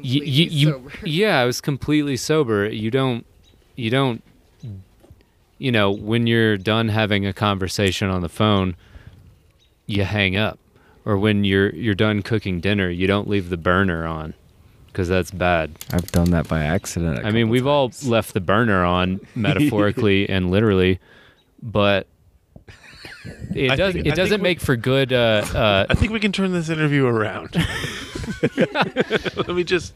you, 0.01 0.23
you, 0.23 0.45
you 0.51 0.91
yeah, 1.03 1.41
I 1.41 1.45
was 1.47 1.61
completely 1.61 2.17
sober. 2.17 2.69
You 2.69 2.91
don't, 2.91 3.25
you 3.75 3.91
don't, 3.91 4.23
you 5.57 5.73
know, 5.73 5.91
when 5.91 6.27
you're 6.27 6.59
done 6.59 6.89
having 6.89 7.27
a 7.27 7.33
conversation 7.33 8.11
on 8.11 8.21
the 8.21 8.29
phone, 8.29 8.77
you 9.87 10.05
hang 10.05 10.37
up, 10.37 10.59
or 11.07 11.17
when 11.17 11.45
you're 11.45 11.75
you're 11.75 11.95
done 11.95 12.21
cooking 12.21 12.61
dinner, 12.61 12.91
you 12.91 13.07
don't 13.07 13.29
leave 13.29 13.49
the 13.49 13.57
burner 13.57 14.07
on, 14.07 14.35
because 14.99 15.09
that's 15.09 15.31
bad. 15.31 15.71
I've 15.93 16.11
done 16.11 16.33
that 16.33 16.49
by 16.49 16.65
accident. 16.65 17.25
I 17.25 17.29
I 17.29 17.31
mean, 17.31 17.49
we've 17.51 17.69
all 17.69 17.93
left 18.05 18.35
the 18.35 18.41
burner 18.41 18.85
on 18.85 19.21
metaphorically 19.37 20.29
and 20.29 20.51
literally, 20.51 20.99
but 21.63 22.09
it 23.55 23.71
I 23.71 23.77
does 23.77 23.95
think- 23.95 24.07
it 24.07 24.13
I 24.13 24.17
doesn't 24.17 24.31
think 24.31 24.43
we- 24.43 24.49
make 24.49 24.61
for 24.61 24.75
good 24.75 25.13
uh 25.13 25.45
uh 25.55 25.87
I 25.89 25.95
think 25.95 26.11
we 26.11 26.19
can 26.19 26.33
turn 26.33 26.51
this 26.51 26.69
interview 26.69 27.07
around. 27.07 27.55
let 29.37 29.49
me 29.51 29.63
just 29.63 29.95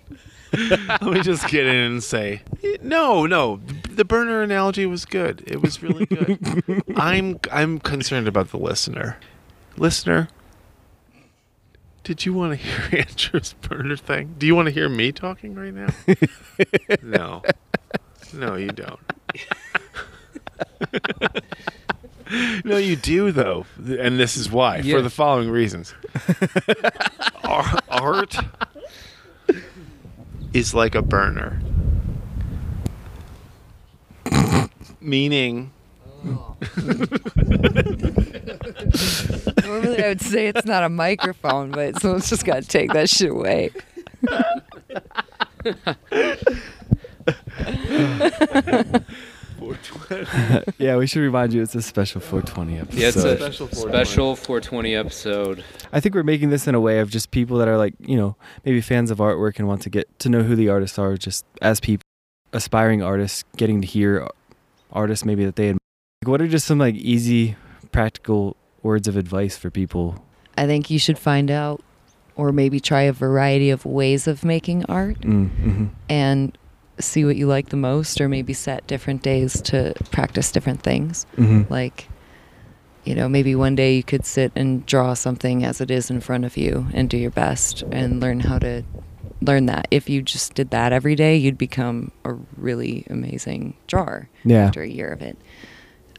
let 0.52 1.02
me 1.02 1.20
just 1.20 1.48
get 1.48 1.66
in 1.66 1.74
and 1.74 2.00
say 2.02 2.42
no, 2.80 3.26
no. 3.26 3.60
The 3.90 4.04
burner 4.04 4.40
analogy 4.42 4.86
was 4.86 5.04
good. 5.04 5.42
It 5.48 5.60
was 5.62 5.82
really 5.82 6.06
good. 6.06 6.38
I'm 6.94 7.40
I'm 7.50 7.80
concerned 7.80 8.28
about 8.28 8.50
the 8.52 8.56
listener. 8.58 9.18
Listener, 9.76 10.28
did 12.04 12.24
you 12.26 12.32
want 12.32 12.52
to 12.52 12.56
hear 12.56 13.04
Andrew's 13.08 13.52
burner 13.54 13.96
thing? 13.96 14.34
Do 14.38 14.46
you 14.46 14.54
want 14.54 14.66
to 14.66 14.72
hear 14.72 14.88
me 14.88 15.12
talking 15.12 15.54
right 15.54 15.72
now? 15.72 15.88
no. 17.02 17.42
No, 18.32 18.56
you 18.56 18.68
don't. 18.68 19.00
no, 22.64 22.76
you 22.76 22.96
do 22.96 23.30
though, 23.30 23.66
and 23.78 24.18
this 24.18 24.36
is 24.36 24.50
why. 24.50 24.78
Yeah. 24.78 24.96
For 24.96 25.02
the 25.02 25.10
following 25.10 25.50
reasons. 25.50 25.94
Ar- 27.44 27.78
art 27.88 28.36
is 30.52 30.74
like 30.74 30.94
a 30.94 31.02
burner. 31.02 31.60
Meaning, 35.00 35.72
oh. 36.24 36.56
Normally 39.64 40.02
i 40.04 40.08
would 40.08 40.20
say 40.20 40.46
it's 40.48 40.64
not 40.66 40.82
a 40.82 40.88
microphone 40.88 41.70
but 41.70 42.00
someone's 42.00 42.28
just 42.28 42.44
got 42.44 42.62
to 42.62 42.68
take 42.68 42.92
that 42.92 43.08
shit 43.08 43.30
away 43.30 43.70
yeah, 50.78 50.96
we 50.96 51.06
should 51.06 51.20
remind 51.20 51.52
you 51.52 51.62
it's 51.62 51.74
a 51.74 51.82
special 51.82 52.20
420 52.20 52.78
episode. 52.78 52.98
yeah, 53.00 53.08
it's 53.08 53.16
a 53.16 53.36
Special 53.36 53.66
420. 53.68 53.92
special 54.04 54.36
420 54.36 54.94
episode. 54.96 55.64
I 55.92 56.00
think 56.00 56.14
we're 56.14 56.22
making 56.22 56.50
this 56.50 56.66
in 56.66 56.74
a 56.74 56.80
way 56.80 56.98
of 56.98 57.10
just 57.10 57.30
people 57.30 57.58
that 57.58 57.68
are 57.68 57.76
like, 57.76 57.94
you 58.00 58.16
know, 58.16 58.36
maybe 58.64 58.80
fans 58.80 59.10
of 59.10 59.18
artwork 59.18 59.58
and 59.58 59.68
want 59.68 59.82
to 59.82 59.90
get 59.90 60.18
to 60.20 60.28
know 60.28 60.42
who 60.42 60.56
the 60.56 60.68
artists 60.68 60.98
are, 60.98 61.16
just 61.16 61.44
as 61.60 61.80
people, 61.80 62.02
aspiring 62.52 63.02
artists, 63.02 63.44
getting 63.56 63.80
to 63.80 63.86
hear 63.86 64.26
artists 64.92 65.24
maybe 65.24 65.44
that 65.44 65.56
they 65.56 65.70
admire. 65.70 65.78
What 66.24 66.40
are 66.40 66.48
just 66.48 66.66
some 66.66 66.78
like 66.78 66.94
easy, 66.96 67.56
practical 67.92 68.56
words 68.82 69.08
of 69.08 69.16
advice 69.16 69.56
for 69.56 69.70
people? 69.70 70.24
i 70.58 70.66
think 70.66 70.90
you 70.90 70.98
should 70.98 71.18
find 71.18 71.50
out 71.50 71.80
or 72.36 72.52
maybe 72.52 72.78
try 72.80 73.02
a 73.02 73.12
variety 73.12 73.70
of 73.70 73.84
ways 73.86 74.26
of 74.26 74.44
making 74.44 74.84
art 74.86 75.18
Mm, 75.20 75.48
hmm 75.50 75.86
and 76.08 76.56
see 76.98 77.24
what 77.24 77.36
you 77.36 77.46
like 77.46 77.70
the 77.70 77.76
most 77.76 78.20
or 78.20 78.28
maybe 78.28 78.52
set 78.52 78.86
different 78.86 79.22
days 79.22 79.60
to 79.62 79.94
practice 80.10 80.52
different 80.52 80.82
things. 80.82 81.24
Hmm 81.36 81.62
like 81.70 82.08
you 83.04 83.14
know 83.14 83.28
maybe 83.28 83.54
one 83.54 83.74
day 83.74 83.96
you 83.96 84.02
could 84.04 84.24
sit 84.26 84.52
and 84.54 84.84
draw 84.86 85.14
something 85.14 85.64
as 85.64 85.80
it 85.80 85.90
is 85.90 86.10
in 86.10 86.20
front 86.20 86.44
of 86.44 86.56
you 86.56 86.86
and 86.94 87.08
do 87.10 87.16
your 87.16 87.30
best 87.32 87.82
and 87.90 88.20
learn 88.20 88.40
how 88.40 88.58
to 88.60 88.82
learn 89.40 89.66
that. 89.66 89.88
If 89.90 90.08
you 90.08 90.22
just 90.22 90.54
did 90.54 90.70
that 90.70 90.92
every 90.92 91.16
day 91.16 91.36
you'd 91.36 91.58
become 91.58 92.12
a 92.24 92.34
really 92.56 93.04
amazing 93.10 93.74
drawer 93.88 94.28
Yeah. 94.44 94.66
after 94.66 94.82
a 94.82 94.88
year 94.88 95.08
of 95.08 95.20
it. 95.22 95.36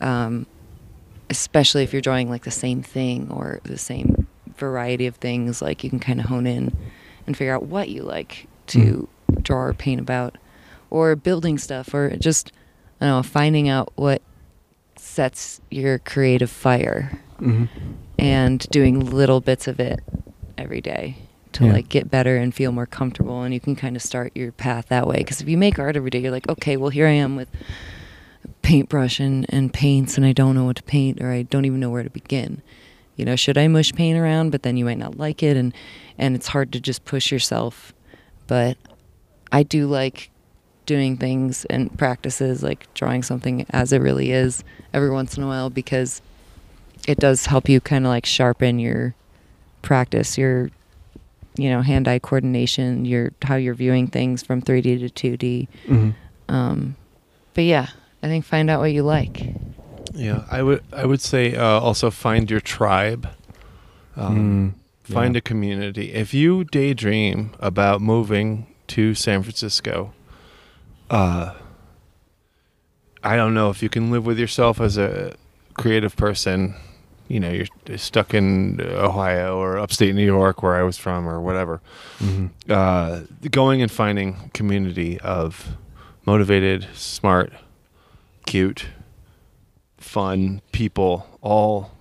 Um, 0.01 0.45
especially 1.29 1.83
if 1.83 1.93
you're 1.93 2.01
drawing 2.01 2.29
like 2.29 2.43
the 2.43 2.51
same 2.51 2.81
thing 2.83 3.29
or 3.31 3.59
the 3.63 3.77
same 3.77 4.27
variety 4.57 5.07
of 5.07 5.15
things 5.15 5.61
like 5.61 5.83
you 5.83 5.89
can 5.89 5.99
kind 5.99 6.19
of 6.19 6.27
hone 6.27 6.45
in 6.47 6.75
and 7.25 7.35
figure 7.37 7.53
out 7.55 7.63
what 7.63 7.89
you 7.89 8.03
like 8.03 8.47
to 8.67 9.07
draw 9.41 9.59
or 9.63 9.73
paint 9.73 9.99
about 9.99 10.37
or 10.89 11.15
building 11.15 11.57
stuff 11.57 11.93
or 11.93 12.15
just 12.17 12.51
i 13.01 13.05
don't 13.05 13.17
know 13.17 13.23
finding 13.23 13.67
out 13.67 13.91
what 13.95 14.21
sets 14.95 15.59
your 15.71 15.99
creative 15.99 16.49
fire 16.49 17.19
Mm-hmm. 17.41 17.65
and 18.19 18.59
doing 18.69 18.99
little 19.01 19.41
bits 19.41 19.67
of 19.67 19.79
it 19.79 19.99
every 20.57 20.79
day 20.79 21.17
to 21.53 21.65
Yeah. 21.65 21.73
like 21.73 21.89
get 21.89 22.09
better 22.09 22.37
and 22.37 22.53
feel 22.55 22.71
more 22.71 22.85
comfortable 22.85 23.41
and 23.41 23.53
you 23.53 23.59
can 23.59 23.75
kind 23.75 23.97
of 23.97 24.01
start 24.01 24.31
your 24.33 24.53
path 24.53 24.85
that 24.89 25.07
way 25.07 25.17
because 25.17 25.41
if 25.41 25.49
you 25.49 25.57
make 25.57 25.77
art 25.77 25.97
every 25.97 26.09
day 26.09 26.19
you're 26.19 26.31
like 26.31 26.47
okay 26.47 26.77
well 26.77 26.89
here 26.91 27.05
i 27.07 27.11
am 27.11 27.35
with 27.35 27.49
paintbrush 28.61 29.19
and, 29.19 29.45
and 29.49 29.73
paints 29.73 30.17
and 30.17 30.25
i 30.25 30.31
don't 30.33 30.55
know 30.55 30.65
what 30.65 30.77
to 30.77 30.83
paint 30.83 31.21
or 31.21 31.31
i 31.31 31.41
don't 31.43 31.65
even 31.65 31.79
know 31.79 31.89
where 31.89 32.03
to 32.03 32.09
begin. 32.09 32.61
You 33.15 33.25
know 33.25 33.35
should 33.35 33.57
i 33.57 33.67
mush 33.67 33.93
paint 33.93 34.17
around? 34.17 34.49
But 34.51 34.63
then 34.63 34.75
you 34.77 34.85
might 34.85 34.97
not 34.97 35.17
like 35.17 35.43
it 35.43 35.55
and 35.57 35.73
and 36.17 36.35
it's 36.35 36.47
hard 36.47 36.71
to 36.73 36.79
just 36.79 37.05
push 37.05 37.31
yourself. 37.31 37.93
But 38.47 38.77
i 39.51 39.61
do 39.63 39.85
like 39.87 40.29
doing 40.85 41.15
things 41.15 41.63
and 41.65 41.95
practices 41.97 42.61
like 42.63 42.91
drawing 42.93 43.23
something 43.23 43.65
as 43.69 43.93
it 43.93 43.99
really 43.99 44.31
is 44.31 44.63
every 44.93 45.09
once 45.09 45.37
in 45.37 45.43
a 45.43 45.47
while 45.47 45.69
because 45.69 46.21
it 47.07 47.17
does 47.19 47.45
help 47.45 47.69
you 47.69 47.79
kind 47.79 48.05
of 48.05 48.09
like 48.09 48.25
sharpen 48.25 48.79
your 48.79 49.13
practice 49.81 50.37
your 50.37 50.69
you 51.55 51.69
know 51.69 51.81
hand-eye 51.81 52.19
coordination 52.19 53.05
your 53.05 53.31
how 53.43 53.55
you're 53.55 53.75
viewing 53.75 54.07
things 54.07 54.41
from 54.43 54.61
3d 54.61 55.13
to 55.13 55.37
2d 55.37 55.67
Mm-hmm. 55.85 56.53
um, 56.53 56.95
but 57.53 57.63
yeah 57.63 57.87
i 58.23 58.27
think 58.27 58.43
find 58.45 58.69
out 58.69 58.79
what 58.79 58.91
you 58.93 59.03
like 59.03 59.43
Yeah, 60.15 60.43
I 60.51 60.61
would 60.63 60.81
I 60.91 61.05
would 61.05 61.21
say 61.21 61.55
uh, 61.55 61.79
also 61.87 62.09
find 62.11 62.49
your 62.51 62.61
tribe. 62.61 63.27
Um, 64.15 64.37
Mm, 64.37 65.13
Find 65.13 65.33
yeah. 65.35 65.39
a 65.39 65.41
community. 65.41 66.13
If 66.13 66.33
you 66.33 66.63
daydream 66.65 67.49
about 67.59 67.99
moving 68.01 68.67
to 68.87 69.13
San 69.15 69.41
Francisco, 69.43 70.13
uh, 71.09 71.53
I 73.23 73.35
don't 73.35 73.53
know 73.53 73.69
if 73.69 73.81
you 73.81 73.89
can 73.89 74.11
live 74.11 74.25
with 74.25 74.37
yourself 74.39 74.79
as 74.79 74.97
a 74.97 75.33
creative 75.73 76.15
person. 76.15 76.75
You 77.27 77.39
know, 77.39 77.51
you're 77.51 77.97
stuck 77.97 78.33
in 78.33 78.79
Ohio 78.81 79.57
or 79.57 79.77
upstate 79.79 80.13
New 80.13 80.25
York, 80.25 80.61
where 80.61 80.75
I 80.75 80.83
was 80.83 80.97
from, 80.97 81.27
or 81.27 81.39
whatever. 81.41 81.81
Mhm. 82.19 82.49
Uh, 82.69 83.21
going 83.49 83.81
and 83.81 83.91
finding 83.91 84.51
community 84.53 85.19
of 85.21 85.75
motivated, 86.25 86.87
smart, 86.93 87.51
cute, 88.45 88.87
fun 89.97 90.61
people, 90.71 91.27
all 91.41 91.91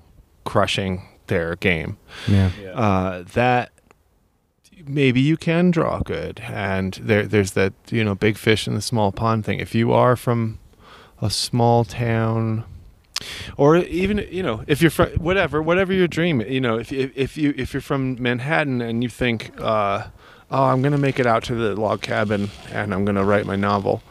crushing 0.45 1.09
their 1.27 1.57
game. 1.57 1.99
Yeah. 2.29 2.51
uh, 2.75 3.23
that 3.35 3.71
maybe 4.87 5.21
you 5.21 5.37
can 5.37 5.71
draw 5.71 6.01
good. 6.01 6.41
And 6.47 6.95
there 6.95 7.27
there's 7.27 7.53
that 7.53 7.73
you 7.91 8.05
know 8.05 8.15
big 8.15 8.37
fish 8.37 8.67
in 8.67 8.75
the 8.75 8.83
small 8.83 9.13
pond 9.13 9.45
thing. 9.45 9.61
If 9.61 9.75
you 9.75 9.93
are 9.93 10.17
from 10.17 10.59
a 11.21 11.31
small 11.31 11.85
town 11.85 12.65
or 13.57 13.77
even 13.77 14.27
you 14.31 14.43
know 14.43 14.65
if 14.67 14.83
you're 14.83 14.91
from 14.91 15.11
whatever 15.11 15.63
whatever 15.63 15.93
your 15.93 16.09
dream 16.09 16.41
you 16.41 16.61
know 16.61 16.77
if 16.79 16.93
if, 16.93 17.17
if 17.17 17.37
you 17.37 17.55
if 17.57 17.73
you're 17.73 17.81
from 17.81 18.21
Manhattan 18.21 18.81
and 18.81 19.05
you 19.05 19.09
think 19.09 19.53
uh, 19.61 20.09
oh 20.51 20.65
I'm 20.65 20.83
gonna 20.83 20.99
make 20.99 21.21
it 21.21 21.27
out 21.27 21.45
to 21.45 21.55
the 21.55 21.81
log 21.81 22.03
cabin 22.03 22.51
and 22.73 22.93
I'm 22.93 23.05
gonna 23.05 23.25
write 23.25 23.47
my 23.47 23.55
novel 23.55 24.03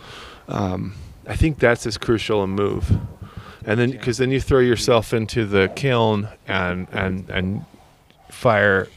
um, 0.48 0.94
I 1.28 1.36
think 1.36 1.60
that's 1.60 1.86
as 1.86 1.98
crucial 1.98 2.42
a 2.42 2.48
move 2.48 2.98
and 3.66 3.80
then 3.80 3.92
because 3.92 4.18
then 4.18 4.32
you 4.32 4.42
throw 4.42 4.60
yourself 4.60 5.14
into 5.14 5.46
the 5.46 5.72
kiln 5.76 6.28
and 6.48 6.88
and 6.92 7.30
and 7.30 7.66
fire 8.30 8.88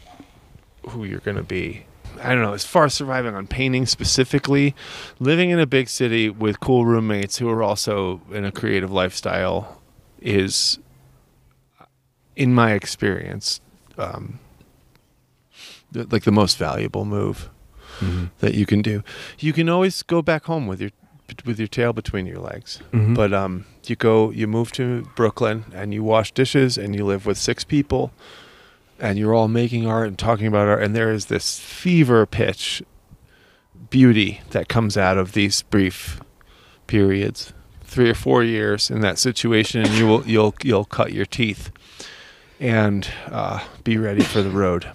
who 0.88 1.04
you're 1.04 1.20
going 1.20 1.36
to 1.36 1.42
be. 1.42 1.84
I 2.22 2.28
don't 2.34 2.42
know. 2.42 2.52
As 2.54 2.64
far 2.64 2.84
as 2.84 2.94
surviving 2.94 3.34
on 3.34 3.46
painting 3.46 3.84
specifically, 3.86 4.74
living 5.18 5.50
in 5.50 5.58
a 5.58 5.66
big 5.66 5.88
city 5.88 6.30
with 6.30 6.60
cool 6.60 6.86
roommates 6.86 7.38
who 7.38 7.48
are 7.50 7.62
also 7.62 8.20
in 8.30 8.44
a 8.44 8.52
creative 8.52 8.90
lifestyle 8.92 9.80
is, 10.22 10.78
in 12.36 12.54
my 12.54 12.72
experience, 12.72 13.60
um, 13.98 14.38
th- 15.92 16.06
like 16.10 16.22
the 16.24 16.32
most 16.32 16.56
valuable 16.56 17.04
move 17.04 17.50
Mhm. 18.00 18.30
that 18.38 18.54
you 18.54 18.64
can 18.66 18.80
do. 18.82 19.02
You 19.38 19.52
can 19.52 19.68
always 19.68 20.02
go 20.02 20.22
back 20.22 20.44
home 20.44 20.66
with 20.66 20.80
your 20.80 20.90
with 21.44 21.58
your 21.58 21.68
tail 21.68 21.92
between 21.92 22.26
your 22.26 22.38
legs. 22.38 22.80
Mhm. 22.92 23.14
But 23.14 23.32
um, 23.32 23.64
you 23.86 23.96
go, 23.96 24.30
you 24.30 24.46
move 24.46 24.72
to 24.72 25.06
Brooklyn, 25.16 25.64
and 25.74 25.92
you 25.94 26.02
wash 26.02 26.32
dishes, 26.32 26.76
and 26.78 26.94
you 26.94 27.04
live 27.04 27.26
with 27.26 27.38
six 27.38 27.64
people, 27.64 28.12
and 29.00 29.18
you're 29.18 29.34
all 29.34 29.48
making 29.48 29.86
art 29.86 30.08
and 30.08 30.18
talking 30.18 30.46
about 30.46 30.68
art, 30.68 30.82
and 30.82 30.94
there 30.94 31.10
is 31.12 31.26
this 31.26 31.58
fever 31.58 32.26
pitch 32.26 32.82
beauty 33.90 34.40
that 34.50 34.68
comes 34.68 34.96
out 34.96 35.18
of 35.18 35.32
these 35.32 35.62
brief 35.62 36.20
periods, 36.86 37.52
three 37.82 38.10
or 38.10 38.14
four 38.14 38.42
years 38.42 38.90
in 38.90 39.00
that 39.00 39.18
situation, 39.18 39.82
and 39.82 39.94
you 39.94 40.06
will 40.06 40.26
you'll 40.26 40.54
you'll 40.62 40.84
cut 40.84 41.12
your 41.12 41.26
teeth, 41.26 41.70
and 42.60 43.08
uh, 43.30 43.60
be 43.82 43.96
ready 43.96 44.22
for 44.22 44.42
the 44.42 44.50
road. 44.50 44.86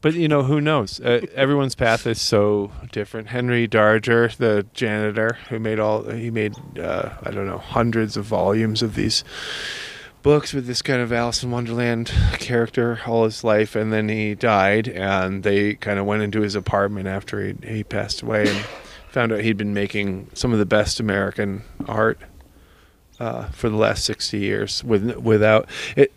But 0.00 0.14
you 0.14 0.28
know 0.28 0.42
who 0.42 0.60
knows? 0.60 1.00
Uh, 1.00 1.26
everyone's 1.34 1.74
path 1.74 2.06
is 2.06 2.20
so 2.20 2.70
different. 2.92 3.28
Henry 3.28 3.66
Darger, 3.66 4.34
the 4.36 4.66
janitor 4.74 5.38
who 5.48 5.58
made 5.58 5.78
all 5.78 6.08
he 6.10 6.30
made 6.30 6.54
uh, 6.78 7.10
I 7.22 7.30
don't 7.30 7.46
know 7.46 7.58
hundreds 7.58 8.16
of 8.16 8.24
volumes 8.24 8.82
of 8.82 8.94
these 8.94 9.24
books 10.22 10.52
with 10.52 10.66
this 10.66 10.82
kind 10.82 11.00
of 11.00 11.12
Alice 11.12 11.42
in 11.42 11.50
Wonderland 11.50 12.12
character 12.32 13.00
all 13.06 13.24
his 13.24 13.44
life, 13.44 13.76
and 13.76 13.92
then 13.92 14.08
he 14.08 14.34
died, 14.34 14.88
and 14.88 15.44
they 15.44 15.74
kind 15.74 15.98
of 15.98 16.06
went 16.06 16.22
into 16.22 16.40
his 16.40 16.54
apartment 16.54 17.06
after 17.06 17.44
he 17.46 17.54
he 17.62 17.84
passed 17.84 18.22
away 18.22 18.48
and 18.48 18.66
found 19.08 19.32
out 19.32 19.40
he'd 19.40 19.56
been 19.56 19.74
making 19.74 20.28
some 20.34 20.52
of 20.52 20.58
the 20.58 20.66
best 20.66 21.00
American 21.00 21.62
art 21.86 22.20
uh, 23.18 23.44
for 23.48 23.68
the 23.70 23.76
last 23.76 24.04
sixty 24.04 24.38
years 24.38 24.84
with 24.84 25.16
without 25.16 25.68
it 25.96 26.12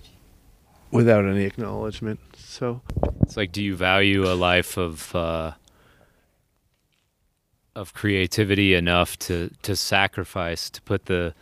without 0.92 1.24
any 1.24 1.46
acknowledgement. 1.46 2.20
So. 2.50 2.82
It's 3.22 3.38
like, 3.38 3.52
do 3.52 3.62
you 3.62 3.76
value 3.76 4.28
a 4.28 4.34
life 4.34 4.76
of 4.76 5.16
uh, 5.16 5.52
of 7.76 7.94
creativity 7.94 8.74
enough 8.74 9.20
to 9.20 9.52
to 9.62 9.76
sacrifice 9.76 10.68
to 10.72 10.82
put 10.82 11.06
the 11.06 11.36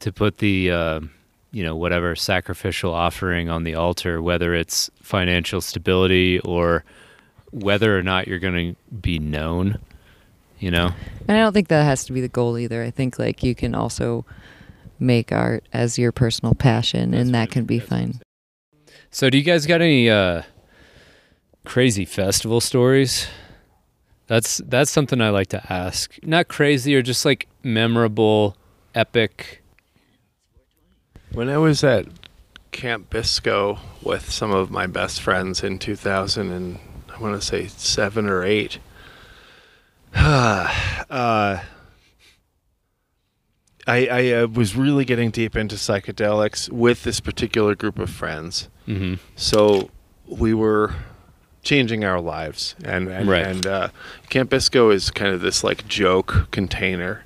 to 0.00 0.10
put 0.10 0.38
the 0.38 0.70
uh, 0.70 1.00
you 1.50 1.62
know 1.62 1.76
whatever 1.76 2.16
sacrificial 2.16 2.94
offering 2.94 3.50
on 3.50 3.64
the 3.64 3.74
altar, 3.74 4.22
whether 4.22 4.54
it's 4.54 4.90
financial 5.02 5.60
stability 5.60 6.40
or 6.40 6.82
whether 7.50 7.96
or 7.96 8.02
not 8.02 8.26
you're 8.26 8.38
going 8.38 8.74
to 8.74 8.94
be 8.94 9.18
known. 9.18 9.78
You 10.58 10.70
know, 10.70 10.94
And 11.28 11.36
I 11.36 11.40
don't 11.40 11.52
think 11.52 11.68
that 11.68 11.84
has 11.84 12.06
to 12.06 12.12
be 12.14 12.22
the 12.22 12.28
goal 12.28 12.56
either. 12.56 12.82
I 12.82 12.90
think 12.90 13.18
like 13.18 13.42
you 13.42 13.54
can 13.54 13.74
also 13.74 14.24
make 14.98 15.30
art 15.30 15.62
as 15.74 15.98
your 15.98 16.10
personal 16.10 16.54
passion, 16.54 17.12
and 17.12 17.34
that 17.34 17.50
can 17.50 17.64
be 17.64 17.80
fine. 17.80 18.21
So, 19.14 19.28
do 19.28 19.36
you 19.36 19.44
guys 19.44 19.66
got 19.66 19.82
any 19.82 20.08
uh, 20.08 20.40
crazy 21.66 22.06
festival 22.06 22.62
stories? 22.62 23.26
That's 24.26 24.56
that's 24.64 24.90
something 24.90 25.20
I 25.20 25.28
like 25.28 25.48
to 25.48 25.62
ask. 25.70 26.16
Not 26.22 26.48
crazy 26.48 26.96
or 26.96 27.02
just 27.02 27.26
like 27.26 27.46
memorable, 27.62 28.56
epic. 28.94 29.62
When 31.30 31.50
I 31.50 31.58
was 31.58 31.84
at 31.84 32.06
Camp 32.70 33.10
Bisco 33.10 33.78
with 34.02 34.30
some 34.30 34.50
of 34.50 34.70
my 34.70 34.86
best 34.86 35.20
friends 35.20 35.62
in 35.62 35.78
2000 35.78 36.50
and 36.50 36.78
I 37.14 37.20
want 37.20 37.38
to 37.38 37.46
say 37.46 37.66
7 37.66 38.26
or 38.26 38.42
8 38.42 38.78
uh, 40.16 41.60
I 43.86 44.06
I 44.06 44.30
uh, 44.32 44.46
was 44.46 44.76
really 44.76 45.04
getting 45.04 45.30
deep 45.30 45.56
into 45.56 45.76
psychedelics 45.76 46.70
with 46.70 47.02
this 47.04 47.20
particular 47.20 47.74
group 47.74 47.98
of 47.98 48.10
friends. 48.10 48.68
Mm-hmm. 48.88 49.14
So 49.36 49.90
we 50.26 50.54
were 50.54 50.94
changing 51.62 52.04
our 52.04 52.20
lives, 52.20 52.74
and 52.84 53.08
and, 53.08 53.28
Right. 53.28 53.46
and 53.46 53.66
uh, 53.66 53.88
Camp 54.28 54.50
Bisco 54.50 54.90
is 54.90 55.10
kind 55.10 55.32
of 55.34 55.40
this 55.40 55.62
like 55.64 55.86
joke 55.88 56.48
container, 56.50 57.24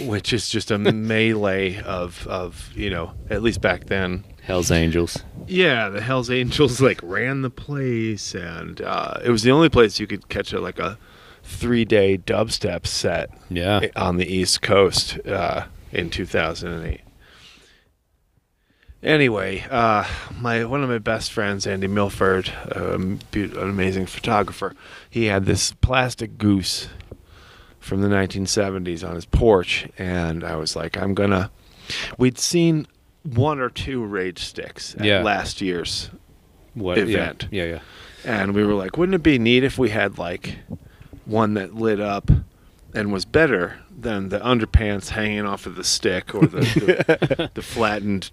which 0.00 0.32
is 0.32 0.48
just 0.48 0.70
a 0.70 0.78
melee 0.92 1.80
of 1.82 2.26
of 2.26 2.70
you 2.74 2.90
know 2.90 3.12
at 3.30 3.42
least 3.42 3.60
back 3.60 3.86
then. 3.86 4.24
Hell's 4.42 4.70
Angels. 4.70 5.24
Yeah, 5.46 5.88
the 5.88 6.02
Hell's 6.02 6.30
Angels 6.30 6.78
like 6.80 7.00
ran 7.02 7.40
the 7.40 7.48
place, 7.50 8.34
and 8.34 8.80
uh, 8.82 9.14
it 9.24 9.30
was 9.30 9.42
the 9.42 9.50
only 9.50 9.70
place 9.70 9.98
you 9.98 10.06
could 10.06 10.28
catch 10.28 10.52
a, 10.52 10.60
like 10.60 10.78
a 10.78 10.98
three 11.44 11.84
day 11.84 12.18
dubstep 12.18 12.86
set 12.86 13.30
Yeah. 13.48 13.86
on 13.94 14.16
the 14.16 14.26
East 14.26 14.60
Coast 14.62 15.18
uh, 15.26 15.66
in 15.92 16.10
2008. 16.10 17.00
Anyway, 19.02 19.62
uh, 19.70 20.04
my 20.40 20.64
one 20.64 20.82
of 20.82 20.88
my 20.88 20.98
best 20.98 21.30
friends, 21.30 21.66
Andy 21.66 21.86
Milford, 21.86 22.50
um, 22.74 23.18
be- 23.30 23.44
an 23.44 23.58
amazing 23.68 24.06
photographer, 24.06 24.74
he 25.10 25.26
had 25.26 25.44
this 25.44 25.72
plastic 25.72 26.38
goose 26.38 26.88
from 27.78 28.00
the 28.00 28.08
1970s 28.08 29.06
on 29.06 29.14
his 29.14 29.26
porch, 29.26 29.86
and 29.98 30.42
I 30.42 30.56
was 30.56 30.74
like, 30.74 30.96
I'm 30.96 31.12
gonna. 31.12 31.50
We'd 32.16 32.38
seen 32.38 32.86
one 33.24 33.60
or 33.60 33.68
two 33.68 34.02
rage 34.02 34.38
sticks 34.42 34.94
at 34.94 35.04
Yeah. 35.04 35.22
last 35.22 35.60
year's 35.60 36.08
What 36.72 36.96
Event. 36.96 37.48
Yeah, 37.50 37.64
yeah, 37.64 37.70
yeah. 37.72 37.80
and 38.42 38.54
we 38.54 38.64
were 38.64 38.72
like, 38.72 38.96
wouldn't 38.96 39.16
it 39.16 39.22
be 39.22 39.38
neat 39.38 39.64
if 39.64 39.76
we 39.78 39.90
had 39.90 40.16
like 40.16 40.56
one 41.26 41.54
that 41.54 41.74
lit 41.74 42.00
up 42.00 42.30
and 42.94 43.12
was 43.12 43.24
better 43.24 43.80
than 43.96 44.28
the 44.28 44.38
underpants 44.40 45.10
hanging 45.10 45.44
off 45.44 45.66
of 45.66 45.74
the 45.76 45.84
stick 45.84 46.34
or 46.34 46.46
the, 46.46 46.60
the, 46.60 47.50
the 47.54 47.62
flattened 47.62 48.30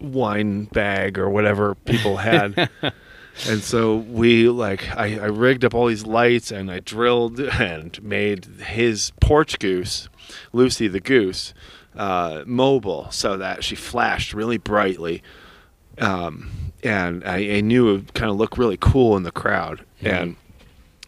wine 0.00 0.64
bag 0.64 1.18
or 1.18 1.28
whatever 1.28 1.74
people 1.74 2.18
had. 2.18 2.70
and 3.48 3.62
so 3.62 3.96
we 3.96 4.48
like 4.48 4.88
I, 4.96 5.18
I 5.18 5.26
rigged 5.26 5.64
up 5.64 5.74
all 5.74 5.86
these 5.86 6.06
lights 6.06 6.50
and 6.50 6.70
I 6.70 6.80
drilled 6.80 7.40
and 7.40 8.00
made 8.02 8.44
his 8.44 9.12
porch 9.20 9.58
goose, 9.58 10.08
Lucy 10.52 10.88
the 10.88 11.00
goose, 11.00 11.54
uh, 11.96 12.42
mobile 12.46 13.10
so 13.10 13.36
that 13.36 13.64
she 13.64 13.74
flashed 13.74 14.34
really 14.34 14.58
brightly. 14.58 15.22
Um, 15.98 16.72
and 16.82 17.24
I, 17.24 17.56
I 17.56 17.60
knew 17.62 17.88
it 17.88 17.92
would 17.92 18.14
kind 18.14 18.30
of 18.30 18.36
look 18.36 18.58
really 18.58 18.76
cool 18.78 19.16
in 19.16 19.22
the 19.22 19.32
crowd. 19.32 19.84
And 20.02 20.36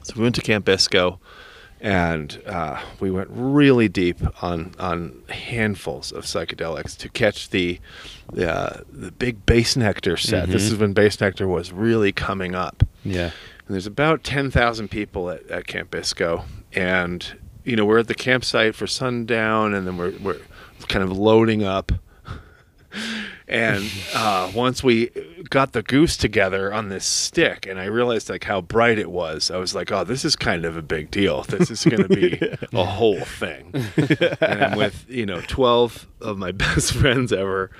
so 0.09 0.15
we 0.17 0.23
went 0.23 0.35
to 0.35 0.43
Camp 0.43 0.65
Bisco 0.65 1.21
and 1.81 2.43
uh, 2.47 2.81
we 2.99 3.11
went 3.11 3.29
really 3.31 3.89
deep 3.89 4.19
on 4.43 4.75
on 4.81 5.23
handfuls 5.29 6.11
of 6.11 6.25
psychedelics 6.25 6.97
to 6.99 7.09
catch 7.09 7.51
the 7.51 7.79
the, 8.33 8.53
uh, 8.53 8.81
the 8.91 9.13
big 9.13 9.47
Bassnectar 9.47 10.19
set. 10.19 10.49
This 10.49 10.69
Mhm. 10.69 10.73
is 10.73 10.77
when 10.79 10.95
Bassnectar 10.95 11.47
was 11.47 11.73
really 11.73 12.11
coming 12.13 12.55
up. 12.57 12.83
Yeah. 13.05 13.31
And 13.67 13.75
there's 13.75 13.87
about 13.87 14.25
ten 14.25 14.51
thousand 14.51 14.89
people 14.91 15.31
at, 15.31 15.49
at 15.51 15.67
Camp 15.69 15.91
Bisco, 15.93 16.45
and 16.73 17.25
you 17.65 17.77
know 17.77 17.85
we're 17.85 17.99
at 18.01 18.09
the 18.09 18.15
campsite 18.15 18.75
for 18.75 18.87
sundown, 18.89 19.73
and 19.75 19.87
then 19.87 19.97
we're 19.97 20.15
we're 20.23 20.41
kind 20.89 21.05
of 21.05 21.17
loading 21.17 21.63
up. 21.63 21.93
And 23.49 23.91
uh, 24.15 24.53
once 24.55 24.85
we 24.85 25.11
got 25.49 25.73
the 25.73 25.83
goose 25.83 26.16
together 26.16 26.73
on 26.73 26.89
this 26.91 27.05
stick, 27.05 27.66
and 27.66 27.79
I 27.81 27.87
realized 27.87 28.29
like 28.29 28.45
how 28.45 28.61
bright 28.61 28.99
it 28.99 29.11
was, 29.11 29.51
I 29.51 29.57
was 29.57 29.75
like, 29.75 29.91
"Oh, 29.91 30.05
this 30.05 30.25
is 30.25 30.37
kind 30.37 30.65
of 30.65 30.77
a 30.77 30.83
big 30.83 31.11
deal. 31.11 31.43
This 31.45 31.70
is 31.70 31.85
going 31.85 32.03
to 32.03 32.09
be 32.09 32.39
a 32.79 32.85
whole 32.85 33.20
thing." 33.25 33.73
and 34.41 34.62
I'm 34.65 34.77
with 34.77 35.07
you 35.09 35.25
know 35.27 35.41
twelve 35.41 36.07
of 36.20 36.37
my 36.39 36.53
best 36.65 36.93
friends 36.93 37.33
ever, 37.33 37.70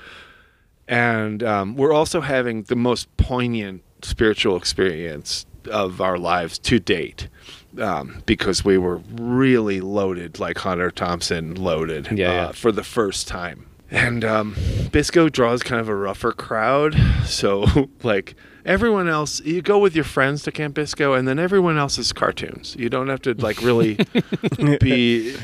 and 0.87 1.43
um, 1.43 1.75
we're 1.75 1.93
also 1.93 2.21
having 2.21 2.63
the 2.63 2.75
most 2.75 3.15
poignant 3.17 3.83
spiritual 4.01 4.55
experience 4.57 5.45
of 5.69 5.99
our 6.01 6.17
lives 6.17 6.57
to 6.57 6.79
date 6.79 7.27
um, 7.79 8.23
because 8.25 8.63
we 8.63 8.77
were 8.77 9.01
really 9.11 9.81
loaded 9.81 10.39
like 10.39 10.57
hunter 10.59 10.89
thompson 10.89 11.53
loaded 11.53 12.07
Yeah, 12.17 12.29
uh, 12.29 12.33
yeah. 12.33 12.51
for 12.53 12.71
the 12.71 12.83
first 12.83 13.27
time 13.27 13.65
and 13.91 14.23
um, 14.23 14.55
bisco 14.91 15.29
draws 15.29 15.63
kind 15.63 15.81
of 15.81 15.89
a 15.89 15.95
rougher 15.95 16.31
crowd. 16.31 16.95
So 17.25 17.65
like 18.03 18.35
everyone 18.65 19.07
else 19.07 19.41
you 19.41 19.61
go 19.61 19.79
with 19.79 19.95
your 19.95 20.03
friends 20.03 20.43
to 20.43 20.51
camp 20.51 20.75
bisco 20.75 21.13
and 21.13 21.27
then 21.27 21.39
everyone 21.39 21.77
else 21.77 21.97
is 21.97 22.13
cartoons. 22.13 22.75
You 22.77 22.89
don't 22.89 23.07
have 23.07 23.21
to 23.23 23.33
like 23.33 23.61
really 23.61 23.95
be 24.79 25.35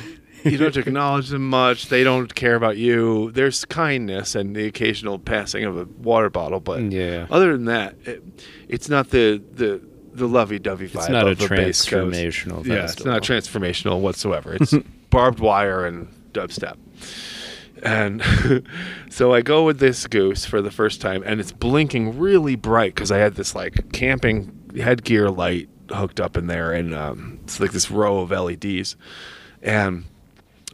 you 0.44 0.58
don't 0.58 0.66
have 0.66 0.74
to 0.76 0.80
acknowledge 0.82 1.30
them 1.30 1.50
much. 1.50 1.88
They 1.88 2.04
don't 2.04 2.36
care 2.36 2.54
about 2.56 2.78
you. 2.78 3.32
There's 3.32 3.66
kindness 3.66 4.36
and 4.36 4.56
the 4.56 4.68
occasional 4.68 5.18
passing 5.18 5.64
of 5.64 5.78
a 5.78 5.86
water 5.86 6.30
bottle 6.30 6.60
but 6.60 6.82
Yeah. 6.92 7.26
other 7.32 7.52
than 7.54 7.66
that 7.66 7.96
it, 8.06 8.24
it's 8.68 8.90
not 8.90 9.10
the 9.10 9.42
the 9.54 9.82
the 10.14 10.28
lovey-dovey 10.28 10.88
vibe 10.88 10.96
It's 10.96 11.10
not 11.10 11.28
a 11.28 11.36
transformational 11.36 12.66
yeah 12.66 12.86
it's 12.86 13.04
not 13.04 13.22
transformational 13.24 14.00
whatsoever. 14.02 14.54
It's 14.54 14.74
barbed 15.10 15.40
wire 15.40 15.86
and 15.86 16.08
dubstep 16.32 16.76
and 17.84 18.24
so 19.10 19.34
I 19.34 19.42
go 19.42 19.64
with 19.66 19.80
this 19.80 20.08
goose 20.08 20.46
for 20.46 20.62
the 20.62 20.72
first 20.72 21.02
time, 21.02 21.24
and 21.26 21.40
it's 21.40 21.52
blinking 21.52 22.20
really 22.20 22.56
bright 22.56 22.96
because 22.96 23.12
I 23.12 23.18
had 23.18 23.36
this 23.36 23.56
like 23.56 23.92
camping 23.92 24.52
headgear 24.76 25.30
light 25.30 25.70
hooked 25.92 26.20
up 26.20 26.36
in 26.38 26.48
there, 26.48 26.72
and 26.74 26.94
um, 26.94 27.40
it's 27.44 27.60
like 27.60 27.72
this 27.72 27.90
row 27.92 28.20
of 28.20 28.32
LEDs, 28.32 28.96
and 29.62 30.06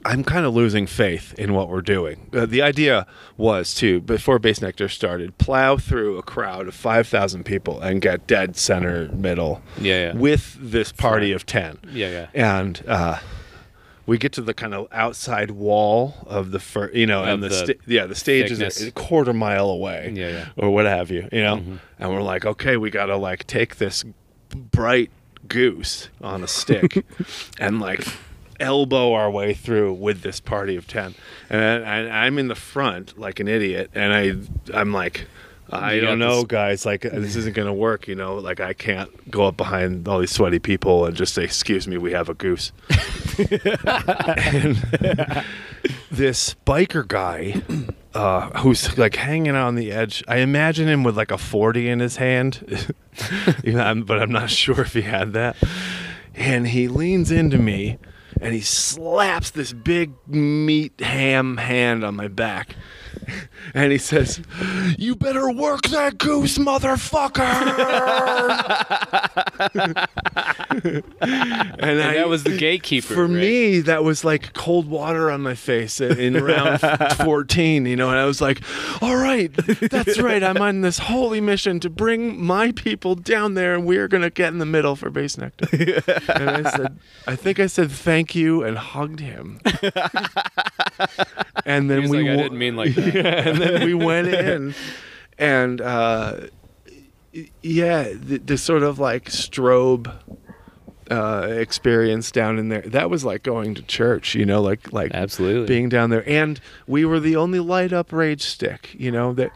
I'm 0.03 0.23
kind 0.23 0.45
of 0.47 0.55
losing 0.55 0.87
faith 0.87 1.33
in 1.37 1.53
what 1.53 1.69
we're 1.69 1.81
doing. 1.83 2.29
Uh, 2.33 2.47
the 2.47 2.61
idea 2.63 3.05
was 3.37 3.75
to, 3.75 4.01
before 4.01 4.39
Bassnectar 4.39 4.89
started, 4.89 5.37
plow 5.37 5.77
through 5.77 6.17
a 6.17 6.23
crowd 6.23 6.67
of 6.67 6.73
5,000 6.73 7.43
people 7.43 7.79
and 7.81 8.01
get 8.01 8.25
dead 8.25 8.57
center 8.57 9.09
middle 9.09 9.61
Yeah, 9.79 10.07
yeah. 10.07 10.13
with 10.15 10.57
this 10.59 10.91
party 10.91 11.31
of 11.33 11.45
10 11.45 11.77
Yeah, 11.91 12.09
yeah. 12.09 12.27
and 12.33 12.83
uh, 12.87 13.19
we 14.05 14.17
get 14.17 14.31
to 14.33 14.41
the 14.41 14.53
kind 14.53 14.73
of 14.73 14.87
outside 14.91 15.51
wall 15.51 16.15
of 16.27 16.51
the 16.51 16.59
fir- 16.59 16.91
you 16.93 17.05
know, 17.05 17.21
Of 17.23 17.27
and 17.29 17.43
the, 17.43 17.49
the 17.49 17.55
sta- 17.55 17.79
yeah, 17.87 18.05
the 18.05 18.15
stage 18.15 18.49
thickness. 18.49 18.81
is 18.81 18.87
a 18.87 18.91
quarter 18.91 19.33
mile 19.33 19.69
away, 19.69 20.11
Yeah, 20.15 20.29
yeah. 20.29 20.45
or 20.57 20.71
what 20.71 20.85
have 20.85 21.11
you, 21.11 21.27
you 21.31 21.41
know, 21.41 21.57
Mhm. 21.57 21.79
and 21.99 22.09
we're 22.11 22.21
like, 22.23 22.45
okay, 22.45 22.77
we 22.77 22.89
gotta 22.89 23.15
like 23.15 23.45
take 23.47 23.77
this 23.77 24.03
bright 24.53 25.11
goose 25.47 26.09
on 26.21 26.43
a 26.43 26.47
stick 26.47 27.05
and 27.59 27.79
like 27.79 28.05
elbow 28.59 29.13
our 29.13 29.29
way 29.31 29.53
through 29.53 29.93
with 29.93 30.21
this 30.21 30.39
party 30.39 30.75
of 30.75 30.85
10 30.87 31.15
and, 31.49 31.61
I, 31.63 31.97
and 31.97 32.13
i'm 32.13 32.37
in 32.37 32.47
the 32.47 32.53
front 32.55 33.17
like 33.17 33.39
an 33.39 33.47
idiot 33.47 33.89
and 33.95 34.13
i 34.13 34.77
i'm 34.79 34.93
like 34.93 35.25
I 35.71 35.99
don't 35.99 36.19
know, 36.19 36.43
guys. 36.43 36.85
Like 36.85 37.01
this 37.01 37.35
isn't 37.35 37.55
gonna 37.55 37.73
work. 37.73 38.07
You 38.07 38.15
know, 38.15 38.35
like 38.35 38.59
I 38.59 38.73
can't 38.73 39.29
go 39.31 39.45
up 39.47 39.57
behind 39.57 40.07
all 40.07 40.19
these 40.19 40.31
sweaty 40.31 40.59
people 40.59 41.05
and 41.05 41.15
just 41.15 41.33
say, 41.33 41.43
"Excuse 41.43 41.87
me, 41.87 41.97
we 41.97 42.11
have 42.11 42.29
a 42.29 42.33
goose." 42.33 42.71
and 43.37 44.75
this 46.11 46.55
biker 46.65 47.07
guy, 47.07 47.61
uh, 48.13 48.49
who's 48.59 48.97
like 48.97 49.15
hanging 49.15 49.55
on 49.55 49.75
the 49.75 49.91
edge. 49.91 50.23
I 50.27 50.37
imagine 50.37 50.87
him 50.87 51.03
with 51.03 51.17
like 51.17 51.31
a 51.31 51.37
forty 51.37 51.87
in 51.89 51.99
his 51.99 52.17
hand, 52.17 52.91
you 53.63 53.73
know, 53.73 53.83
I'm- 53.83 54.03
but 54.03 54.21
I'm 54.21 54.31
not 54.31 54.49
sure 54.49 54.81
if 54.81 54.93
he 54.93 55.01
had 55.03 55.33
that. 55.33 55.55
And 56.35 56.67
he 56.67 56.87
leans 56.87 57.29
into 57.31 57.57
me, 57.57 57.97
and 58.39 58.53
he 58.53 58.61
slaps 58.61 59.51
this 59.51 59.73
big 59.73 60.11
meat 60.27 60.99
ham 61.01 61.57
hand 61.57 62.03
on 62.03 62.15
my 62.15 62.27
back. 62.29 62.75
And 63.73 63.91
he 63.91 63.97
says, 63.99 64.41
"You 64.97 65.15
better 65.15 65.49
work 65.51 65.83
that 65.89 66.17
goose, 66.17 66.57
motherfucker!" 66.57 67.41
and 70.71 71.03
And 71.79 72.01
I- 72.01 72.13
that 72.15 72.27
was 72.27 72.43
the 72.43 72.57
gatekeeper. 72.57 73.13
for 73.13 73.23
right? 73.27 73.31
me, 73.31 73.79
that 73.81 74.03
was 74.03 74.23
like 74.25 74.53
cold 74.53 74.87
water 74.89 75.29
on 75.31 75.41
my 75.41 75.53
face 75.55 76.01
in- 76.01 76.19
in 76.19 76.43
round 76.43 76.81
14, 77.17 77.85
you 77.85 77.95
know, 77.95 78.09
and 78.09 78.17
I 78.19 78.25
was 78.25 78.41
like, 78.41 78.61
all 79.01 79.15
right, 79.15 79.53
that's 79.55 80.19
right. 80.19 80.43
I'm 80.43 80.57
on 80.57 80.81
this 80.81 80.97
holy 80.99 81.39
mission 81.41 81.79
to 81.81 81.89
bring 81.89 82.43
my 82.43 82.71
people 82.71 83.15
down 83.15 83.53
there, 83.53 83.73
and 83.75 83.85
we're 83.85 84.07
going 84.07 84.23
to 84.23 84.29
get 84.31 84.49
in 84.51 84.57
the 84.59 84.65
middle 84.65 84.95
for 84.95 85.09
Bassnectar. 85.11 85.71
and 86.35 86.49
I 86.67 86.69
said, 86.71 86.97
I 87.27 87.35
think 87.35 87.59
I 87.59 87.67
said 87.67 87.91
thank 87.91 88.35
you 88.35 88.63
and 88.63 88.77
hugged 88.77 89.19
him. 89.19 89.59
and 91.65 91.89
then 91.89 92.03
He 92.03 92.07
we 92.09 92.23
like, 92.23 92.31
I 92.31 92.35
didn't 92.43 92.57
mean 92.57 92.75
like. 92.75 92.95
yeah, 93.13 93.47
and 93.49 93.61
then 93.61 93.85
we 93.85 93.93
went 93.93 94.27
in, 94.33 94.73
and 95.37 95.81
uh, 95.81 96.47
yeah, 97.61 98.03
the, 98.13 98.37
the 98.39 98.57
sort 98.57 98.83
of 98.83 98.99
like 98.99 99.25
strobe 99.25 100.13
uh, 101.09 101.47
experience 101.49 102.31
down 102.31 102.57
in 102.59 102.69
there. 102.69 102.81
That 102.81 103.09
was 103.09 103.23
like 103.25 103.43
going 103.43 103.75
to 103.75 103.81
church, 103.81 104.35
you 104.35 104.45
know, 104.45 104.61
like 104.61 104.91
like 104.93 105.11
Absolutely. 105.13 105.67
being 105.67 105.89
down 105.89 106.09
there. 106.09 106.27
And 106.29 106.59
we 106.87 107.05
were 107.05 107.19
the 107.19 107.35
only 107.35 107.59
light 107.59 107.91
up 107.93 108.11
rage 108.13 108.43
stick, 108.43 108.93
you 108.97 109.11
know. 109.11 109.33
That 109.33 109.51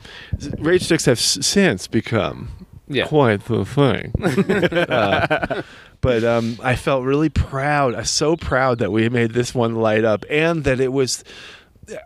rage 0.60 0.84
sticks 0.84 1.06
have 1.06 1.18
s- 1.18 1.46
since 1.46 1.88
become 1.88 2.50
Yeah. 2.88 3.08
quite 3.08 3.46
the 3.46 3.64
thing. 3.66 4.14
Uh, 4.90 5.62
but 6.02 6.24
um, 6.24 6.58
I 6.62 6.76
felt 6.76 7.04
really 7.04 7.30
proud. 7.30 8.06
So 8.08 8.36
proud 8.36 8.78
that 8.80 8.92
we 8.92 9.10
made 9.10 9.32
this 9.32 9.56
one 9.56 9.76
light 9.76 10.04
up, 10.04 10.24
and 10.30 10.64
that 10.66 10.80
it 10.80 10.92
was. 10.94 11.24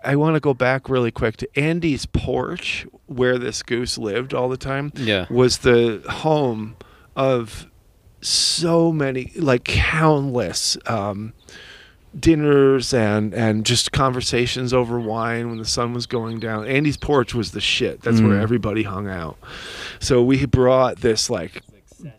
I 0.03 0.15
want 0.15 0.35
to 0.35 0.39
go 0.39 0.53
back 0.53 0.89
really 0.89 1.11
quick 1.11 1.38
to 1.38 1.47
Andy's 1.60 2.06
porch, 2.06 2.85
where 3.06 3.38
this 3.38 3.64
goose 3.64 3.97
lived 3.97 4.34
all 4.34 4.49
the 4.49 4.57
time 4.57 4.91
Yeah. 4.95 5.26
was 5.30 5.60
the 5.60 6.01
home 6.10 6.76
of 7.15 7.68
so 8.22 8.91
many 8.91 9.31
like 9.38 9.64
countless 9.64 10.77
um, 10.85 11.34
dinners 12.18 12.93
and 12.93 13.34
and 13.34 13.65
just 13.65 13.91
conversations 13.91 14.73
over 14.73 14.99
wine 14.99 15.47
when 15.49 15.57
the 15.57 15.65
sun 15.65 15.93
was 15.93 16.06
going 16.07 16.39
down 16.39 16.65
andy's 16.65 16.97
porch 16.97 17.35
was 17.35 17.51
the 17.51 17.61
shit 17.61 18.01
that's 18.01 18.19
where 18.19 18.31
Mm. 18.38 18.41
everybody 18.41 18.81
hung 18.84 19.07
out 19.07 19.38
so 19.99 20.23
we 20.23 20.43
brought 20.47 20.97
this 21.01 21.30
like 21.30 21.61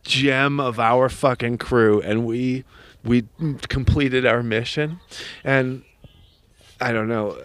gem 0.05 0.61
of 0.61 0.79
our 0.79 1.09
fucking 1.09 1.59
crew 1.59 2.01
and 2.03 2.25
we 2.25 2.65
we 3.05 3.25
completed 3.69 4.25
our 4.25 4.43
mission 4.45 5.01
and 5.43 5.83
I 6.81 6.93
don't 6.93 7.09
know 7.09 7.39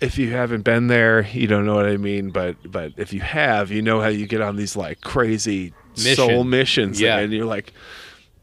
if 0.00 0.18
you 0.18 0.30
haven't 0.32 0.62
been 0.62 0.88
there, 0.88 1.26
you 1.32 1.46
don't 1.46 1.64
know 1.64 1.74
what 1.74 1.86
I 1.86 1.96
mean. 1.96 2.30
But 2.30 2.56
but 2.70 2.92
if 2.96 3.12
you 3.12 3.20
have, 3.20 3.70
you 3.70 3.82
know 3.82 4.00
how 4.00 4.08
you 4.08 4.26
get 4.26 4.40
on 4.40 4.56
these 4.56 4.76
like 4.76 5.00
crazy 5.00 5.72
soul 5.94 6.44
missions, 6.44 7.00
Yeah. 7.00 7.18
and 7.18 7.32
you're 7.32 7.46
like, 7.46 7.72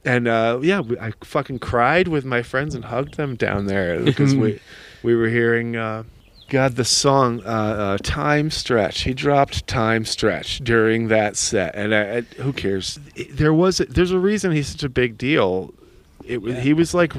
and 0.06 0.28
uh, 0.28 0.60
yeah, 0.62 0.80
we, 0.80 0.98
I 1.00 1.12
fucking 1.22 1.60
cried 1.60 2.08
with 2.08 2.24
my 2.26 2.42
friends 2.44 2.76
and 2.76 2.86
hugged 2.86 3.16
them 3.18 3.36
down 3.36 3.66
there 3.66 4.00
because 4.04 4.36
we 4.36 4.60
we 5.04 5.16
were 5.16 5.30
hearing. 5.30 5.76
Uh, 5.76 6.04
God, 6.50 6.78
the 6.78 6.86
song 6.86 7.42
uh, 7.46 7.50
uh, 7.50 7.98
"Time 8.02 8.50
Stretch." 8.50 9.02
He 9.02 9.14
dropped 9.14 9.68
"Time 9.68 10.04
Stretch" 10.04 10.58
during 10.64 11.10
that 11.10 11.38
set, 11.38 11.76
and 11.76 11.94
I, 11.94 12.18
I, 12.18 12.22
who 12.42 12.54
cares? 12.54 12.98
There 13.30 13.54
was 13.54 13.78
there's 13.78 14.10
a 14.10 14.18
reason 14.18 14.52
he's 14.52 14.70
such 14.70 14.82
a 14.82 14.90
big 14.90 15.16
deal. 15.16 15.72
It 16.26 16.42
was 16.42 16.58
he 16.58 16.74
was 16.74 16.96
like 16.96 17.14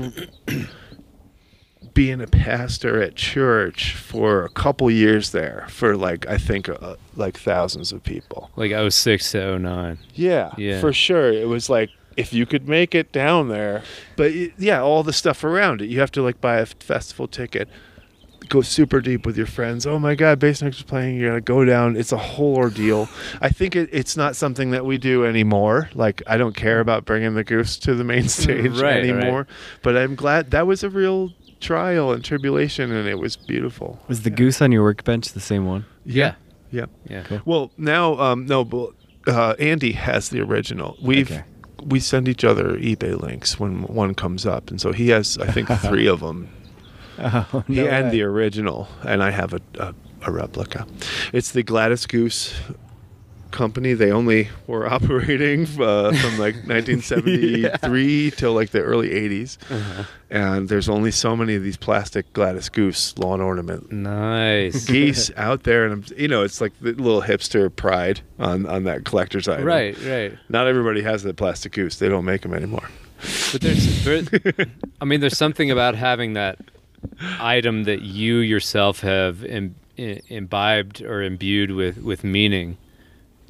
being 2.01 2.23
a 2.23 2.27
pastor 2.27 3.03
at 3.03 3.15
church 3.15 3.95
for 3.95 4.43
a 4.43 4.49
couple 4.49 4.91
years 4.91 5.33
there 5.33 5.67
for 5.69 5.97
like 5.99 6.27
I 6.27 6.39
think 6.39 6.67
uh, 6.67 6.97
like 7.15 7.37
thousands 7.39 7.93
of 7.93 8.03
people. 8.03 8.51
Like 8.57 8.73
06 8.93 9.33
to 9.33 9.59
09. 9.59 9.99
Yeah, 10.15 10.51
Yeah. 10.57 10.81
for 10.81 10.95
sure. 10.95 11.31
It 11.31 11.47
was 11.47 11.69
like 11.69 11.91
if 12.17 12.33
you 12.33 12.47
could 12.47 12.67
make 12.67 12.95
it 12.95 13.13
down 13.13 13.49
there, 13.49 13.83
but 14.17 14.33
yeah, 14.59 14.81
all 14.81 15.03
the 15.03 15.13
stuff 15.13 15.45
around 15.45 15.83
it. 15.83 15.91
You 15.91 16.01
have 16.01 16.11
to 16.13 16.23
like 16.23 16.41
buy 16.41 16.57
a 16.57 16.65
festival 16.67 17.29
ticket, 17.29 17.69
go 18.49 18.63
super 18.63 19.03
deep 19.03 19.27
with 19.27 19.37
your 19.37 19.47
friends. 19.47 19.87
Oh 19.87 19.99
my 19.99 20.15
God, 20.15 20.39
Bass 20.39 20.63
Next 20.63 20.79
is 20.79 20.83
playing. 20.83 21.17
You're 21.21 21.29
gonna 21.33 21.43
go 21.43 21.67
down. 21.67 21.97
It's 21.97 22.13
a 22.13 22.17
whole 22.17 22.57
ordeal. 22.57 23.11
I 23.43 23.51
think 23.51 23.77
it, 23.77 23.91
it's 23.93 24.17
not 24.17 24.37
something 24.37 24.71
that 24.71 24.87
we 24.87 24.97
do 24.97 25.27
anymore. 25.27 25.91
Like 25.95 26.23
I 26.27 26.39
don't 26.39 26.57
care 26.57 26.81
about 26.81 27.05
bringing 27.05 27.35
the 27.35 27.45
goose 27.45 27.77
to 27.81 27.95
the 27.95 28.05
main 28.05 28.27
stage 28.41 28.71
Right, 28.71 28.83
right. 28.83 29.05
anymore. 29.05 29.47
But 29.83 29.99
I'm 29.99 30.15
glad 30.15 30.51
that 30.53 30.67
was 30.67 30.83
a 30.83 30.89
real 30.89 31.33
trial 31.61 32.13
and 32.13 32.25
tribulation, 32.25 32.91
and 32.93 33.07
it 33.09 33.19
was 33.19 33.37
beautiful. 33.37 34.01
Was 34.09 34.23
the 34.23 34.31
goose 34.31 34.61
on 34.63 34.73
your 34.73 34.83
workbench 34.83 35.33
the 35.33 35.41
same 35.41 35.67
one? 35.67 35.85
Yeah. 36.05 36.35
Yeah. 36.71 36.87
Yeah. 37.09 37.23
Cool. 37.25 37.41
Well, 37.45 37.71
now, 37.77 38.19
um, 38.19 38.47
no, 38.47 38.65
but 38.65 38.91
uh, 39.27 39.55
Andy 39.59 39.93
has 39.93 40.31
the 40.31 40.41
original. 40.41 40.97
We've 41.03 41.31
Okay. 41.31 41.45
we 41.85 42.01
send 42.01 42.29
each 42.29 42.45
other 42.45 42.77
eBay 42.79 43.19
links 43.21 43.59
when 43.61 43.83
one 43.85 44.15
comes 44.15 44.47
up, 44.47 44.71
and 44.71 44.81
so 44.81 44.93
he 44.93 45.09
has, 45.11 45.37
I 45.39 45.51
think, 45.53 45.69
three 45.81 46.07
of 46.09 46.21
them. 46.21 46.49
Oh, 47.19 47.65
he 47.67 47.87
and 47.87 48.11
the 48.11 48.23
original, 48.23 48.89
and 49.03 49.23
I 49.23 49.31
have 49.31 49.53
a, 49.53 49.61
a, 49.79 49.95
a 50.23 50.31
replica. 50.33 50.87
It's 51.33 51.53
the 51.53 51.63
Gladys 51.63 52.07
Goose 52.07 52.55
company. 53.51 53.93
They 53.95 54.11
only 54.13 54.49
were 54.67 54.87
operating 54.93 55.63
uh, 55.81 56.13
from 56.13 56.39
like 56.39 56.55
1973 56.67 58.31
till 58.33 58.53
like 58.55 58.71
the 58.71 58.81
early 58.81 59.11
80s, 59.11 59.59
Uh-huh. 59.71 60.05
and 60.31 60.69
there's 60.69 60.89
only 60.89 61.11
so 61.11 61.37
many 61.37 61.55
of 61.55 61.63
these 61.63 61.77
plastic 61.77 62.33
Gladys 62.33 62.69
Goose 62.69 63.17
lawn 63.19 63.41
ornament 63.41 63.91
Nice. 63.93 64.87
geese 64.87 65.31
out 65.37 65.63
there, 65.65 65.87
and 65.87 66.09
you 66.17 66.29
know, 66.29 66.43
it's 66.43 66.61
like 66.61 66.73
the 66.81 66.93
little 66.93 67.23
hipster 67.23 67.75
pride 67.75 68.21
on 68.39 68.67
on 68.67 68.85
that 68.85 69.05
collector's 69.05 69.49
item. 69.49 69.65
right, 69.65 69.97
right. 70.05 70.37
Not 70.49 70.67
everybody 70.67 71.03
has 71.03 71.23
the 71.23 71.35
plastic 71.35 71.73
goose. 71.73 71.99
They 71.99 72.09
don't 72.09 72.25
make 72.25 72.43
them 72.43 72.55
anymore. 72.55 72.89
But 73.53 73.61
there's, 73.61 74.05
there, 74.05 74.23
I 75.01 75.05
mean, 75.05 75.21
there's 75.21 75.37
something 75.37 75.71
about 75.71 75.95
having 75.95 76.33
that 76.35 76.59
item 77.39 77.85
that 77.85 78.01
you 78.03 78.37
yourself 78.39 79.01
have 79.01 79.45
Im, 79.45 79.75
imbibed 79.97 81.03
or 81.03 81.23
imbued 81.23 81.71
with 81.73 81.99
with 81.99 82.25
meaning. 82.25 82.79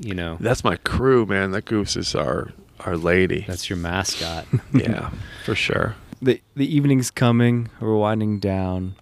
You 0.00 0.14
know, 0.14 0.38
That's 0.40 0.64
my 0.64 0.76
crew, 0.76 1.26
man. 1.26 1.50
That 1.50 1.66
goose 1.66 1.94
is 1.96 2.14
our 2.14 2.50
our 2.80 2.96
lady. 2.96 3.44
that's 3.46 3.68
your 3.68 3.76
mascot. 3.78 4.46
yeah, 4.74 5.10
for 5.44 5.54
sure. 5.54 5.94
the 6.22 6.40
the 6.56 6.74
evening's 6.74 7.10
coming. 7.10 7.68
We're 7.80 7.96
winding 7.96 8.38
down. 8.40 8.94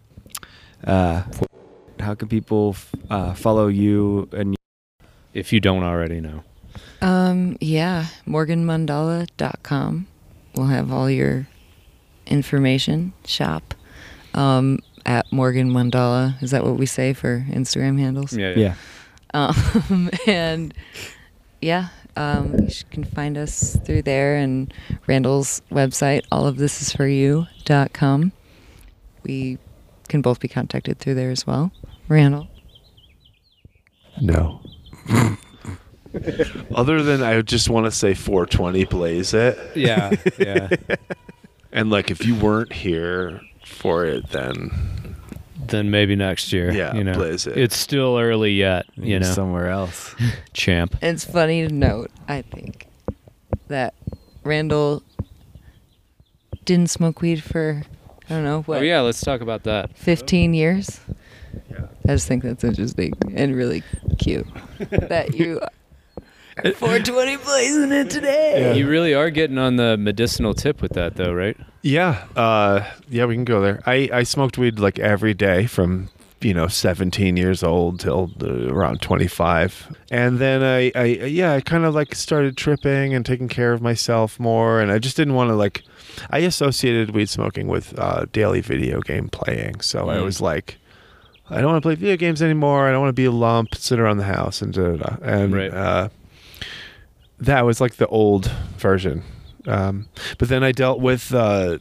Uh, 0.84 1.22
how 2.00 2.14
can 2.14 2.28
people 2.28 2.70
f- 2.74 2.92
uh, 3.10 3.34
follow 3.34 3.68
you 3.68 4.28
and 4.32 4.56
if 5.34 5.52
you 5.52 5.60
don't 5.60 5.82
already 5.84 6.20
know. 6.20 6.42
Um, 7.00 7.56
yeah, 7.60 8.06
morganmandala.com. 8.26 10.06
We'll 10.54 10.66
have 10.66 10.92
all 10.92 11.08
your 11.10 11.46
information. 12.26 13.12
Shop 13.24 13.74
um, 14.34 14.80
at 15.06 15.30
Morgan 15.32 15.70
Mandala. 15.70 16.42
Is 16.42 16.50
that 16.50 16.64
what 16.64 16.76
we 16.76 16.86
say 16.86 17.12
for 17.12 17.46
Instagram 17.50 17.98
handles? 17.98 18.36
Yeah, 18.36 18.54
yeah? 18.56 18.74
Um, 19.34 20.10
and 20.26 20.74
yeah, 21.60 21.88
um, 22.16 22.56
you 22.58 22.84
can 22.90 23.04
find 23.04 23.38
us 23.38 23.76
through 23.84 24.02
there 24.02 24.36
and 24.36 24.72
Randall's 25.06 25.62
website, 25.70 26.24
all 26.32 26.46
of 26.46 26.56
this 26.56 26.82
is 26.82 26.92
for 26.92 27.06
you.com. 27.06 28.32
We 29.22 29.58
can 30.08 30.22
both 30.22 30.40
be 30.40 30.48
contacted 30.48 30.98
through 30.98 31.14
there 31.14 31.30
as 31.30 31.46
well. 31.46 31.70
Randall. 32.08 32.48
No. 34.20 34.60
Other 36.74 37.02
than 37.02 37.22
I 37.22 37.40
just 37.42 37.68
want 37.68 37.86
to 37.86 37.90
say 37.92 38.14
420 38.14 38.84
plays 38.86 39.34
it. 39.34 39.58
yeah, 39.76 40.12
yeah. 40.38 40.68
And 41.70 41.90
like 41.90 42.10
if 42.10 42.24
you 42.24 42.34
weren't 42.34 42.72
here 42.72 43.42
for 43.62 44.06
it, 44.06 44.30
then 44.30 45.07
then 45.68 45.90
maybe 45.90 46.16
next 46.16 46.52
year. 46.52 46.72
Yeah, 46.72 46.94
you 46.94 47.04
know, 47.04 47.14
blaze 47.14 47.46
it. 47.46 47.56
it's 47.56 47.76
still 47.76 48.18
early 48.18 48.52
yet. 48.52 48.86
You 48.96 49.04
You're 49.04 49.20
know, 49.20 49.32
somewhere 49.32 49.68
else. 49.68 50.14
champ. 50.52 50.96
It's 51.02 51.24
funny 51.24 51.66
to 51.66 51.72
note, 51.72 52.10
I 52.28 52.42
think, 52.42 52.86
that 53.68 53.94
Randall 54.44 55.02
didn't 56.64 56.90
smoke 56.90 57.20
weed 57.22 57.42
for, 57.42 57.82
I 58.26 58.28
don't 58.28 58.44
know, 58.44 58.62
what, 58.62 58.78
Oh 58.78 58.82
yeah, 58.82 59.00
let's 59.00 59.20
talk 59.20 59.40
about 59.40 59.64
that. 59.64 59.96
15 59.96 60.54
years? 60.54 61.00
yeah. 61.70 61.86
I 62.06 62.12
just 62.12 62.28
think 62.28 62.42
that's 62.42 62.64
interesting 62.64 63.12
and 63.34 63.54
really 63.56 63.82
cute 64.18 64.46
that 64.90 65.34
you 65.34 65.60
are 65.60 65.68
420 66.62 67.36
blazing 67.38 67.92
it 67.92 68.10
today. 68.10 68.76
You 68.76 68.88
really 68.88 69.14
are 69.14 69.30
getting 69.30 69.58
on 69.58 69.76
the 69.76 69.96
medicinal 69.96 70.54
tip 70.54 70.80
with 70.82 70.92
that, 70.92 71.16
though, 71.16 71.32
right? 71.32 71.56
Yeah, 71.82 72.24
uh, 72.36 72.84
yeah, 73.08 73.24
we 73.26 73.34
can 73.34 73.44
go 73.44 73.60
there. 73.60 73.80
I, 73.86 74.08
I 74.12 74.22
smoked 74.24 74.58
weed 74.58 74.78
like 74.78 74.98
every 74.98 75.34
day 75.34 75.66
from 75.66 76.10
you 76.40 76.54
know 76.54 76.68
17 76.68 77.36
years 77.36 77.62
old 77.64 77.98
till 78.00 78.30
uh, 78.42 78.72
around 78.72 79.00
25, 79.02 79.96
and 80.10 80.38
then 80.38 80.62
I, 80.62 80.92
I 80.94 81.04
yeah 81.26 81.54
I 81.54 81.60
kind 81.60 81.84
of 81.84 81.94
like 81.94 82.14
started 82.14 82.56
tripping 82.56 83.14
and 83.14 83.24
taking 83.26 83.48
care 83.48 83.72
of 83.72 83.80
myself 83.82 84.38
more, 84.40 84.80
and 84.80 84.90
I 84.92 84.98
just 84.98 85.16
didn't 85.16 85.34
want 85.34 85.50
to 85.50 85.54
like 85.56 85.82
I 86.30 86.38
associated 86.40 87.10
weed 87.10 87.28
smoking 87.28 87.68
with 87.68 87.96
uh, 87.98 88.26
daily 88.32 88.60
video 88.60 89.00
game 89.00 89.28
playing, 89.28 89.80
so 89.80 90.08
I 90.10 90.16
Mm. 90.16 90.24
was 90.24 90.40
like. 90.40 90.78
I 91.50 91.62
don't 91.62 91.70
want 91.70 91.82
to 91.82 91.86
play 91.86 91.94
video 91.94 92.18
games 92.18 92.42
anymore. 92.42 92.86
I 92.86 92.90
don't 92.92 93.00
want 93.00 93.08
to 93.08 93.14
be 93.14 93.24
a 93.24 93.30
lump, 93.30 93.74
sit 93.74 93.98
around 93.98 94.18
the 94.18 94.24
house, 94.24 94.60
and 94.60 94.70
da, 94.70 94.82
da, 94.90 94.96
da. 94.96 95.16
and 95.22 95.54
Right. 95.54 95.72
uh, 95.72 96.10
that 97.40 97.64
was 97.64 97.80
like 97.80 97.96
the 97.96 98.06
old 98.08 98.46
version. 98.78 99.22
Um, 99.66 100.08
but 100.38 100.48
then 100.48 100.62
I 100.64 100.72
dealt 100.72 101.00
with 101.00 101.32
uh, 101.34 101.78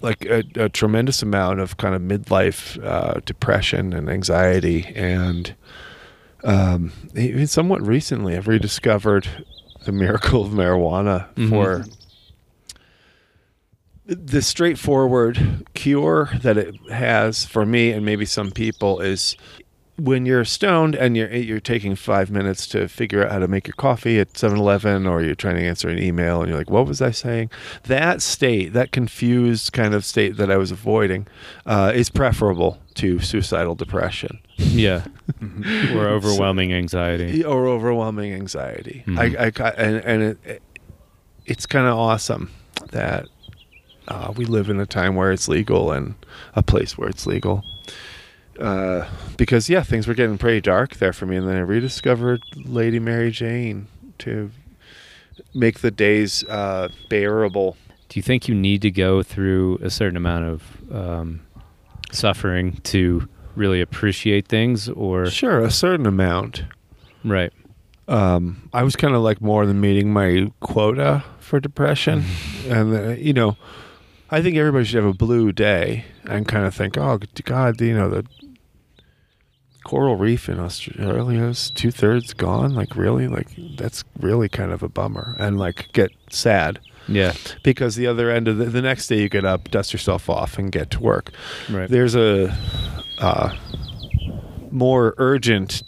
like 0.00 0.24
a, 0.26 0.42
a 0.56 0.68
tremendous 0.68 1.22
amount 1.22 1.60
of 1.60 1.76
kind 1.76 1.94
of 1.94 2.02
midlife 2.02 2.82
uh, 2.84 3.20
depression 3.24 3.92
and 3.92 4.10
anxiety, 4.10 4.86
and 4.94 5.54
um, 6.44 6.92
even 7.14 7.46
somewhat 7.46 7.86
recently, 7.86 8.36
I've 8.36 8.48
rediscovered 8.48 9.28
the 9.84 9.92
miracle 9.92 10.44
of 10.44 10.52
marijuana 10.52 11.32
Mhm. 11.34 11.48
for 11.48 11.84
the 14.04 14.42
straightforward 14.42 15.64
cure 15.74 16.30
that 16.42 16.58
it 16.58 16.74
has 16.90 17.44
for 17.44 17.64
me 17.64 17.92
and 17.92 18.04
maybe 18.04 18.24
some 18.24 18.50
people 18.50 19.00
is 19.00 19.36
when 19.98 20.24
you're 20.26 20.44
stoned 20.44 20.94
and 20.94 21.16
you're 21.16 21.30
you're 21.32 21.60
taking 21.60 21.94
five 21.94 22.30
minutes 22.30 22.66
to 22.68 22.88
figure 22.88 23.24
out 23.24 23.30
how 23.32 23.38
to 23.38 23.46
make 23.48 23.66
your 23.66 23.74
coffee 23.74 24.18
at 24.18 24.32
7-Eleven 24.32 25.06
or 25.06 25.22
you're 25.22 25.34
trying 25.34 25.56
to 25.56 25.62
answer 25.62 25.88
an 25.88 25.98
email 25.98 26.40
and 26.40 26.48
you're 26.48 26.58
like, 26.58 26.70
what 26.70 26.86
was 26.86 27.02
I 27.02 27.10
saying? 27.10 27.50
That 27.84 28.22
state, 28.22 28.72
that 28.72 28.90
confused 28.90 29.72
kind 29.72 29.92
of 29.94 30.04
state 30.04 30.36
that 30.38 30.50
I 30.50 30.56
was 30.56 30.70
avoiding, 30.70 31.26
uh, 31.66 31.92
is 31.94 32.08
preferable 32.08 32.78
to 32.94 33.20
suicidal 33.20 33.74
depression 33.74 34.38
Yeah, 34.56 35.04
Mm-hmm. 35.40 35.96
or 35.98 36.08
overwhelming 36.08 36.72
anxiety. 36.72 37.44
or 37.44 37.66
overwhelming 37.66 38.32
anxiety. 38.32 39.04
Mhm. 39.06 39.18
I, 39.18 39.64
I 39.64 39.70
and 39.72 39.96
and 40.04 40.22
it, 40.22 40.38
it, 40.44 40.62
it's 41.46 41.66
kind 41.66 41.86
of 41.86 41.98
awesome 41.98 42.50
that 42.92 43.26
uh, 44.08 44.32
we 44.36 44.44
live 44.46 44.70
in 44.70 44.80
a 44.80 44.86
time 44.86 45.16
where 45.16 45.32
it's 45.32 45.48
legal 45.48 45.92
and 45.92 46.14
a 46.54 46.62
place 46.62 46.96
where 46.96 47.08
it's 47.08 47.26
legal. 47.26 47.62
Uh, 48.62 49.08
because 49.36 49.68
yeah, 49.68 49.82
things 49.82 50.06
were 50.06 50.14
getting 50.14 50.38
pretty 50.38 50.60
dark 50.60 50.96
there 50.96 51.12
for 51.12 51.26
me, 51.26 51.36
and 51.36 51.48
then 51.48 51.56
I 51.56 51.60
rediscovered 51.60 52.42
Lady 52.56 53.00
Mary 53.00 53.30
Jane 53.32 53.88
to 54.18 54.50
make 55.52 55.80
the 55.80 55.90
days 55.90 56.44
uh, 56.44 56.88
bearable. 57.08 57.76
Do 58.08 58.18
you 58.18 58.22
think 58.22 58.46
you 58.46 58.54
need 58.54 58.82
to 58.82 58.90
go 58.90 59.22
through 59.22 59.78
a 59.82 59.90
certain 59.90 60.16
amount 60.16 60.44
of 60.44 60.62
um, 60.94 61.40
suffering 62.12 62.74
to 62.84 63.28
really 63.56 63.80
appreciate 63.80 64.46
things, 64.48 64.88
or 64.88 65.26
Sure, 65.26 65.60
a 65.60 65.70
certain 65.70 66.06
amount. 66.06 66.62
right? 67.24 67.52
um, 68.08 68.68
I 68.72 68.82
was 68.82 68.94
kind 68.96 69.14
of 69.14 69.22
like 69.22 69.40
more 69.40 69.64
than 69.66 69.80
meeting 69.80 70.12
my 70.12 70.52
quota 70.60 71.24
for 71.40 71.58
depression, 71.60 72.24
and 72.68 72.94
uh, 72.94 73.08
you 73.10 73.32
know, 73.32 73.56
I 74.30 74.40
think 74.42 74.56
everybody 74.56 74.84
should 74.84 75.02
have 75.02 75.12
a 75.12 75.16
blue 75.16 75.50
day 75.52 76.04
and 76.24 76.46
kind 76.46 76.64
of 76.64 76.74
think, 76.74 76.96
oh 76.96 77.18
God, 77.44 77.80
you 77.80 77.94
know, 77.96 78.08
the 78.08 78.24
coral 79.84 80.16
reef 80.16 80.48
in 80.48 80.58
Australia 80.58 81.44
is 81.44 81.70
two 81.70 81.90
thirds 81.90 82.32
gone. 82.34 82.74
Like 82.74 82.96
really, 82.96 83.28
like 83.28 83.48
that's 83.76 84.04
really 84.20 84.48
kind 84.48 84.72
of 84.72 84.82
a 84.82 84.88
bummer, 84.88 85.36
and 85.38 85.58
like 85.58 85.92
get 85.92 86.10
sad 86.30 86.80
Yeah, 87.08 87.34
because 87.62 87.96
the 87.96 88.06
other 88.06 88.30
end 88.30 88.48
of 88.48 88.58
the, 88.58 88.66
the 88.66 88.82
next 88.82 89.06
day 89.08 89.20
you 89.20 89.28
get 89.28 89.44
up, 89.44 89.70
dust 89.70 89.92
yourself 89.92 90.28
off, 90.30 90.58
and 90.58 90.70
get 90.70 90.90
to 90.92 91.00
work 91.00 91.32
right. 91.70 91.88
there's 91.88 92.14
a 92.14 92.56
uh, 93.18 93.54
more 94.70 95.14
urgent 95.18 95.82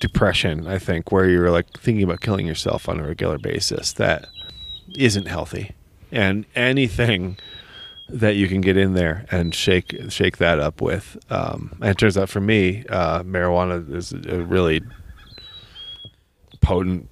depression, 0.00 0.66
I 0.66 0.78
think, 0.78 1.10
where 1.12 1.28
you're 1.28 1.50
like 1.50 1.66
thinking 1.78 2.04
about 2.04 2.20
killing 2.20 2.46
yourself 2.46 2.88
on 2.88 3.00
a 3.00 3.06
regular 3.06 3.38
basis 3.38 3.92
that 3.94 4.28
isn't 4.96 5.26
healthy. 5.26 5.74
And 6.10 6.46
anything 6.54 7.36
that 8.08 8.36
you 8.36 8.48
can 8.48 8.60
get 8.60 8.76
in 8.76 8.94
there 8.94 9.26
and 9.30 9.54
shake 9.54 9.94
shake 10.08 10.38
that 10.38 10.58
up 10.58 10.80
with. 10.80 11.16
Um, 11.30 11.76
and 11.80 11.90
it 11.90 11.98
turns 11.98 12.16
out 12.16 12.28
for 12.28 12.40
me, 12.40 12.84
uh, 12.88 13.22
marijuana 13.22 13.94
is 13.94 14.12
a 14.12 14.42
really 14.42 14.82
potent 16.60 17.08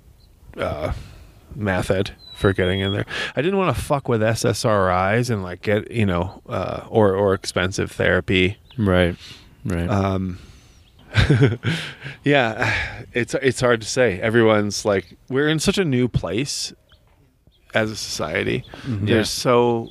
uh, 0.56 0.93
method 1.55 2.12
for 2.35 2.52
getting 2.52 2.81
in 2.81 2.93
there. 2.93 3.06
I 3.35 3.43
didn't 3.43 3.59
want 3.59 3.74
to 3.77 3.82
fuck 3.82 4.09
with 4.09 4.20
SSRIs 4.20 5.31
and 5.31 5.43
like 5.43 5.62
get 5.62 5.90
you 5.90 6.06
know 6.06 6.43
uh, 6.48 6.86
or 6.89 7.14
or 7.14 7.35
expensive 7.35 7.90
therapy. 7.90 8.59
Right. 8.78 9.16
Right. 9.64 9.89
Um, 9.89 10.39
yeah, 12.24 12.74
it's 13.12 13.35
it's 13.35 13.60
hard 13.60 13.81
to 13.81 13.86
say. 13.86 14.20
Everyone's 14.20 14.85
like 14.85 15.16
we're 15.28 15.48
in 15.48 15.59
such 15.59 15.78
a 15.78 15.85
new 15.85 16.09
place 16.09 16.73
as 17.74 17.90
a 17.90 17.97
society. 17.97 18.64
Yeah. 18.86 18.97
There's 19.02 19.31
so 19.31 19.90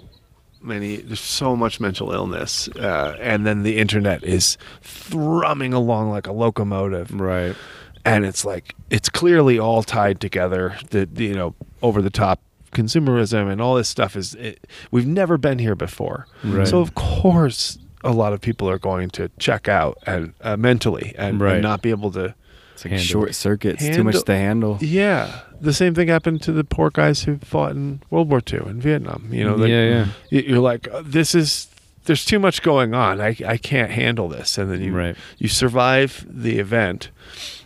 many. 0.66 0.98
There's 0.98 1.20
so 1.20 1.56
much 1.56 1.80
mental 1.80 2.12
illness, 2.12 2.68
uh, 2.70 3.16
and 3.20 3.46
then 3.46 3.64
the 3.64 3.78
internet 3.78 4.24
is 4.24 4.58
thrumming 4.82 5.74
along 5.74 6.10
like 6.10 6.28
a 6.28 6.32
locomotive 6.32 7.12
right. 7.20 7.56
and 8.04 8.26
it's 8.26 8.44
like 8.46 8.76
it's 8.90 9.10
clearly 9.10 9.60
all 9.60 9.84
tied 9.84 10.20
together 10.20 10.76
the, 10.90 11.06
the, 11.06 11.26
you 11.26 11.34
know 11.36 11.54
over 11.82 12.02
the 12.02 12.10
top 12.10 12.40
consumerism 12.72 13.50
and 13.52 13.62
all 13.62 13.76
this 13.76 13.88
stuff 13.90 14.16
is 14.16 14.34
it, 14.36 14.68
we've 14.92 15.08
never 15.08 15.38
been 15.38 15.60
here 15.60 15.76
before 15.76 16.28
Right. 16.44 16.68
so 16.68 16.80
of 16.80 16.94
course 16.96 17.78
a 18.04 18.12
lot 18.12 18.34
of 18.34 18.42
people 18.42 18.70
are 18.70 18.78
going 18.80 19.10
to 19.12 19.30
check 19.40 19.68
out 19.68 19.98
and 20.06 20.34
uh, 20.42 20.58
mentally 20.58 21.14
and, 21.18 21.40
Right. 21.40 21.54
and 21.54 21.64
not 21.64 21.82
be 21.82 21.90
able 21.90 22.12
to 22.12 22.36
It's 22.76 22.84
like 22.86 22.92
Handle 22.92 23.06
short 23.08 23.30
it. 23.30 23.34
circuits, 23.34 23.84
too 23.88 24.04
much 24.04 24.22
to 24.24 24.36
handle. 24.36 24.78
yeah 24.82 25.40
the 25.62 25.74
same 25.74 25.96
thing 25.96 26.10
happened 26.10 26.42
to 26.44 26.52
the 26.52 26.64
poor 26.66 26.90
guys 26.92 27.24
who 27.24 27.38
fought 27.38 27.72
in 27.72 28.02
world 28.10 28.30
war 28.30 28.42
ii 28.54 28.60
in 28.60 28.80
vietnam 28.82 29.30
you 29.32 29.44
know 29.44 29.56
yeah, 29.66 30.06
yeah. 30.30 30.42
you're 30.42 30.60
like 30.60 30.88
uh, 30.92 31.02
this 31.06 31.34
is 31.34 31.70
there's 32.04 32.26
too 32.26 32.38
much 32.38 32.62
going 32.62 32.94
on 32.94 33.20
I, 33.22 33.36
I 33.48 33.58
can't 33.58 33.90
handle 33.92 34.28
this 34.28 34.58
and 34.58 34.70
then 34.70 34.82
you 34.82 34.94
Right. 34.94 35.16
you 35.38 35.48
survive 35.48 36.26
the 36.30 36.60
event 36.60 37.10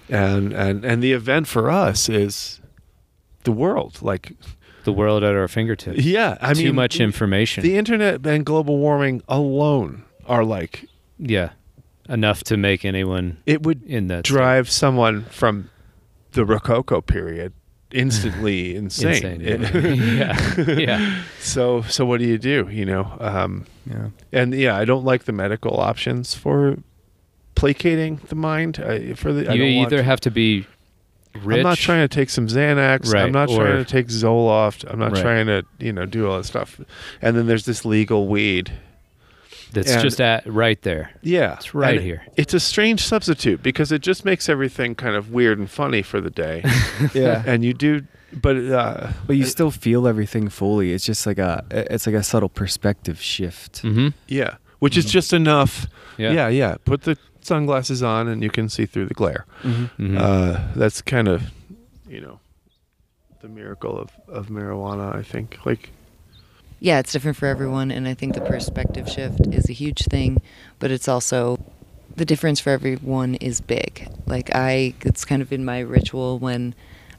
and 0.08 0.54
and 0.54 0.86
and 0.86 1.02
the 1.04 1.14
event 1.14 1.48
for 1.48 1.70
us 1.72 2.08
is 2.10 2.62
the 3.44 3.52
world 3.52 4.02
like 4.02 4.34
The 4.84 4.94
world 4.94 5.24
at 5.24 5.34
our 5.36 5.48
fingertips. 5.48 6.06
yeah 6.06 6.38
i 6.42 6.54
Too 6.54 6.66
mean 6.66 6.76
much 6.76 7.00
information. 7.00 7.64
the 7.64 7.76
internet 7.78 8.26
and 8.26 8.46
global 8.46 8.78
warming 8.78 9.22
alone 9.28 10.04
are 10.28 10.46
like 10.46 10.86
yeah. 11.18 11.50
Enough 12.10 12.44
to 12.46 12.58
make 12.58 12.84
anyone 12.86 13.38
it 13.46 13.64
would 13.64 13.84
in 13.86 14.08
that 14.08 14.24
drive 14.26 14.70
someone 14.70 15.24
from 15.26 15.70
the 16.32 16.44
rococo 16.44 17.02
period 17.02 17.54
instantly 17.92 18.76
insane, 18.82 19.42
insane. 19.42 20.18
yeah. 20.18 20.62
yeah. 20.78 21.22
so 21.40 21.82
so 21.84 22.06
what 22.06 22.20
do 22.20 22.26
you 22.26 22.38
do 22.38 22.68
you 22.72 22.86
know 22.86 23.16
um 23.20 23.66
Yeah. 23.86 24.10
and 24.32 24.54
yeah 24.54 24.76
i 24.76 24.86
don't 24.86 25.04
like 25.06 25.24
the 25.24 25.32
medical 25.32 25.80
options 25.80 26.36
for 26.36 26.78
placating 27.56 28.20
the 28.30 28.36
mind 28.36 28.80
I, 28.80 29.14
for 29.14 29.34
the 29.34 29.50
I 29.50 29.54
You 29.54 29.60
don't 29.64 29.86
either 29.86 29.98
to- 29.98 30.04
have 30.04 30.20
to 30.22 30.32
be 30.32 30.66
rich. 31.44 31.58
I'm 31.58 31.64
not 31.64 31.78
trying 31.78 32.08
to 32.08 32.14
take 32.14 32.30
some 32.30 32.48
Xanax. 32.48 33.14
Right, 33.14 33.24
I'm 33.24 33.32
not 33.32 33.50
or- 33.50 33.58
trying 33.64 33.78
to 33.84 33.86
take 33.86 34.08
Zoloft. 34.08 34.90
I'm 34.92 34.98
not 35.00 35.12
Right. 35.12 35.22
trying 35.22 35.46
to, 35.48 35.64
you 35.80 35.94
know, 35.94 36.06
do 36.06 36.28
all 36.28 36.38
that 36.38 36.46
stuff. 36.46 36.80
And 37.22 37.36
then 37.38 37.46
there's 37.48 37.66
this 37.66 37.86
legal 37.86 38.28
weed. 38.28 38.72
That's 39.72 39.92
and- 39.92 40.02
just 40.02 40.20
at 40.20 40.46
right 40.48 40.82
there. 40.82 41.12
Yeah. 41.22 41.54
It's 41.56 41.74
right 41.76 41.96
And 41.98 42.04
here. 42.06 42.22
It's 42.38 42.54
a 42.54 42.60
strange 42.60 43.02
substitute 43.06 43.62
because 43.62 43.92
it 43.92 44.02
just 44.02 44.26
makes 44.26 44.50
everything 44.50 44.96
kind 44.96 45.16
of 45.16 45.32
weird 45.32 45.60
and 45.60 45.70
funny 45.70 46.02
for 46.02 46.20
the 46.22 46.30
day. 46.32 46.64
Yeah. 47.14 47.44
and 47.46 47.64
you 47.64 47.74
do, 47.74 48.02
but 48.34 48.58
uh, 48.58 49.12
But 49.28 49.36
you 49.38 49.46
still 49.46 49.72
feel 49.72 50.08
everything 50.08 50.50
fully. 50.50 50.92
It's 50.94 51.06
just 51.06 51.26
like 51.28 51.38
a 51.40 51.64
it's 51.72 52.06
like 52.08 52.16
a 52.16 52.24
subtle 52.24 52.50
perspective 52.50 53.22
shift. 53.22 53.84
Mm-hmm. 53.84 54.10
yeah, 54.28 54.58
which 54.80 54.98
is 54.98 55.06
just 55.06 55.34
enough. 55.34 55.88
Yeah. 56.18 56.32
Yeah. 56.34 56.48
yeah, 56.50 56.76
Put 56.84 57.02
the 57.04 57.16
sunglasses 57.42 58.04
on 58.04 58.28
and 58.28 58.44
you 58.44 58.50
can 58.50 58.70
see 58.70 58.86
through 58.86 59.06
the 59.08 59.14
glare. 59.14 59.46
Mhm. 59.64 60.18
Uh, 60.20 60.60
that's 60.76 61.02
kind 61.02 61.28
of, 61.28 61.42
you 62.08 62.22
know, 62.22 62.40
the 63.42 63.48
miracle 63.48 63.98
of, 63.98 64.10
of 64.28 64.48
marijuana, 64.50 65.16
I 65.16 65.24
think. 65.24 65.58
Like, 65.66 65.92
yeah, 66.80 67.00
it's 67.00 67.12
different 67.12 67.38
for 67.38 67.46
everyone, 67.48 67.92
and 67.92 68.08
I 68.08 68.14
think 68.14 68.34
the 68.36 68.42
perspective 68.42 69.08
shift 69.10 69.40
is 69.52 69.70
a 69.70 69.74
huge 69.74 70.06
thing, 70.06 70.42
but 70.80 70.92
it's 70.92 71.08
also 71.08 71.60
the 72.16 72.26
difference 72.26 72.60
for 72.60 72.70
everyone 72.72 73.36
is 73.36 73.62
big. 73.62 74.08
Like 74.26 74.50
I, 74.56 74.94
it's 75.02 75.26
kind 75.26 75.42
of 75.42 75.50
been 75.50 75.64
my 75.66 75.80
ritual 75.80 76.40
when 76.40 76.74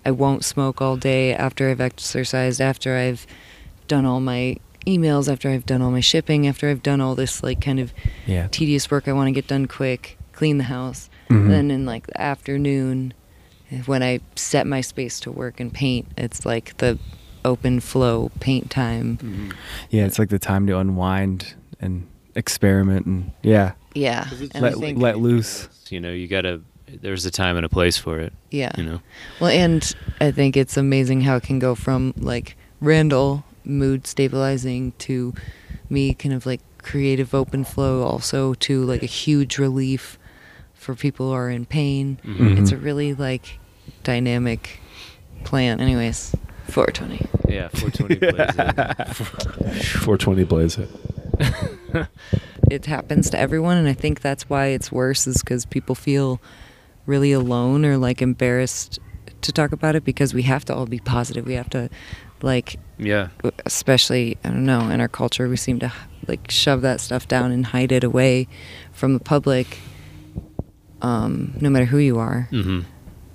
I 0.05 0.11
won't 0.11 0.45
smoke 0.45 0.81
all 0.81 0.97
day 0.97 1.35
after 1.35 1.71
I've 1.71 1.81
exercised, 1.81 2.61
after 2.61 2.97
I've 2.97 3.27
done 3.89 4.05
all 4.07 4.21
my 4.21 4.57
emails, 4.87 5.31
after 5.31 5.51
I've 5.51 5.67
done 5.67 5.83
all 5.83 5.91
my 5.91 6.01
shipping, 6.01 6.47
after 6.47 6.69
I've 6.71 6.83
done 6.83 7.01
all 7.01 7.15
this 7.15 7.43
like 7.43 7.61
kind 7.61 7.79
of 7.81 7.93
Yeah. 8.27 8.49
tedious 8.51 8.91
work 8.91 9.09
I 9.09 9.13
want 9.13 9.29
to 9.29 9.33
get 9.33 9.47
done 9.47 9.67
quick, 9.67 10.19
clean 10.33 10.57
the 10.59 10.65
house. 10.65 11.11
Mhm. 11.29 11.49
Then 11.49 11.71
in 11.71 11.85
like 11.87 12.07
the 12.07 12.21
afternoon, 12.21 13.13
when 13.87 14.03
I 14.03 14.21
set 14.37 14.67
my 14.67 14.81
space 14.81 15.21
to 15.21 15.31
work 15.31 15.61
and 15.61 15.73
paint, 15.73 16.07
it's 16.17 16.45
like 16.47 16.77
the 16.79 16.99
open 17.45 17.81
flow 17.81 18.31
paint 18.41 18.71
time. 18.71 19.17
Mm-hmm. 19.19 19.51
Yeah, 19.91 20.05
it's 20.07 20.19
like 20.19 20.29
the 20.29 20.39
time 20.39 20.67
to 20.67 20.79
unwind 20.79 21.55
and 21.81 22.07
experiment 22.35 23.07
and 23.07 23.33
yeah, 23.43 23.73
Yeah, 23.95 24.29
and 24.53 24.63
let 24.63 24.77
think 24.77 24.99
let 24.99 25.19
loose. 25.19 25.69
You 25.91 26.01
know, 26.01 26.13
you 26.13 26.27
gotta. 26.29 26.61
There's 26.93 27.25
a 27.25 27.31
time 27.31 27.57
and 27.57 27.65
a 27.65 27.69
place 27.69 27.97
for 27.99 28.19
it. 28.19 28.33
yeah. 28.51 28.73
You 28.77 28.83
know. 28.85 29.01
Well, 29.41 29.51
and 29.51 29.95
I 30.21 30.33
think 30.33 30.57
it's 30.57 30.77
amazing 30.77 31.21
how 31.21 31.37
it 31.37 31.45
can 31.45 31.59
go 31.61 31.75
from 31.77 32.13
like 32.17 32.57
Randall 32.81 33.45
mood 33.65 34.07
stabilizing 34.09 34.93
to 34.99 35.33
me 35.89 36.15
kind 36.15 36.35
of 36.35 36.47
like 36.47 36.61
creative 36.79 37.33
open 37.35 37.63
flow, 37.65 38.03
also 38.03 38.55
to 38.55 38.83
like 38.85 39.03
a 39.05 39.07
huge 39.07 39.57
relief 39.59 40.19
for 40.75 40.95
people 40.97 41.29
who 41.29 41.33
are 41.33 41.49
in 41.51 41.65
pain. 41.67 42.19
Mhm. 42.25 42.59
It's 42.59 42.73
a 42.73 42.77
really 42.77 43.15
like 43.15 43.59
dynamic 44.03 44.81
plan. 45.45 45.81
Anyways, 45.81 46.35
420. 46.71 47.29
Yeah. 47.53 47.69
420 47.69 48.17
plays 48.33 48.55
it. 49.75 49.85
420 49.99 50.45
blaze 50.45 50.79
it. 50.79 50.89
it 52.71 52.87
happens 52.87 53.31
to 53.31 53.39
everyone 53.39 53.77
and 53.79 53.89
i 53.89 53.93
think 53.95 54.21
that's 54.21 54.49
why 54.51 54.67
it's 54.67 54.93
worse 54.93 55.27
is 55.27 55.39
because 55.43 55.65
people 55.65 55.95
feel 55.95 56.39
really 57.07 57.33
alone 57.33 57.83
or 57.85 57.97
like 57.97 58.21
embarrassed 58.21 58.99
to 59.41 59.51
talk 59.51 59.73
about 59.73 59.97
it 59.97 60.05
because 60.05 60.35
we 60.35 60.43
have 60.43 60.65
to 60.67 60.75
all 60.75 60.85
be 60.87 60.99
positive 60.99 61.47
we 61.47 61.55
have 61.55 61.71
to 61.71 61.89
like 62.43 62.77
Yeah. 62.99 63.29
especially 63.65 64.37
i 64.45 64.49
don't 64.49 64.67
know 64.67 64.91
in 64.91 65.01
our 65.01 65.09
culture 65.09 65.49
we 65.49 65.57
seem 65.57 65.79
to 65.81 65.91
like 66.29 66.51
shove 66.51 66.83
that 66.83 67.01
stuff 67.01 67.27
down 67.27 67.51
and 67.53 67.65
hide 67.67 67.91
it 67.91 68.05
away 68.05 68.47
from 68.93 69.15
the 69.15 69.21
public 69.21 69.79
um, 71.03 71.55
no 71.61 71.71
matter 71.71 71.87
who 71.87 71.99
you 71.99 72.19
are 72.19 72.49
Mm-hmm. 72.53 72.81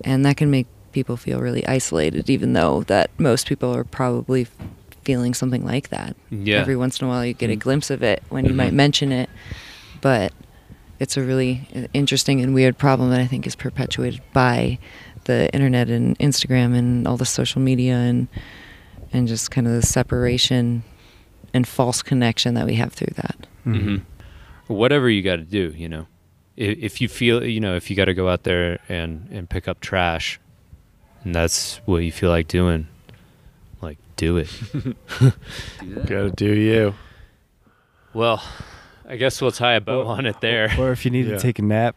and 0.03 0.26
that 0.26 0.38
can 0.38 0.52
make 0.52 0.68
people 0.96 1.18
feel 1.18 1.40
really 1.40 1.66
isolated 1.68 2.30
even 2.30 2.54
though 2.54 2.84
that 2.84 3.10
most 3.20 3.48
people 3.48 3.76
are 3.76 3.84
probably 3.84 4.48
feeling 5.04 5.34
something 5.34 5.64
like 5.66 5.90
that 5.90 6.16
Yeah. 6.32 6.58
every 6.62 6.76
once 6.78 7.00
in 7.00 7.06
a 7.06 7.10
while 7.10 7.24
you 7.26 7.34
get 7.34 7.50
a 7.52 7.56
Mm. 7.56 7.60
glimpse 7.60 7.90
of 7.92 8.02
it 8.02 8.24
when 8.30 8.46
you 8.46 8.52
Mhm. 8.54 8.56
might 8.56 8.74
mention 8.74 9.12
it 9.12 9.30
but 10.02 10.32
it's 11.00 11.18
a 11.18 11.22
really 11.22 11.68
interesting 11.94 12.42
and 12.42 12.54
weird 12.56 12.78
problem 12.78 13.10
that 13.12 13.20
i 13.20 13.28
think 13.28 13.46
is 13.46 13.56
perpetuated 13.56 14.22
by 14.34 14.80
the 15.26 15.54
internet 15.54 15.90
and 15.90 16.18
instagram 16.20 16.74
and 16.74 17.08
all 17.08 17.18
the 17.18 17.26
social 17.26 17.62
media 17.62 17.96
and 17.96 18.28
and 19.14 19.28
just 19.28 19.52
kind 19.52 19.68
of 19.68 19.74
the 19.74 19.86
separation 19.86 20.84
and 21.54 21.68
false 21.68 22.02
connection 22.02 22.54
that 22.56 22.66
we 22.66 22.76
have 22.76 22.94
through 22.94 23.14
that 23.16 23.38
Mm-hmm. 23.68 23.98
Whatever 24.68 25.10
you 25.10 25.22
got 25.22 25.36
to 25.38 25.44
do, 25.62 25.74
you 25.78 25.88
know. 25.90 26.06
If, 26.58 26.78
if 26.88 27.02
you 27.02 27.08
feel, 27.08 27.44
you 27.44 27.60
know, 27.60 27.76
if 27.76 27.90
you 27.90 27.96
got 27.96 28.06
to 28.06 28.14
go 28.14 28.30
out 28.30 28.44
there 28.44 28.80
and 28.90 29.28
and 29.32 29.50
pick 29.50 29.68
up 29.68 29.80
trash, 29.80 30.40
and 31.26 31.36
that's 31.36 31.78
what 31.86 31.98
you 31.98 32.12
feel 32.14 32.30
like 32.30 32.48
doing, 32.48 32.88
like 33.82 33.98
do 34.16 34.38
it. 34.38 34.50
Gotta 36.06 36.32
do 36.32 36.54
you. 36.54 36.94
Well, 38.14 38.42
I 39.08 39.18
guess 39.18 39.42
we'll 39.42 39.52
tie 39.52 39.74
a 39.74 39.82
bow 39.82 40.08
on 40.08 40.26
it 40.26 40.40
there. 40.42 40.72
Or 40.80 40.92
if 40.92 41.04
you 41.06 41.12
need 41.12 41.26
Yeah. 41.28 41.36
to 41.36 41.40
take 41.40 41.60
a 41.60 41.62
nap, 41.62 41.96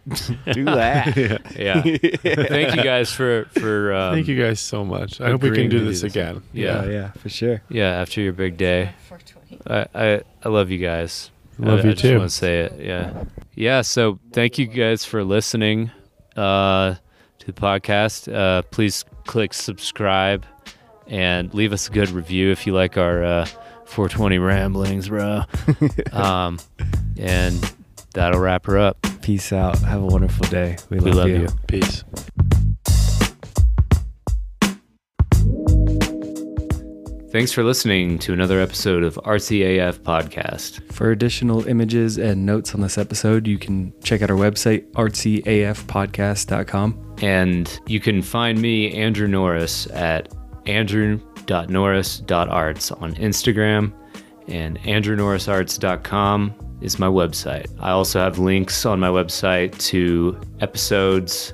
do 0.53 0.65
that. 0.65 1.17
yeah. 1.57 1.83
yeah. 1.85 2.45
Thank 2.49 2.75
you 2.77 2.83
guys 2.83 3.13
for 3.13 3.45
for 3.53 3.95
um, 3.95 4.15
Thank 4.15 4.27
you 4.29 4.37
guys 4.41 4.59
so 4.61 4.85
much. 4.85 5.21
I 5.21 5.31
hope 5.31 5.43
we 5.43 5.51
can 5.51 5.69
do 5.71 5.79
to 5.79 5.79
do 5.79 5.85
this 5.85 6.01
this. 6.03 6.13
again. 6.13 6.43
Yeah. 6.53 6.85
yeah, 6.85 6.91
yeah, 6.91 7.11
for 7.13 7.29
sure. 7.29 7.63
Yeah, 7.69 8.01
after 8.01 8.21
your 8.21 8.33
big 8.33 8.57
day. 8.57 8.91
I, 9.67 9.87
I, 9.95 10.21
I 10.45 10.49
love 10.49 10.71
you 10.71 10.79
guys. 10.79 11.31
Love 11.59 11.81
I, 11.81 11.83
you 11.85 11.89
I 11.91 11.93
just 11.93 12.03
too. 12.03 12.19
want 12.19 12.31
to 12.31 12.37
say 12.37 12.61
it. 12.61 12.75
Yeah. 12.79 13.25
Yeah. 13.55 13.81
So 13.83 14.19
thank 14.33 14.59
you 14.59 14.67
guys 14.67 15.05
for 15.05 15.25
listening 15.25 15.91
uh, 16.37 16.95
to 16.95 17.01
the 17.49 17.61
podcast. 17.61 18.33
Uh, 18.33 18.63
please 18.63 19.05
click 19.27 19.53
subscribe 19.53 20.47
and 21.07 21.53
leave 21.55 21.73
us 21.73 21.89
a 21.89 21.91
good 21.91 22.11
review 22.11 22.51
if 22.51 22.67
you 22.67 22.75
like 22.75 22.97
our 22.97 23.23
uh, 23.25 23.45
420 23.87 24.39
ramblings, 24.39 25.09
bro. 25.09 25.43
um, 26.13 26.59
and 27.19 27.73
that'll 28.15 28.41
wrap 28.41 28.67
her 28.67 28.79
up. 28.79 29.05
Peace 29.23 29.53
out. 29.53 29.79
Have 29.81 30.03
a 30.03 30.07
wonderful 30.07 30.47
day. 30.49 30.77
We, 30.91 30.99
We 30.99 31.11
love, 31.11 31.17
love 31.17 31.29
you. 31.29 31.41
you. 31.41 31.49
Peace. 31.67 32.05
Thanks 37.31 37.53
for 37.53 37.63
listening 37.63 38.19
to 38.21 38.33
another 38.33 38.59
episode 38.59 39.03
of 39.05 39.17
Artsy 39.17 39.79
AF 39.79 40.03
Podcast. 40.03 40.91
For 40.91 41.11
additional 41.11 41.67
images 41.69 42.17
and 42.17 42.47
notes 42.47 42.75
on 42.75 42.81
this 42.81 42.97
episode, 42.97 43.47
you 43.47 43.59
can 43.59 43.93
check 44.03 44.23
out 44.23 44.31
our 44.31 44.37
website, 44.37 44.91
artsyafpodcast.com. 44.93 47.08
And 47.21 47.81
you 47.87 48.01
can 48.01 48.23
find 48.23 48.61
me, 48.61 48.93
Andrew 48.93 49.27
Norris, 49.27 49.87
at 49.89 50.33
andrew.norris.arts 50.67 52.93
on 52.93 53.15
Instagram, 53.15 53.93
and 54.47 54.79
andrewnorrisarts.com 54.81 56.55
is 56.81 56.99
my 56.99 57.07
website. 57.07 57.67
I 57.81 57.91
also 57.91 58.21
have 58.21 58.39
links 58.39 58.87
on 58.87 59.01
my 59.01 59.09
website 59.09 59.77
to 59.89 60.39
episodes 60.61 61.53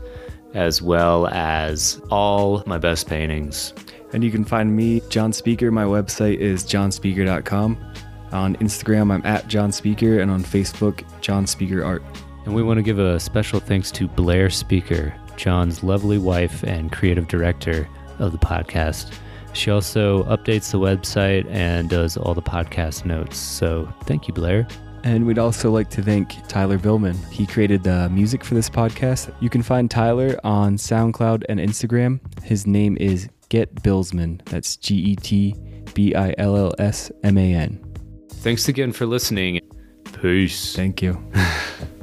as 0.52 0.82
well 0.82 1.26
as 1.28 2.00
all 2.10 2.62
my 2.66 2.78
best 2.78 3.08
paintings. 3.08 3.72
And 4.12 4.22
you 4.22 4.30
can 4.30 4.44
find 4.44 4.76
me, 4.76 5.00
John 5.08 5.32
Speaker. 5.32 5.72
My 5.72 5.84
website 5.84 6.38
is 6.38 6.62
johnspeaker.com. 6.64 7.92
On 8.30 8.56
Instagram, 8.56 9.12
I'm 9.12 9.24
at 9.24 9.48
John 9.48 9.72
Speaker, 9.72 10.20
and 10.20 10.30
on 10.30 10.42
Facebook, 10.42 11.02
John 11.20 11.46
Speaker 11.46 11.84
Art. 11.84 12.02
And 12.44 12.54
we 12.54 12.62
want 12.62 12.78
to 12.78 12.82
give 12.82 12.98
a 12.98 13.18
special 13.18 13.58
thanks 13.58 13.90
to 13.92 14.06
Blair 14.06 14.50
Speaker, 14.50 15.14
John's 15.36 15.82
lovely 15.82 16.18
wife 16.18 16.62
and 16.62 16.90
creative 16.92 17.28
director 17.28 17.88
of 18.18 18.32
the 18.32 18.38
podcast. 18.38 19.12
She 19.52 19.70
also 19.70 20.24
updates 20.24 20.72
the 20.72 20.78
website 20.78 21.48
and 21.48 21.88
does 21.88 22.16
all 22.16 22.34
the 22.34 22.42
podcast 22.42 23.04
notes. 23.04 23.36
So 23.38 23.92
thank 24.04 24.26
you, 24.26 24.34
Blair. 24.34 24.66
And 25.04 25.26
we'd 25.26 25.38
also 25.38 25.70
like 25.70 25.90
to 25.90 26.02
thank 26.02 26.46
Tyler 26.48 26.78
Billman. 26.78 27.14
He 27.30 27.46
created 27.46 27.84
the 27.84 28.08
music 28.08 28.42
for 28.42 28.54
this 28.54 28.70
podcast. 28.70 29.32
You 29.40 29.50
can 29.50 29.62
find 29.62 29.90
Tyler 29.90 30.38
on 30.44 30.76
SoundCloud 30.76 31.44
and 31.48 31.60
Instagram. 31.60 32.20
His 32.42 32.66
name 32.66 32.96
is 32.98 33.28
Get 33.50 33.74
Billsman. 33.76 34.42
That's 34.46 34.76
G 34.76 34.94
E 34.96 35.16
T 35.16 35.54
B 35.92 36.14
I 36.14 36.34
L 36.38 36.56
L 36.56 36.74
S 36.78 37.12
M 37.22 37.36
A 37.36 37.54
N. 37.54 37.84
Thanks 38.30 38.68
again 38.68 38.92
for 38.92 39.04
listening. 39.04 39.60
Peace. 40.20 40.74
Thank 40.74 41.02
you. 41.02 41.22